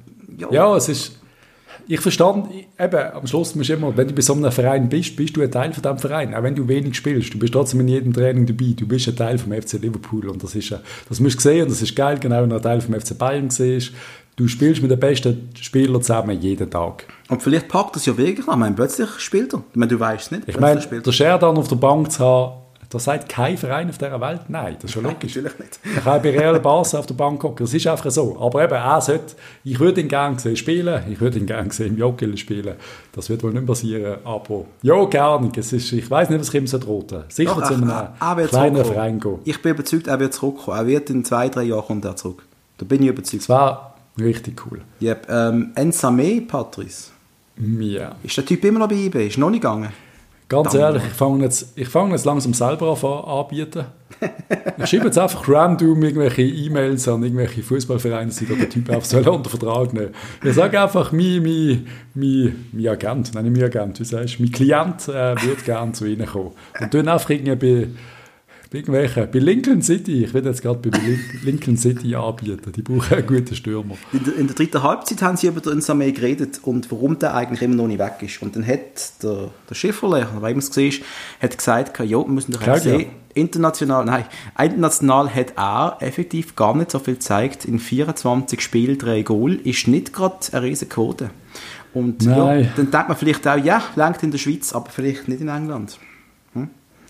Ja, 0.50 0.76
es 0.76 0.88
ist 0.88 1.22
ich 1.88 2.00
verstand, 2.00 2.48
eben, 2.78 3.12
am 3.12 3.26
Schluss 3.26 3.55
musst 3.55 3.70
du 3.70 3.74
immer, 3.74 3.96
wenn 3.96 4.09
du 4.09 4.14
bei 4.14 4.22
so 4.22 4.34
einem 4.34 4.53
Verein 4.53 4.88
bist, 4.88 5.16
bist 5.16 5.36
du 5.36 5.42
ein 5.42 5.50
Teil 5.50 5.72
von 5.72 5.82
diesem 5.82 5.98
Verein. 5.98 6.34
Auch 6.34 6.42
wenn 6.42 6.55
du 6.55 6.68
wenig 6.68 6.94
spielst, 6.96 7.34
du 7.34 7.38
bist 7.38 7.53
trotzdem 7.53 7.80
in 7.80 7.88
jedem 7.88 8.12
Training 8.12 8.46
dabei. 8.46 8.74
Du 8.76 8.86
bist 8.86 9.09
ein 9.09 9.16
Teil 9.16 9.38
vom 9.38 9.53
FC 9.53 9.74
Liverpool 9.74 10.28
und 10.28 10.42
das 10.42 10.55
ist, 10.55 10.72
das 11.09 11.20
musst 11.20 11.36
du 11.36 11.40
sehen 11.40 11.62
und 11.62 11.70
das 11.70 11.82
ist 11.82 11.94
geil, 11.96 12.18
genau, 12.20 12.42
wenn 12.42 12.50
du 12.50 12.57
ein 12.57 12.62
Teil 12.62 12.80
vom 12.80 12.98
FC 12.98 13.16
Bayern 13.16 13.50
siehst. 13.50 13.92
Du 14.36 14.48
spielst 14.48 14.80
mit 14.80 14.90
den 14.90 14.98
besten 14.98 15.50
Spielern 15.61 16.00
zusammen 16.00 16.40
jeden 16.40 16.70
Tag. 16.70 17.07
Und 17.28 17.42
vielleicht 17.42 17.68
packt 17.68 17.96
das 17.96 18.07
ja 18.07 18.16
wirklich 18.16 18.48
an. 18.48 18.55
Ich 18.55 18.61
meine, 18.61 18.74
plötzlich 18.74 19.11
spielt 19.18 19.53
er. 19.53 19.62
Ich 19.70 19.76
meine, 19.76 19.90
du 19.90 20.00
weißt 20.00 20.24
es 20.24 20.30
nicht. 20.30 20.48
Ich 20.48 20.59
meine, 20.59 20.80
der 20.80 21.12
Sheridan 21.12 21.59
auf 21.59 21.68
der 21.68 21.76
Bank 21.76 22.11
zu 22.11 22.24
haben, 22.24 22.61
da 22.93 22.99
sagt 22.99 23.30
kein 23.30 23.57
Verein 23.57 23.88
auf 23.88 23.97
dieser 23.97 24.20
Welt 24.20 24.43
nein. 24.49 24.74
Das 24.74 24.84
ist 24.84 24.93
schon 24.93 25.05
logisch. 25.05 25.36
Nein, 25.36 25.45
natürlich 25.45 25.82
nicht. 25.82 26.05
Bei 26.05 26.18
Real 26.18 26.61
Barca 26.61 26.99
auf 26.99 27.07
der 27.07 27.14
Bank 27.14 27.40
gucken. 27.40 27.64
Das 27.64 27.72
ist 27.72 27.86
einfach 27.86 28.11
so. 28.11 28.38
Aber 28.38 28.62
eben, 28.62 28.74
er 28.74 29.01
sollte, 29.01 29.34
ich 29.64 29.80
würde 29.80 30.03
ihn 30.03 30.09
gerne 30.09 30.38
sehen 30.38 30.57
spielen. 30.57 31.03
Ich 31.11 31.18
würde 31.18 31.38
ihn 31.38 31.47
gerne 31.47 31.72
sehen 31.72 31.95
im 31.95 31.97
Joggel 31.97 32.36
spielen. 32.36 32.74
Das 33.12 33.30
wird 33.30 33.43
wohl 33.45 33.55
nicht 33.55 33.64
passieren. 33.64 34.18
Aber 34.24 34.66
ja, 34.82 35.03
gerne. 35.07 35.51
Es 35.57 35.72
ist, 35.72 35.90
ich 35.90 36.11
weiß 36.11 36.28
nicht, 36.28 36.38
was 36.38 36.53
ihm 36.53 36.66
so 36.66 36.76
droht. 36.76 37.14
Sicher 37.28 37.55
Doch, 37.55 37.66
zu 37.66 37.72
einem 37.72 37.88
er, 37.88 38.14
er 38.20 38.47
kleinen 38.47 38.84
Verein 38.84 39.18
gehen. 39.18 39.38
Ich 39.45 39.62
bin 39.62 39.72
überzeugt, 39.72 40.09
er 40.09 40.20
wird 40.20 40.34
zurückkommen. 40.34 40.76
Er 40.76 40.86
wird 40.86 41.09
in 41.09 41.24
zwei, 41.24 41.49
drei 41.49 41.62
Jahren 41.62 41.86
kommt 41.86 42.05
er 42.05 42.16
zurück. 42.16 42.43
Da 42.76 42.84
bin 42.84 43.03
ich 43.03 43.09
überzeugt. 43.09 43.45
Das 43.45 43.49
war 43.49 43.95
richtig 44.20 44.61
cool. 44.66 44.82
Yep. 45.01 45.28
Ähm, 45.30 45.72
Ensame, 45.76 46.43
Patrice. 46.43 47.11
Ja. 47.57 48.16
Ist 48.22 48.36
der 48.36 48.45
Typ 48.45 48.62
immer 48.66 48.80
noch 48.80 48.88
bei 48.88 48.97
eBay? 48.97 49.28
Ist 49.28 49.38
noch 49.38 49.49
nicht 49.49 49.62
gegangen? 49.62 49.88
Ganz 50.53 50.74
ehrlich, 50.74 51.03
ich 51.07 51.14
fange 51.14 51.44
jetzt, 51.44 51.72
ich 51.76 51.88
fange 51.88 52.12
jetzt 52.12 52.26
langsam 52.26 52.53
selber 52.53 52.92
an 52.92 53.38
anbieten. 53.38 53.86
ich 54.76 54.86
schreibe 54.86 55.07
jetzt 55.07 55.18
einfach 55.18 55.48
random 55.48 56.03
irgendwelche 56.03 56.42
E-Mails 56.42 57.09
an 57.09 57.22
irgendwelche 57.22 57.62
Fußballvereine, 57.62 58.30
die 58.30 58.44
der 58.44 58.68
Typ 58.68 58.90
einfach 58.90 59.05
soll 59.05 59.26
unter 59.26 59.48
Vertrag 59.48 59.94
nehmen. 59.94 60.11
Ich 60.44 60.55
sage 60.55 60.78
einfach, 60.78 61.11
mein, 61.11 61.42
mein, 61.42 61.86
mein, 62.14 62.66
mein 62.70 62.88
Agent, 62.88 63.32
nein, 63.34 63.44
nicht 63.44 63.57
mein 63.57 63.64
Agent, 63.64 63.98
wie 63.98 64.05
sagst 64.05 64.38
du, 64.38 64.42
mein 64.42 64.53
Klient 64.53 65.09
äh, 65.09 65.34
würde 65.42 65.62
gerne 65.64 65.92
zu 65.92 66.05
Ihnen 66.05 66.26
kommen. 66.26 66.53
Und 66.78 66.92
dann 66.92 67.09
einfach 67.09 67.30
irgendwie 67.30 67.57
bei 67.57 67.88
irgendwelchen, 68.74 69.30
bei 69.30 69.38
Lincoln 69.38 69.82
City, 69.82 70.24
ich 70.24 70.34
will 70.34 70.44
jetzt 70.44 70.62
gerade 70.62 70.90
bei 70.90 70.98
Lincoln 71.44 71.76
City 71.76 72.14
anbieten, 72.14 72.72
die 72.72 72.82
brauchen 72.82 73.14
einen 73.14 73.26
guten 73.26 73.54
Stürmer. 73.54 73.96
In 74.12 74.24
der, 74.24 74.36
in 74.36 74.46
der 74.46 74.56
dritten 74.56 74.82
Halbzeit 74.82 75.22
haben 75.22 75.36
sie 75.36 75.46
über 75.48 75.60
den 75.60 75.78
Nsame 75.78 76.12
geredet 76.12 76.60
und 76.62 76.90
warum 76.90 77.18
der 77.18 77.34
eigentlich 77.34 77.62
immer 77.62 77.74
noch 77.74 77.86
nicht 77.86 77.98
weg 77.98 78.16
ist. 78.20 78.42
Und 78.42 78.56
dann 78.56 78.66
hat 78.66 79.22
der, 79.22 79.50
der 79.68 79.74
Schifferle, 79.74 80.28
weil 80.40 80.52
man 80.52 80.58
es 80.58 80.68
gesehen 80.68 81.02
hat 81.40 81.56
gesagt, 81.56 81.98
ja, 81.98 82.18
wir 82.18 82.26
müssen 82.26 82.52
doch 82.52 82.78
sehen, 82.78 83.06
international, 83.34 84.04
nein, 84.04 84.24
international 84.58 85.34
hat 85.34 85.54
er 85.56 85.96
effektiv 86.00 86.56
gar 86.56 86.76
nicht 86.76 86.90
so 86.90 86.98
viel 86.98 87.14
gezeigt. 87.14 87.64
In 87.64 87.78
24 87.78 88.60
Spielen 88.60 88.98
drei 88.98 89.22
Goal 89.22 89.54
ist 89.64 89.88
nicht 89.88 90.12
gerade 90.12 90.36
eine 90.52 90.62
riesige 90.62 90.90
Quote. 90.90 91.30
Und 91.94 92.22
ja, 92.22 92.62
dann 92.62 92.90
denkt 92.90 93.08
man 93.08 93.16
vielleicht 93.16 93.46
auch, 93.46 93.56
ja, 93.56 93.82
langt 93.96 94.22
in 94.22 94.30
der 94.30 94.38
Schweiz, 94.38 94.72
aber 94.72 94.90
vielleicht 94.90 95.28
nicht 95.28 95.40
in 95.40 95.48
England. 95.48 95.98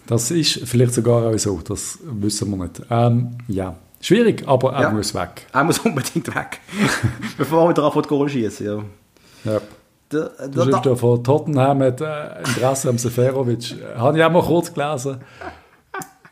Das 0.07 0.30
ist 0.30 0.61
vielleicht 0.64 0.94
sogar 0.94 1.26
auch 1.26 1.38
so, 1.38 1.61
das 1.61 1.98
wissen 2.03 2.50
wir 2.50 2.64
nicht. 2.64 2.82
Ähm, 2.90 3.38
ja, 3.48 3.76
schwierig, 4.00 4.44
aber 4.46 4.72
er 4.72 4.82
ja. 4.82 4.90
muss 4.90 5.14
weg. 5.14 5.46
Er 5.53 5.64
muss 5.64 5.78
unbedingt 5.78 6.34
weg, 6.34 6.61
bevor 7.38 7.68
wieder 7.70 7.84
anfängt 7.84 8.09
Goal 8.09 8.28
schießen. 8.28 8.66
Ja. 8.66 8.82
ja. 9.44 9.61
Du 10.11 10.64
schreibst 10.64 10.84
ja 10.84 10.94
von 10.94 11.24
Tottenham 11.24 11.78
mit 11.78 12.00
äh, 12.03 12.38
Interesse 12.40 12.90
am 12.90 12.98
Seferovic. 12.98 13.76
Habe 13.96 14.18
ich 14.18 14.24
auch 14.24 14.30
mal 14.30 14.42
kurz 14.42 14.74
gelesen. 14.74 15.20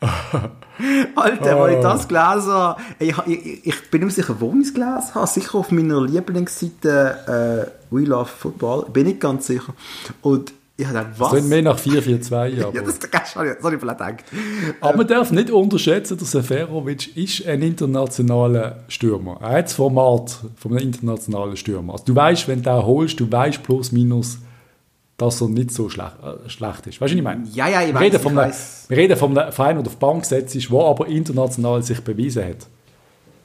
Alter, 1.15 1.57
oh. 1.57 1.63
als 1.63 1.75
ich 1.75 1.81
das 1.81 2.07
gelesen 2.07 2.51
habe, 2.51 2.81
ich, 2.99 3.17
ich, 3.25 3.67
ich 3.67 3.91
bin 3.91 4.03
nicht 4.03 4.15
sicher, 4.15 4.35
wo 4.39 4.53
ich 4.53 4.67
es 4.67 4.73
gelesen 4.73 5.15
habe. 5.15 5.27
Sicher 5.27 5.55
auf 5.55 5.71
meiner 5.71 6.01
Lieblingsseite 6.01 7.71
äh, 7.71 7.95
We 7.95 8.01
Love 8.01 8.29
Football, 8.29 8.85
bin 8.91 9.07
ich 9.07 9.19
ganz 9.19 9.47
sicher. 9.47 9.73
Und 10.21 10.53
ich 10.81 10.87
habe 10.87 10.99
gedacht, 10.99 11.19
was? 11.19 11.31
Das 11.31 11.43
mehr 11.43 11.61
nach 11.61 11.79
4-4-2, 11.79 12.33
aber... 12.63 12.75
ja, 12.75 12.81
das, 12.81 12.99
das 12.99 13.35
habe 13.35 13.47
ich, 13.49 13.55
vielleicht 13.59 13.81
gedacht. 13.81 14.23
Aber 14.81 14.97
man 14.97 15.07
darf 15.07 15.31
nicht 15.31 15.49
unterschätzen, 15.49 16.17
dass 16.17 16.31
Seferovic 16.31 17.15
ist 17.15 17.45
ein 17.47 17.61
internationaler 17.61 18.83
Stürmer. 18.87 19.37
Er 19.41 19.57
hat 19.57 19.65
das 19.65 19.73
Format 19.73 20.39
von 20.55 20.71
einem 20.71 20.87
internationalen 20.87 21.55
Stürmer. 21.55 21.93
Also 21.93 22.05
du 22.05 22.15
weißt, 22.15 22.47
wenn 22.47 22.63
du 22.63 22.69
den 22.69 22.85
holst, 22.85 23.19
du 23.19 23.31
weißt 23.31 23.63
plus 23.63 23.91
minus, 23.91 24.39
dass 25.17 25.39
er 25.39 25.49
nicht 25.49 25.71
so 25.71 25.87
schlecht, 25.87 26.15
äh, 26.23 26.49
schlecht 26.49 26.87
ist. 26.87 26.99
Weißt 26.99 27.13
du, 27.13 27.15
was 27.15 27.19
ich 27.19 27.21
meine? 27.21 27.43
Ja, 27.53 27.69
ja, 27.69 27.83
ich 27.83 27.93
weiß, 27.93 28.85
Wir 28.89 28.97
reden 28.97 29.15
von 29.15 29.37
einem 29.37 29.51
Verein, 29.51 29.75
der 29.75 29.85
auf 29.85 29.93
die 29.93 29.99
Bank 29.99 30.23
gesetzt 30.23 30.55
ist, 30.55 30.71
der 30.71 30.79
aber 30.79 31.07
international 31.07 31.83
sich 31.83 32.01
bewiesen 32.01 32.43
hat. 32.43 32.67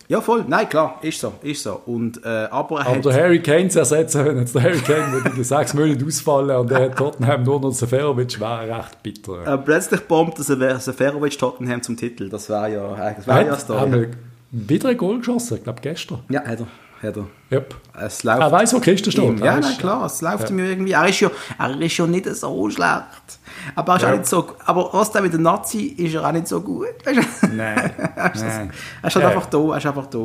Ja, 0.08 0.20
voll. 0.20 0.44
Nein, 0.46 0.68
klar, 0.68 0.98
ist 1.02 1.20
so, 1.20 1.32
ist 1.42 1.62
so. 1.62 1.80
Und, 1.86 2.24
äh, 2.24 2.28
aber 2.50 2.86
aber 2.86 3.00
der 3.00 3.14
Harry 3.14 3.42
Kane 3.42 3.68
zu 3.68 3.80
ersetzen, 3.80 4.24
wenn 4.24 4.38
jetzt 4.38 4.54
der 4.54 4.62
Harry 4.62 4.78
Kane 4.78 5.12
würde 5.12 5.36
in 5.36 5.44
sechs 5.44 5.74
Monaten 5.74 6.06
ausfallen 6.06 6.56
und 6.56 6.70
der 6.70 6.82
hat 6.82 6.96
Tottenham 6.96 7.42
nur 7.42 7.60
noch 7.60 7.72
Seferovic, 7.72 8.38
wäre 8.38 8.78
recht 8.78 9.02
bitter. 9.02 9.54
Äh, 9.54 9.58
plötzlich 9.58 10.00
bombt 10.02 10.38
Seferovic 10.38 11.38
Tottenham 11.38 11.82
zum 11.82 11.96
Titel. 11.96 12.28
Das 12.28 12.48
wäre 12.48 12.72
ja, 12.72 13.14
das 13.14 13.26
wär 13.26 13.46
ja 13.46 13.56
Story. 13.56 14.08
Wieder 14.52 14.90
ein 14.90 14.96
Goal 14.96 15.18
geschossen, 15.18 15.56
ich 15.56 15.64
glaube 15.64 15.80
gestern. 15.82 16.20
Ja, 16.28 16.44
hat 16.44 16.60
er 16.60 16.66
hat 17.02 17.16
er. 17.16 17.26
Yep. 17.50 17.74
Es 18.00 18.24
läuft 18.24 18.40
er 18.40 18.52
weiß, 18.52 18.74
wo 18.74 18.80
Kiste 18.80 19.12
steht. 19.12 19.40
Ja, 19.40 19.58
nein, 19.58 19.78
klar, 19.78 20.06
es 20.06 20.20
läuft 20.20 20.44
ja. 20.44 20.48
ihm 20.50 20.58
irgendwie. 20.58 20.92
Er 20.92 21.08
ist, 21.08 21.20
ja, 21.20 21.30
er 21.58 21.80
ist 21.80 21.96
ja 21.96 22.06
nicht 22.06 22.26
so 22.34 22.70
schlecht. 22.70 23.38
Aber 23.74 23.92
er 23.92 23.96
ist 23.96 24.02
ja. 24.02 24.08
auch 24.08 24.16
nicht 24.16 24.26
so, 24.26 24.48
aber 24.64 24.90
was 24.92 25.14
mit 25.14 25.32
der 25.32 25.40
Nazi 25.40 25.86
ist 25.96 26.14
er 26.14 26.26
auch 26.26 26.32
nicht 26.32 26.48
so 26.48 26.60
gut. 26.60 26.86
Nein. 27.54 27.92
er 28.16 28.34
ist, 28.34 28.42
nein. 28.42 28.72
Er 29.02 29.08
ist 29.08 29.16
halt 29.16 29.26
einfach 29.26 29.46
da, 29.46 29.58
er 29.58 29.76
ist 29.76 29.86
einfach 29.86 30.06
da. 30.06 30.18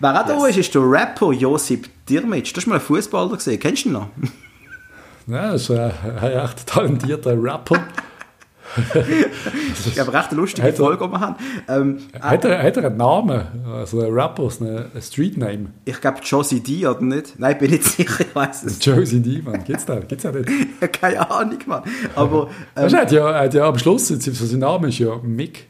Wer 0.00 0.22
auch 0.22 0.28
yes. 0.28 0.38
da 0.38 0.46
ist, 0.46 0.56
ist 0.58 0.74
der 0.74 0.82
Rapper 0.82 1.32
Josip 1.32 1.88
Dirmic. 2.08 2.52
Das 2.54 2.64
ist 2.64 2.66
mal 2.66 2.76
ein 2.76 2.80
Fußballer 2.80 3.36
gesehen. 3.36 3.58
Kennst 3.58 3.84
du 3.84 3.88
ihn 3.88 3.92
noch? 3.92 4.08
Ja, 5.26 5.52
das 5.52 5.62
ist 5.62 5.70
ein, 5.70 5.92
ein 6.20 6.32
echt 6.32 6.66
talentierter 6.66 7.40
Rapper 7.40 7.76
ich 9.86 9.98
habe 9.98 10.12
recht 10.12 10.32
lustige 10.32 10.66
hat 10.66 10.76
Folge 10.76 10.98
gemacht. 10.98 11.40
Ähm, 11.68 11.98
hat, 12.20 12.44
er, 12.44 12.62
hat 12.62 12.76
er 12.76 12.86
einen 12.86 12.96
Namen? 12.96 13.42
Also 13.66 14.00
ein 14.00 14.12
Rapper, 14.12 14.48
ein 14.60 15.02
Street 15.02 15.36
Name? 15.36 15.66
Ich 15.84 16.00
glaube 16.00 16.18
Josie 16.22 16.60
D, 16.60 16.86
oder 16.86 17.02
nicht? 17.02 17.38
Nein, 17.38 17.58
bin 17.58 17.70
nicht 17.70 17.84
sicher, 17.84 18.24
ich 18.24 18.34
weiß 18.34 18.64
es 18.64 18.84
Josie 18.84 19.20
D, 19.20 19.42
Mann. 19.42 19.64
Gibt's 19.64 19.84
da? 19.84 20.00
Gibt's 20.00 20.24
ja 20.24 20.32
nicht? 20.32 20.48
Keine 20.92 21.30
Ahnung, 21.30 21.58
Mann. 21.66 21.82
Aber, 22.14 22.48
ähm, 22.76 22.84
weißt, 22.84 22.94
er, 22.94 23.00
hat 23.00 23.12
ja, 23.12 23.30
er 23.30 23.44
hat 23.44 23.54
ja 23.54 23.64
am 23.68 23.78
Schluss, 23.78 24.08
sein 24.08 24.58
Name 24.58 24.88
ist 24.88 24.98
ja 24.98 25.16
Mick. 25.22 25.66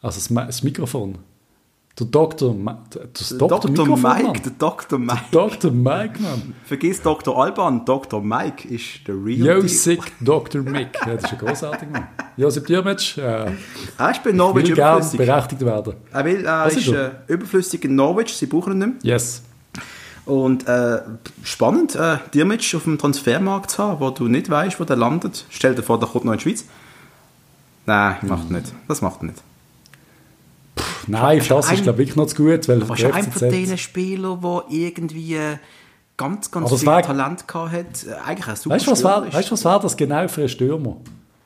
Also 0.00 0.20
das 0.34 0.62
Mikrofon. 0.62 1.18
Der 1.98 2.06
Dr. 2.08 2.52
Ma 2.52 2.84
das 2.90 3.30
der 3.30 3.38
Dr. 3.38 3.70
Dr. 3.70 3.96
Mike, 3.96 4.40
der 4.42 4.52
Dr. 4.58 4.98
Mike. 4.98 5.20
Der 5.32 5.48
Dr. 5.48 5.70
Mike, 5.70 6.20
Mann. 6.20 6.54
Vergiss 6.64 7.00
Dr. 7.00 7.42
Alban, 7.42 7.86
Dr. 7.86 8.20
Mike 8.20 8.68
ist 8.68 9.08
der 9.08 9.14
real 9.14 9.38
Yo, 9.38 9.54
deal. 9.60 9.68
sick 9.68 10.12
Dr. 10.20 10.60
Mick. 10.60 10.88
Ja, 11.06 11.14
das 11.14 11.24
ist 11.24 11.32
ein 11.32 11.38
großartig, 11.38 11.88
Mann. 11.90 12.06
Josip 12.36 12.66
Dürmitsch, 12.66 13.16
äh, 13.16 13.50
er 13.96 14.10
ist 14.10 14.22
bei 14.22 14.32
Norwich 14.32 14.66
will 14.66 14.72
überflüssig. 14.72 15.16
berechtigt 15.16 15.64
werden. 15.64 15.94
Er, 16.12 16.24
will, 16.26 16.44
er 16.44 16.66
ist, 16.66 16.76
ist 16.76 16.88
äh, 16.88 17.12
überflüssig 17.28 17.82
in 17.86 17.94
Norwich, 17.94 18.36
sie 18.36 18.44
brauchen 18.44 18.74
ihn 18.74 18.78
nicht 18.78 19.04
mehr. 19.04 19.14
Yes. 19.14 19.42
Und 20.26 20.68
äh, 20.68 21.00
spannend, 21.44 21.94
äh, 21.94 22.18
Dürmitsch 22.34 22.74
auf 22.74 22.84
dem 22.84 22.98
Transfermarkt 22.98 23.70
zu 23.70 23.82
haben, 23.82 24.00
wo 24.00 24.10
du 24.10 24.28
nicht 24.28 24.50
weißt, 24.50 24.78
wo 24.78 24.84
der 24.84 24.96
landet. 24.96 25.46
Stell 25.48 25.74
dir 25.74 25.82
vor, 25.82 25.98
der 25.98 26.08
kommt 26.08 26.26
noch 26.26 26.32
in 26.32 26.38
die 26.38 26.42
Schweiz. 26.42 26.66
Nein, 27.86 28.16
macht 28.22 28.50
mhm. 28.50 28.56
nicht. 28.56 28.72
Das 28.86 29.00
macht 29.00 29.22
er 29.22 29.26
nicht. 29.28 29.42
Nein, 31.06 31.42
das 31.48 31.72
ist 31.72 31.82
glaube 31.82 32.02
ich 32.02 32.08
wirklich 32.08 32.16
noch 32.16 32.26
zu 32.26 32.36
gut. 32.36 32.68
Weil 32.68 32.82
aber 32.82 32.96
schon 32.96 33.12
einer 33.12 33.30
von 33.30 33.50
diesen 33.50 33.78
Spielern, 33.78 34.40
der 34.40 34.64
irgendwie 34.70 35.38
ganz, 36.16 36.50
ganz 36.50 36.74
viel 36.74 36.86
war, 36.86 37.02
Talent 37.02 37.44
hat. 37.52 37.74
Äh, 37.74 38.14
eigentlich 38.24 38.48
ein 38.48 38.56
super 38.56 38.74
weißt, 38.74 38.88
was 38.88 39.04
war, 39.04 39.32
weißt 39.32 39.48
du, 39.48 39.52
was 39.52 39.64
war 39.64 39.80
das 39.80 39.96
genau 39.96 40.28
für 40.28 40.42
ein 40.42 40.48
Stürmer? 40.48 40.96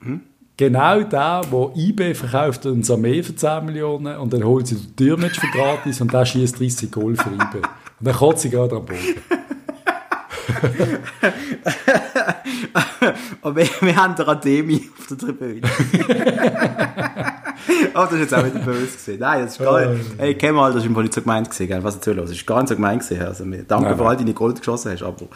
Hm? 0.00 0.22
Genau 0.56 1.02
der, 1.02 1.40
der 1.40 1.70
IB 1.74 2.14
verkauft 2.14 2.66
uns 2.66 2.90
Armee 2.90 3.22
für 3.22 3.34
10 3.34 3.64
Millionen 3.64 4.18
und 4.18 4.30
dann 4.32 4.44
holt 4.44 4.66
sie 4.66 4.74
den 4.74 4.94
Türmatch 4.94 5.40
für 5.40 5.46
gratis 5.46 6.00
und 6.02 6.12
der 6.12 6.26
schießt 6.26 6.60
30 6.60 6.90
Goal 6.90 7.16
für 7.16 7.30
IB. 7.30 7.56
Und 7.56 7.64
dann 8.00 8.14
kotze 8.14 8.48
ich 8.48 8.52
gerade 8.52 8.76
am 8.76 8.84
Boden. 8.84 9.22
Aber 13.42 13.56
wir, 13.56 13.68
wir 13.80 13.96
haben 13.96 14.14
den 14.14 14.26
Ademi 14.26 14.90
auf 14.98 15.06
der 15.06 15.18
Tribüne. 15.18 15.62
oh, 17.94 17.98
das 18.02 18.12
ist 18.12 18.18
jetzt 18.20 18.34
auch 18.34 18.44
wieder 18.44 18.58
böse 18.60 18.86
gesehen. 18.92 19.18
Nein, 19.20 19.42
das 19.44 19.52
ist 19.52 19.58
gar 19.58 19.86
nicht. 19.86 20.04
Hey, 20.18 20.34
Kemal, 20.34 20.72
das 20.72 20.82
ist 20.82 20.88
im 20.88 20.94
Fall 20.94 21.02
nicht 21.04 21.14
so 21.14 21.20
gemeint 21.20 21.48
gesehen, 21.50 21.82
was 21.84 22.00
du 22.00 22.12
los. 22.12 22.28
Das 22.30 22.36
ist 22.38 22.46
gar 22.46 22.58
nicht 22.58 22.68
so 22.68 22.74
gemeint 22.76 23.00
gesehen. 23.00 23.22
Also, 23.22 23.44
wir 23.50 23.62
danke 23.64 23.86
Nein, 23.90 23.96
für 23.98 24.06
all 24.06 24.16
deine 24.16 24.32
Gold 24.34 24.58
geschossen 24.58 24.92
hast, 24.92 25.02
aber 25.02 25.26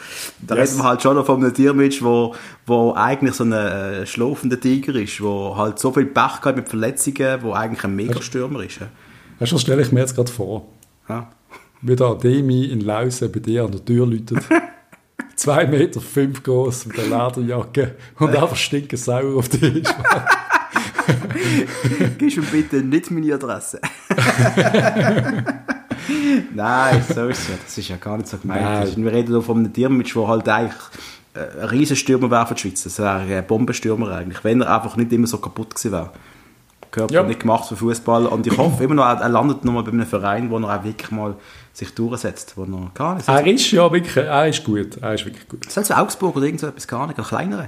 da 0.41 0.55
Yes. 0.55 0.71
reden 0.71 0.79
wir 0.81 0.89
halt 0.89 1.01
schon 1.01 1.15
noch 1.15 1.25
von 1.25 1.43
einem 1.43 1.53
Tiermensch, 1.53 2.01
wo, 2.03 2.35
wo 2.65 2.93
eigentlich 2.93 3.35
so 3.35 3.43
ein 3.43 3.51
äh, 3.51 4.05
schlafender 4.05 4.59
Tiger 4.59 4.95
ist, 4.95 5.21
wo 5.21 5.55
halt 5.57 5.79
so 5.79 5.91
viel 5.91 6.05
Pech 6.05 6.41
hat 6.43 6.55
mit 6.55 6.69
Verletzungen, 6.69 7.43
wo 7.43 7.53
eigentlich 7.53 7.83
ein 7.83 7.95
Megastürmer 7.95 8.63
ist. 8.63 8.79
ja. 8.79 8.87
Weißt 9.39 9.51
du, 9.51 9.55
was 9.55 9.61
stelle 9.61 9.81
ich 9.81 9.91
mir 9.91 9.99
jetzt 10.01 10.15
gerade 10.15 10.31
vor? 10.31 10.65
Ja. 11.09 11.29
Wie 11.81 11.95
der 11.95 12.15
Demi 12.15 12.65
in 12.65 12.79
Lausen 12.81 13.31
bei 13.31 13.39
dir 13.39 13.65
an 13.65 13.71
der 13.71 13.83
Tür 13.85 14.07
läutet. 14.07 14.39
Zwei 15.35 15.67
Meter 15.67 15.99
fünf 15.99 16.41
groß 16.43 16.85
mit 16.87 16.97
der 16.97 17.03
Lederjacke 17.05 17.95
und 18.19 18.29
einfach 18.29 18.55
stinken 18.55 18.95
sauer 18.97 19.35
auf 19.37 19.49
dich. 19.49 19.83
Du 22.17 22.25
mir 22.25 22.41
bitte 22.51 22.77
nicht 22.77 23.11
meine 23.11 23.33
Adresse? 23.33 23.79
Nein, 26.53 27.03
so 27.07 27.27
ist 27.27 27.39
es 27.39 27.47
ja. 27.47 27.55
Das 27.63 27.77
ist 27.77 27.89
ja 27.89 27.97
gar 27.97 28.17
nicht 28.17 28.27
so 28.27 28.37
gemeint. 28.37 28.95
Wir 28.95 29.11
reden 29.11 29.31
hier 29.33 29.41
von 29.41 29.57
einem 29.57 29.73
Tiermensch, 29.73 30.13
der 30.13 30.27
halt 30.27 30.47
eigentlich 30.49 30.75
äh, 31.33 31.61
ein 31.61 31.69
riesen 31.69 31.95
Stürmer 31.95 32.29
wäre 32.31 32.47
für 32.47 32.55
die 32.55 32.61
Schweiz. 32.61 32.83
Das 32.83 32.99
wäre 32.99 33.19
ein 33.19 33.47
Bombenstürmer 33.47 34.11
eigentlich, 34.11 34.43
wenn 34.43 34.61
er 34.61 34.75
einfach 34.75 34.95
nicht 34.95 35.11
immer 35.11 35.27
so 35.27 35.37
kaputt 35.37 35.75
gewesen 35.75 35.91
wäre. 35.91 36.11
Körper 36.91 37.13
Ja. 37.13 37.23
nicht 37.23 37.41
gemacht 37.41 37.67
für 37.67 37.75
Fußball 37.75 38.25
und 38.25 38.47
ich 38.47 38.57
hoffe 38.57 38.83
immer 38.83 38.95
noch, 38.95 39.05
er 39.05 39.27
landet 39.27 39.65
nochmal 39.65 39.83
bei 39.83 39.91
einem 39.91 40.05
Verein, 40.05 40.49
wo 40.49 40.57
er 40.59 40.79
auch 40.79 40.83
wirklich 40.83 41.11
mal 41.11 41.35
sich 41.73 41.93
durchsetzt, 41.93 42.53
wo 42.55 42.63
er 42.63 42.91
gar 42.93 43.15
nicht 43.15 43.27
Er 43.27 43.45
ist 43.45 43.69
ja 43.71 43.91
wirklich, 43.91 44.15
er 44.15 44.47
ist 44.47 44.63
gut, 44.63 44.97
er 45.01 45.13
ist 45.13 45.25
wirklich 45.25 45.47
gut. 45.47 45.67
Es 45.67 45.91
Augsburg 45.91 46.37
oder 46.37 46.45
irgend 46.45 46.61
so 46.61 46.67
etwas 46.67 46.87
gar 46.87 47.05
nicht, 47.07 47.19
ein 47.19 47.25
kleinerer, 47.25 47.67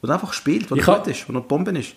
wo 0.00 0.06
er 0.08 0.14
einfach 0.14 0.32
spielt, 0.32 0.70
wo 0.70 0.76
er 0.76 0.84
gut 0.84 1.08
ist, 1.08 1.28
wo 1.28 1.32
er 1.32 1.40
Bomben 1.40 1.74
ist. 1.74 1.94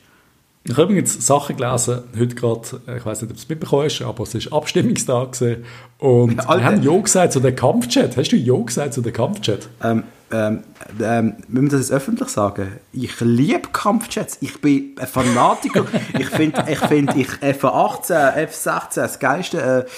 Ich 0.63 0.73
habe 0.73 0.83
übrigens 0.83 1.25
Sachen 1.25 1.57
gelesen, 1.57 2.03
heute 2.17 2.35
gerade, 2.35 2.81
äh, 2.87 2.97
ich 2.97 3.05
weiß 3.05 3.21
nicht, 3.21 3.31
ob 3.31 3.35
du 3.35 3.41
es 3.41 3.49
mitbekommen 3.49 3.85
hast, 3.85 4.01
aber 4.03 4.23
es 4.23 4.35
ist 4.35 4.53
Abstimmungstag 4.53 5.31
gewesen. 5.31 5.65
Und 5.97 6.39
Alter. 6.39 6.61
wir 6.61 6.65
haben 6.65 6.83
Ja 6.83 7.01
gesagt 7.01 7.33
zu 7.33 7.39
dem 7.39 7.55
Kampfchat. 7.55 8.15
Hast 8.15 8.31
du 8.31 8.35
Ja 8.35 8.55
gesagt 8.57 8.93
zu 8.93 9.01
dem 9.01 9.11
Kampfchat? 9.11 9.69
Ähm, 9.83 10.03
ähm, 10.31 10.63
ähm, 11.01 11.35
müssen 11.47 11.71
wir 11.71 11.77
das 11.79 11.89
jetzt 11.89 11.91
öffentlich 11.91 12.29
sagen? 12.29 12.73
Ich 12.93 13.19
liebe 13.21 13.69
Kampfjets. 13.73 14.37
Ich 14.41 14.61
bin 14.61 14.95
ein 14.99 15.07
Fanatiker. 15.07 15.85
ich 16.17 16.27
finde, 16.29 16.63
ich, 16.69 16.79
find, 16.79 17.15
ich 17.15 17.27
F18, 17.27 18.35
F16 18.47 18.95
das 18.95 19.19
Geilste. 19.19 19.61
Äh, 19.61 19.89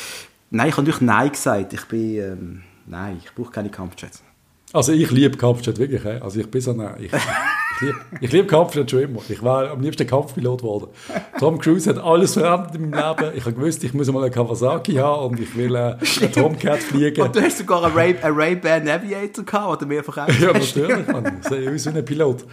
nein, 0.49 0.70
ich 0.70 0.78
habe 0.78 0.84
natürlich 0.84 1.01
Nein 1.01 1.32
gesagt. 1.32 1.74
Ich 1.74 1.86
bin, 1.88 2.16
ähm, 2.16 2.64
nein, 2.86 3.20
ich 3.22 3.36
brauche 3.36 3.51
keine 3.51 3.70
Kampfjets. 3.70 4.24
Also 4.74 4.91
ich 4.91 5.09
liebe 5.11 5.38
Kampfjet 5.38 5.78
wirklich. 5.78 6.03
Also 6.21 6.39
ich 6.39 6.49
bin 6.49 6.59
so 6.59 6.71
eine, 6.71 6.95
ich, 6.99 7.05
ich 7.13 7.82
liebe 7.82 7.97
ich 8.21 8.32
liebe 8.32 8.47
Kampfjet 8.47 8.89
schon 8.89 9.01
immer. 9.01 9.21
Ich 9.30 9.41
war 9.43 9.69
am 9.69 9.82
liebsten 9.82 10.07
Kampfpilot 10.07 10.61
geworden. 10.61 10.88
Tom 11.39 11.59
Cruise 11.59 11.88
hat 11.89 11.99
alles 11.99 12.34
verändert 12.34 12.74
in 12.76 12.89
meinem 12.89 13.17
Leben. 13.17 13.32
Ich 13.38 13.45
habe 13.45 13.53
gewusst, 13.53 13.84
ich 13.84 13.93
muss 13.93 14.11
mal 14.11 14.24
einen 14.24 14.34
Kawasaki 14.34 14.93
haben 14.95 15.28
und 15.32 15.39
ich 15.39 15.55
will 15.55 15.76
äh, 15.76 15.95
einen 16.21 16.32
Tomcat 16.34 16.80
fliegen. 16.80 17.21
Und 17.21 17.36
du 17.36 17.41
hast 17.41 17.59
sogar 17.59 17.84
einen 17.86 17.95
Ray- 17.95 18.17
einen 18.19 18.36
Ray-Ban 18.36 18.84
Navigator 18.84 19.45
gehabt, 19.45 19.82
den 19.82 19.89
du 19.89 19.95
mir 19.95 20.03
verkauft 20.03 20.39
Ja, 20.41 20.53
hast. 20.53 20.76
natürlich, 20.76 21.07
Mann. 21.07 21.38
Ich 21.41 21.47
sehe 21.47 21.71
aus 21.71 21.86
wie 21.93 21.97
ein 21.99 22.05
Pilot. 22.05 22.45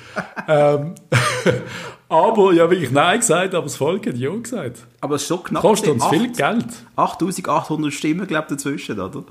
ähm, 0.46 0.94
aber 2.08 2.52
ich 2.52 2.60
habe 2.60 2.70
wirklich 2.72 2.90
Nein 2.90 3.20
gesagt, 3.20 3.54
aber 3.54 3.64
das 3.64 3.76
Volk 3.76 4.06
hat 4.06 4.16
Ja 4.16 4.30
gesagt. 4.34 4.78
Aber 5.00 5.14
es 5.14 5.22
ist 5.22 5.28
so 5.28 5.38
knapp. 5.38 5.62
Kostet 5.62 5.90
uns 5.92 6.02
Acht- 6.02 6.10
viel 6.14 6.30
Geld. 6.32 6.66
8800 6.96 7.92
Stimmen, 7.92 8.26
glaube 8.26 8.46
ich, 8.50 8.56
dazwischen, 8.56 9.00
oder? 9.00 9.24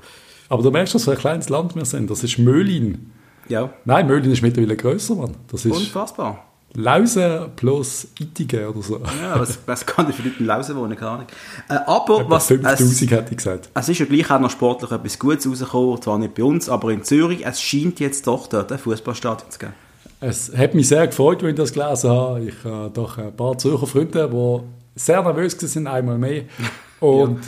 Aber 0.50 0.62
du 0.62 0.70
merkst, 0.70 0.94
dass 0.94 1.06
wir 1.06 1.14
ein 1.14 1.18
kleines 1.18 1.48
Land 1.48 1.74
wir 1.74 1.84
sind. 1.86 2.10
Das 2.10 2.22
ist 2.22 2.38
Möhlin. 2.38 3.10
Ja. 3.48 3.70
Nein, 3.86 4.06
Möhlin 4.06 4.30
ist 4.30 4.42
mittlerweile 4.42 4.76
grösser, 4.76 5.14
Mann. 5.14 5.34
Das 5.50 5.64
ist 5.64 5.74
Unfassbar. 5.74 6.44
Lausen 6.74 7.46
plus 7.56 8.06
Ittigen 8.20 8.66
oder 8.68 8.80
so. 8.82 8.98
Ja, 9.20 9.40
was, 9.40 9.58
was 9.66 9.84
kann 9.84 10.08
ich 10.08 10.14
für 10.14 10.22
Leute 10.22 10.36
in 10.38 10.46
Lausen 10.46 10.76
wohnen? 10.76 10.94
Keine 10.96 11.10
Ahnung. 11.10 11.26
Äh, 11.68 11.74
aber 11.86 12.20
Etwa 12.20 12.30
was... 12.30 12.42
es- 12.44 12.58
5000 12.58 13.10
hätte 13.10 13.30
ich 13.32 13.36
gesagt. 13.38 13.70
Es 13.74 13.88
ist 13.88 13.98
ja 13.98 14.06
gleich 14.06 14.30
auch 14.30 14.38
noch 14.38 14.50
sportlich 14.50 14.90
etwas 14.92 15.18
Gutes 15.18 15.48
rausgekommen, 15.48 16.00
zwar 16.02 16.18
nicht 16.18 16.34
bei 16.34 16.44
uns, 16.44 16.68
aber 16.68 16.90
in 16.92 17.02
Zürich. 17.02 17.44
Es 17.44 17.60
scheint 17.60 17.98
jetzt 17.98 18.26
doch 18.28 18.46
dort 18.46 18.70
ein 18.70 18.78
Fußballstadion 18.78 19.50
zu 19.50 19.58
geben. 19.58 19.72
Es 20.20 20.56
hat 20.56 20.74
mich 20.74 20.86
sehr 20.86 21.06
gefreut, 21.08 21.42
als 21.42 21.50
ich 21.50 21.56
das 21.56 21.72
gelesen 21.72 22.10
habe. 22.10 22.40
Ich 22.44 22.64
habe 22.64 22.90
doch 22.92 23.18
ein 23.18 23.34
paar 23.34 23.56
Zürcher 23.58 23.86
Freunde, 23.88 24.28
die 24.32 25.00
sehr 25.00 25.22
nervös 25.22 25.52
sind, 25.58 25.86
einmal 25.88 26.18
mehr. 26.18 26.42
Und 27.00 27.40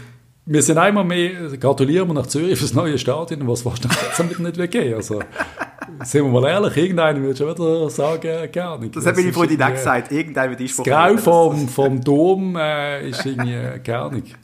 wir 0.52 0.62
sind 0.62 0.78
einmal 0.78 1.04
mehr, 1.04 1.30
gratulieren 1.58 2.08
wir 2.08 2.14
nach 2.14 2.26
Zürich 2.26 2.58
für 2.58 2.64
das 2.64 2.74
neue 2.74 2.98
Stadion, 2.98 3.46
was 3.48 3.64
wahrscheinlich 3.64 3.98
jetzt 4.02 4.40
nicht 4.40 4.56
mehr 4.56 4.68
geben. 4.68 4.94
Also, 4.94 5.20
sind 6.04 6.24
wir 6.24 6.40
mal 6.40 6.48
ehrlich, 6.48 6.76
irgendeiner 6.76 7.20
würde 7.20 7.36
schon 7.36 7.50
wieder 7.50 7.90
sagen, 7.90 8.50
gar 8.52 8.78
nicht. 8.78 8.94
Das 8.96 9.04
meine 9.04 9.20
ist 9.20 9.34
Freundin 9.34 9.62
auch 9.62 9.66
irgendwie- 9.66 9.78
gesagt. 9.78 10.12
Irgendwann 10.12 10.50
wird 10.50 10.60
die 10.60 10.66
Das 10.66 10.76
Grau 10.76 11.16
vom, 11.16 11.68
vom 11.68 12.00
Dom 12.00 12.56
äh, 12.56 13.08
ist 13.08 13.24
irgendwie 13.24 13.54
äh, 13.54 13.78
gar 13.78 14.12
nicht. 14.12 14.36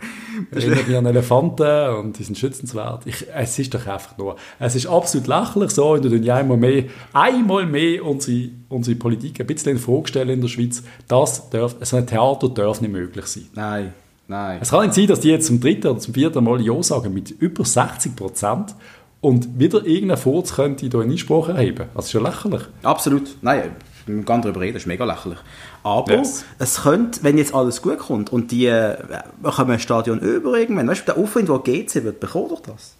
Erinnert 0.50 0.88
mich 0.88 0.96
an 0.96 1.04
Elefanten 1.04 1.94
und 1.98 2.18
die 2.18 2.22
sind 2.22 2.38
schützenswert. 2.38 3.06
Ich, 3.06 3.26
es 3.34 3.58
ist 3.58 3.74
doch 3.74 3.86
einfach 3.86 4.16
nur, 4.16 4.36
es 4.58 4.74
ist 4.74 4.86
absolut 4.86 5.26
lächerlich 5.26 5.70
so, 5.72 5.92
und 5.92 6.10
wir 6.10 6.34
einmal 6.34 6.56
mehr, 6.56 6.84
einmal 7.12 7.66
mehr 7.66 8.04
unsere, 8.04 8.48
unsere 8.70 8.96
Politik 8.96 9.40
ein 9.40 9.46
bisschen 9.46 9.72
in 9.72 9.78
Frage 9.78 10.08
stellen 10.08 10.30
in 10.30 10.40
der 10.40 10.48
Schweiz. 10.48 10.82
Das 11.06 11.50
darf, 11.50 11.76
so 11.82 11.96
ein 11.98 12.06
Theater 12.06 12.48
darf 12.48 12.80
nicht 12.80 12.92
möglich 12.92 13.26
sein. 13.26 13.46
Nein, 13.54 13.92
nein. 14.30 14.58
Es 14.62 14.70
kann 14.70 14.82
nicht 14.82 14.94
sein, 14.94 15.06
dass 15.06 15.20
die 15.20 15.28
jetzt 15.28 15.46
zum 15.46 15.60
dritten 15.60 15.88
oder 15.88 15.98
zum 16.00 16.14
vierten 16.14 16.42
Mal 16.44 16.60
Ja 16.60 16.82
sagen 16.82 17.12
mit 17.12 17.30
über 17.30 17.64
60 17.64 18.16
Prozent 18.16 18.74
und 19.20 19.58
wieder 19.58 19.84
irgendein 19.84 20.16
Furz 20.16 20.54
könnte 20.54 20.86
hier 20.86 20.98
einen 21.00 21.10
Einspruch 21.12 21.48
erheben. 21.50 21.86
Das 21.94 22.06
ist 22.06 22.12
ja 22.14 22.20
lächerlich. 22.20 22.62
Absolut. 22.82 23.36
Nein, 23.42 23.72
wir 24.06 24.14
müssen 24.14 24.24
gar 24.24 24.36
nicht 24.36 24.46
darüber 24.46 24.60
reden, 24.60 24.74
das 24.74 24.82
ist 24.84 24.86
mega 24.86 25.04
lächerlich. 25.04 25.38
Aber 25.82 26.12
Yes. 26.14 26.44
es 26.58 26.82
könnte, 26.82 27.22
wenn 27.22 27.36
jetzt 27.38 27.54
alles 27.54 27.82
gut 27.82 27.98
kommt 27.98 28.32
und 28.32 28.50
die 28.50 28.66
äh, 28.66 28.96
bekommen 29.42 29.72
ein 29.72 29.78
Stadion 29.80 30.18
über 30.20 30.58
irgendwann, 30.58 30.88
weißt 30.88 31.02
du, 31.06 31.12
der 31.12 31.22
Aufwand, 31.22 31.48
der 31.48 31.58
GC 31.58 32.04
wird, 32.04 32.20
bekommt 32.20 32.50
doch 32.50 32.60
das. 32.60 32.94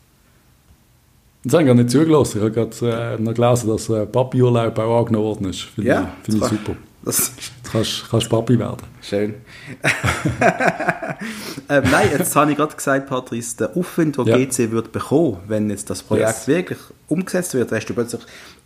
Das 1.42 1.54
habe 1.54 1.62
ich 1.62 1.66
gar 1.68 1.74
nicht 1.74 1.90
zugelassen. 1.90 2.38
Ich 2.38 2.44
habe 2.44 2.52
gerade 2.52 3.16
äh, 3.16 3.22
noch 3.22 3.32
gelesen, 3.34 3.68
dass 3.70 3.88
äh, 3.88 4.04
Papi-Urlaub 4.04 4.78
auch 4.78 4.98
angenommen 5.00 5.24
worden 5.24 5.48
ist. 5.48 5.60
Finde 5.62 5.88
Ja, 5.90 6.12
ich, 6.20 6.24
finde 6.26 6.36
ich 6.36 6.40
das- 6.40 6.50
super. 6.50 6.76
Das 7.02 7.32
Jetzt 7.34 7.72
kannst, 7.72 8.10
kannst 8.10 8.28
Papi 8.28 8.58
werden. 8.58 8.76
Schön. 9.00 9.36
ähm, 11.68 11.84
nein, 11.90 12.08
jetzt 12.12 12.34
habe 12.36 12.50
ich 12.50 12.56
gerade 12.56 12.74
gesagt, 12.74 13.06
Patrice, 13.08 13.56
der 13.56 13.76
Aufwand, 13.76 14.16
den 14.16 14.26
Ja. 14.26 14.36
GC 14.36 14.70
wird 14.70 14.92
bekommen, 14.92 15.38
wenn 15.46 15.70
jetzt 15.70 15.90
das 15.90 16.02
Projekt 16.02 16.28
Yes. 16.28 16.48
wirklich 16.48 16.78
umgesetzt 17.08 17.54
wird, 17.54 17.70
hast 17.72 17.86
du 17.86 17.94
plötzlich, 17.94 18.22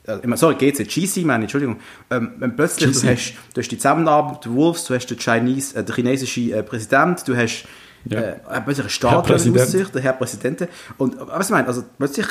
äh, 0.06 0.36
sorry, 0.36 0.54
GC, 0.56 0.84
GC, 0.86 1.24
meine 1.24 1.44
Entschuldigung, 1.44 1.76
ähm, 2.10 2.32
wenn 2.38 2.54
plötzlich 2.56 2.92
GC. 2.92 3.00
du 3.02 3.08
hast, 3.12 3.34
du 3.54 3.60
hast 3.60 3.68
die 3.68 3.78
Zusammenarbeit, 3.78 4.44
du 4.44 4.54
Wolves, 4.54 4.84
du 4.84 4.94
hast 4.94 5.06
den, 5.06 5.18
Chinese, 5.18 5.76
äh, 5.78 5.84
den 5.84 5.94
chinesischen 5.94 6.52
äh, 6.52 6.62
Präsident, 6.62 7.26
du 7.26 7.36
hast 7.36 7.66
Ja. 8.06 8.20
äh, 8.20 8.36
plötzlich 8.64 8.80
einen 8.80 8.90
Staat, 8.90 9.26
Präsident. 9.26 9.94
der 9.94 10.02
Herr 10.02 10.12
Präsident, 10.12 10.68
und 10.98 11.14
äh, 11.14 11.18
was 11.26 11.46
ich 11.46 11.52
meine, 11.52 11.66
also 11.68 11.82
plötzlich 11.98 12.26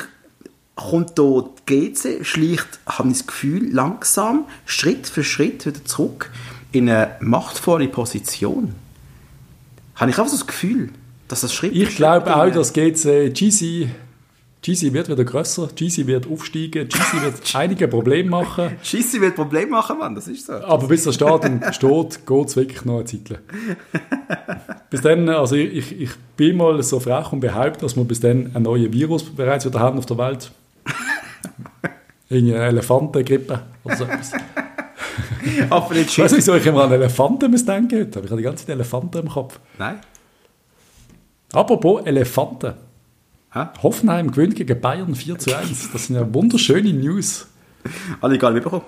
kommt 0.75 1.19
da 1.19 1.43
die 1.69 1.91
GC, 1.93 2.23
schlicht, 2.25 2.67
habe 2.87 3.09
ich 3.09 3.17
das 3.19 3.27
Gefühl, 3.27 3.71
langsam, 3.71 4.45
Schritt 4.65 5.07
für 5.07 5.23
Schritt 5.23 5.65
wieder 5.67 5.83
zurück 5.85 6.31
in 6.73 6.89
eine 6.89 7.15
machtvolle 7.21 7.87
Position. 7.87 8.75
Habe 9.95 10.11
ich 10.11 10.17
einfach 10.17 10.29
so 10.29 10.37
das 10.37 10.47
Gefühl, 10.47 10.89
dass 11.27 11.41
das 11.41 11.53
Schritt 11.53 11.73
Ich 11.73 11.95
glaube 11.95 12.35
auch, 12.35 12.51
dass 12.51 12.73
GC, 12.73 13.31
GC, 13.33 13.89
GC 14.63 14.93
wird 14.93 15.09
wieder 15.09 15.23
grösser, 15.23 15.67
GC 15.67 16.07
wird 16.07 16.27
aufsteigen, 16.27 16.89
GC 16.89 17.21
wird 17.21 17.55
einige 17.55 17.87
Probleme 17.87 18.29
machen. 18.29 18.71
Scheisse 18.81 19.21
wird 19.21 19.35
Problem 19.35 19.69
machen, 19.69 19.99
Mann, 19.99 20.15
das 20.15 20.27
ist 20.27 20.47
so. 20.47 20.53
Aber 20.53 20.87
bis 20.87 21.03
der 21.03 21.11
Stadion 21.11 21.61
steht, 21.71 22.25
geht 22.25 22.47
es 22.47 22.55
wirklich 22.55 22.85
noch 22.85 22.97
eine 22.97 23.05
Zeit. 23.05 23.39
Bis 24.89 25.01
dann, 25.01 25.27
also 25.27 25.55
ich, 25.55 25.75
ich, 25.75 26.01
ich 26.01 26.11
bin 26.37 26.57
mal 26.57 26.81
so 26.83 26.99
frech 26.99 27.31
und 27.31 27.39
behaupte, 27.39 27.81
dass 27.81 27.95
wir 27.95 28.03
bis 28.03 28.19
dann 28.19 28.51
ein 28.53 28.61
neues 28.61 28.93
Virus 28.93 29.23
bereits 29.23 29.65
wieder 29.65 29.79
haben 29.79 29.97
auf 29.97 30.05
der 30.05 30.19
Welt. 30.19 30.51
Irgendeine 32.29 32.65
Elefantengrippe 32.65 33.63
oder 33.83 33.95
so 33.95 34.03
etwas. 34.03 34.33
Aber 35.69 35.93
nicht 35.93 36.09
Ich 36.09 36.19
weiß 36.19 36.31
Scheisse. 36.31 36.35
nicht, 36.35 36.45
wieso 36.47 36.55
ich 36.55 36.65
immer 36.65 36.83
an 36.83 36.91
Elefanten 36.91 37.51
muss 37.51 37.65
denken 37.65 37.99
heute, 37.99 38.19
ich 38.19 38.25
habe 38.25 38.37
die 38.37 38.43
ganze 38.43 38.65
Zeit 38.65 38.75
Elefanten 38.75 39.17
im 39.19 39.29
Kopf. 39.29 39.59
Nein? 39.77 39.99
Apropos 41.53 42.05
Elefanten. 42.05 42.73
Hä? 43.51 43.65
Hoffenheim 43.83 44.31
gewinnt 44.31 44.55
gegen 44.55 44.79
Bayern 44.81 45.13
4 45.13 45.37
zu 45.37 45.55
1. 45.55 45.91
Das 45.91 46.07
sind 46.07 46.15
ja 46.15 46.33
wunderschöne 46.33 46.91
News. 46.93 47.47
Alle 48.21 48.35
egal 48.35 48.53
mitbekommen. 48.53 48.85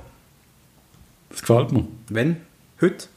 Das 1.30 1.41
gefällt 1.41 1.71
mir. 1.71 1.86
Wenn? 2.09 2.38
Heute? 2.82 3.07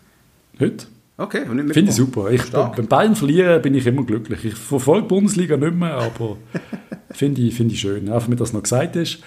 Heute. 0.60 0.86
Okay, 1.16 1.46
Finde 1.46 1.80
ich 1.80 1.94
super. 1.94 2.30
Ich, 2.30 2.42
Stark. 2.42 2.76
beim 2.76 2.86
Bayern 2.86 3.16
verlieren 3.16 3.60
bin 3.62 3.74
ich 3.74 3.86
immer 3.86 4.04
glücklich. 4.04 4.44
Ich 4.44 4.54
verfolge 4.54 5.02
die 5.02 5.08
Bundesliga 5.08 5.56
nicht 5.56 5.74
mehr, 5.74 5.94
aber 5.94 6.36
finde 7.10 7.40
ich, 7.40 7.54
finde 7.54 7.74
ich 7.74 7.80
schön. 7.80 8.08
Einfach, 8.08 8.24
damit 8.26 8.40
das 8.40 8.52
noch 8.52 8.62
gesagt 8.62 8.94
ist. 8.96 9.18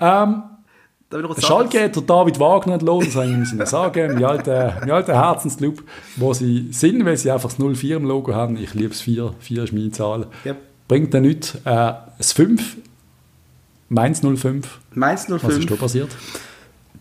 Ähm, 0.00 0.42
Schalke 1.38 1.84
hat 1.84 1.96
der 1.96 2.02
David 2.02 2.38
Wagner 2.38 2.74
entlohnt, 2.74 3.06
das 3.06 3.16
habe 3.16 3.26
ich 3.26 3.36
müssen 3.36 3.64
sagen. 3.64 4.14
Mein 4.14 4.24
alter, 4.24 4.76
mein 4.80 4.90
alter 4.90 5.14
Herzensclub, 5.14 5.82
wo 6.16 6.34
sie 6.34 6.68
sind, 6.72 7.02
weil 7.06 7.16
sie 7.16 7.30
einfach 7.30 7.50
das 7.50 7.58
04 7.58 7.96
im 7.96 8.04
Logo 8.04 8.34
haben. 8.34 8.56
Ich 8.58 8.74
liebe 8.74 8.92
es 8.92 9.00
4. 9.00 9.32
4 9.38 9.64
ist 9.64 9.72
meine 9.72 9.90
Zahl. 9.90 10.26
Ja. 10.44 10.54
bringt 10.86 11.14
dann 11.14 11.22
nichts. 11.22 11.54
Äh, 11.64 11.94
das 12.18 12.32
5, 12.34 12.76
Mainz 13.88 14.20
05. 14.20 14.80
Mainz 14.92 15.26
05. 15.26 15.44
Was 15.44 15.56
ist 15.56 15.70
da 15.70 15.76
passiert? 15.76 16.10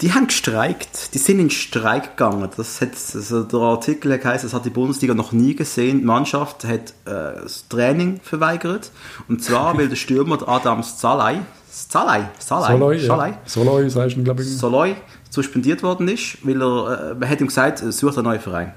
Die 0.01 0.14
haben 0.14 0.28
gestreikt. 0.28 1.14
Die 1.14 1.18
sind 1.18 1.39
in 1.39 1.49
Streik 1.49 2.16
gegangen. 2.18 2.47
Das 2.55 2.82
hat, 2.82 2.91
also 2.91 3.43
der 3.43 3.60
Artikel 3.60 4.24
heißt, 4.24 4.43
das 4.43 4.53
hat 4.53 4.64
die 4.64 4.70
Bundesliga 4.70 5.16
noch 5.16 5.32
nie 5.32 5.55
gesehen. 5.55 5.99
Die 5.99 6.05
Mannschaft 6.05 6.66
hat 6.66 6.91
äh, 7.05 7.41
das 7.41 7.68
Training 7.68 8.20
verweigert. 8.22 8.91
Und 9.28 9.43
zwar, 9.43 9.78
weil 9.78 9.89
der 9.89 9.95
Stürmer 9.95 10.38
der 10.38 10.49
Adams 10.49 10.97
Zalai, 10.97 11.41
Zalai, 11.89 12.30
Zalai, 12.39 12.71
Soloy, 12.73 12.99
Zalai, 13.05 13.30
ja. 13.30 13.38
Soloy, 13.45 13.89
sagst 13.89 14.17
du, 14.17 14.23
glaube 14.23 14.41
ich. 14.41 14.57
Soloy 14.57 14.95
suspendiert 15.30 15.84
worden 15.84 16.07
ist, 16.07 16.38
weil 16.43 16.61
er, 16.61 17.11
äh, 17.11 17.15
man 17.15 17.30
hat 17.30 17.39
ihm 17.41 17.47
gesagt, 17.47 17.82
er 17.84 17.91
sucht 17.91 18.17
einen 18.17 18.25
neuen 18.25 18.39
Verein. 18.39 18.73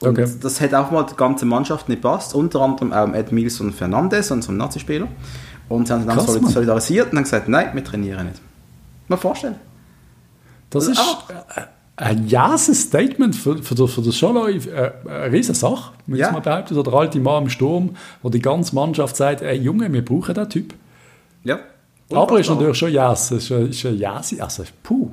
Und 0.00 0.18
Okay. 0.18 0.28
das 0.40 0.60
hat 0.60 0.74
auch 0.74 0.90
mal 0.90 1.04
die 1.04 1.14
ganze 1.16 1.46
Mannschaft 1.46 1.88
nicht 1.88 2.02
passt, 2.02 2.34
unter 2.34 2.60
anderem 2.60 2.92
auch 2.92 3.12
Edmilson 3.14 3.72
Fernandes, 3.72 4.30
unserem 4.30 4.56
Nazi-Spieler. 4.56 5.06
Und 5.68 5.86
sie 5.86 5.92
haben 5.92 6.00
sich 6.00 6.08
dann 6.08 6.18
Krass, 6.18 6.52
solidarisiert 6.52 7.12
und 7.12 7.18
haben 7.18 7.24
gesagt, 7.24 7.48
nein, 7.48 7.70
wir 7.72 7.84
trainieren 7.84 8.26
nicht. 8.26 8.40
Mal 9.08 9.16
vorstellen. 9.16 9.54
Das 10.70 10.88
ist 10.88 10.98
äh, 10.98 11.60
ein 11.96 12.26
jasses 12.26 12.82
Statement 12.82 13.36
für, 13.36 13.62
für, 13.62 13.74
das- 13.76 13.92
für 13.92 14.02
das 14.02 14.18
Soloy. 14.18 14.56
Äh, 14.56 14.90
eine 15.08 15.32
riesige 15.32 15.56
Sache, 15.56 15.92
muss 16.06 16.18
Ja. 16.18 16.32
man 16.32 16.42
behaupten. 16.42 16.82
Der 16.82 16.92
alte 16.92 17.20
Mann 17.20 17.44
im 17.44 17.48
Sturm, 17.50 17.90
wo 18.22 18.28
die 18.28 18.40
ganze 18.42 18.74
Mannschaft 18.74 19.16
sagt, 19.16 19.40
ey 19.42 19.56
Junge, 19.56 19.90
wir 19.92 20.04
brauchen 20.04 20.34
diesen 20.34 20.50
Typ. 20.50 20.74
Ja. 21.44 21.60
Aber 22.12 22.38
ist 22.38 22.50
natürlich 22.50 22.78
schon 22.78 22.92
jas. 22.92 23.30
Es 23.30 23.50
ist, 23.50 23.84
ein- 23.84 23.98
Jasi. 23.98 24.40
Also, 24.40 24.64
puh. 24.82 25.10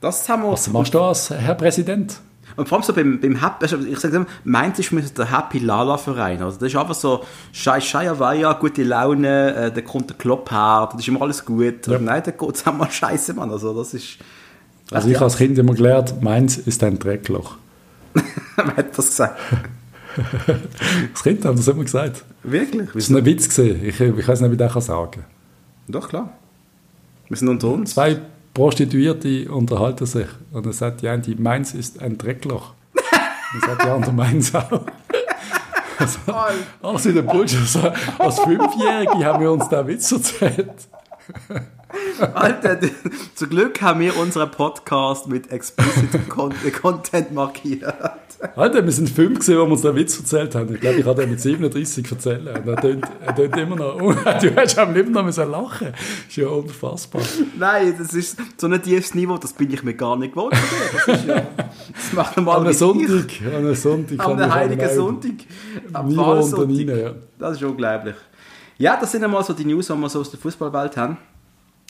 Das 0.00 0.28
haben 0.28 0.42
wir. 0.42 0.52
Was 0.52 0.68
machst 0.68 0.92
du 0.94 0.98
da 0.98 1.08
als 1.08 1.30
Herr 1.30 1.54
Präsident? 1.54 2.18
Und 2.56 2.68
vor 2.68 2.78
allem 2.78 2.84
so 2.84 2.92
beim, 2.92 3.18
beim 3.20 3.40
Happy, 3.40 3.62
also 3.62 3.78
ich 3.78 3.98
sage 3.98 4.16
immer, 4.16 4.26
Mainz 4.44 4.78
ist 4.78 4.88
für 4.90 4.94
mich 4.94 5.12
der 5.12 5.36
Happy 5.36 5.58
Lala 5.58 5.96
Verein. 5.96 6.40
Also 6.42 6.58
das 6.58 6.68
ist 6.68 6.76
einfach 6.76 6.94
so, 6.94 7.24
Schei, 7.52 7.80
Scheierweier, 7.80 8.54
gute 8.54 8.84
Laune, 8.84 9.54
äh, 9.54 9.72
da 9.72 9.80
kommt 9.80 10.10
der 10.10 10.16
Klopp 10.16 10.50
her, 10.52 10.88
das 10.92 11.00
ist 11.00 11.08
immer 11.08 11.22
alles 11.22 11.44
gut. 11.44 11.86
Ja. 11.88 11.98
Nein, 11.98 12.22
da 12.24 12.30
geht 12.30 12.54
es 12.54 12.64
einmal 12.66 12.90
scheiße, 12.90 13.34
Mann. 13.34 13.50
Also 13.50 13.74
das 13.74 13.94
ist, 13.94 14.18
Also 14.92 15.08
ich 15.08 15.20
als 15.20 15.36
Kind 15.36 15.58
immer 15.58 15.74
gelernt, 15.74 16.22
meins 16.22 16.56
ist 16.58 16.84
ein 16.84 16.98
Dreckloch. 16.98 17.56
wer 18.56 18.76
hat 18.76 18.96
das 18.96 19.06
gesagt? 19.06 19.40
Das 21.12 21.22
Kind 21.24 21.44
haben 21.44 21.56
das 21.56 21.66
immer 21.66 21.82
gesagt. 21.82 22.24
Wirklich? 22.44 22.86
Das 22.94 23.08
ist 23.08 23.10
ein 23.10 23.24
Witz. 23.24 23.58
Ich, 23.58 24.00
ich 24.00 24.28
weiß 24.28 24.42
nicht, 24.42 24.50
wie 24.50 24.64
ich 24.64 24.72
das 24.72 24.86
sagen 24.86 25.10
kann. 25.10 25.24
Doch, 25.88 26.08
klar. 26.08 26.32
Wir 27.28 27.36
sind 27.36 27.48
unter 27.48 27.68
uns. 27.68 27.94
Zwei 27.94 28.20
Prostituierte 28.52 29.50
unterhalten 29.50 30.06
sich 30.06 30.28
und 30.52 30.64
dann 30.64 30.72
sagt 30.72 31.02
die 31.02 31.08
eine, 31.08 31.22
die 31.22 31.34
meins 31.34 31.74
ist 31.74 32.00
ein 32.00 32.18
Dreckloch. 32.18 32.74
Und 32.94 33.62
dann 33.62 33.70
sagt 33.70 33.82
die 33.84 33.88
andere, 33.88 34.12
meins 34.12 34.54
auch. 34.54 34.80
Also, 35.96 36.18
alles 36.82 37.04
wieder 37.06 37.22
Bullshit. 37.22 37.60
Also, 37.60 37.92
als 38.18 38.40
Fünfjährige 38.40 39.24
haben 39.24 39.40
wir 39.40 39.52
uns 39.52 39.68
da 39.68 39.86
Witz 39.86 40.10
erzählt. 40.12 40.74
Alter, 42.34 42.78
zum 43.34 43.48
Glück 43.48 43.80
haben 43.82 44.00
wir 44.00 44.16
unseren 44.16 44.50
Podcast 44.50 45.28
mit 45.28 45.50
explicit 45.50 46.28
Con 46.28 46.52
Content 46.80 47.32
markiert. 47.32 47.82
Alter, 48.56 48.84
wir 48.84 48.92
sind 48.92 49.08
fünf 49.08 49.38
gesehen, 49.38 49.58
wo 49.58 49.64
wir 49.64 49.72
uns 49.72 49.82
den 49.82 49.96
Witz 49.96 50.18
erzählt 50.18 50.54
haben. 50.54 50.74
Ich 50.74 50.80
glaube, 50.80 50.98
ich 50.98 51.04
hatte 51.04 51.22
den 51.22 51.30
mit 51.30 51.40
37 51.40 52.10
erzählt. 52.10 52.40
Und 52.40 52.68
er 52.68 52.76
tönt, 52.76 53.04
er 53.24 53.34
tönt 53.34 53.56
immer 53.56 53.76
noch. 53.76 53.98
Du 54.40 54.54
hast 54.56 54.78
am 54.78 54.92
liebsten 54.92 55.12
noch 55.12 55.24
müssen 55.24 55.50
lachen. 55.50 55.88
Das 55.92 56.28
ist 56.28 56.36
ja 56.36 56.48
unfassbar. 56.48 57.22
Nein, 57.58 57.94
das 57.98 58.12
ist 58.12 58.36
so 58.58 58.66
ein 58.66 58.82
tiefes 58.82 59.14
Niveau, 59.14 59.38
das 59.38 59.52
bin 59.52 59.72
ich 59.72 59.82
mir 59.82 59.94
gar 59.94 60.16
nicht 60.16 60.34
gewohnt. 60.34 60.52
Das, 60.52 61.16
ist 61.18 61.26
ja, 61.26 61.46
das 61.56 62.12
macht 62.12 62.36
An 62.36 62.44
normal 62.44 62.60
einem 62.60 62.74
Sonntag. 62.74 63.26
An 63.46 63.54
einem 63.54 63.74
Sonntag. 63.74 64.18
Kann 64.18 64.38
ich 64.38 64.50
Heiligen 64.50 64.94
Sonntag. 64.94 65.32
Am 65.92 66.08
Niveau 66.08 66.64
ihnen, 66.64 66.98
ja. 66.98 67.14
Das 67.38 67.56
ist 67.56 67.62
unglaublich. 67.62 68.16
Ja, 68.76 68.98
das 69.00 69.12
sind 69.12 69.24
einmal 69.24 69.42
so 69.42 69.52
die 69.52 69.64
News, 69.64 69.86
die 69.86 69.94
wir 69.94 70.08
so 70.08 70.20
aus 70.20 70.30
der 70.30 70.40
Fußballwelt 70.40 70.96
haben. 70.96 71.16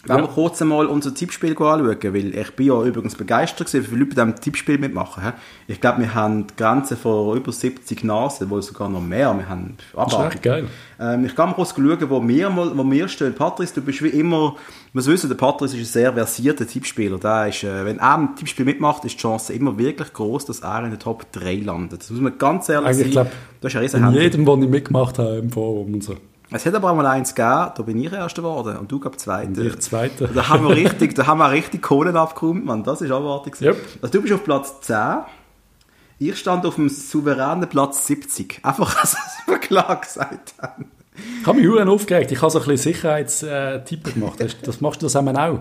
Wenn 0.07 0.17
Ja. 0.17 0.23
wir 0.23 0.29
kurz 0.29 0.61
einmal 0.63 0.87
unser 0.87 1.15
Tippspiel 1.15 1.53
anschauen, 1.53 1.87
weil 2.03 2.35
ich 2.39 2.51
bin 2.57 2.67
ja 2.67 2.83
übrigens 2.83 3.15
begeistert 3.15 3.67
gewesen, 3.67 3.85
wie 3.85 3.89
viele 3.89 4.01
Leute 4.05 4.15
bei 4.17 4.25
diesem 4.25 4.41
Tippspiel 4.41 4.79
mitmachen. 4.79 5.33
Ich 5.67 5.81
glaube, 5.81 6.01
wir 6.01 6.15
haben 6.15 6.47
die 6.47 6.57
Grenze 6.57 6.97
von 6.97 7.37
über 7.37 7.53
70 7.53 8.05
Nasen, 8.05 8.51
wohl 8.51 8.63
sogar 8.63 8.89
noch 8.89 9.01
mehr. 9.01 9.35
Wir 9.37 9.49
haben 9.49 9.77
Das 9.95 10.13
ist 10.13 10.19
echt 10.21 10.43
geil. 10.43 10.67
ähm, 11.01 11.25
ich 11.25 11.35
kann 11.35 11.49
mal 11.51 11.55
kurz 11.55 11.71
schauen, 11.75 12.11
wo 12.11 12.27
wir, 12.29 12.51
mal, 12.51 12.77
wo 12.77 12.91
wir 12.91 13.09
stehen. 13.09 13.35
Patrice, 13.35 13.75
du 13.75 13.81
bist 13.81 14.03
wie 14.03 14.09
immer, 14.09 14.57
muss 14.93 15.07
wissen, 15.07 15.29
der 15.29 15.37
Patrice 15.37 15.75
ist 15.77 15.83
ein 15.89 15.93
sehr 15.93 16.13
versierter 16.13 16.67
Tippspieler. 16.67 17.19
Der 17.19 17.49
ist, 17.49 17.65
äh, 17.65 17.85
wenn 17.85 17.99
er 17.99 18.19
ein 18.19 18.37
Tippspiel 18.37 18.65
mitmacht, 18.65 19.05
ist 19.05 19.15
die 19.15 19.19
Chance 19.23 19.53
immer 19.53 19.77
wirklich 19.79 20.13
groß, 20.13 20.45
dass 20.47 20.61
er 20.61 20.85
in 20.85 20.91
den 20.91 20.99
Top 21.01 21.31
3 21.33 21.57
landet. 21.65 22.01
Das 22.03 22.11
muss 22.11 22.21
man 22.21 22.37
ganz 22.39 22.69
ehrlich 22.69 22.89
Eigentlich, 22.91 23.15
sagen. 23.15 23.29
glaub, 23.31 23.61
Das 23.63 23.73
ist 23.73 23.77
ein 23.77 23.83
riesen 23.83 24.05
In 24.05 24.13
jedem, 24.21 24.47
wo 24.47 24.55
ich 24.57 24.69
mitgemacht 24.69 25.19
habe 25.19 25.37
im 25.39 25.51
Forum 25.51 25.95
und 25.95 26.05
so. 26.05 26.15
Es 26.51 26.65
hat 26.67 26.75
aber 26.75 26.91
auch 26.91 26.95
mal 26.97 27.07
eins 27.07 27.35
gegeben, 27.35 27.71
da 27.77 27.83
bin 27.85 27.99
ich 27.99 28.13
Erster 28.13 28.43
geworden 28.43 28.77
und 28.77 28.91
du 28.93 29.01
gab 29.01 29.19
Zweiter. 29.19 29.63
Ich 29.63 29.79
Zweiter. 29.81 30.29
Da 30.29 30.49
haben 30.49 30.69
wir 30.69 30.77
richtig, 30.77 31.15
da 31.15 31.27
haben 31.27 31.39
wir 31.39 31.51
richtig 31.51 31.83
Kohlen 31.83 32.17
abgeräumt, 32.17 32.65
Mann. 32.65 32.85
Das 32.85 33.01
ist 33.01 33.11
abartig. 33.11 33.61
Yep. 33.61 33.77
Also 34.03 34.13
du 34.13 34.23
bist 34.23 34.35
auf 34.35 34.45
Platz 34.45 34.81
10. 34.83 34.97
Ich 36.19 36.39
stand 36.39 36.65
auf 36.65 36.77
dem 36.77 36.89
souveränen 36.89 37.69
Platz 37.69 38.07
70. 38.07 38.61
Einfach, 38.63 38.95
dass 39.01 39.17
wir 39.47 39.59
klar 39.59 40.01
gesagt 40.01 40.55
haben. 40.63 40.87
Ich 41.41 41.47
habe 41.47 41.59
mich 41.59 41.67
verdammt 41.69 41.91
aufgeregt. 41.91 42.31
Ich 42.33 42.41
habe 42.43 42.51
so 42.51 42.61
ein 42.61 42.67
bisschen 42.67 42.93
Sicherheitstipp 42.93 44.15
gemacht. 44.15 44.39
Das- 44.63 44.81
machst 44.81 45.01
du 45.03 45.07
das 45.07 45.17
einmal 45.17 45.37
auch. 45.37 45.61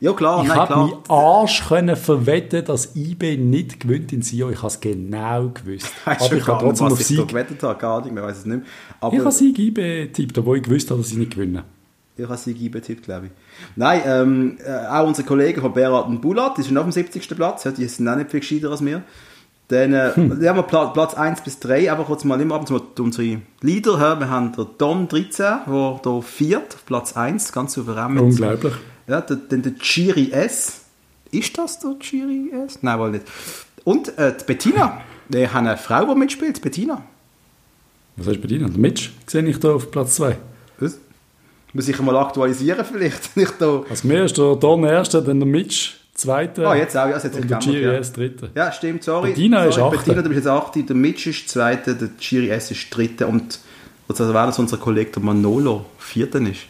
Ja, 0.00 0.12
klar, 0.12 0.44
Ich 0.44 0.50
habe 0.54 0.76
meinen 0.76 0.92
Arsch 1.08 1.66
können 1.66 1.96
verwetten, 1.96 2.64
dass 2.64 2.94
IB 2.94 3.36
nicht 3.36 3.80
gewinnt 3.80 4.12
in 4.12 4.22
Sio. 4.22 4.48
Ich 4.50 4.58
habe 4.58 4.68
es 4.68 4.80
genau 4.80 5.48
gewusst. 5.48 5.88
Weißt 6.04 6.22
Aber 6.22 6.34
ich 6.36 6.46
habe 6.46 6.64
trotzdem 6.64 6.86
auf 6.86 7.00
ich 7.00 7.06
Sieg. 7.06 7.26
gewettet 7.28 7.62
habe? 7.64 7.78
Gar 7.80 8.02
nicht 8.04 8.14
ich 8.14 8.22
weiß 8.22 8.38
es 8.38 8.46
nicht 8.46 8.56
mehr. 8.58 8.66
Aber 9.00 9.12
Ich 9.14 9.20
habe 9.20 9.32
Sieg 9.32 9.58
IB 9.58 9.74
getippt, 10.06 10.38
obwohl 10.38 10.58
ich 10.58 10.62
gewusst 10.62 10.90
habe, 10.90 11.00
dass 11.00 11.10
sie 11.10 11.16
nicht 11.16 11.32
gewinnen. 11.32 11.62
ich 12.16 12.24
habe 12.24 12.36
Sieg 12.36 12.56
eingetippt, 12.60 13.02
glaube 13.04 13.26
ich. 13.26 13.32
Nein, 13.74 14.02
ähm, 14.06 14.58
äh, 14.64 14.86
auch 14.88 15.06
unsere 15.06 15.26
Kollegen 15.26 15.60
von 15.60 15.72
Berat 15.72 16.06
und 16.06 16.20
Bulat, 16.20 16.56
die 16.58 16.62
sind 16.62 16.76
auf 16.78 16.84
dem 16.84 16.92
70. 16.92 17.28
Platz, 17.36 17.64
ja, 17.64 17.72
die 17.72 17.86
sind 17.86 18.06
auch 18.08 18.16
nicht 18.16 18.30
viel 18.30 18.40
gescheiter 18.40 18.70
als 18.70 18.84
wir. 18.84 19.02
Dann 19.68 19.92
äh, 19.92 20.12
Hm. 20.14 20.30
haben 20.46 20.56
wir 20.56 20.62
Pla 20.62 20.86
Platz 20.86 21.14
1 21.14 21.42
bis 21.42 21.58
3, 21.58 21.90
einfach 21.92 22.06
kurz 22.06 22.24
mal 22.24 22.40
immer 22.40 22.54
ab 22.54 22.62
und 22.62 22.66
zu 22.68 22.72
mal 22.74 22.82
unsere 23.00 23.40
Leader 23.60 23.98
hören. 23.98 24.20
Wir 24.20 24.30
haben 24.30 24.52
den 24.52 24.66
Dom 24.78 25.08
13, 25.08 25.44
der 25.66 26.00
hier 26.02 26.22
viert, 26.22 26.74
auf 26.74 26.86
Platz 26.86 27.16
1, 27.16 27.52
ganz 27.52 27.74
souverän. 27.74 28.14
mit- 28.14 28.22
Unglaublich. 28.22 28.72
Ja, 29.08 29.20
dann 29.20 29.62
der 29.62 29.74
Chiri 29.78 30.30
S. 30.30 30.82
Ist 31.30 31.56
das 31.58 31.80
der 31.80 31.96
Chiri 31.98 32.50
S? 32.66 32.78
Nein, 32.82 32.98
wohl 32.98 33.10
nicht. 33.10 33.24
Und 33.84 34.16
äh, 34.18 34.34
die 34.38 34.44
Bettina. 34.44 35.00
Wir 35.28 35.52
haben 35.52 35.66
eine 35.66 35.76
Frau, 35.76 36.06
die 36.06 36.18
mitspielt, 36.18 36.60
Bettina. 36.62 37.02
Was 38.16 38.38
bei 38.38 38.46
dir? 38.46 38.58
Der 38.58 38.68
Mitch 38.68 39.10
sehe 39.26 39.44
ich 39.44 39.60
da 39.60 39.72
auf 39.72 39.90
Platz 39.90 40.16
2. 40.16 40.36
Was? 40.80 40.98
Muss 41.72 41.86
ich 41.88 42.00
mal 42.00 42.16
aktualisieren 42.16 42.84
vielleicht? 42.84 43.36
Nicht 43.36 43.54
da. 43.58 43.82
Als 43.88 44.04
mir 44.04 44.24
ist 44.24 44.38
der 44.38 44.56
Don 44.56 44.84
Erster, 44.84 45.20
dann 45.20 45.38
der 45.40 45.48
Mitch 45.48 45.98
Zweiter 46.18 46.66
Ah, 46.66 46.74
jetzt 46.74 46.96
auch, 46.96 47.08
ja, 47.08 47.20
sich 47.20 47.32
und 47.32 47.48
der 47.48 47.60
ja. 47.60 47.92
S. 47.92 48.12
Dritter. 48.12 48.48
Ja, 48.52 48.72
stimmt, 48.72 49.04
sorry. 49.04 49.28
Bettina 49.28 49.66
ist 49.66 49.76
sorry, 49.76 49.96
Achte. 49.96 49.98
Bettina, 49.98 50.22
du 50.22 50.28
bist 50.30 50.38
jetzt 50.38 50.48
8. 50.48 50.88
Der 50.88 50.96
Mitch 50.96 51.30
ist 51.30 51.48
2. 51.48 51.76
Der 51.76 52.18
Chiri 52.18 52.50
S 52.50 52.72
ist 52.72 52.88
3. 52.90 53.24
Und 53.26 53.60
also 54.08 54.34
wäre 54.34 54.46
das 54.46 54.58
unser 54.58 54.78
Kollege 54.78 55.12
der 55.12 55.22
Manolo 55.22 55.86
4. 55.98 56.34
ist. 56.34 56.62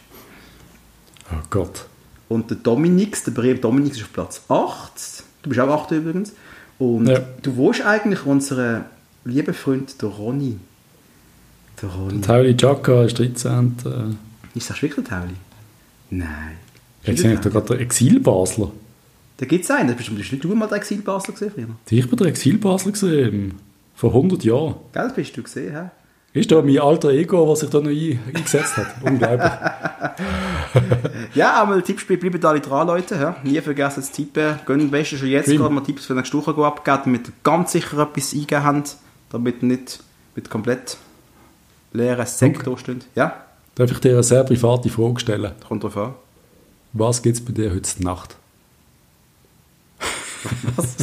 Oh 1.31 1.41
Gott. 1.49 1.88
Und 2.29 2.49
der 2.49 2.57
Dominix, 2.57 3.23
der 3.23 3.31
Bremer 3.31 3.59
Dominix 3.59 3.97
ist 3.97 4.03
auf 4.03 4.13
Platz 4.13 4.41
8. 4.47 5.23
Du 5.43 5.49
bist 5.49 5.59
auch 5.59 5.83
8 5.83 5.91
übrigens. 5.91 6.33
Und 6.77 7.07
Ja. 7.07 7.19
du 7.41 7.55
wohnst 7.57 7.81
eigentlich 7.81 8.25
unseren 8.25 8.85
lieben 9.25 9.53
Freund, 9.53 10.01
der 10.01 10.09
Ronny. 10.09 10.57
Der 11.81 11.89
Ronny. 11.89 12.21
Tauli 12.21 12.55
Chaka 12.55 13.03
ist 13.03 13.19
13. 13.19 13.75
Äh, 13.85 14.57
Ist 14.57 14.69
das 14.69 14.81
wirklich 14.81 15.05
Tauli? 15.07 15.33
Nein. 16.11 16.57
jetzt 17.03 17.23
ich 17.23 17.39
da 17.39 17.49
gerade 17.49 17.67
der 17.67 17.79
Exil-Basler. 17.81 18.71
Da 19.37 19.45
gibt 19.45 19.63
es 19.63 19.71
einen. 19.71 19.87
Da 19.89 19.93
bist 19.95 20.11
nicht 20.11 20.43
du 20.43 20.55
mal 20.55 20.67
der 20.67 20.77
Exil-Basler 20.77 21.33
gesehen 21.33 21.51
früher. 21.53 21.67
Ich 21.89 22.09
bin 22.09 22.17
der 22.17 22.27
Exil-Basler 22.27 22.91
gesehen. 22.91 23.53
Vor 23.95 24.11
100 24.13 24.43
Jahren. 24.43 24.75
Gell, 24.93 25.03
das 25.03 25.13
bist 25.15 25.35
du 25.37 25.43
gesehen, 25.43 25.73
hä? 25.75 25.89
Ist 26.31 26.51
da 26.51 26.61
mein 26.61 26.77
alter 26.79 27.09
Ego, 27.09 27.47
was 27.49 27.61
sich 27.61 27.69
da 27.71 27.79
noch 27.79 27.89
ein, 27.89 28.19
eingesetzt 28.27 28.77
hat? 28.77 28.87
Unglaublich. 29.01 29.51
Ja, 31.33 31.61
einmal 31.63 31.81
Tippspiel, 31.81 32.17
bleiben 32.17 32.43
alle 32.45 32.61
dran, 32.61 32.85
Leute. 32.87 33.15
Ja. 33.15 33.35
Nie 33.43 33.59
vergessen 33.61 34.03
zu 34.03 34.11
tippen. 34.11 34.59
Gehen 34.65 34.81
am 34.81 34.91
besten 34.91 35.17
schon 35.17 35.27
jetzt 35.27 35.45
Prima. 35.47 35.63
gerade 35.63 35.73
mal 35.73 35.81
Tipps 35.81 36.05
für 36.05 36.13
nächste 36.13 36.37
Woche 36.37 36.51
abgeben, 36.63 36.99
damit 37.05 37.27
ihr 37.29 37.33
ganz 37.43 37.71
sicher 37.71 37.97
etwas 37.97 38.33
eingeben 38.33 38.63
habt, 38.63 38.97
damit 39.31 39.63
ihr 39.63 39.67
nicht 39.69 40.03
mit 40.35 40.49
komplett 40.51 40.97
leeren 41.93 42.25
Sektor 42.27 42.77
steht. 42.77 43.07
Ja, 43.15 43.33
Darf 43.75 43.91
ich 43.91 43.99
dir 43.99 44.11
eine 44.11 44.23
sehr 44.23 44.43
private 44.43 44.89
Frage 44.89 45.19
stellen? 45.19 45.53
kommt 45.67 45.83
drauf 45.83 45.97
an. 45.97 46.13
Was 46.93 47.21
gibt 47.21 47.37
es 47.37 47.45
bei 47.45 47.53
dir 47.53 47.71
heute 47.73 48.03
Nacht? 48.03 48.35
Was, 50.75 50.95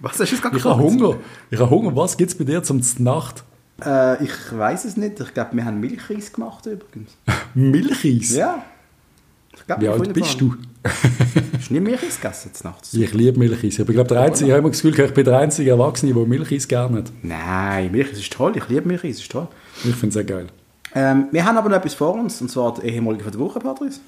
was 0.00 0.12
hast 0.12 0.18
du 0.20 0.24
jetzt 0.36 0.42
gerade 0.42 0.56
Ich 0.56 0.64
habe? 0.64 0.82
Hunger. 0.82 1.16
Ich 1.50 1.58
habe 1.58 1.70
Hunger. 1.70 1.94
Was 1.96 2.16
gibt 2.16 2.30
es 2.30 2.38
bei 2.38 2.44
dir 2.44 2.62
zum 2.62 2.80
Nacht? 2.98 3.42
Äh, 3.84 4.24
ich 4.24 4.32
weiß 4.50 4.84
es 4.84 4.96
nicht. 4.96 5.20
Ich 5.20 5.34
glaube, 5.34 5.50
wir 5.56 5.64
haben 5.64 5.80
Milchreis 5.80 6.32
gemacht 6.32 6.66
übrigens. 6.66 7.12
Milcheis. 7.54 8.34
Ja. 8.34 8.62
Glaub, 9.66 9.80
Wie 9.80 9.88
alt 9.88 10.12
bist 10.12 10.40
du? 10.40 10.54
Hast 10.84 11.68
du 11.68 11.74
nie 11.74 11.80
Milchreis 11.80 12.20
gegessen 12.20 12.48
jetzt 12.52 12.64
nachts? 12.64 12.94
Ich 12.94 13.12
liebe 13.12 13.38
Milcheis. 13.38 13.78
Aber 13.80 13.90
ich 13.90 13.94
glaube, 13.94 14.08
der 14.08 14.20
einzige, 14.20 14.46
ich 14.46 14.52
habe 14.52 14.60
immer 14.60 14.70
das 14.70 14.80
Gefühl, 14.82 15.04
ich 15.04 15.14
bin 15.14 15.24
der 15.24 15.38
einzige 15.38 15.70
Erwachsene, 15.70 16.14
der 16.14 16.26
Milcheis 16.26 16.66
gerne 16.66 16.98
hat. 16.98 17.12
Nein, 17.22 17.92
Milchreis 17.92 18.18
ist 18.18 18.32
toll. 18.32 18.56
Ich 18.56 18.68
liebe 18.68 18.88
Milchreis, 18.88 19.18
ist 19.18 19.30
toll. 19.30 19.48
Ich 19.84 19.94
finde 19.94 20.08
es 20.08 20.14
sehr 20.14 20.24
geil. 20.24 20.46
Ähm, 20.94 21.26
wir 21.30 21.44
haben 21.44 21.56
aber 21.56 21.68
noch 21.68 21.76
etwas 21.76 21.94
vor 21.94 22.14
uns, 22.14 22.40
und 22.40 22.50
zwar 22.50 22.74
der 22.74 22.84
ehemalige 22.84 23.22
von 23.24 23.32
der 23.32 23.40
Woche, 23.40 23.60
Patrice. 23.60 24.00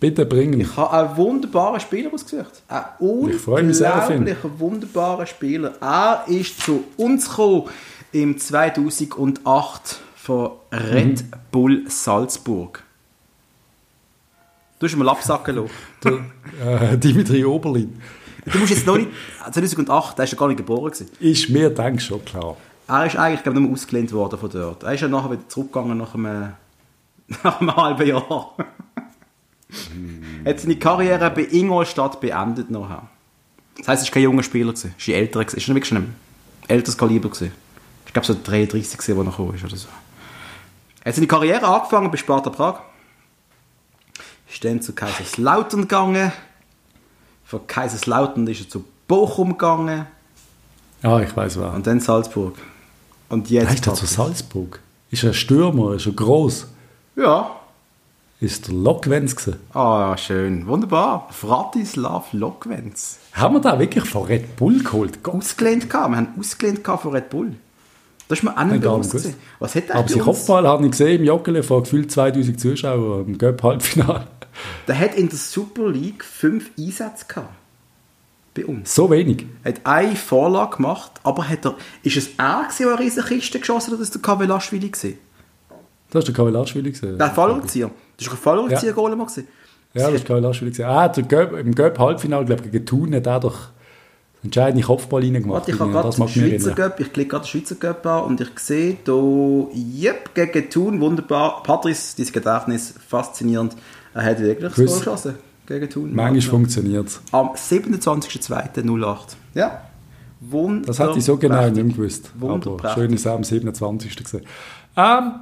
Bitte 0.00 0.24
bringen. 0.26 0.60
Ich 0.60 0.76
habe 0.76 0.92
einen 1.08 1.16
wunderbaren 1.16 1.80
Spieler 1.80 2.14
ausgesucht. 2.14 2.62
Einen 2.68 3.30
Ich 3.30 3.36
freue 3.36 3.64
mich 3.64 3.78
sehr 3.78 3.96
auf 3.96 4.08
ihn. 4.10 4.18
unglaublichen, 4.18 4.60
wunderbaren 4.60 5.26
Spieler. 5.26 5.72
Er 5.80 6.24
ist 6.28 6.60
zu 6.60 6.84
uns 6.96 7.28
gekommen 7.28 7.64
im 8.12 8.38
2008 8.38 10.00
von 10.16 10.50
Red 10.72 11.22
Mhm. 11.22 11.30
Bull 11.50 11.84
Salzburg. 11.88 12.82
Du 14.78 14.86
hast 14.86 14.96
mal 14.96 15.08
absacken 15.08 15.56
lassen. 15.56 15.70
Der, 16.04 16.92
äh, 16.92 16.98
Dimitri 16.98 17.44
Oberlin. 17.44 18.00
Du 18.46 18.58
musst 18.58 18.70
jetzt 18.70 18.86
noch 18.86 18.96
nicht... 18.96 19.10
2008, 19.52 20.16
der 20.16 20.24
ist 20.24 20.32
ja 20.32 20.38
gar 20.38 20.48
nicht 20.48 20.56
geboren 20.58 20.90
gewesen. 20.90 21.08
Ist 21.20 21.48
mir, 21.50 21.70
denke 21.70 22.00
schon 22.00 22.24
klar. 22.24 22.56
Er 22.86 23.04
ist 23.06 23.16
eigentlich, 23.16 23.42
glaube 23.42 23.58
ich, 23.58 23.64
nur 23.64 23.72
ausgelehnt 23.72 24.12
worden 24.12 24.38
von 24.38 24.48
dort. 24.50 24.82
Er 24.84 24.94
ist 24.94 25.00
ja 25.00 25.08
nachher 25.08 25.32
wieder 25.32 25.48
zurückgegangen 25.48 25.98
nach 25.98 26.14
einem, 26.14 26.52
nach 27.42 27.60
einem 27.60 27.76
halben 27.76 28.06
Jahr. 28.06 28.54
Er 30.44 30.52
hat 30.54 30.60
seine 30.60 30.76
Karriere 30.76 31.30
bei 31.30 31.42
Ingolstadt 31.50 32.20
beendet 32.20 32.70
nachher. 32.70 33.08
Das 33.76 33.88
heisst, 33.88 34.02
er 34.04 34.06
war 34.06 34.12
kein 34.14 34.22
junger 34.22 34.42
Spieler. 34.42 34.72
gewesen. 34.72 34.94
Er 35.06 35.16
älterer. 35.18 35.44
gewesen. 35.44 35.70
Er 35.70 35.74
wirklich 35.74 35.88
schon 35.88 35.98
ein 35.98 36.14
älteres 36.68 36.96
Kaliber. 36.96 37.28
gewesen. 37.28 37.52
Ich 38.08 38.14
glaube, 38.14 38.26
so 38.26 38.34
33 38.34 38.98
gewesen, 38.98 39.18
als 39.18 39.26
er 39.26 39.30
gekommen 39.30 39.54
ist 39.54 39.64
oder 39.64 39.76
so. 39.76 39.88
Er 41.04 41.10
hat 41.10 41.14
seine 41.14 41.26
Karriere 41.26 41.66
angefangen 41.68 42.10
bei 42.10 42.16
Sparta 42.16 42.48
Prag. 42.48 42.80
Ist 44.50 44.64
dann 44.64 44.80
zu 44.80 44.94
Kaiserslautern 44.94 45.82
gegangen. 45.82 46.32
Von 47.44 47.66
Kaiserslautern 47.66 48.46
ist 48.46 48.60
er 48.60 48.68
zu 48.70 48.84
Bochum 49.06 49.50
gegangen. 49.50 50.06
Ja, 51.02 51.20
ich 51.20 51.36
weiß 51.36 51.58
wer. 51.60 51.74
Und 51.74 51.86
dann 51.86 52.00
Salzburg. 52.00 52.56
Und 53.28 53.50
jetzt... 53.50 53.68
Heißt 53.68 53.86
er 53.86 53.94
zu 53.94 54.06
Salzburg? 54.06 54.80
Ist 55.10 55.22
er 55.22 55.30
ein 55.30 55.34
Stürmer? 55.34 55.92
Ist 55.92 56.06
er 56.06 56.12
groß? 56.12 56.66
Ja. 57.16 57.50
Ist 58.40 58.68
der 58.68 58.74
Lokwenz 58.74 59.36
gewesen? 59.36 59.60
Ah, 59.74 60.16
schön. 60.16 60.66
Wunderbar. 60.66 61.28
Vratislav 61.30 62.32
Lokwenz. 62.32 63.18
Haben 63.34 63.56
wir 63.56 63.60
da 63.60 63.78
wirklich 63.78 64.08
von 64.08 64.24
Red 64.24 64.56
Bull 64.56 64.82
geholt? 64.82 65.18
Ausgelehnt 65.26 65.90
gehabt. 65.90 66.10
Wir 66.10 66.16
haben 66.16 66.34
ausgelehnt 66.38 66.82
gehabt 66.82 67.02
von 67.02 67.12
Red 67.12 67.28
Bull. 67.28 67.54
Das 68.28 68.38
ist 68.38 68.42
mir 68.44 68.54
gewesen. 68.54 69.34
Was 69.58 69.74
hat 69.74 69.90
Aber 69.90 70.02
bei 70.02 70.08
sein 70.08 70.16
uns? 70.18 70.24
Kopfball 70.24 70.66
habe 70.68 70.84
ich 70.84 70.90
gesehen 70.90 71.20
im 71.20 71.24
Joggeli 71.24 71.62
vor 71.62 71.82
gefühlt 71.82 72.10
2000 72.12 72.60
Zuschauern 72.60 73.26
im 73.26 73.38
Göpp-Halbfinale. 73.38 74.26
Der 74.86 74.98
hat 74.98 75.14
in 75.14 75.28
der 75.28 75.38
Super 75.38 75.88
League 75.88 76.22
fünf 76.24 76.70
Einsätze 76.78 77.24
gehabt. 77.26 77.54
Bei 78.54 78.66
uns. 78.66 78.94
So 78.94 79.10
wenig. 79.10 79.46
Er 79.64 79.72
hat 79.72 79.80
eine 79.84 80.16
Vorlage 80.16 80.76
gemacht, 80.76 81.12
aber 81.22 81.48
hat 81.48 81.64
er, 81.64 81.76
ist 82.02 82.16
es 82.16 82.30
er 82.36 82.64
gewesen, 82.64 82.82
der 82.84 82.88
eine 82.96 82.98
riesen 83.00 83.24
Kiste 83.24 83.60
geschossen 83.60 83.86
hat, 83.88 83.94
oder 83.94 84.02
ist 84.02 84.14
der 84.14 84.20
Kavelashvili 84.22 84.88
gewesen? 84.88 85.18
Das 86.10 86.22
war 86.22 86.22
der 86.24 86.34
Kavelaschwili. 86.34 86.92
gewesen. 86.92 87.18
Der 87.18 87.30
Fallrückzieher. 87.30 87.90
Das 88.16 88.26
ist 88.26 88.32
ein 88.32 88.38
Fallrückzieher-Goal 88.38 89.12
gewesen. 89.16 89.48
Ja, 89.94 90.10
das 90.10 90.20
war 90.20 90.26
Kavelaschwili. 90.26 90.70
gewesen. 90.72 90.88
Ah, 90.88 91.08
der 91.08 91.22
Göpp, 91.24 91.52
im 91.52 91.74
Göpp-Halbfinale, 91.74 92.44
glaube 92.46 92.64
ich, 92.64 92.72
gegen 92.72 92.86
Thun 92.86 93.14
hat 93.14 93.26
er 93.26 93.40
doch 93.40 93.68
den 94.42 94.46
entscheidenden 94.46 94.84
Kopfball 94.84 95.22
reingemacht. 95.22 95.68
Warte, 95.68 95.72
ich 95.72 95.80
habe 95.80 95.90
gerade 95.90 96.16
den 96.16 96.28
Schweizer. 96.28 96.74
Cup, 96.74 97.00
ich 97.00 97.12
klicke 97.12 97.30
gerade 97.30 97.44
den 97.44 97.48
Schweizer 97.48 97.74
Cup 97.74 98.06
an 98.06 98.24
und 98.24 98.40
ich 98.40 98.58
sehe 98.58 98.96
hier, 99.04 100.10
yep, 100.10 100.34
gegen 100.34 100.70
Thun, 100.70 101.00
wunderbar. 101.00 101.62
Patrice, 101.62 102.16
dein 102.16 102.32
Gedächtnis, 102.32 102.94
faszinierend. 103.08 103.76
Er 104.14 104.24
hat 104.24 104.40
wirklich 104.40 104.72
das. 104.72 104.74
Goal 104.74 104.98
geschossen 104.98 105.34
gegen 105.66 105.90
Thun. 105.90 106.14
Manchmal 106.14 106.50
funktioniert 106.50 107.08
es. 107.08 107.20
Am 107.32 107.48
27.02.08. 107.48 109.18
Ja. 109.54 109.82
Wunderbar. 110.40 110.86
Das 110.86 111.00
hatte 111.00 111.18
ich 111.18 111.24
so 111.24 111.36
genau 111.36 111.68
nicht 111.68 111.96
gewusst. 111.96 112.30
Aber 112.40 112.94
schön 112.94 113.12
ist 113.12 113.20
es 113.20 113.26
am 113.26 113.42
27. 113.42 114.16
gesehen. 114.16 114.44
Ähm, 114.96 115.32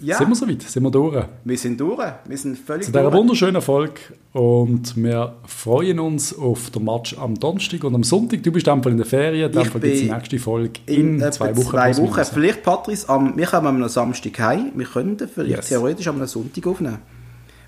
Ja. 0.00 0.18
Sind 0.18 0.28
wir 0.28 0.34
soweit? 0.34 0.62
Sind 0.62 0.82
wir 0.82 0.90
durch? 0.90 1.24
Wir 1.44 1.58
sind 1.58 1.80
durch. 1.80 2.00
Wir 2.26 2.38
sind 2.38 2.58
völlig 2.58 2.86
Zu 2.86 2.92
dieser 2.92 3.12
wunderschönen 3.12 3.62
Folge 3.62 3.94
und 4.32 4.96
wir 4.96 5.34
freuen 5.46 5.98
uns 6.00 6.36
auf 6.36 6.70
den 6.70 6.84
Match 6.84 7.16
am 7.18 7.34
Donnerstag 7.34 7.84
und 7.84 7.94
am 7.94 8.04
Sonntag. 8.04 8.42
Du 8.42 8.52
bist 8.52 8.66
dann 8.66 8.82
in 8.82 8.96
der 8.96 9.06
Ferien, 9.06 9.50
dann 9.52 9.64
gibt 9.64 9.84
es 9.84 10.00
die 10.00 10.10
nächste 10.10 10.38
Folge 10.38 10.80
In, 10.86 11.20
in, 11.20 11.32
zwei 11.32 11.56
Wochen. 11.56 11.70
Zwei 11.70 11.96
Wochen. 11.98 12.24
Vielleicht, 12.24 12.62
Patrice, 12.62 13.08
am, 13.08 13.36
wir 13.36 13.46
kommen 13.46 13.82
am 13.82 13.88
Samstag 13.88 14.38
heim. 14.40 14.72
Wir 14.74 14.86
könnten 14.86 15.28
vielleicht 15.28 15.56
Yes. 15.56 15.68
theoretisch 15.68 16.06
am 16.08 16.24
Sonntag 16.26 16.66
aufnehmen. 16.66 16.98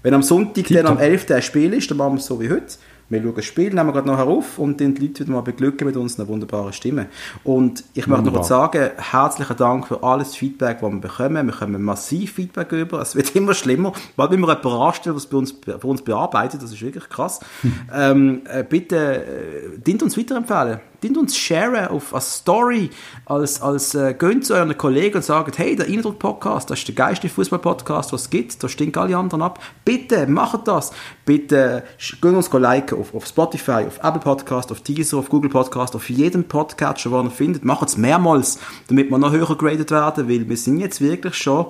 Wenn 0.03 0.15
am 0.15 0.23
Sonntag 0.23 0.67
dann 0.69 0.87
am 0.87 0.99
11. 0.99 1.31
ein 1.31 1.43
Spiel 1.43 1.73
ist, 1.75 1.91
dann 1.91 1.99
machen 1.99 2.15
wir 2.15 2.19
es 2.19 2.27
so 2.27 2.41
wie 2.41 2.49
heute. 2.51 2.67
Wir 3.11 3.23
schauen 3.23 3.35
das 3.37 3.45
Spiel, 3.47 3.73
nehmen 3.73 3.89
wir 3.89 3.93
gerade 3.93 4.07
nachher 4.07 4.27
auf 4.27 4.59
und 4.59 4.81
dann 4.81 4.95
die 4.95 5.07
Leute 5.07 5.21
wieder 5.25 5.33
mal 5.33 5.41
beglücken 5.41 5.87
mit 5.87 5.97
uns 5.97 6.19
einer 6.19 6.29
wunderbaren 6.29 6.75
Stimme. 6.75 7.07
Und 7.43 7.85
ich 7.95 8.07
möchte 8.07 8.11
noch 8.11 8.19
Wunderbar. 8.19 8.41
kurz 8.41 8.49
sagen, 8.49 8.91
herzlichen 8.99 9.57
Dank 9.57 9.87
für 9.87 10.03
alles 10.03 10.37
Feedback, 10.37 10.81
das 10.81 10.93
wir 10.93 11.01
bekommen. 11.01 11.47
Wir 11.47 11.53
bekommen 11.53 11.83
massiv 11.83 12.35
Feedback 12.35 12.73
über. 12.73 13.01
Es 13.01 13.17
wird 13.17 13.31
immer 13.35 13.55
schlimmer. 13.55 13.93
Bald 14.17 14.31
wenn 14.31 14.41
wir 14.41 14.49
jemanden 14.49 14.69
anstellen, 14.69 15.17
was 15.17 15.27
bei 15.27 15.39
uns, 15.39 15.55
bei 15.55 15.75
uns 15.77 16.03
bearbeitet, 16.03 16.63
das 16.63 16.73
ist 16.73 16.83
wirklich 16.83 17.09
krass. 17.09 17.41
ähm, 17.95 18.43
äh, 18.45 18.63
bitte, 18.63 19.25
äh, 19.25 19.79
dient 19.79 20.03
uns 20.03 20.19
weiterempfehlen. 20.19 20.81
Dient 21.03 21.17
uns 21.17 21.37
sharen 21.37 21.89
auf 21.89 22.13
eine 22.13 22.21
Story, 22.21 22.91
als, 23.25 23.63
als 23.63 23.95
äh, 23.95 24.15
gönnt 24.19 24.45
zu 24.45 24.55
euren 24.55 24.77
Kollegen 24.77 25.17
und 25.17 25.23
sagt, 25.23 25.57
hey, 25.59 25.77
der 25.77 25.87
Eindruck-Podcast, 25.87 26.69
das 26.71 26.81
ist 26.81 26.89
der 26.89 26.97
geilste 26.97 27.29
Fußball-Podcast, 27.29 28.13
was 28.13 28.23
es 28.23 28.31
gibt, 28.31 28.61
da 28.63 28.69
stinken 28.69 28.99
alle 29.01 29.17
anderen 29.17 29.43
ab. 29.43 29.61
Bitte, 29.85 30.27
macht 30.27 30.67
das. 30.67 30.91
Bitte, 31.25 31.85
gönnt 32.21 32.37
uns 32.37 32.53
liken 32.53 32.99
auf, 32.99 33.15
auf 33.15 33.27
Spotify, 33.27 33.85
auf 33.87 33.99
Apple 34.03 34.21
Podcast, 34.21 34.73
auf 34.73 34.81
Deezer, 34.81 35.19
auf 35.19 35.29
Google 35.29 35.51
Podcast, 35.51 35.95
auf 35.95 36.11
jedem 36.11 36.43
Podcatcher, 36.45 37.11
den 37.11 37.27
ihr 37.27 37.31
findet. 37.31 37.65
Macht 37.65 37.89
es 37.89 37.97
mehrmals, 37.97 38.59
damit 38.89 39.09
wir 39.09 39.19
noch 39.19 39.31
höher 39.31 39.57
graded 39.57 39.93
werden, 39.93 40.29
weil 40.29 40.49
wir 40.49 40.57
sind 40.57 40.81
jetzt 40.81 41.01
wirklich 41.01 41.37
schon 41.37 41.67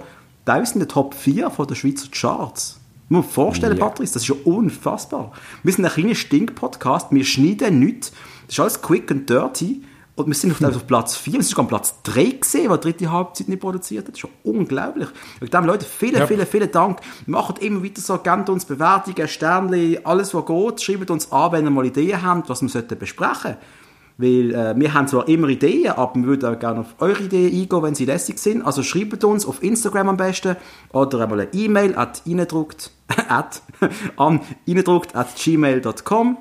teilweise 0.46 0.72
in 0.72 0.80
der 0.80 0.88
Top 0.88 1.12
4 1.12 1.50
von 1.50 1.66
der 1.66 1.74
Schweizer 1.74 2.08
Charts. 2.10 2.80
Muss 3.10 3.24
man 3.24 3.30
vorstellen, 3.32 3.76
Ja. 3.76 3.84
Patrice, 3.86 4.14
das 4.14 4.22
ist 4.22 4.28
ja 4.28 4.36
unfassbar. 4.44 5.32
Wir 5.62 5.72
sind 5.72 5.84
ein 5.84 5.90
kleiner 5.90 6.14
Stink-Podcast, 6.14 7.08
wir 7.10 7.24
schneiden 7.24 7.78
nichts. 7.78 8.12
Das 8.48 8.54
ist 8.54 8.60
alles 8.60 8.82
quick 8.82 9.10
and 9.10 9.30
dirty. 9.30 9.82
Und 10.16 10.26
wir 10.26 10.34
sind 10.34 10.52
auf, 10.52 10.60
auf 10.76 10.86
Platz 10.86 11.16
4, 11.16 11.34
wir 11.34 11.42
sind 11.42 11.50
sogar 11.50 11.64
am 11.64 11.68
Platz 11.68 11.94
3 12.02 12.24
gesehen, 12.40 12.70
weil 12.70 12.78
die 12.78 12.88
dritte 12.90 13.12
Halbzeit 13.12 13.48
nicht 13.48 13.60
produziert 13.60 14.00
hat. 14.06 14.08
Das 14.08 14.14
ist 14.14 14.20
schon 14.20 14.30
unglaublich. 14.42 15.08
Wegen 15.38 15.50
dem, 15.52 15.64
Leute, 15.64 15.86
vielen, 15.86 16.16
Ja. 16.16 16.26
vielen, 16.26 16.44
vielen 16.44 16.72
Dank. 16.72 16.98
Macht 17.26 17.60
immer 17.60 17.84
weiter 17.84 18.00
so, 18.00 18.18
gebt 18.18 18.48
uns 18.48 18.64
Bewertungen, 18.64 19.28
Sternchen, 19.28 20.04
alles 20.04 20.34
was 20.34 20.44
geht. 20.46 20.82
Schreibt 20.82 21.10
uns 21.12 21.30
an, 21.30 21.52
wenn 21.52 21.66
ihr 21.66 21.70
mal 21.70 21.86
Ideen 21.86 22.20
habt, 22.20 22.48
was 22.48 22.62
wir 22.62 22.68
sollten 22.68 22.98
besprechen 22.98 23.56
weil 24.20 24.52
äh, 24.52 24.74
wir 24.76 24.94
haben 24.94 25.06
zwar 25.06 25.28
immer 25.28 25.48
Ideen, 25.48 25.92
aber 25.92 26.16
wir 26.16 26.24
würden 26.24 26.52
auch 26.52 26.58
gerne 26.58 26.80
auf 26.80 26.96
eure 26.98 27.22
Ideen 27.22 27.54
eingehen, 27.54 27.82
wenn 27.82 27.94
sie 27.94 28.04
lässig 28.04 28.40
sind. 28.40 28.62
Also 28.62 28.82
schreibt 28.82 29.22
uns 29.22 29.46
auf 29.46 29.62
Instagram 29.62 30.08
am 30.08 30.16
besten 30.16 30.56
oder 30.92 31.20
einmal 31.20 31.40
eine 31.40 31.54
E-Mail 31.54 31.94
at 31.96 32.22
at, 33.28 33.62
an 34.16 34.40
at 35.14 35.36
gmail.com 35.36 36.38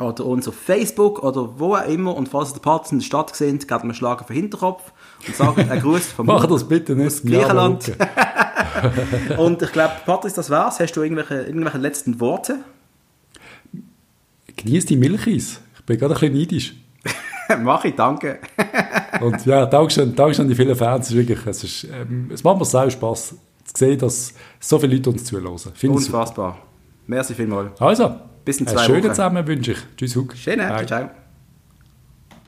oder 0.00 0.26
uns 0.26 0.46
auf 0.46 0.54
Facebook 0.54 1.22
oder 1.22 1.58
wo 1.58 1.74
auch 1.74 1.86
immer. 1.88 2.14
Und 2.14 2.28
falls 2.28 2.50
ihr 2.50 2.54
den 2.54 2.62
Partner 2.62 2.92
in 2.92 2.98
der 2.98 3.04
Stadt 3.06 3.34
seht, 3.34 3.66
gebt 3.66 3.70
mir 3.70 3.90
einen 3.90 3.94
Schlag 3.94 4.20
auf 4.20 4.28
den 4.28 4.36
Hinterkopf 4.36 4.92
und 5.26 5.34
sagt 5.34 5.58
einen 5.58 5.80
Gruß 5.80 6.06
vom 6.06 6.26
Mach 6.26 6.46
das 6.46 6.66
bitte 6.66 6.94
nicht. 6.94 7.06
aus 7.06 7.22
Griechenland. 7.22 7.88
Ja, 7.88 7.94
Und 9.38 9.62
ich 9.62 9.72
glaube, 9.72 9.94
Patrice, 10.04 10.36
das 10.36 10.50
war's. 10.50 10.80
Hast 10.80 10.92
du 10.92 11.02
irgendwelche, 11.02 11.42
irgendwelche 11.42 11.78
letzten 11.78 12.20
Worte? 12.20 12.58
Genieß 14.56 14.86
die 14.86 14.96
Milchis. 14.96 15.60
Ich 15.78 15.84
bin 15.84 15.98
gerade 15.98 16.14
ein 16.14 16.20
bisschen 16.20 16.34
neidisch. 16.38 16.74
Mach 17.62 17.84
ich, 17.84 17.94
danke. 17.94 18.40
Und 19.20 19.46
ja, 19.46 19.64
Dankeschön, 19.64 20.14
Dankeschön 20.14 20.44
an 20.44 20.48
die 20.50 20.54
vielen 20.54 20.76
Fans. 20.76 21.06
Es, 21.06 21.12
ist 21.12 21.16
wirklich, 21.16 21.46
es, 21.46 21.64
ist, 21.64 21.84
ähm, 21.84 22.30
es 22.32 22.44
macht 22.44 22.58
mir 22.58 22.64
sehr 22.64 22.90
Spaß 22.90 23.28
zu 23.28 23.36
sehen, 23.74 23.98
dass 23.98 24.34
so 24.60 24.78
viele 24.78 24.96
Leute 24.96 25.10
uns 25.10 25.24
zuhören. 25.24 25.56
Finde 25.56 25.98
ich 25.98 26.04
super. 26.04 26.18
Unfassbar. 26.18 26.58
Merci 27.06 27.34
vielmals. 27.34 27.80
Also, 27.80 28.16
Bis 28.48 28.60
in 28.62 28.66
einen 28.66 28.78
zwei 28.78 28.84
schönen 28.86 29.04
Wochen. 29.04 29.10
zusammen 29.10 29.46
wünsche 29.46 29.72
ich. 29.72 29.78
Tschüss, 29.98 30.16
Hug. 30.16 30.34
Schön, 30.34 30.56
Bye. 30.56 30.86
ciao. 30.86 30.86
ciao. 30.86 31.10